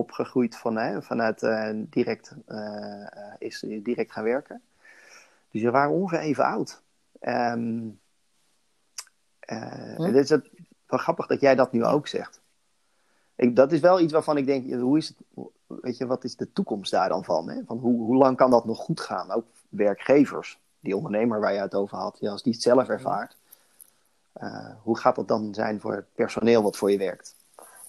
opgegroeid 0.00 0.56
van, 0.56 0.76
hè, 0.76 1.02
vanuit 1.02 1.40
direct, 1.90 2.34
is 3.38 3.64
direct 3.82 4.12
gaan 4.12 4.24
werken. 4.24 4.62
Dus 5.50 5.62
we 5.62 5.70
waren 5.70 5.90
ongeveer 5.90 6.18
even 6.18 6.44
oud. 6.44 6.82
Um, 7.20 8.00
hm? 9.40 10.02
Het 10.02 10.14
is 10.14 10.28
het, 10.28 10.50
wel 10.86 10.98
grappig 10.98 11.26
dat 11.26 11.40
jij 11.40 11.54
dat 11.54 11.72
nu 11.72 11.84
ook 11.84 12.06
zegt. 12.06 12.40
Ik, 13.34 13.56
dat 13.56 13.72
is 13.72 13.80
wel 13.80 14.00
iets 14.00 14.12
waarvan 14.12 14.36
ik 14.36 14.46
denk, 14.46 14.72
hoe 14.72 14.98
is 14.98 15.08
het, 15.08 15.16
weet 15.66 15.96
je, 15.96 16.06
wat 16.06 16.24
is 16.24 16.36
de 16.36 16.52
toekomst 16.52 16.90
daar 16.90 17.08
dan 17.08 17.24
van? 17.24 17.48
Hè? 17.48 17.60
van 17.66 17.78
hoe, 17.78 18.00
hoe 18.00 18.16
lang 18.16 18.36
kan 18.36 18.50
dat 18.50 18.64
nog 18.64 18.78
goed 18.78 19.00
gaan? 19.00 19.30
Ook 19.30 19.44
werkgevers, 19.68 20.58
die 20.80 20.96
ondernemer 20.96 21.40
waar 21.40 21.52
je 21.52 21.60
het 21.60 21.74
over 21.74 21.98
had, 21.98 22.20
als 22.20 22.42
die 22.42 22.52
het 22.52 22.62
zelf 22.62 22.88
ervaart. 22.88 23.36
Uh, 24.42 24.70
hoe 24.82 24.98
gaat 24.98 25.16
dat 25.16 25.28
dan 25.28 25.54
zijn 25.54 25.80
voor 25.80 25.94
het 25.94 26.14
personeel 26.14 26.62
wat 26.62 26.76
voor 26.76 26.90
je 26.90 26.98
werkt? 26.98 27.34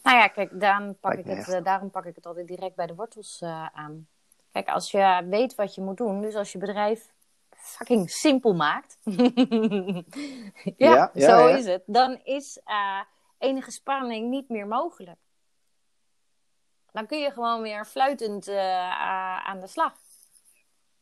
Nou 0.03 0.17
ja, 0.17 0.27
kijk, 0.27 0.59
daarom 0.59 0.95
pak, 0.99 1.13
ik 1.13 1.25
het, 1.25 1.65
daarom 1.65 1.89
pak 1.89 2.05
ik 2.05 2.15
het 2.15 2.25
altijd 2.25 2.47
direct 2.47 2.75
bij 2.75 2.87
de 2.87 2.95
wortels 2.95 3.41
uh, 3.43 3.65
aan. 3.65 4.07
Kijk, 4.51 4.67
als 4.67 4.91
je 4.91 5.25
weet 5.29 5.55
wat 5.55 5.75
je 5.75 5.81
moet 5.81 5.97
doen, 5.97 6.21
dus 6.21 6.35
als 6.35 6.51
je 6.51 6.57
bedrijf 6.57 7.11
fucking 7.49 8.09
simpel 8.09 8.53
maakt, 8.53 8.97
ja, 10.77 11.11
ja, 11.13 11.27
zo 11.27 11.47
is 11.47 11.65
het, 11.65 11.83
dan 11.85 12.19
is 12.23 12.59
enige 13.37 13.71
spanning 13.71 14.29
niet 14.29 14.49
meer 14.49 14.67
mogelijk. 14.67 15.19
Dan 16.91 17.05
kun 17.05 17.19
je 17.19 17.31
gewoon 17.31 17.61
weer 17.61 17.85
fluitend 17.85 18.47
aan 18.47 19.59
de 19.59 19.67
slag. 19.67 19.93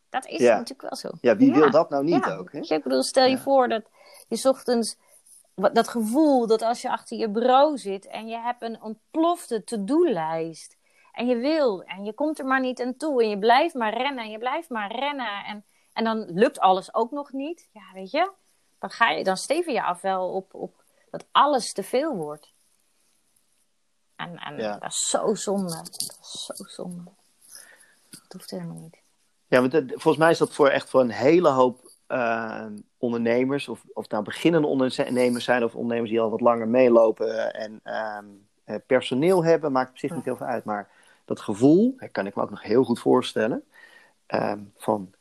Dat 0.10 0.26
is 0.26 0.40
natuurlijk 0.40 0.82
wel 0.82 0.96
zo. 0.96 1.10
Ja, 1.22 1.36
wie 1.36 1.54
wil 1.54 1.72
dat 1.72 1.90
nou 1.90 2.04
niet 2.04 2.26
ook? 2.26 2.52
Hè? 2.52 2.60
Ik 2.60 2.84
bedoel, 2.84 3.04
stel 3.04 3.26
je 3.26 3.38
voor 3.38 3.68
dat 3.68 3.84
je 4.28 4.50
ochtends 4.50 4.98
dat 5.60 5.88
gevoel 5.88 6.48
dat 6.48 6.62
als 6.62 6.82
je 6.82 6.90
achter 6.90 7.18
je 7.18 7.30
bureau 7.30 7.78
zit 7.78 8.08
en 8.08 8.28
je 8.28 8.38
hebt 8.38 8.62
een 8.62 8.82
ontplofte 8.82 9.64
to-do-lijst. 9.64 10.78
En 11.12 11.28
je 11.28 11.38
wil 11.38 11.84
en 11.84 12.04
je 12.04 12.14
komt 12.14 12.40
er 12.40 12.46
maar 12.46 12.60
niet 12.60 12.82
aan 12.82 12.98
toe. 12.98 13.24
En 13.24 13.30
je 13.30 13.40
blijft 13.40 13.74
maar 13.74 13.94
rennen 13.94 14.24
en 14.24 14.32
je 14.32 14.38
blijft 14.38 14.70
maar 14.70 14.92
rennen. 14.96 15.44
En, 15.46 15.66
en 15.94 16.04
dan 16.04 16.26
lukt 16.32 16.60
alles 16.60 16.94
ook 16.94 17.12
nog 17.12 17.32
niet. 17.32 17.70
Ja, 17.72 17.94
weet 17.94 18.12
je. 18.12 18.32
Dan, 18.80 18.90
ga 18.90 19.10
je, 19.10 19.24
dan 19.24 19.38
steven 19.38 19.74
je 19.74 19.84
af 19.84 20.02
wel 20.02 20.34
op, 20.34 20.54
op 20.54 20.84
dat 21.12 21.26
alles 21.32 21.74
te 21.74 21.84
veel 21.84 22.16
wordt. 22.16 22.54
En, 24.16 24.38
en 24.38 24.58
dat 24.80 24.92
is 24.92 25.10
zo 25.10 25.36
zonde. 25.36 25.76
Dat 25.76 26.20
is 26.22 26.46
zo 26.46 26.64
zonde. 26.64 27.12
Dat 28.10 28.32
hoeft 28.32 28.52
helemaal 28.52 28.80
niet. 28.80 28.98
Ja, 29.48 29.62
want 29.62 29.74
volgens 29.88 30.18
mij 30.18 30.32
is 30.32 30.38
dat 30.38 30.54
voor 30.54 30.70
echt 30.70 30.90
voor 30.90 31.02
een 31.02 31.10
hele 31.10 31.50
hoop 31.50 31.89
uh, 32.10 32.66
ondernemers, 32.98 33.68
of, 33.68 33.84
of 33.94 34.10
nou 34.10 34.24
beginnende 34.24 34.68
ondernemers 34.68 35.44
zijn 35.44 35.64
of 35.64 35.76
ondernemers 35.76 36.10
die 36.10 36.22
al 36.22 36.30
wat 36.30 36.42
langer 36.42 36.68
meelopen 36.68 37.54
en 37.54 37.82
uh, 37.86 38.76
personeel 38.88 39.44
hebben, 39.44 39.72
maakt 39.72 39.90
op 39.90 39.98
zich 39.98 40.16
niet 40.16 40.26
heel 40.26 40.36
veel 40.36 40.46
uit. 40.46 40.64
Maar 40.64 40.90
dat 41.26 41.40
gevoel, 41.40 41.96
dat 41.98 42.12
kan 42.12 42.28
ik 42.28 42.36
me 42.36 42.42
ook 42.42 42.50
nog 42.50 42.64
heel 42.64 42.84
goed 42.84 43.00
voorstellen, 43.00 43.64
uh, 44.28 44.54
van 44.78 45.14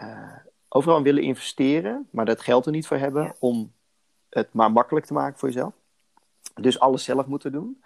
uh, 0.00 0.36
overal 0.68 1.02
willen 1.02 1.22
investeren, 1.22 2.08
maar 2.10 2.24
dat 2.24 2.40
geld 2.40 2.66
er 2.66 2.72
niet 2.72 2.86
voor 2.86 2.96
hebben 2.96 3.34
om 3.38 3.72
het 4.28 4.52
maar 4.52 4.72
makkelijk 4.72 5.06
te 5.06 5.12
maken 5.12 5.38
voor 5.38 5.48
jezelf. 5.48 5.72
Dus 6.54 6.78
alles 6.78 7.04
zelf 7.04 7.26
moeten 7.26 7.52
doen. 7.52 7.82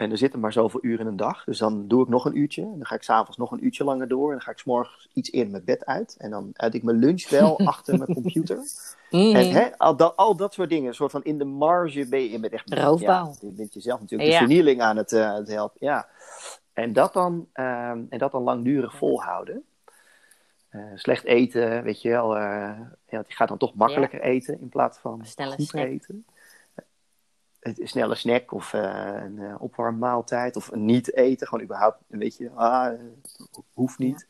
En 0.00 0.10
er 0.10 0.18
zitten 0.18 0.40
maar 0.40 0.52
zoveel 0.52 0.80
uren 0.82 1.00
in 1.00 1.06
een 1.06 1.16
dag. 1.16 1.44
Dus 1.44 1.58
dan 1.58 1.88
doe 1.88 2.02
ik 2.02 2.08
nog 2.08 2.24
een 2.24 2.38
uurtje. 2.38 2.62
En 2.62 2.74
dan 2.76 2.86
ga 2.86 2.94
ik 2.94 3.02
s'avonds 3.02 3.36
nog 3.36 3.50
een 3.50 3.64
uurtje 3.64 3.84
langer 3.84 4.08
door. 4.08 4.26
En 4.26 4.32
dan 4.32 4.40
ga 4.40 4.50
ik 4.50 4.58
s'morgens 4.58 5.08
iets 5.12 5.32
eerder 5.32 5.50
mijn 5.50 5.64
bed 5.64 5.86
uit. 5.86 6.16
En 6.18 6.30
dan 6.30 6.50
uit 6.52 6.74
ik 6.74 6.82
mijn 6.82 6.96
lunch 6.96 7.28
wel 7.28 7.58
achter 7.72 7.98
mijn 7.98 8.14
computer. 8.14 8.56
Mm. 9.10 9.34
En 9.34 9.50
hè, 9.50 9.78
al, 9.78 9.96
dat, 9.96 10.16
al 10.16 10.36
dat 10.36 10.54
soort 10.54 10.68
dingen. 10.68 10.88
Een 10.88 10.94
soort 10.94 11.10
van 11.10 11.24
in 11.24 11.38
de 11.38 11.44
marge 11.44 12.08
ben 12.08 12.20
je, 12.20 12.30
je 12.30 12.40
bent 12.40 12.52
echt... 12.52 12.74
Roofbouw. 12.74 13.26
Ja, 13.26 13.34
je 13.40 13.52
bent 13.52 13.74
jezelf 13.74 14.00
natuurlijk 14.00 14.30
de 14.30 14.36
vernieling 14.36 14.80
aan 14.80 14.96
het, 14.96 15.12
uh, 15.12 15.34
het 15.34 15.48
helpen. 15.48 15.86
Ja. 15.86 16.08
En 16.72 16.92
dat 16.92 17.12
dan, 17.12 17.34
um, 17.34 18.06
en 18.10 18.18
dat 18.18 18.32
dan 18.32 18.42
langdurig 18.42 18.96
volhouden. 18.96 19.64
Uh, 20.70 20.82
slecht 20.94 21.24
eten, 21.24 21.82
weet 21.82 22.02
je 22.02 22.08
wel. 22.08 22.36
Uh, 22.36 22.80
ja, 23.08 23.22
die 23.22 23.36
gaat 23.36 23.48
dan 23.48 23.58
toch 23.58 23.74
makkelijker 23.74 24.18
ja. 24.18 24.24
eten 24.24 24.60
in 24.60 24.68
plaats 24.68 24.98
van 24.98 25.18
goed 25.36 25.66
snack. 25.66 25.86
eten 25.86 26.24
een 27.60 27.88
snelle 27.88 28.14
snack 28.14 28.52
of 28.52 28.72
uh, 28.72 29.22
een 29.22 29.36
uh, 29.36 29.54
opwarmmaaltijd 29.62 30.56
of 30.56 30.68
een 30.72 30.84
niet 30.84 31.14
eten. 31.14 31.46
Gewoon 31.46 31.64
überhaupt, 31.64 31.98
weet 32.06 32.36
je, 32.36 32.50
ah, 32.50 33.00
hoeft 33.72 33.98
niet. 33.98 34.26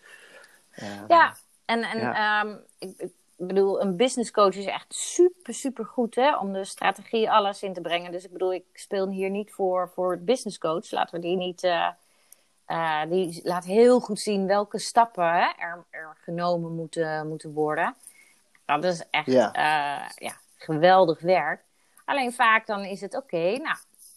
Ja, 0.70 1.04
ja 1.08 1.34
en, 1.64 1.82
en 1.82 1.98
ja. 1.98 2.44
Um, 2.44 2.60
ik, 2.78 2.98
ik, 2.98 3.12
bedoel, 3.36 3.80
een 3.82 3.96
business 3.96 4.30
coach 4.30 4.54
is 4.54 4.66
echt 4.66 4.94
super, 4.94 5.54
super 5.54 5.84
goed 5.84 6.14
hè, 6.14 6.36
om 6.36 6.52
de 6.52 6.64
strategie 6.64 7.30
alles 7.30 7.62
in 7.62 7.72
te 7.72 7.80
brengen. 7.80 8.12
Dus 8.12 8.24
ik 8.24 8.32
bedoel, 8.32 8.52
ik 8.52 8.64
speel 8.72 9.08
hier 9.08 9.30
niet 9.30 9.50
voor, 9.50 9.90
voor 9.94 10.10
het 10.10 10.24
business 10.24 10.58
coach. 10.58 10.90
Laten 10.90 11.14
we 11.14 11.20
die 11.20 11.36
niet... 11.36 11.62
Uh, 11.62 11.88
die 13.08 13.40
laat 13.42 13.64
heel 13.64 14.00
goed 14.00 14.20
zien 14.20 14.46
welke 14.46 14.78
stappen 14.78 15.32
hè, 15.32 15.48
er, 15.58 15.84
er, 15.90 16.16
genomen 16.20 16.74
moeten, 16.74 17.28
moeten 17.28 17.52
worden. 17.52 17.94
Dat 18.64 18.84
is 18.84 19.04
echt 19.10 19.26
ja. 19.26 19.50
ja 20.16 20.34
geweldig 20.56 21.20
werk. 21.20 21.64
Alleen 22.10 22.32
vaak 22.32 22.66
dan 22.66 22.84
is 22.84 23.00
het 23.00 23.16
oké, 23.16 23.56
nou, 23.56 23.76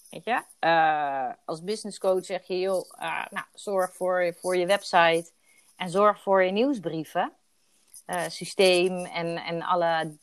weet 0.10 0.24
je, 0.24 0.42
uh, 0.60 1.30
als 1.46 1.64
business 1.64 2.00
coach 2.00 2.26
zeg 2.26 2.48
je, 2.48 2.60
joh, 2.60 2.90
uh, 3.00 3.26
nou, 3.30 3.46
zorg 3.54 3.96
voor, 3.96 4.34
voor 4.40 4.58
je 4.58 4.66
website 4.66 5.32
en 5.76 5.90
zorg 5.90 6.22
voor 6.22 6.44
je 6.44 6.52
nieuwsbrieven, 6.52 7.32
uh, 8.08 8.22
systeem 8.28 9.06
en, 9.06 9.38
en 9.38 9.62
alle 9.62 10.18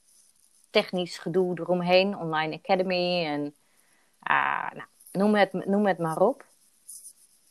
technisch 0.70 1.18
gedoe 1.18 1.60
eromheen, 1.60 2.18
online 2.18 2.54
academy 2.54 3.24
en 3.26 3.54
nou, 4.74 4.86
noem, 5.12 5.34
het, 5.34 5.52
noem 5.52 5.86
het 5.86 5.98
maar 5.98 6.20
op. 6.20 6.44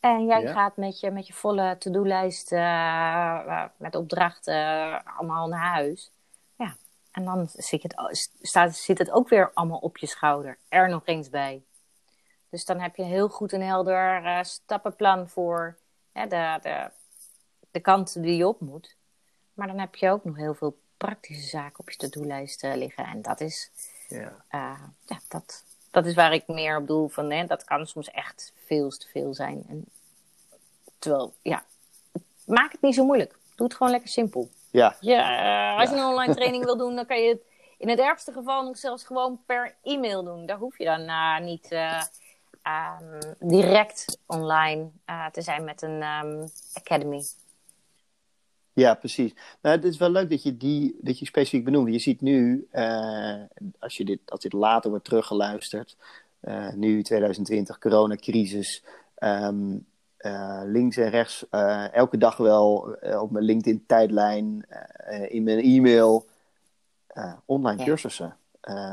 En 0.00 0.26
jij 0.26 0.42
ja. 0.42 0.52
gaat 0.52 0.76
met 0.76 1.00
je, 1.00 1.10
met 1.10 1.26
je 1.26 1.32
volle 1.32 1.76
to-do-lijst 1.78 2.50
met 3.76 3.94
opdrachten 3.94 5.04
allemaal 5.04 5.48
naar 5.48 5.72
huis. 5.72 6.12
En 7.10 7.24
dan 7.24 7.48
zit 7.52 7.82
het, 7.82 8.30
staat, 8.40 8.76
zit 8.76 8.98
het 8.98 9.10
ook 9.10 9.28
weer 9.28 9.50
allemaal 9.54 9.78
op 9.78 9.98
je 9.98 10.06
schouder. 10.06 10.58
Er 10.68 10.88
nog 10.88 11.06
eens 11.06 11.30
bij. 11.30 11.62
Dus 12.48 12.64
dan 12.64 12.80
heb 12.80 12.96
je 12.96 13.02
heel 13.02 13.28
goed 13.28 13.52
een 13.52 13.62
helder 13.62 14.24
uh, 14.24 14.42
stappenplan 14.42 15.28
voor 15.28 15.76
de, 16.12 16.58
de, 16.62 16.90
de 17.70 17.80
kant 17.80 18.22
die 18.22 18.36
je 18.36 18.46
op 18.46 18.60
moet. 18.60 18.96
Maar 19.54 19.66
dan 19.66 19.78
heb 19.78 19.94
je 19.94 20.10
ook 20.10 20.24
nog 20.24 20.36
heel 20.36 20.54
veel 20.54 20.78
praktische 20.96 21.48
zaken 21.48 21.78
op 21.78 21.90
je 21.90 21.96
to-do-lijst 21.96 22.64
uh, 22.64 22.74
liggen. 22.74 23.04
En 23.04 23.22
dat 23.22 23.40
is, 23.40 23.70
ja. 24.08 24.44
Uh, 24.50 24.82
ja, 25.06 25.20
dat, 25.28 25.64
dat 25.90 26.06
is 26.06 26.14
waar 26.14 26.32
ik 26.32 26.46
meer 26.46 26.76
op 26.76 26.86
doel. 26.86 27.08
Van, 27.08 27.30
hè, 27.30 27.46
dat 27.46 27.64
kan 27.64 27.86
soms 27.86 28.10
echt 28.10 28.52
veel 28.66 28.90
te 28.90 29.08
veel 29.08 29.34
zijn. 29.34 29.64
En, 29.68 29.84
terwijl, 30.98 31.34
ja, 31.42 31.64
maak 32.44 32.72
het 32.72 32.80
niet 32.80 32.94
zo 32.94 33.04
moeilijk. 33.04 33.38
Doe 33.54 33.66
het 33.66 33.76
gewoon 33.76 33.92
lekker 33.92 34.10
simpel. 34.10 34.50
Ja. 34.70 34.96
ja 35.00 35.76
als 35.76 35.90
je 35.90 35.96
een 35.96 36.04
online 36.04 36.34
training 36.40 36.64
wil 36.64 36.76
doen, 36.76 36.94
dan 36.94 37.06
kan 37.06 37.22
je 37.22 37.28
het 37.28 37.42
in 37.78 37.88
het 37.88 37.98
ergste 37.98 38.32
geval 38.32 38.64
nog 38.64 38.78
zelfs 38.78 39.04
gewoon 39.04 39.40
per 39.46 39.74
e-mail 39.82 40.24
doen. 40.24 40.46
Daar 40.46 40.58
hoef 40.58 40.78
je 40.78 40.84
dan 40.84 41.00
uh, 41.00 41.40
niet 41.40 41.72
uh, 41.72 42.02
um, 43.00 43.18
direct 43.48 44.18
online 44.26 44.90
uh, 45.06 45.26
te 45.26 45.42
zijn 45.42 45.64
met 45.64 45.82
een 45.82 46.02
um, 46.02 46.48
academy. 46.74 47.22
Ja, 48.72 48.94
precies. 48.94 49.34
Nou, 49.62 49.76
het 49.76 49.84
is 49.84 49.96
wel 49.96 50.10
leuk 50.10 50.30
dat 50.30 50.42
je 50.42 50.56
die 50.56 50.96
dat 51.00 51.18
je 51.18 51.26
specifiek 51.26 51.64
benoemt. 51.64 51.92
Je 51.92 51.98
ziet 51.98 52.20
nu, 52.20 52.68
als, 53.78 53.96
je 53.96 54.04
dit, 54.04 54.20
als 54.24 54.40
dit 54.40 54.52
later 54.52 54.90
wordt 54.90 55.04
teruggeluisterd, 55.04 55.96
nu 56.74 57.02
2020, 57.02 57.78
coronacrisis, 57.78 58.84
um, 59.18 59.86
uh, 60.22 60.60
links 60.64 60.96
en 60.96 61.10
rechts 61.10 61.46
uh, 61.50 61.94
elke 61.94 62.18
dag 62.18 62.36
wel 62.36 62.96
uh, 63.02 63.22
op 63.22 63.30
mijn 63.30 63.44
LinkedIn-tijdlijn, 63.44 64.66
in 65.28 65.42
mijn 65.42 65.58
e-mail, 65.58 66.26
online 67.44 67.78
ja. 67.78 67.84
cursussen, 67.84 68.36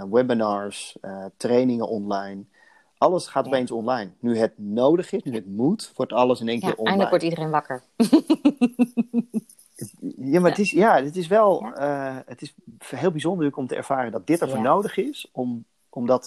webinars, 0.10 0.98
trainingen 1.38 1.88
online. 1.88 2.44
Alles 2.98 3.28
gaat 3.28 3.46
ja. 3.46 3.52
opeens 3.52 3.72
online. 3.72 4.12
Nu 4.20 4.38
het 4.38 4.54
nodig 4.56 5.12
is, 5.12 5.24
nu 5.24 5.34
het 5.34 5.48
moet, 5.48 5.92
wordt 5.96 6.14
alles 6.14 6.40
in 6.42 6.48
één 6.48 6.60
keer 6.60 6.76
online. 6.76 6.88
Eindelijk 6.88 7.10
wordt 7.10 7.24
iedereen 7.24 7.50
wakker. 7.50 7.84
ja, 10.32 10.40
maar 10.40 10.50
het 10.50 10.60
is, 10.60 10.72
ja, 10.72 11.04
het 11.04 11.16
is 11.16 11.28
wel 11.28 11.72
het 12.26 12.42
is 12.42 12.56
heel 12.86 13.12
bijzonder 13.12 13.56
om 13.56 13.68
te 13.68 13.76
ervaren 13.76 14.12
dat 14.12 14.28
dit 14.28 14.42
ervoor 14.42 14.62
nodig 14.62 14.98
is 14.98 15.30
om, 15.32 15.66
om 15.90 16.06
dat 16.06 16.24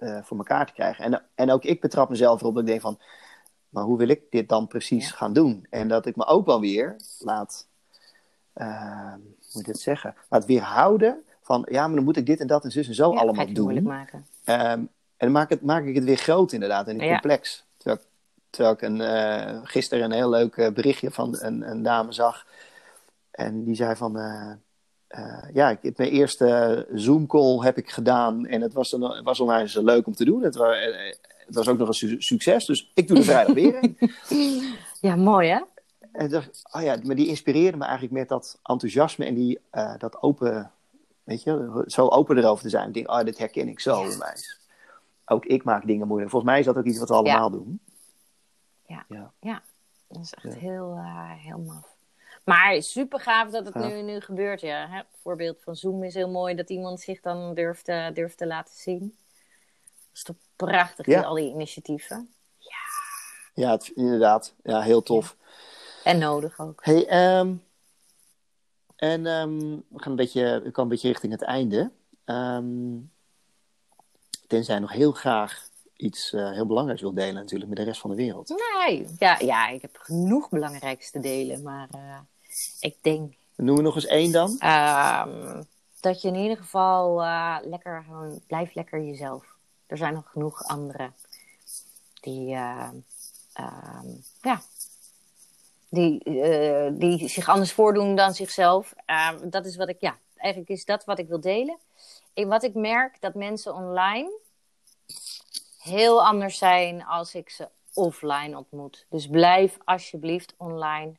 voor 0.00 0.36
elkaar 0.36 0.66
te 0.66 0.72
krijgen. 0.72 1.04
En, 1.04 1.22
en 1.34 1.50
ook 1.50 1.64
ik 1.64 1.80
betrap 1.80 2.08
mezelf 2.08 2.40
erop 2.40 2.54
dat 2.54 2.62
ik 2.62 2.68
denk 2.68 2.80
van 2.80 2.98
maar 3.72 3.84
hoe 3.84 3.98
wil 3.98 4.08
ik 4.08 4.22
dit 4.30 4.48
dan 4.48 4.66
precies 4.66 5.10
gaan 5.10 5.32
doen? 5.32 5.66
En 5.70 5.88
dat 5.88 6.06
ik 6.06 6.16
me 6.16 6.26
ook 6.26 6.46
wel 6.46 6.60
weer 6.60 6.96
laat, 7.18 7.66
uh, 8.56 9.12
hoe 9.12 9.50
moet 9.52 9.62
ik 9.62 9.66
het 9.66 9.80
zeggen, 9.80 10.14
laat 10.28 10.46
weerhouden 10.46 11.24
van, 11.42 11.66
ja, 11.70 11.86
maar 11.86 11.96
dan 11.96 12.04
moet 12.04 12.16
ik 12.16 12.26
dit 12.26 12.40
en 12.40 12.46
dat 12.46 12.64
en 12.64 12.70
zus 12.70 12.88
en 12.88 12.94
zo 12.94 13.14
allemaal 13.14 13.52
doen. 13.52 13.82
Maken. 13.82 14.26
Um, 14.44 14.88
en 15.16 15.28
dan 15.28 15.32
maak, 15.32 15.50
het, 15.50 15.62
maak 15.62 15.84
ik 15.84 15.94
het 15.94 16.04
weer 16.04 16.16
groot 16.16 16.52
inderdaad 16.52 16.88
en 16.88 16.98
complex. 16.98 17.64
Terwijl, 17.76 18.00
terwijl 18.50 18.74
ik 18.74 18.82
een, 18.82 19.00
uh, 19.00 19.60
gisteren 19.62 20.04
een 20.04 20.12
heel 20.12 20.30
leuk 20.30 20.56
uh, 20.56 20.68
berichtje 20.68 21.10
van 21.10 21.36
een, 21.40 21.70
een, 21.70 21.82
dame 21.82 22.12
zag. 22.12 22.46
En 23.30 23.64
die 23.64 23.74
zei 23.74 23.96
van, 23.96 24.16
uh, 24.18 24.52
ja, 25.52 25.70
ik 25.70 25.78
heb 25.82 25.98
mijn 25.98 26.10
eerste 26.10 26.86
Zoom-call 26.92 27.64
heb 27.64 27.76
ik 27.76 27.90
gedaan. 27.90 28.46
En 28.46 28.60
het 28.60 28.72
was, 28.72 28.90
dan, 28.90 29.22
was 29.22 29.40
onwijs 29.40 29.74
leuk 29.74 30.06
om 30.06 30.14
te 30.14 30.24
doen. 30.24 30.42
Het 30.42 30.54
was, 30.56 30.76
het 31.46 31.54
was 31.54 31.68
ook 31.68 31.78
nog 31.78 31.88
een 31.88 31.94
su- 31.94 32.20
succes, 32.20 32.64
dus 32.66 32.90
ik 32.94 33.08
doe 33.08 33.16
er 33.16 33.24
vrijdag 33.24 33.54
weer 33.54 33.78
een. 33.82 33.96
Ja, 35.00 35.16
mooi 35.16 35.48
hè? 35.48 35.60
En 36.12 36.28
dacht, 36.30 36.62
oh 36.72 36.82
ja, 36.82 36.96
maar 37.02 37.16
die 37.16 37.26
inspireerde 37.26 37.76
me 37.76 37.84
eigenlijk 37.84 38.12
met 38.12 38.28
dat 38.28 38.58
enthousiasme 38.62 39.24
en 39.24 39.34
die, 39.34 39.58
eh, 39.70 39.94
dat 39.98 40.22
open, 40.22 40.70
weet 41.24 41.42
je, 41.42 41.84
zo 41.86 42.08
open 42.08 42.38
erover 42.38 42.62
te 42.62 42.68
zijn. 42.68 42.88
Ik 42.88 42.94
denk, 42.94 43.10
oh, 43.10 43.20
dit 43.24 43.38
herken 43.38 43.68
ik 43.68 43.80
zo 43.80 44.02
mij. 44.04 44.34
Ook 45.24 45.44
ik 45.44 45.64
maak 45.64 45.86
dingen 45.86 46.06
moeilijk. 46.06 46.30
Volgens 46.30 46.50
mij 46.52 46.60
is 46.60 46.66
dat 46.66 46.76
ook 46.76 46.84
iets 46.84 46.98
wat 46.98 47.08
we 47.08 47.14
allemaal 47.14 47.50
doen. 47.50 47.80
Dat 50.08 50.22
is 50.22 50.34
echt 50.34 50.54
Ja. 50.54 50.60
heel, 50.60 50.94
eh, 50.96 51.30
heel 51.36 51.58
maf. 51.58 51.96
Maar 52.44 52.82
super 52.82 53.20
gaaf 53.20 53.50
dat 53.50 53.64
het 53.66 53.74
Ja. 53.74 53.86
nu, 53.88 54.02
nu 54.02 54.20
gebeurt. 54.20 54.60
Ja. 54.60 54.88
Hè? 54.88 55.02
Voorbeeld 55.20 55.62
van 55.62 55.76
Zoom 55.76 56.04
is 56.04 56.14
heel 56.14 56.30
mooi 56.30 56.54
dat 56.54 56.70
iemand 56.70 57.00
zich 57.00 57.20
dan 57.20 57.54
durft, 57.54 57.88
eh, 57.88 58.06
durft 58.14 58.36
te 58.38 58.46
laten 58.46 58.74
zien. 58.74 58.98
Dat 58.98 60.10
is 60.14 60.22
toch 60.22 60.36
prachtig, 60.66 61.06
Ja. 61.06 61.18
die, 61.18 61.26
al 61.26 61.34
die 61.34 61.50
initiatieven. 61.50 62.34
Ja, 63.54 63.70
het, 63.70 63.88
inderdaad. 63.94 64.54
Ja, 64.62 64.80
heel 64.80 65.02
tof. 65.02 65.36
En 66.04 66.18
nodig 66.18 66.58
ook. 66.60 66.80
Hey, 66.84 67.06
ehm, 67.06 67.54
en 68.96 69.26
ehm, 69.26 69.58
we 69.88 70.02
gaan 70.02 70.10
een 70.10 70.16
beetje, 70.16 70.42
we 70.42 70.60
komen 70.70 70.82
een 70.82 70.88
beetje 70.88 71.08
richting 71.08 71.32
het 71.32 71.42
einde. 71.42 71.90
Ehm, 72.24 72.98
tenzij 74.46 74.78
nog 74.78 74.92
heel 74.92 75.12
graag 75.12 75.68
iets 75.96 76.32
eh, 76.32 76.50
heel 76.50 76.66
belangrijks 76.66 77.02
wil 77.02 77.14
delen 77.14 77.34
natuurlijk 77.34 77.68
met 77.68 77.78
de 77.78 77.84
rest 77.84 78.00
van 78.00 78.10
de 78.10 78.16
wereld. 78.16 78.48
Nee, 78.86 79.06
ja, 79.18 79.38
ja, 79.38 79.68
ik 79.68 79.82
heb 79.82 79.96
genoeg 79.96 80.48
belangrijks 80.48 81.10
te 81.10 81.20
delen. 81.20 81.62
Maar 81.62 81.88
eh, 81.90 82.18
ik 82.80 82.96
denk 83.00 83.34
Noem 83.56 83.76
we 83.76 83.82
nog 83.82 83.94
eens 83.94 84.06
één 84.06 84.32
dan. 84.32 84.56
dat 86.00 86.22
je 86.22 86.28
in 86.28 86.34
ieder 86.34 86.56
geval 86.56 87.22
eh, 87.22 87.56
lekker 87.62 88.02
gewoon, 88.06 88.40
blijf 88.46 88.74
lekker 88.74 89.00
jezelf. 89.04 89.51
Er 89.92 89.98
zijn 89.98 90.14
nog 90.14 90.30
genoeg 90.30 90.64
anderen 90.64 91.14
die, 92.20 92.54
eh, 92.54 92.90
ehm, 93.52 94.08
ja, 94.42 94.62
die, 95.88 96.22
eh, 96.24 96.90
die 96.92 97.28
zich 97.28 97.48
anders 97.48 97.72
voordoen 97.72 98.14
dan 98.14 98.34
zichzelf. 98.34 98.94
Ehm, 99.06 99.50
dat 99.50 99.66
is 99.66 99.76
wat 99.76 99.88
ik, 99.88 100.00
ja, 100.00 100.18
eigenlijk 100.36 100.70
is 100.72 100.84
dat 100.84 101.04
wat 101.04 101.18
ik 101.18 101.28
wil 101.28 101.40
delen. 101.40 101.78
En 102.34 102.48
wat 102.48 102.62
ik 102.62 102.74
merk, 102.74 103.20
dat 103.20 103.34
mensen 103.34 103.74
online 103.74 104.38
heel 105.78 106.26
anders 106.26 106.58
zijn 106.58 107.04
als 107.04 107.34
ik 107.34 107.50
ze 107.50 107.68
offline 107.94 108.56
ontmoet. 108.56 109.06
Dus 109.08 109.26
blijf 109.26 109.78
alsjeblieft 109.84 110.54
online 110.56 111.12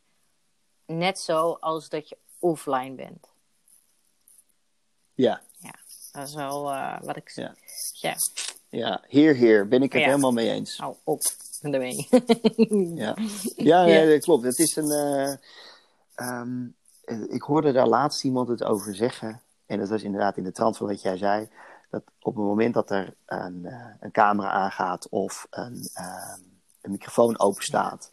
net 0.85 1.19
zo 1.19 1.57
als 1.59 1.89
dat 1.89 2.09
je 2.09 2.17
offline 2.39 2.95
bent. 2.95 3.27
Ja, 5.13 5.41
Dat 6.11 6.27
is 6.27 6.33
wel 6.33 6.71
eh, 6.71 7.01
wat 7.01 7.15
ik 7.15 7.29
Ja. 7.29 7.55
ja. 7.93 8.15
Ja. 8.77 9.01
Heer, 9.07 9.35
heer. 9.35 9.67
Ben 9.67 9.83
ik 9.83 9.93
het 9.93 10.01
Ja. 10.01 10.07
helemaal 10.07 10.31
mee 10.31 10.49
eens. 10.49 10.77
Hou 10.77 10.95
op 11.03 11.21
ermee. 11.61 12.07
Ja, 12.95 13.15
ja, 13.55 13.83
nee, 13.85 14.09
dat 14.11 14.23
klopt. 14.23 14.43
Het 14.43 14.59
is 14.59 14.75
een. 14.75 14.91
eh, 14.91 15.33
ehm, 16.15 16.65
eh, 17.05 17.21
ik 17.33 17.41
hoorde 17.41 17.71
daar 17.71 17.87
laatst 17.87 18.23
iemand 18.23 18.47
het 18.47 18.63
over 18.63 18.95
zeggen. 18.95 19.41
En 19.65 19.79
dat 19.79 19.89
was 19.89 20.03
inderdaad 20.03 20.37
in 20.37 20.43
de 20.43 20.51
trant 20.51 20.77
van 20.77 20.87
wat 20.87 21.01
jij 21.01 21.17
zei. 21.17 21.49
Dat 21.89 22.01
op 22.21 22.35
het 22.35 22.43
moment 22.45 22.73
dat 22.73 22.89
er 22.91 23.13
een, 23.25 23.65
eh, 23.65 23.85
een 23.99 24.11
camera 24.11 24.49
aangaat 24.51 25.09
of 25.09 25.47
een, 25.49 25.89
ehm, 25.93 26.39
een 26.81 26.91
microfoon 26.91 27.39
open 27.39 27.63
staat. 27.63 28.11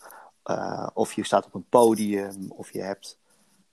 of 0.94 1.12
je 1.12 1.24
staat 1.24 1.46
op 1.46 1.54
een 1.54 1.66
podium 1.68 2.50
of 2.52 2.72
je 2.72 2.82
hebt 2.82 3.18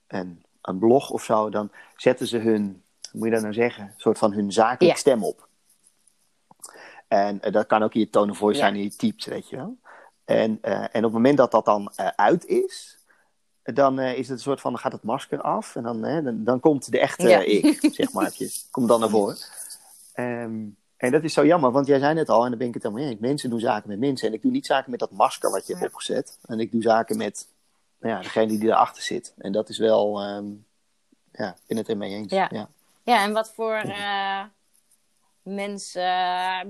een, 0.06 0.44
een 0.62 0.78
blog 0.78 1.10
of 1.10 1.24
zo. 1.24 1.50
Dan 1.50 1.70
zetten 1.96 2.26
ze 2.26 2.38
hun, 2.38 2.62
hoe 3.10 3.18
moet 3.20 3.24
je 3.26 3.30
dat 3.32 3.42
nou 3.42 3.54
zeggen? 3.54 3.84
Een 3.84 3.92
soort 3.96 4.18
van 4.18 4.32
hun 4.32 4.52
zakelijke 4.52 4.84
Ja. 4.84 4.94
stem 4.94 5.24
op. 5.24 5.47
En 7.08 7.40
eh, 7.40 7.52
dat 7.52 7.66
kan 7.66 7.82
ook 7.82 7.94
in 7.94 8.00
je 8.00 8.10
tone 8.10 8.30
of 8.30 8.36
voice 8.38 8.58
Ja. 8.58 8.64
zijn 8.64 8.74
en 8.76 8.82
je 8.82 8.96
typt, 8.96 9.24
weet 9.24 9.48
je 9.48 9.56
wel. 9.56 9.76
En, 10.24 10.58
eh, 10.62 10.80
en 10.80 10.88
op 10.96 11.02
het 11.02 11.12
moment 11.12 11.36
dat 11.36 11.50
dat 11.50 11.64
dan 11.64 11.92
eh, 11.96 12.06
uit 12.06 12.46
is, 12.46 12.98
dan 13.62 14.00
is 14.00 14.28
het 14.28 14.36
een 14.36 14.42
soort 14.42 14.60
van, 14.60 14.72
dan 14.72 14.80
gaat 14.80 14.92
het 14.92 15.02
masker 15.02 15.40
af. 15.40 15.76
En 15.76 15.82
dan, 15.82 16.02
dan, 16.02 16.44
dan 16.44 16.60
komt 16.60 16.90
de 16.90 16.98
echte 16.98 17.28
Ja. 17.28 17.40
ik, 17.40 17.88
zeg 17.92 18.12
maar. 18.12 18.32
Komt 18.70 18.88
dan 18.88 19.00
naar 19.00 19.08
voren. 19.08 19.36
Ehm, 20.12 20.64
en 20.96 21.10
dat 21.10 21.24
is 21.24 21.32
zo 21.32 21.46
jammer, 21.46 21.70
want 21.70 21.86
jij 21.86 21.98
zei 21.98 22.14
net 22.14 22.28
al, 22.28 22.42
en 22.44 22.48
dan 22.48 22.58
ben 22.58 22.68
ik 22.68 22.74
het 22.74 22.82
helemaal 22.82 23.04
eens. 23.04 23.20
Mensen 23.20 23.50
doen 23.50 23.60
zaken 23.60 23.88
met 23.88 23.98
mensen. 23.98 24.28
En 24.28 24.34
ik 24.34 24.42
doe 24.42 24.50
niet 24.50 24.66
zaken 24.66 24.90
met 24.90 25.00
dat 25.00 25.10
masker 25.10 25.50
wat 25.50 25.66
je 25.66 25.76
hebt 25.76 25.86
opgezet. 25.92 26.38
En 26.46 26.60
ik 26.60 26.72
doe 26.72 26.82
zaken 26.82 27.16
met 27.16 27.48
nou 28.00 28.14
ja, 28.14 28.22
degene 28.22 28.58
die 28.58 28.68
erachter 28.68 29.02
zit. 29.02 29.34
En 29.38 29.52
dat 29.52 29.68
is 29.68 29.78
wel, 29.78 30.20
ehm, 30.22 30.46
ja, 31.32 31.48
ik 31.50 31.62
ben 31.66 31.76
het 31.76 31.88
ermee 31.88 32.14
eens. 32.14 32.32
Ja. 32.32 32.48
Ja. 32.52 32.68
Ja, 33.02 33.22
en 33.22 33.32
wat 33.32 33.52
voor 33.54 33.82
mens 35.48 35.92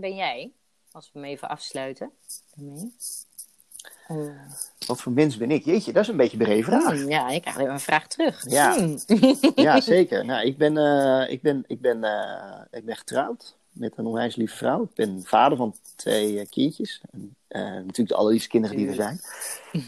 ben 0.00 0.14
jij? 0.14 0.52
Als 0.92 1.10
we 1.12 1.18
hem 1.18 1.28
even 1.28 1.48
afsluiten. 1.48 2.12
daarmee. 2.56 2.92
Wat 4.86 5.00
voor 5.00 5.12
mens 5.12 5.36
ben 5.36 5.50
ik? 5.50 5.64
Jeetje, 5.64 5.92
dat 5.92 6.02
is 6.02 6.08
een 6.08 6.16
beetje 6.16 6.38
een 6.38 6.44
brede 6.44 6.62
vraag. 6.62 6.92
Hmm, 6.92 7.08
ja, 7.08 7.28
ik 7.28 7.40
krijg 7.40 7.58
even 7.58 7.72
een 7.72 7.80
vraag 7.80 8.06
terug. 8.06 8.50
Ja. 8.50 8.74
Hmm. 8.74 8.98
Ja, 9.54 9.80
zeker. 9.94 10.24
Nou, 10.24 10.46
ik 10.46 10.58
ben, 10.58 10.76
eh, 10.76 11.32
ik 11.32 11.42
ben, 11.42 11.64
ik 11.66 11.80
ben, 11.80 12.04
eh, 12.04 12.60
ik 12.70 12.84
ben 12.84 12.96
getrouwd 12.96 13.57
met 13.78 13.92
een 13.96 14.06
onwijs 14.06 14.36
lieve 14.36 14.56
vrouw. 14.56 14.82
Ik 14.82 14.94
ben 14.94 15.22
vader 15.24 15.58
van 15.58 15.74
twee 15.96 16.38
eh, 16.40 16.46
kindjes. 16.50 17.00
En, 17.10 17.36
eh, 17.48 17.62
natuurlijk 17.62 18.08
de 18.08 18.14
allerliefste 18.14 18.48
kinderen 18.48 18.76
die 18.76 18.88
er 18.88 18.94
zijn. 18.94 19.20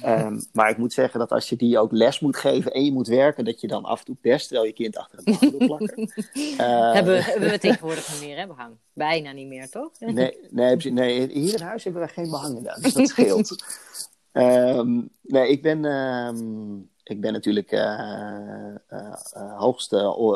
Ehm, 0.02 0.40
maar 0.52 0.70
ik 0.70 0.76
moet 0.76 0.92
zeggen 0.92 1.18
dat 1.20 1.32
als 1.32 1.48
je 1.48 1.56
die 1.56 1.78
ook 1.78 1.92
les 1.92 2.20
moet 2.20 2.36
geven 2.36 2.72
en 2.72 2.84
je 2.84 2.92
moet 2.92 3.06
werken, 3.08 3.44
dat 3.44 3.60
je 3.60 3.66
dan 3.66 3.84
af 3.84 3.98
en 3.98 4.04
toe 4.04 4.16
best 4.20 4.46
terwijl 4.48 4.66
je 4.66 4.72
kind 4.74 4.96
achter 4.96 5.18
een 5.18 5.24
bank 5.40 5.50
wil 5.58 5.66
plakken. 5.66 6.10
Hebben, 6.56 7.14
we- 7.14 7.22
hebben 7.22 7.50
we 7.50 7.58
tegenwoordig 7.58 8.12
niet 8.12 8.20
meer, 8.28 8.36
hè, 8.38 8.46
behang? 8.46 8.74
Bijna 8.92 9.32
niet 9.32 9.46
meer, 9.46 9.68
toch? 9.70 9.90
Nee, 9.98 10.38
nee, 10.50 10.76
nee, 10.92 11.28
hier 11.32 11.54
in 11.54 11.60
huis 11.66 11.84
hebben 11.84 12.02
we 12.02 12.08
geen 12.08 12.30
behang 12.30 12.56
gedaan, 12.56 12.80
dus 12.82 12.92
dat 12.92 13.08
scheelt. 13.18 13.64
Ehm, 14.32 15.00
nee, 15.22 15.48
ik 15.48 15.62
ben, 15.62 15.84
ehm, 15.84 16.74
ik 17.10 17.20
ben 17.20 17.32
natuurlijk 17.32 17.70
eh 17.72 18.74
eh, 18.88 19.14
eh, 19.32 19.58
hoogst 19.58 19.92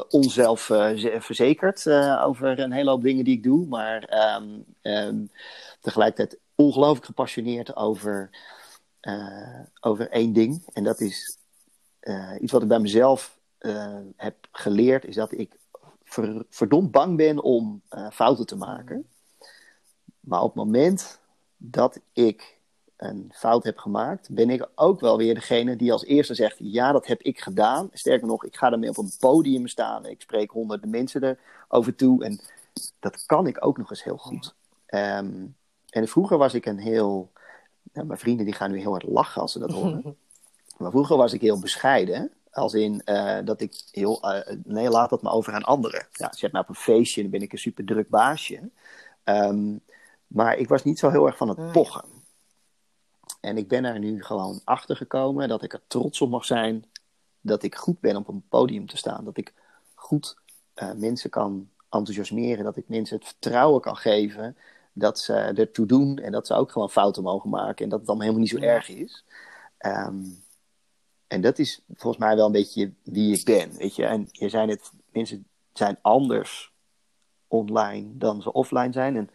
onzelf 0.09 0.61
ze- 0.61 1.17
verzekerd 1.19 1.89
over 2.21 2.59
een 2.59 2.73
hele 2.73 2.91
hoop 2.91 3.03
dingen 3.03 3.25
die 3.25 3.37
ik 3.37 3.43
doe, 3.43 3.67
maar 3.67 4.05
ehm, 4.05 4.49
ehm, 4.83 5.25
tegelijkertijd 5.81 6.41
ongelooflijk 6.55 7.05
gepassioneerd 7.07 7.77
over, 7.77 8.31
over 9.81 10.11
één 10.11 10.33
ding. 10.33 10.63
En 10.73 10.85
dat 10.85 11.01
is 11.01 11.39
iets 12.41 12.53
wat 12.53 12.63
ik 12.63 12.69
bij 12.69 12.79
mezelf 12.79 13.39
heb 14.17 14.37
geleerd, 14.53 15.05
is 15.05 15.15
dat 15.15 15.33
ik 15.33 15.57
ver- 16.05 16.45
verdomd 16.49 16.91
bang 16.91 17.17
ben 17.17 17.43
om 17.43 17.83
fouten 18.13 18.47
te 18.47 18.57
maken. 18.57 19.09
Maar 20.21 20.43
op 20.43 20.55
het 20.55 20.65
moment 20.65 21.21
dat 21.57 22.01
ik 22.13 22.54
een 23.05 23.31
fout 23.35 23.65
heb 23.65 23.79
gemaakt, 23.79 24.29
ben 24.31 24.51
ik 24.51 24.69
ook 24.75 25.01
wel 25.01 25.17
weer 25.17 25.35
degene 25.35 25.77
die 25.77 25.93
als 25.93 26.05
eerste 26.05 26.35
zegt: 26.35 26.57
Ja, 26.59 26.93
dat 26.93 27.07
heb 27.07 27.23
ik 27.23 27.41
gedaan. 27.41 27.89
Sterker 27.93 28.27
nog, 28.27 28.45
ik 28.45 28.57
ga 28.57 28.73
ermee 28.73 28.91
op 28.91 28.97
een 28.99 29.13
podium 29.19 29.67
staan. 29.67 30.07
Ik 30.07 30.21
spreek 30.21 30.51
honderden 30.51 30.91
mensen 30.91 31.37
erover 31.69 31.95
toe. 31.95 32.25
En 32.25 32.41
dat 33.01 33.27
kan 33.27 33.47
ik 33.47 33.67
ook 33.67 33.79
nog 33.79 33.91
eens 33.91 34.05
heel 34.05 34.17
goed. 34.17 34.55
Ehm, 34.87 35.47
en 35.91 36.09
vroeger 36.09 36.39
was 36.39 36.55
ik 36.55 36.67
een 36.67 36.79
heel. 36.79 37.33
Nou, 37.93 38.07
mijn 38.07 38.19
vrienden 38.19 38.45
die 38.45 38.55
gaan 38.55 38.71
nu 38.71 38.79
heel 38.79 38.91
hard 38.91 39.03
lachen 39.07 39.41
als 39.43 39.53
ze 39.53 39.59
dat 39.59 39.71
horen. 39.73 40.17
maar 40.79 40.91
vroeger 40.91 41.17
was 41.17 41.33
ik 41.33 41.41
heel 41.41 41.59
bescheiden. 41.59 42.31
Als 42.51 42.75
in 42.75 43.03
eh, 43.05 43.39
dat 43.45 43.61
ik 43.61 43.83
heel. 43.91 44.23
eh, 44.23 44.57
nee, 44.65 44.89
laat 44.89 45.11
dat 45.11 45.23
maar 45.23 45.33
over 45.33 45.53
aan 45.53 45.63
anderen. 45.63 46.07
Ja, 46.13 46.33
zet 46.33 46.53
mij 46.53 46.61
op 46.61 46.69
een 46.69 46.75
feestje, 46.75 47.23
dan 47.23 47.31
ben 47.31 47.43
ik 47.43 47.53
een 47.53 47.59
super 47.59 47.85
druk 47.85 48.09
baasje. 48.09 48.71
Ehm, 49.25 49.77
maar 50.27 50.57
ik 50.57 50.69
was 50.69 50.85
niet 50.85 50.99
zo 50.99 51.11
heel 51.11 51.27
erg 51.27 51.37
van 51.37 51.49
het 51.49 51.73
pochen. 51.73 52.05
En 53.45 53.57
ik 53.57 53.69
ben 53.69 53.85
er 53.85 53.99
nu 53.99 54.23
gewoon 54.23 54.61
achter 54.65 54.97
gekomen 54.97 55.49
dat 55.49 55.63
ik 55.63 55.73
er 55.73 55.83
trots 55.87 56.21
op 56.21 56.31
mag 56.31 56.45
zijn 56.45 56.85
dat 57.41 57.63
ik 57.63 57.75
goed 57.75 58.01
ben 58.01 58.17
op 58.17 58.29
een 58.29 58.45
podium 58.49 58.87
te 58.87 58.97
staan. 58.97 59.25
Dat 59.25 59.37
ik 59.37 59.55
goed 59.95 60.37
eh, 60.75 60.93
mensen 60.93 61.31
kan 61.31 61.69
enthousiasmeren. 61.91 62.65
Dat 62.65 62.77
ik 62.77 62.89
mensen 62.89 63.17
het 63.17 63.27
vertrouwen 63.27 63.81
kan 63.81 63.97
geven 63.97 64.57
dat 64.93 65.19
ze 65.19 65.35
ertoe 65.35 65.87
doen 65.87 66.19
en 66.19 66.33
dat 66.33 66.47
ze 66.47 66.55
ook 66.55 66.73
gewoon 66.73 66.91
fouten 66.91 67.23
mogen 67.23 67.51
maken. 67.51 67.85
En 67.85 67.91
dat 67.91 68.01
het 68.01 68.09
allemaal 68.09 68.27
helemaal 68.27 68.49
niet 68.49 68.61
zo 68.61 68.67
erg 68.67 68.89
is. 68.89 69.25
Ehm, 69.79 70.23
en 71.27 71.41
dat 71.41 71.59
is 71.59 71.81
volgens 71.95 72.23
mij 72.23 72.37
wel 72.37 72.47
een 72.47 72.53
beetje 72.53 72.93
wie 73.03 73.39
ik 73.39 73.45
ben. 73.45 73.77
Weet 73.77 73.97
je? 73.97 74.07
En 74.07 74.29
je 74.31 74.49
zei 74.49 74.67
net, 74.67 74.93
mensen 75.13 75.47
zijn 75.73 75.99
anders 76.03 76.73
online 77.49 78.17
dan 78.17 78.43
ze 78.43 78.53
offline 78.53 78.93
zijn. 78.93 79.17
En 79.17 79.31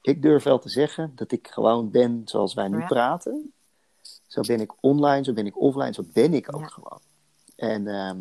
ik 0.00 0.22
durf 0.22 0.42
wel 0.42 0.58
te 0.58 0.68
zeggen 0.68 1.12
dat 1.14 1.32
ik 1.32 1.48
gewoon 1.50 1.90
ben 1.90 2.22
zoals 2.24 2.54
wij 2.54 2.68
nu 2.68 2.78
Ja. 2.78 2.86
praten. 2.86 3.52
Zo 4.26 4.40
ben 4.40 4.60
ik 4.60 4.72
online, 4.80 5.24
zo 5.24 5.32
ben 5.32 5.46
ik 5.46 5.60
offline, 5.60 5.92
zo 5.92 6.02
ben 6.12 6.34
ik 6.34 6.54
ook 6.54 6.60
Ja. 6.60 6.66
gewoon. 6.66 7.00
En 7.56 7.86
ehm, 7.86 8.18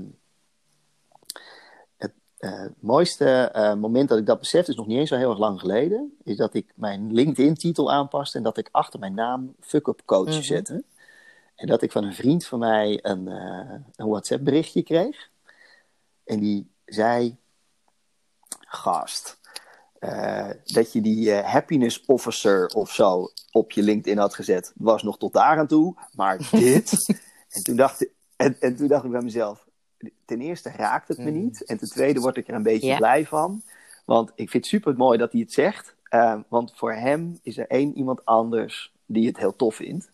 het 1.97 2.13
eh, 2.37 2.65
mooiste 2.79 3.25
eh, 3.29 3.73
moment 3.73 4.09
dat 4.09 4.17
ik 4.17 4.25
dat 4.25 4.39
besefte, 4.39 4.71
is 4.71 4.77
nog 4.77 4.87
niet 4.87 4.97
eens 4.97 5.09
zo 5.09 5.15
heel 5.15 5.29
erg 5.29 5.39
lang 5.39 5.59
geleden, 5.59 6.17
is 6.23 6.37
dat 6.37 6.53
ik 6.53 6.71
mijn 6.75 7.13
LinkedIn-titel 7.13 7.91
aanpaste 7.91 8.37
en 8.37 8.43
dat 8.43 8.57
ik 8.57 8.69
achter 8.71 8.99
mijn 8.99 9.13
naam 9.13 9.55
fuck-up 9.59 10.01
coach 10.05 10.27
Mhm. 10.27 10.41
zette. 10.41 10.83
En 11.55 11.67
dat 11.67 11.81
ik 11.81 11.91
van 11.91 12.03
een 12.03 12.13
vriend 12.13 12.45
van 12.45 12.59
mij 12.59 12.99
een, 13.05 13.27
eh, 13.27 13.73
een 13.95 14.07
WhatsApp-berichtje 14.07 14.83
kreeg. 14.83 15.29
En 16.23 16.39
die 16.39 16.71
zei: 16.85 17.37
Gast, 18.59 19.39
eh, 19.99 20.49
dat 20.63 20.93
je 20.93 21.01
die 21.01 21.31
eh, 21.31 21.51
happiness 21.51 22.05
officer 22.05 22.67
of 22.67 22.91
zo 22.91 23.31
op 23.51 23.71
je 23.71 23.81
LinkedIn 23.83 24.17
had 24.17 24.35
gezet. 24.35 24.71
Was 24.75 25.03
nog 25.03 25.17
tot 25.17 25.33
daar 25.33 25.57
aan 25.57 25.67
toe, 25.67 25.95
maar 26.15 26.37
dit. 26.51 27.15
en, 27.49 27.63
toen 27.63 27.75
dacht, 27.75 28.01
ik- 28.01 28.11
en, 28.35 28.57
en 28.59 28.75
toen 28.75 28.87
dacht 28.87 29.03
ik 29.05 29.11
bij 29.11 29.21
mezelf: 29.21 29.65
ten 30.25 30.41
eerste 30.41 30.69
raakt 30.69 31.07
het 31.07 31.17
me 31.17 31.31
Mm. 31.31 31.41
niet. 31.43 31.63
En 31.65 31.77
ten 31.77 31.89
tweede 31.89 32.19
word 32.19 32.37
ik 32.37 32.47
er 32.47 32.53
een 32.53 32.63
beetje 32.63 32.87
Ja. 32.87 32.97
blij 32.97 33.25
van. 33.25 33.61
Want 34.05 34.29
ik 34.35 34.49
vind 34.49 34.63
het 34.63 34.65
super 34.65 34.95
mooi 34.95 35.17
dat 35.17 35.31
hij 35.31 35.41
het 35.41 35.53
zegt. 35.53 35.95
eh, 36.03 36.39
want 36.47 36.73
voor 36.75 36.93
hem 36.93 37.39
is 37.41 37.57
er 37.57 37.67
één 37.67 37.97
iemand 37.97 38.25
anders 38.25 38.93
die 39.05 39.27
het 39.27 39.37
heel 39.37 39.55
tof 39.55 39.75
vindt. 39.75 40.09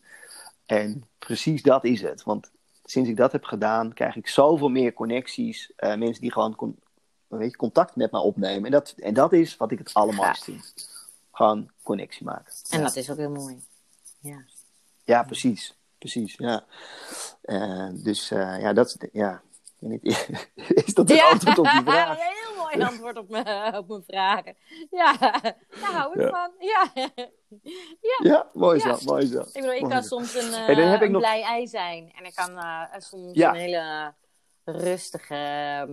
En 0.66 1.04
precies 1.20 1.62
dat 1.62 1.84
is 1.86 2.02
het. 2.02 2.24
Want 2.24 2.52
sinds 2.84 3.10
ik 3.10 3.16
dat 3.18 3.32
heb 3.32 3.44
gedaan, 3.44 3.94
krijg 3.94 4.16
ik 4.16 4.28
zoveel 4.28 4.70
meer 4.70 4.94
connecties. 4.94 5.72
eh, 5.76 5.96
mensen 5.98 6.22
die 6.22 6.32
gewoon 6.32 6.56
weet 7.38 7.52
je, 7.52 7.58
contact 7.58 7.96
met 7.96 8.12
me 8.12 8.20
opnemen. 8.20 8.66
En 8.66 8.72
dat, 8.72 8.94
en 8.98 9.14
dat 9.14 9.34
is 9.34 9.58
wat 9.58 9.72
ik 9.72 9.78
het 9.78 9.94
allermooiste 9.94 10.44
vind. 10.44 10.74
Gewoon 11.32 11.72
connectie 11.84 12.26
maken. 12.26 12.54
En 12.70 12.78
ja. 12.80 12.84
dat 12.86 12.96
is 12.96 13.10
ook 13.12 13.18
heel 13.18 13.30
mooi. 13.32 13.64
Ja. 14.20 14.44
Ja, 15.04 15.24
precies. 15.24 15.78
Precies, 15.98 16.36
ja. 16.38 16.66
Eh, 17.42 17.90
dus 17.94 18.32
eh, 18.32 18.62
ja, 18.62 18.74
dat 18.74 18.88
is... 18.88 18.98
Ja. 19.12 19.42
Is 20.86 20.94
dat 20.94 21.10
het 21.10 21.22
antwoord 21.22 21.58
op 21.58 21.66
die 21.66 21.82
vraag? 21.84 22.10
Een 22.18 22.24
heel 22.24 22.56
mooi 22.64 22.82
antwoord 22.84 23.18
op 23.18 23.30
mijn, 23.30 23.76
op 23.78 23.88
mijn 23.88 24.04
vragen. 24.08 24.56
Ja, 24.92 25.18
daar 25.18 25.92
hou 25.92 26.14
ik 26.14 26.22
Ja. 26.22 26.30
van. 26.30 26.52
Ja. 26.60 26.92
Ja, 28.24 28.50
mooi 28.54 28.80
Ja. 28.84 28.96
zo, 28.96 29.06
mooi 29.06 29.26
zo. 29.26 29.40
Ik 29.40 29.54
bedoel, 29.54 29.72
ik 29.74 29.82
Mooi 29.82 29.94
kan 29.94 30.04
zo. 30.04 30.08
soms 30.18 30.36
een, 30.36 30.54
eh, 30.54 30.66
Hey, 30.66 31.02
een 31.02 31.12
nog- 31.12 31.22
blij 31.22 31.42
ei 31.44 31.68
zijn. 31.68 32.12
En 32.18 32.26
ik 32.26 32.36
kan 32.36 32.60
soms 32.98 33.34
Ja. 33.34 33.50
een 33.50 33.56
hele 33.56 34.14
rustige 34.64 35.36
ehm, 35.36 35.92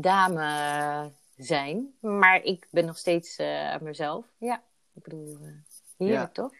dame 0.00 1.10
zijn. 1.36 1.94
Maar 2.00 2.42
ik 2.42 2.66
ben 2.70 2.84
nog 2.84 2.96
steeds 2.98 3.36
eh, 3.36 3.78
mezelf. 3.80 4.26
Ja, 4.38 4.62
ik 4.94 5.02
bedoel, 5.02 5.38
eh 5.42 5.48
heerlijk 5.96 6.20
Ja. 6.20 6.42
toch? 6.42 6.52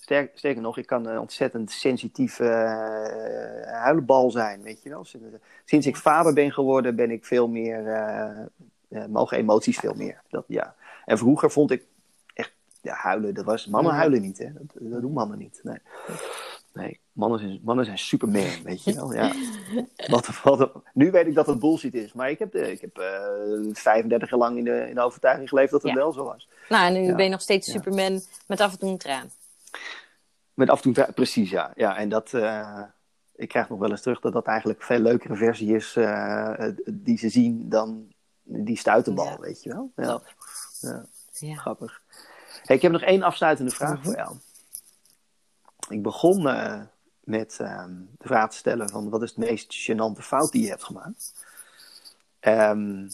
Sterk, 0.00 0.38
sterker 0.38 0.62
nog, 0.62 0.78
ik 0.78 0.86
kan 0.86 1.06
een 1.06 1.18
ontzettend 1.18 1.70
sensitieve 1.70 2.44
eh, 2.44 3.72
huilenbal 3.72 4.30
zijn, 4.30 4.62
weet 4.62 4.82
je 4.82 4.88
wel. 4.88 5.04
Sinds, 5.04 5.26
sinds 5.64 5.86
ik 5.86 5.96
vader 5.96 6.32
ben 6.34 6.52
geworden, 6.52 6.96
ben 6.96 7.10
ik 7.10 7.24
veel 7.24 7.48
meer... 7.48 7.86
eh 7.86 8.44
eh, 8.94 9.06
mogen 9.06 9.38
emoties 9.38 9.78
veel 9.78 9.94
meer. 9.94 10.22
Dat, 10.28 10.44
ja. 10.48 10.74
En 11.04 11.18
vroeger 11.18 11.50
vond 11.50 11.70
ik 11.70 11.84
echt... 12.34 12.52
Ja, 12.82 12.94
huilen, 12.94 13.34
dat 13.34 13.44
was... 13.44 13.66
Mannen 13.66 13.90
Mhm. 13.92 14.00
huilen 14.00 14.20
niet, 14.22 14.38
hè. 14.38 14.52
Dat, 14.52 14.62
dat 14.72 15.00
doen 15.00 15.12
mannen 15.12 15.38
niet, 15.38 15.60
nee. 15.62 15.78
Nee, 16.74 17.00
mannen 17.12 17.38
zijn, 17.38 17.60
mannen 17.62 17.84
zijn 17.84 17.98
superman, 17.98 18.62
weet 18.64 18.84
je 18.84 18.94
wel. 18.94 19.12
Ja. 19.14 19.32
Wat, 20.06 20.42
wat, 20.42 20.72
nu 20.92 21.10
weet 21.10 21.26
ik 21.26 21.34
dat 21.34 21.46
het 21.46 21.58
bullshit 21.58 21.94
is. 21.94 22.12
Maar 22.12 22.30
ik 22.30 22.38
heb, 22.38 22.54
ik 22.54 22.80
heb 22.80 22.98
eh 22.98 23.22
35 23.72 24.30
jaar 24.30 24.38
lang 24.38 24.58
in 24.58 24.64
de, 24.64 24.88
in 24.88 24.94
de 24.94 25.00
overtuiging 25.00 25.48
geleefd 25.48 25.70
dat 25.70 25.82
het 25.82 25.90
Ja. 25.90 25.96
wel 25.96 26.12
zo 26.12 26.24
was. 26.24 26.48
Nou, 26.68 26.86
en 26.86 26.92
nu 26.92 27.08
Ja. 27.08 27.14
ben 27.14 27.24
je 27.24 27.30
nog 27.30 27.40
steeds. 27.40 27.70
Superman 27.70 28.20
met 28.46 28.60
af 28.60 28.72
en 28.72 28.78
toe 28.78 28.90
een 28.90 28.98
traan. 28.98 29.30
Met 30.54 30.70
af 30.70 30.84
en 30.84 30.92
toe, 30.92 31.12
precies 31.14 31.50
ja. 31.50 31.72
ja 31.76 31.96
en 31.96 32.08
dat, 32.08 32.32
eh, 32.32 32.80
ik 33.36 33.48
krijg 33.48 33.68
nog 33.68 33.78
wel 33.78 33.90
eens 33.90 34.02
terug 34.02 34.20
dat 34.20 34.32
dat 34.32 34.46
eigenlijk 34.46 34.80
een 34.80 34.86
veel 34.86 34.98
leukere 35.00 35.36
versie 35.36 35.74
is 35.74 35.96
eh, 35.96 36.68
die 36.86 37.18
ze 37.18 37.28
zien 37.28 37.68
dan 37.68 38.12
die 38.42 38.78
stuitenbal, 38.78 39.38
weet 39.40 39.62
je 39.62 39.70
wel. 39.70 39.92
Ja, 39.96 40.02
Klopt. 40.04 40.34
ja 40.80 41.04
Ja. 41.32 41.54
grappig. 41.56 42.02
Hey, 42.62 42.76
ik 42.76 42.82
heb 42.82 42.92
nog 42.92 43.02
één 43.02 43.22
afsluitende 43.22 43.70
vraag 43.70 43.94
Mhm. 43.94 44.02
voor 44.04 44.14
jou. 44.14 44.36
Ik 45.88 46.02
begon 46.02 46.48
eh, 46.48 46.80
met 47.20 47.56
ehm, 47.60 47.94
de 48.18 48.26
vraag 48.26 48.50
te 48.50 48.56
stellen 48.56 48.88
van 48.88 49.08
wat 49.08 49.22
is 49.22 49.34
de 49.34 49.40
meest 49.40 49.90
gênante 49.90 50.22
fout 50.22 50.52
die 50.52 50.62
je 50.62 50.68
hebt 50.68 50.84
gemaakt? 50.84 51.34
Ehm, 52.40 53.08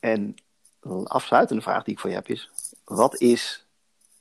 en 0.00 0.34
een 0.80 1.06
afsluitende 1.06 1.62
vraag 1.62 1.84
die 1.84 1.94
ik 1.94 2.00
voor 2.00 2.10
je 2.10 2.16
heb 2.16 2.28
is, 2.28 2.50
wat 2.84 3.20
is 3.20 3.66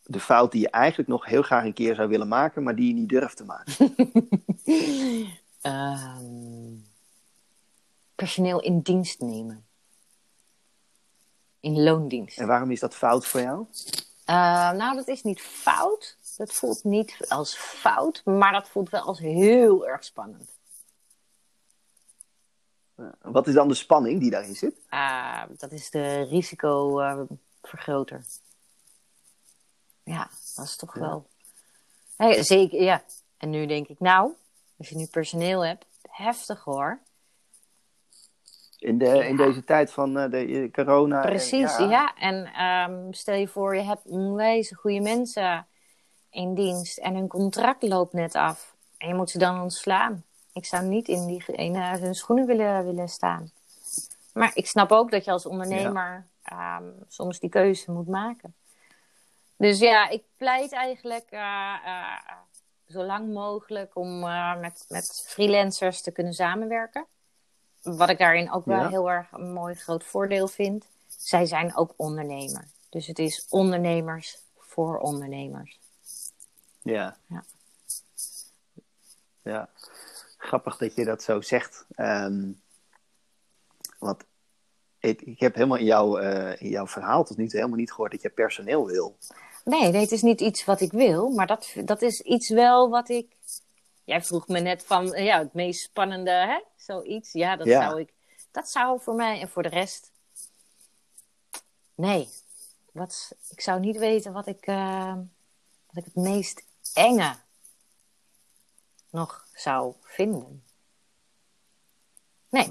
de 0.04 0.20
fout 0.20 0.52
die 0.52 0.62
je 0.62 0.70
eigenlijk 0.70 1.10
nog 1.10 1.26
heel 1.26 1.42
graag 1.42 1.64
een 1.64 1.74
keer 1.74 1.96
zou 1.96 2.10
willen 2.10 2.28
maken, 2.28 2.64
maar 2.64 2.76
die 2.76 2.88
je 2.88 2.94
niet 2.94 3.10
durft 3.10 3.38
te 3.38 3.46
maken? 3.46 3.76
Ehm, 5.62 6.76
personeel 8.16 8.60
in 8.60 8.80
dienst 8.80 9.20
nemen. 9.20 9.66
In 11.60 11.84
loondienst. 11.84 12.40
En 12.40 12.48
waarom 12.48 12.72
is 12.72 12.80
dat 12.80 12.96
fout 12.96 13.28
voor 13.28 13.42
jou? 13.42 13.66
Eh, 14.26 14.72
nou, 14.72 14.96
dat 14.96 15.08
is 15.08 15.24
niet 15.24 15.42
fout. 15.42 16.18
Dat 16.38 16.54
voelt 16.54 16.84
niet 16.84 17.26
als 17.30 17.56
fout, 17.56 18.22
maar 18.26 18.52
dat 18.52 18.70
voelt 18.70 18.90
wel 18.90 19.02
als 19.02 19.20
heel 19.20 19.88
erg 19.88 20.04
spannend. 20.04 20.50
Wat 23.22 23.48
is 23.48 23.54
dan 23.54 23.68
de 23.68 23.74
spanning 23.74 24.20
die 24.20 24.30
daarin 24.32 24.56
zit? 24.56 24.76
Ah, 24.90 25.44
dat 25.58 25.72
is 25.72 25.90
de 25.90 26.22
risicovergroter. 26.22 28.24
ja, 30.04 30.30
dat 30.56 30.66
is 30.66 30.76
toch 30.76 30.96
Ja. 30.96 31.02
wel. 31.02 31.28
Hey, 32.16 32.44
zeker, 32.44 32.82
ja. 32.82 33.04
En 33.38 33.50
nu 33.50 33.66
denk 33.66 33.88
ik, 33.88 34.00
nou, 34.00 34.32
als 34.78 34.90
je 34.90 34.96
nu 34.96 35.06
personeel 35.06 35.66
hebt, 35.66 35.86
heftig 36.10 36.64
hoor. 36.64 37.00
In, 38.80 38.98
de, 38.98 39.28
in 39.28 39.38
deze 39.38 39.64
tijd 39.64 39.92
van 39.92 40.18
eh, 40.18 40.32
de 40.32 40.70
corona. 40.74 41.22
en- 41.24 41.30
Precies, 41.30 41.78
ja. 41.78 42.16
En 42.16 42.46
ehm, 42.46 43.12
stel 43.12 43.36
je 43.36 43.48
voor, 43.48 43.76
je 43.76 43.82
hebt 43.82 44.06
onwijs 44.06 44.72
goede 44.72 45.00
mensen 45.00 45.68
in 46.32 46.54
dienst 46.54 46.98
en 46.98 47.16
hun 47.16 47.28
contract 47.28 47.84
loopt 47.84 48.14
net 48.14 48.36
af. 48.36 48.76
En 48.98 49.08
je 49.08 49.14
moet 49.14 49.30
ze 49.30 49.38
dan 49.38 49.62
ontslaan. 49.62 50.24
Ik 50.54 50.66
zou 50.66 50.86
niet 50.86 51.08
in, 51.08 51.26
die, 51.26 51.44
in 51.46 51.76
eh, 51.76 51.92
hun 51.92 52.16
schoenen 52.16 52.46
willen, 52.46 52.86
willen 52.86 53.10
staan. 53.10 53.52
Maar 54.34 54.52
ik 54.54 54.68
snap 54.68 54.92
ook 54.92 55.12
dat 55.12 55.26
je 55.26 55.32
als 55.32 55.46
ondernemer 55.46 56.26
ehm, 56.44 56.84
soms 57.08 57.40
die 57.40 57.50
keuze 57.50 57.92
moet 57.92 58.08
maken. 58.08 58.56
Dus 59.56 59.80
ja, 59.80 60.10
ik 60.10 60.24
pleit 60.38 60.72
eigenlijk 60.72 61.26
eh, 61.30 61.74
zo 62.88 63.04
lang 63.04 63.34
mogelijk 63.34 63.96
om 63.96 64.20
met, 64.60 64.86
met 64.90 65.24
freelancers 65.28 66.02
te 66.02 66.12
kunnen 66.12 66.34
samenwerken. 66.34 67.06
Wat 67.82 68.10
ik 68.10 68.18
daarin 68.18 68.52
ook 68.52 68.66
wel 68.66 68.80
Ja. 68.80 68.90
heel 68.90 69.10
erg 69.12 69.32
een 69.32 69.54
mooi 69.54 69.76
groot 69.76 70.04
voordeel 70.04 70.48
vind. 70.48 70.86
Zij 71.08 71.46
zijn 71.46 71.76
ook 71.76 71.94
ondernemer. 71.96 72.68
Dus 72.90 73.08
het 73.08 73.20
is 73.20 73.46
ondernemers 73.50 74.38
voor 74.58 74.98
ondernemers. 75.00 75.80
Ja. 76.82 77.18
Ja. 77.28 77.44
Ja. 79.42 79.70
Grappig 80.38 80.78
dat 80.78 80.96
je 80.96 81.06
dat 81.06 81.24
zo 81.24 81.42
zegt. 81.42 81.86
Ehm, 81.96 82.52
want 84.00 84.24
ik, 85.00 85.22
ik 85.22 85.40
heb 85.40 85.56
helemaal 85.56 85.78
in, 85.78 85.86
jouw 85.86 86.18
eh, 86.18 86.62
in 86.62 86.70
jouw 86.70 86.88
verhaal 86.88 87.24
tot 87.24 87.38
nu 87.38 87.48
toe 87.48 87.56
helemaal 87.58 87.80
niet 87.80 87.92
gehoord 87.92 88.12
dat 88.12 88.22
je 88.22 88.30
personeel 88.30 88.86
wil. 88.86 89.18
Nee, 89.64 89.92
nee, 89.92 90.02
het 90.02 90.12
is 90.12 90.22
niet 90.22 90.42
iets 90.42 90.66
wat 90.66 90.82
ik 90.82 90.92
wil, 90.92 91.30
maar 91.30 91.48
dat, 91.48 91.74
dat 91.86 92.02
is 92.02 92.22
iets 92.22 92.50
wel 92.50 92.90
wat 92.90 93.10
ik. 93.10 93.36
Jij 94.04 94.22
vroeg 94.24 94.48
me 94.48 94.60
net 94.60 94.86
van 94.86 95.14
eh, 95.14 95.26
ja, 95.26 95.40
het 95.40 95.54
meest 95.54 95.82
spannende, 95.82 96.32
hè? 96.32 96.60
Zoiets. 96.76 97.32
Ja, 97.32 97.56
dat 97.56 97.68
Ja. 97.68 97.82
zou 97.90 98.00
ik. 98.00 98.14
Dat 98.52 98.70
zou 98.70 99.02
voor 99.02 99.16
mij 99.16 99.42
en 99.42 99.50
voor 99.50 99.64
de 99.64 99.70
rest. 99.70 100.12
Nee. 101.96 102.30
Wat, 102.92 103.32
ik 103.50 103.62
zou 103.62 103.80
niet 103.80 103.98
weten 103.98 104.34
wat 104.34 104.48
ik, 104.48 104.66
eh, 104.66 105.16
wat 105.88 105.98
ik 105.98 106.06
het 106.06 106.16
meest 106.16 106.64
enge 106.94 107.36
nog 109.10 109.46
zou 109.54 109.96
vinden. 110.02 110.64
Nee. 112.50 112.66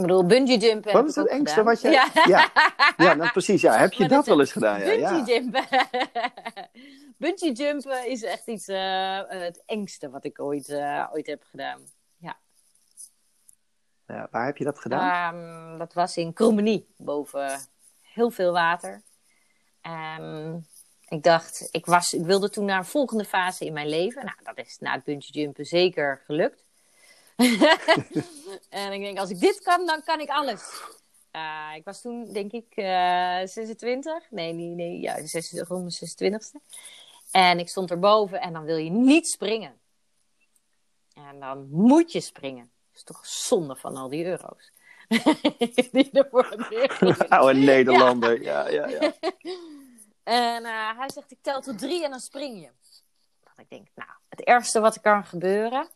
Ik 0.00 0.06
bedoel, 0.06 0.26
bungee 0.26 0.58
jumpen. 0.58 0.92
Wat 0.92 1.08
is 1.08 1.14
het 1.14 1.28
engste 1.28 1.48
gedaan. 1.48 1.64
wat 1.64 1.80
je... 1.80 1.88
Ja. 1.88 2.10
Ja, 2.26 2.50
ja 3.06 3.14
nou, 3.14 3.30
precies. 3.30 3.60
Ja. 3.60 3.76
Heb 3.76 3.92
je 3.92 3.98
Maar 3.98 4.08
dat 4.08 4.18
dat 4.18 4.26
wel 4.26 4.40
eens 4.40 4.52
gedaan? 4.52 4.78
Ja, 4.80 4.84
Bungee 4.84 5.00
ja. 5.00 5.24
jumpen. 5.24 5.64
Bungee 7.18 7.52
jumpen 7.52 8.06
is 8.06 8.22
echt 8.22 8.46
iets, 8.46 8.68
eh, 8.68 9.20
het 9.28 9.62
engste 9.66 10.10
wat 10.10 10.24
ik 10.24 10.40
ooit, 10.40 10.68
eh, 10.68 11.08
ooit 11.12 11.26
heb 11.26 11.42
gedaan. 11.42 11.80
Ja. 12.16 12.38
Ja, 14.06 14.28
waar 14.30 14.46
heb 14.46 14.56
je 14.56 14.64
dat 14.64 14.78
gedaan? 14.78 15.34
Ehm, 15.34 15.78
dat 15.78 15.92
was 15.92 16.16
in 16.16 16.32
Krommenie, 16.32 16.94
boven 16.96 17.60
heel 18.02 18.30
veel 18.30 18.52
water. 18.52 19.02
Ehm, 19.80 20.58
ik 21.10 21.22
dacht, 21.22 21.68
ik, 21.70 21.86
was, 21.86 22.12
ik 22.12 22.24
wilde 22.24 22.50
toen 22.50 22.64
naar 22.64 22.78
een 22.78 22.84
volgende 22.84 23.24
fase 23.24 23.64
in 23.64 23.72
mijn 23.72 23.88
leven. 23.88 24.24
Nou, 24.24 24.36
dat 24.42 24.66
is 24.66 24.78
na 24.78 24.92
het 24.92 25.04
bungee 25.04 25.42
jumpen 25.42 25.64
zeker 25.64 26.22
gelukt. 26.24 26.64
en 28.68 28.92
ik 28.92 29.00
denk, 29.00 29.18
als 29.18 29.30
ik 29.30 29.40
dit 29.40 29.60
kan, 29.60 29.86
dan 29.86 30.02
kan 30.04 30.20
ik 30.20 30.28
alles. 30.28 30.82
Eh, 31.30 31.70
ik 31.74 31.84
was 31.84 32.00
toen, 32.00 32.32
denk 32.32 32.52
ik, 32.52 32.66
eh 32.74 33.40
26. 33.44 34.30
Nee, 34.30 34.52
nee, 34.52 34.66
nee. 34.66 35.00
Ja, 35.00 35.14
26, 35.26 35.68
rond 35.68 36.00
mijn 36.18 36.32
26ste. 36.32 36.78
En 37.30 37.58
ik 37.58 37.68
stond 37.68 37.90
erboven 37.90 38.40
en 38.40 38.52
dan 38.52 38.64
wil 38.64 38.76
je 38.76 38.90
niet 38.90 39.28
springen. 39.28 39.80
En 41.14 41.40
dan 41.40 41.68
moet 41.70 42.12
je 42.12 42.20
springen. 42.20 42.70
Dat 42.88 42.96
is 42.96 43.02
toch 43.02 43.26
zonde 43.26 43.76
van 43.76 43.96
al 43.96 44.08
die 44.08 44.24
euro's. 44.24 44.72
die 45.92 46.10
er 46.12 46.66
neergelegd. 46.70 47.28
Oude 47.28 47.58
Nederlander. 47.58 48.42
Ja, 48.42 48.68
ja, 48.68 48.88
ja. 48.88 49.12
En 50.30 50.64
eh, 50.64 50.98
hij 50.98 51.10
zegt, 51.12 51.30
ik 51.30 51.38
tel 51.40 51.60
tot 51.60 51.78
drie 51.78 52.04
en 52.04 52.10
dan 52.10 52.20
spring 52.20 52.60
je. 52.60 52.70
Dat 53.44 53.52
ik 53.56 53.68
denk, 53.68 53.88
nou, 53.94 54.10
het 54.28 54.40
ergste 54.40 54.80
wat 54.80 54.94
er 54.94 55.00
kan 55.00 55.24
gebeuren, 55.24 55.88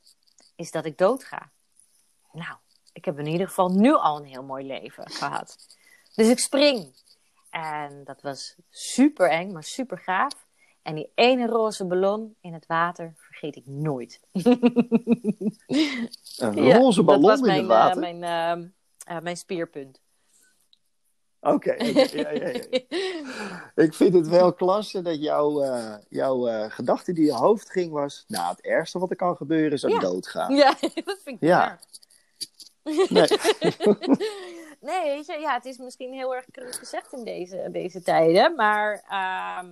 is 0.57 0.71
dat 0.71 0.85
ik 0.85 0.99
dood 0.99 1.25
ga. 1.25 1.51
Nou, 2.33 2.57
ik 2.93 3.05
heb 3.05 3.19
in 3.19 3.27
ieder 3.27 3.49
geval 3.49 3.69
nu 3.69 3.93
al 3.93 4.17
een 4.17 4.25
heel 4.25 4.43
mooi 4.43 4.67
leven 4.67 5.11
gehad. 5.11 5.57
Dus 6.15 6.29
ik 6.29 6.39
spring. 6.39 6.95
En 7.51 8.05
dat 8.05 8.23
was 8.23 8.55
super 8.71 9.31
eng, 9.31 9.53
maar 9.53 9.65
super 9.65 9.99
gaaf. 9.99 10.47
En 10.83 10.95
die 10.95 11.11
ene 11.15 11.47
roze 11.47 11.85
ballon 11.85 12.37
in 12.41 12.53
het 12.53 12.67
water 12.67 13.13
vergeet 13.17 13.57
ik 13.57 13.67
nooit. 13.67 14.21
Een 14.33 15.59
roze 16.73 17.03
ballon 17.03 17.23
dat 17.23 17.39
was 17.39 17.49
in 17.49 17.55
het 17.55 17.67
water? 17.67 18.03
eh, 18.03 18.19
mijn, 18.21 18.73
eh, 19.05 19.19
mijn 19.19 19.37
speerpunt. 19.37 20.01
Oké, 21.45 21.73
oké, 21.75 21.85
ja, 22.13 22.31
ja, 22.31 22.49
ja. 22.49 22.63
Ik 23.75 23.95
vind 23.95 24.15
het 24.15 24.29
wel 24.29 24.53
klasse 24.53 25.03
dat 25.03 25.23
jouw, 25.23 25.63
eh, 25.63 25.95
jouw 26.09 26.47
eh, 26.47 26.71
gedachte 26.71 27.13
die 27.13 27.25
je 27.25 27.33
hoofd 27.33 27.71
ging 27.71 27.93
was... 27.93 28.25
Nou, 28.29 28.51
het 28.51 28.61
ergste 28.61 28.99
wat 28.99 29.11
er 29.11 29.17
kan 29.17 29.37
gebeuren 29.37 29.73
is 29.73 29.81
dat 29.81 29.91
ik 29.91 30.01
Ja. 30.01 30.03
doodga. 30.09 30.49
Ja, 30.49 30.75
dat 31.05 31.21
vind 31.23 31.43
ik 31.43 31.49
Ja. 31.49 31.79
Nee. 33.09 33.27
Nee, 34.81 35.05
weet 35.05 35.27
je, 35.27 35.39
ja, 35.39 35.55
het 35.55 35.65
is 35.65 35.79
misschien 35.79 36.13
heel 36.13 36.35
erg 36.35 36.45
cru 36.51 36.73
gezegd 36.73 37.13
in 37.13 37.25
deze, 37.25 37.69
deze 37.73 38.03
tijden. 38.03 38.55
Maar 38.55 39.05
ehm, 39.09 39.67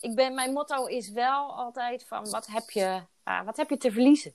ik 0.00 0.14
ben, 0.14 0.34
mijn 0.34 0.52
motto 0.52 0.84
is 0.84 1.10
wel 1.10 1.54
altijd 1.54 2.04
van, 2.06 2.30
wat 2.30 2.46
heb 2.46 2.70
je, 2.70 3.00
ah, 3.22 3.44
wat 3.44 3.56
heb 3.56 3.70
je 3.70 3.76
te 3.76 3.92
verliezen? 3.92 4.34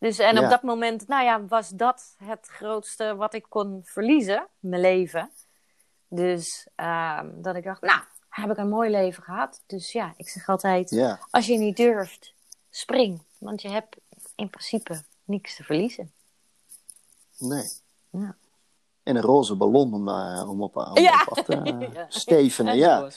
Dus 0.00 0.18
en 0.18 0.34
Ja. 0.34 0.42
op 0.44 0.50
dat 0.50 0.62
moment, 0.62 1.08
nou 1.08 1.24
ja, 1.24 1.44
was 1.46 1.68
dat 1.68 2.14
het 2.24 2.46
grootste 2.46 3.16
wat 3.16 3.34
ik 3.34 3.46
kon 3.48 3.80
verliezen, 3.84 4.46
mijn 4.58 4.80
leven. 4.80 5.30
Dus 6.08 6.68
ehm, 6.74 7.28
dat 7.42 7.56
ik 7.56 7.64
dacht, 7.64 7.80
nou, 7.82 8.00
heb 8.28 8.50
ik 8.50 8.56
een 8.56 8.68
mooi 8.68 8.90
leven 8.90 9.22
gehad. 9.22 9.62
Dus 9.66 9.92
ja, 9.92 10.14
ik 10.16 10.28
zeg 10.28 10.48
altijd, 10.48 10.90
Ja, 10.90 11.18
als 11.30 11.46
je 11.46 11.58
niet 11.58 11.76
durft, 11.76 12.32
spring. 12.70 13.22
Want 13.38 13.62
je 13.62 13.68
hebt 13.68 13.96
in 14.36 14.50
principe 14.50 15.02
niks 15.24 15.56
te 15.56 15.64
verliezen. 15.64 16.12
nee. 17.38 17.68
Ja. 18.10 18.36
En 19.02 19.16
een 19.16 19.22
roze 19.22 19.54
ballon 19.56 19.94
om, 19.94 20.08
eh, 20.08 20.48
om 20.50 20.62
op, 20.62 20.76
om 20.76 20.98
Ja. 20.98 21.22
op 21.28 21.38
af 21.38 21.44
te 21.44 21.56
Ja. 21.94 22.06
stevenen. 22.08 22.72
En 22.72 22.78
Ja, 22.78 23.10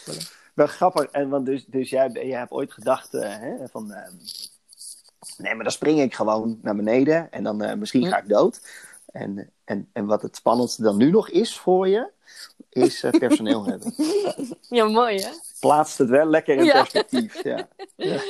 wel 0.53 0.67
grappig. 0.67 1.03
En, 1.03 1.29
want 1.29 1.45
dus, 1.45 1.65
dus 1.65 1.89
jij, 1.89 2.09
jij 2.11 2.37
hebt 2.39 2.51
ooit 2.51 2.73
gedacht 2.73 3.13
eh, 3.13 3.37
hè, 3.37 3.67
van... 3.67 3.95
nee, 5.37 5.53
maar 5.55 5.63
dan 5.63 5.71
spring 5.73 6.01
ik 6.01 6.15
gewoon 6.15 6.59
naar 6.61 6.75
beneden 6.75 7.31
en 7.31 7.43
dan 7.43 7.61
eh, 7.61 7.75
misschien 7.75 8.07
ga 8.07 8.17
ik 8.17 8.27
dood. 8.29 8.61
En, 9.11 9.51
en, 9.63 9.89
en 9.93 10.05
wat 10.05 10.21
het 10.21 10.35
spannendste 10.35 10.81
dan 10.81 10.97
nu 10.97 11.09
nog 11.11 11.29
is 11.29 11.57
voor 11.57 11.87
je, 11.87 12.09
is 12.69 13.03
eh, 13.03 13.11
personeel 13.19 13.65
hebben. 13.69 13.93
Ja, 14.69 14.85
mooi 14.85 15.19
hè? 15.21 15.29
Plaatst 15.59 15.97
het 15.97 16.09
wel 16.09 16.25
lekker 16.25 16.55
in 16.57 16.63
Ja. 16.63 16.71
perspectief. 16.73 17.43
Ja. 17.43 17.67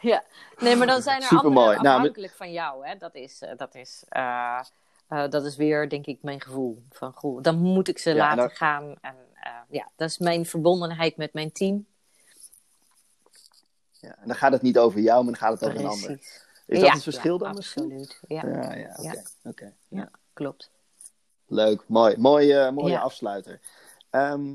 Ja. 0.00 0.22
Nee, 0.58 0.76
maar 0.76 0.86
dan 0.86 1.02
zijn 1.02 1.20
er 1.20 1.26
Supermooi. 1.28 1.66
anderen 1.66 1.82
Nou, 1.82 1.96
afhankelijk 1.96 2.32
van 2.36 2.52
jou. 2.52 2.86
Hè? 2.86 2.96
Dat, 2.96 3.14
is, 3.14 3.42
eh, 3.42 3.50
dat, 3.56 3.74
is, 3.74 4.04
dat 5.30 5.44
is 5.44 5.56
weer, 5.56 5.88
denk 5.88 6.06
ik, 6.06 6.18
mijn 6.22 6.40
gevoel. 6.40 6.82
Van, 6.90 7.12
goh, 7.12 7.42
dan 7.42 7.58
moet 7.58 7.88
ik 7.88 7.98
ze 7.98 8.10
Ja, 8.10 8.16
laten 8.16 8.36
dan- 8.36 8.50
gaan. 8.50 8.94
En 9.00 9.14
ja, 9.68 9.88
dat 9.96 10.08
is 10.08 10.18
mijn 10.18 10.46
verbondenheid 10.46 11.16
met 11.16 11.32
mijn 11.32 11.52
team. 11.52 11.86
Ja. 14.04 14.16
En 14.20 14.26
dan 14.26 14.36
gaat 14.36 14.52
het 14.52 14.62
niet 14.62 14.78
over 14.78 15.00
jou, 15.00 15.24
maar 15.24 15.32
dan 15.32 15.42
gaat 15.42 15.60
het 15.60 15.68
over 15.68 15.80
een 15.80 15.86
ander. 15.90 16.10
Is 16.66 16.80
dat 16.80 16.92
het 16.92 17.02
verschil 17.02 17.38
dan 17.38 17.54
misschien? 17.54 17.82
Absoluut. 17.84 18.20
Ja, 18.28 18.46
Ja, 18.46 18.74
ja, 19.02 19.22
oké. 19.42 19.72
Ja. 19.88 20.10
klopt. 20.32 20.70
Leuk, 21.46 21.84
mooi. 21.88 22.16
Mooie, 22.16 22.70
mooie 22.70 22.92
Ja. 22.92 23.00
afsluiter. 23.00 23.60
Ehm, 24.10 24.52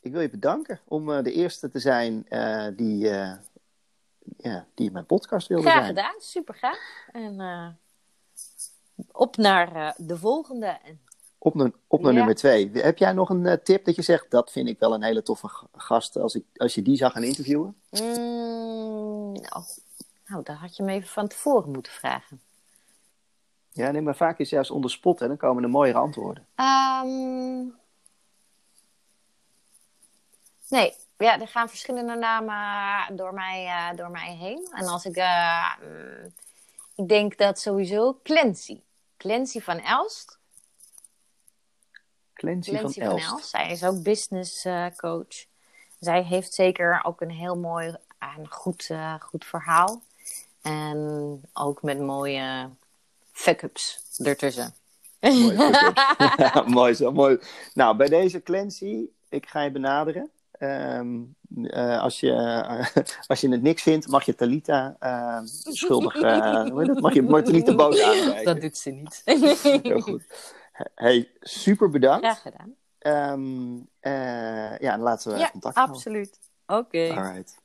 ik 0.00 0.12
wil 0.12 0.20
je 0.20 0.30
bedanken 0.30 0.80
om 0.84 1.12
eh, 1.12 1.22
de 1.22 1.32
eerste 1.32 1.68
te 1.70 1.78
zijn 1.78 2.28
eh, 2.28 2.66
die, 2.76 3.10
eh, 3.10 3.32
ja, 4.36 4.66
die 4.74 4.86
in 4.86 4.92
mijn 4.92 5.06
podcast 5.06 5.48
wilde 5.48 5.62
Graag 5.62 5.74
zijn. 5.84 5.86
gedaan, 5.96 6.14
super 6.20 6.54
gaaf. 6.54 6.78
En 7.12 7.40
eh, 7.40 7.68
op 9.12 9.36
naar 9.36 9.74
eh, 9.76 9.92
de 9.96 10.16
volgende. 10.16 10.66
En 10.66 11.00
Op, 11.42 11.54
naar- 11.54 11.70
op 11.86 12.00
naar 12.00 12.12
Ja. 12.12 12.16
nummer 12.18 12.34
twee. 12.34 12.70
Heb 12.72 12.98
jij 12.98 13.12
nog 13.12 13.28
een 13.30 13.46
eh, 13.46 13.56
tip 13.64 13.84
dat 13.84 13.96
je 13.96 14.02
zegt, 14.02 14.30
dat 14.30 14.52
vind 14.52 14.68
ik 14.68 14.78
wel 14.78 14.94
een 14.94 15.02
hele 15.02 15.22
toffe 15.22 15.50
gast 15.76 16.16
als, 16.16 16.34
ik, 16.34 16.44
als 16.56 16.74
je 16.74 16.82
die 16.82 16.96
zou 16.96 17.12
gaan 17.12 17.22
interviewen? 17.22 17.80
Mm, 17.90 19.34
oh, 19.36 19.66
nou, 20.26 20.42
daar 20.42 20.56
had 20.56 20.76
je 20.76 20.82
me 20.82 20.92
even 20.92 21.08
van 21.08 21.28
tevoren 21.28 21.70
moeten 21.72 21.92
vragen. 21.92 22.40
Ja, 23.72 23.90
nee, 23.90 24.02
maar 24.02 24.16
vaak 24.16 24.38
is 24.38 24.50
juist 24.50 24.70
onder 24.70 24.90
spot 24.90 25.20
en 25.20 25.28
dan 25.28 25.36
komen 25.36 25.62
er 25.62 25.70
mooiere 25.70 25.98
antwoorden. 25.98 26.46
Ehm, 26.54 27.64
nee, 30.68 30.94
ja, 31.18 31.40
er 31.40 31.48
gaan 31.48 31.68
verschillende 31.68 32.14
namen 32.14 33.16
door 33.16 33.34
mij, 33.34 33.66
eh, 33.66 33.96
door 33.96 34.10
mij 34.10 34.34
heen. 34.36 34.68
En 34.72 34.86
als 34.86 35.04
ik, 35.04 35.16
eh, 35.16 35.72
mm, 35.82 36.32
ik 36.94 37.08
denk 37.08 37.36
dat 37.38 37.58
sowieso 37.58 38.20
Clancy. 38.22 38.80
Clancy 39.16 39.60
van 39.60 39.78
Elst. 39.78 40.38
Clancy, 42.40 42.70
Clancy 42.70 43.00
van 43.00 43.08
van 43.08 43.18
Elst. 43.18 43.30
Elst. 43.30 43.48
Zij 43.48 43.70
is 43.70 43.84
ook 43.84 44.02
business 44.02 44.64
eh, 44.64 44.86
coach. 44.96 45.44
Zij 45.98 46.22
heeft 46.22 46.54
zeker 46.54 47.00
ook 47.04 47.20
een 47.20 47.30
heel 47.30 47.56
mooi 47.56 47.96
en 48.18 48.48
goed, 48.48 48.86
eh, 48.90 49.14
goed 49.20 49.44
verhaal. 49.44 50.02
En 50.62 51.40
ook 51.52 51.82
met 51.82 51.98
mooie 52.00 52.68
fuck-ups 53.32 54.00
ertussen. 54.16 54.74
Mooi, 55.20 55.56
ja, 56.36 56.64
mooi 56.66 56.94
zo, 56.94 57.12
mooi. 57.12 57.38
Nou, 57.74 57.96
bij 57.96 58.08
deze 58.08 58.42
Clancy, 58.42 59.04
ik 59.28 59.46
ga 59.46 59.62
je 59.62 59.70
benaderen. 59.70 60.30
Ehm, 60.52 61.18
eh, 61.62 62.00
als, 62.00 62.20
je, 62.20 62.32
als 63.26 63.40
je 63.40 63.48
het 63.48 63.62
niks 63.62 63.82
vindt, 63.82 64.08
mag 64.08 64.24
je 64.24 64.34
Talita 64.34 64.96
eh, 64.98 65.38
schuldig. 65.44 66.14
eh, 66.14 66.62
hoe 66.70 66.78
heet 66.78 66.88
dat? 66.88 67.00
Mag 67.00 67.14
je, 67.14 67.22
mag 67.22 67.40
je 67.40 67.46
Talita 67.46 67.74
boos 67.74 68.02
aankijken. 68.02 68.44
Dat 68.44 68.60
doet 68.60 68.76
ze 68.76 68.90
niet. 68.90 69.22
Heel 69.82 70.00
goed. 70.00 70.24
Hey, 70.94 71.30
super 71.40 71.90
bedankt. 71.90 72.24
Graag 72.24 72.40
gedaan. 72.42 72.74
Eh, 74.00 74.78
ja, 74.78 74.92
en 74.92 75.00
laten 75.00 75.32
we 75.32 75.38
Ja, 75.38 75.50
contact 75.50 75.74
houden. 75.76 75.96
absoluut. 75.96 76.38
Oké. 76.66 77.08
All 77.08 77.32
right. 77.32 77.62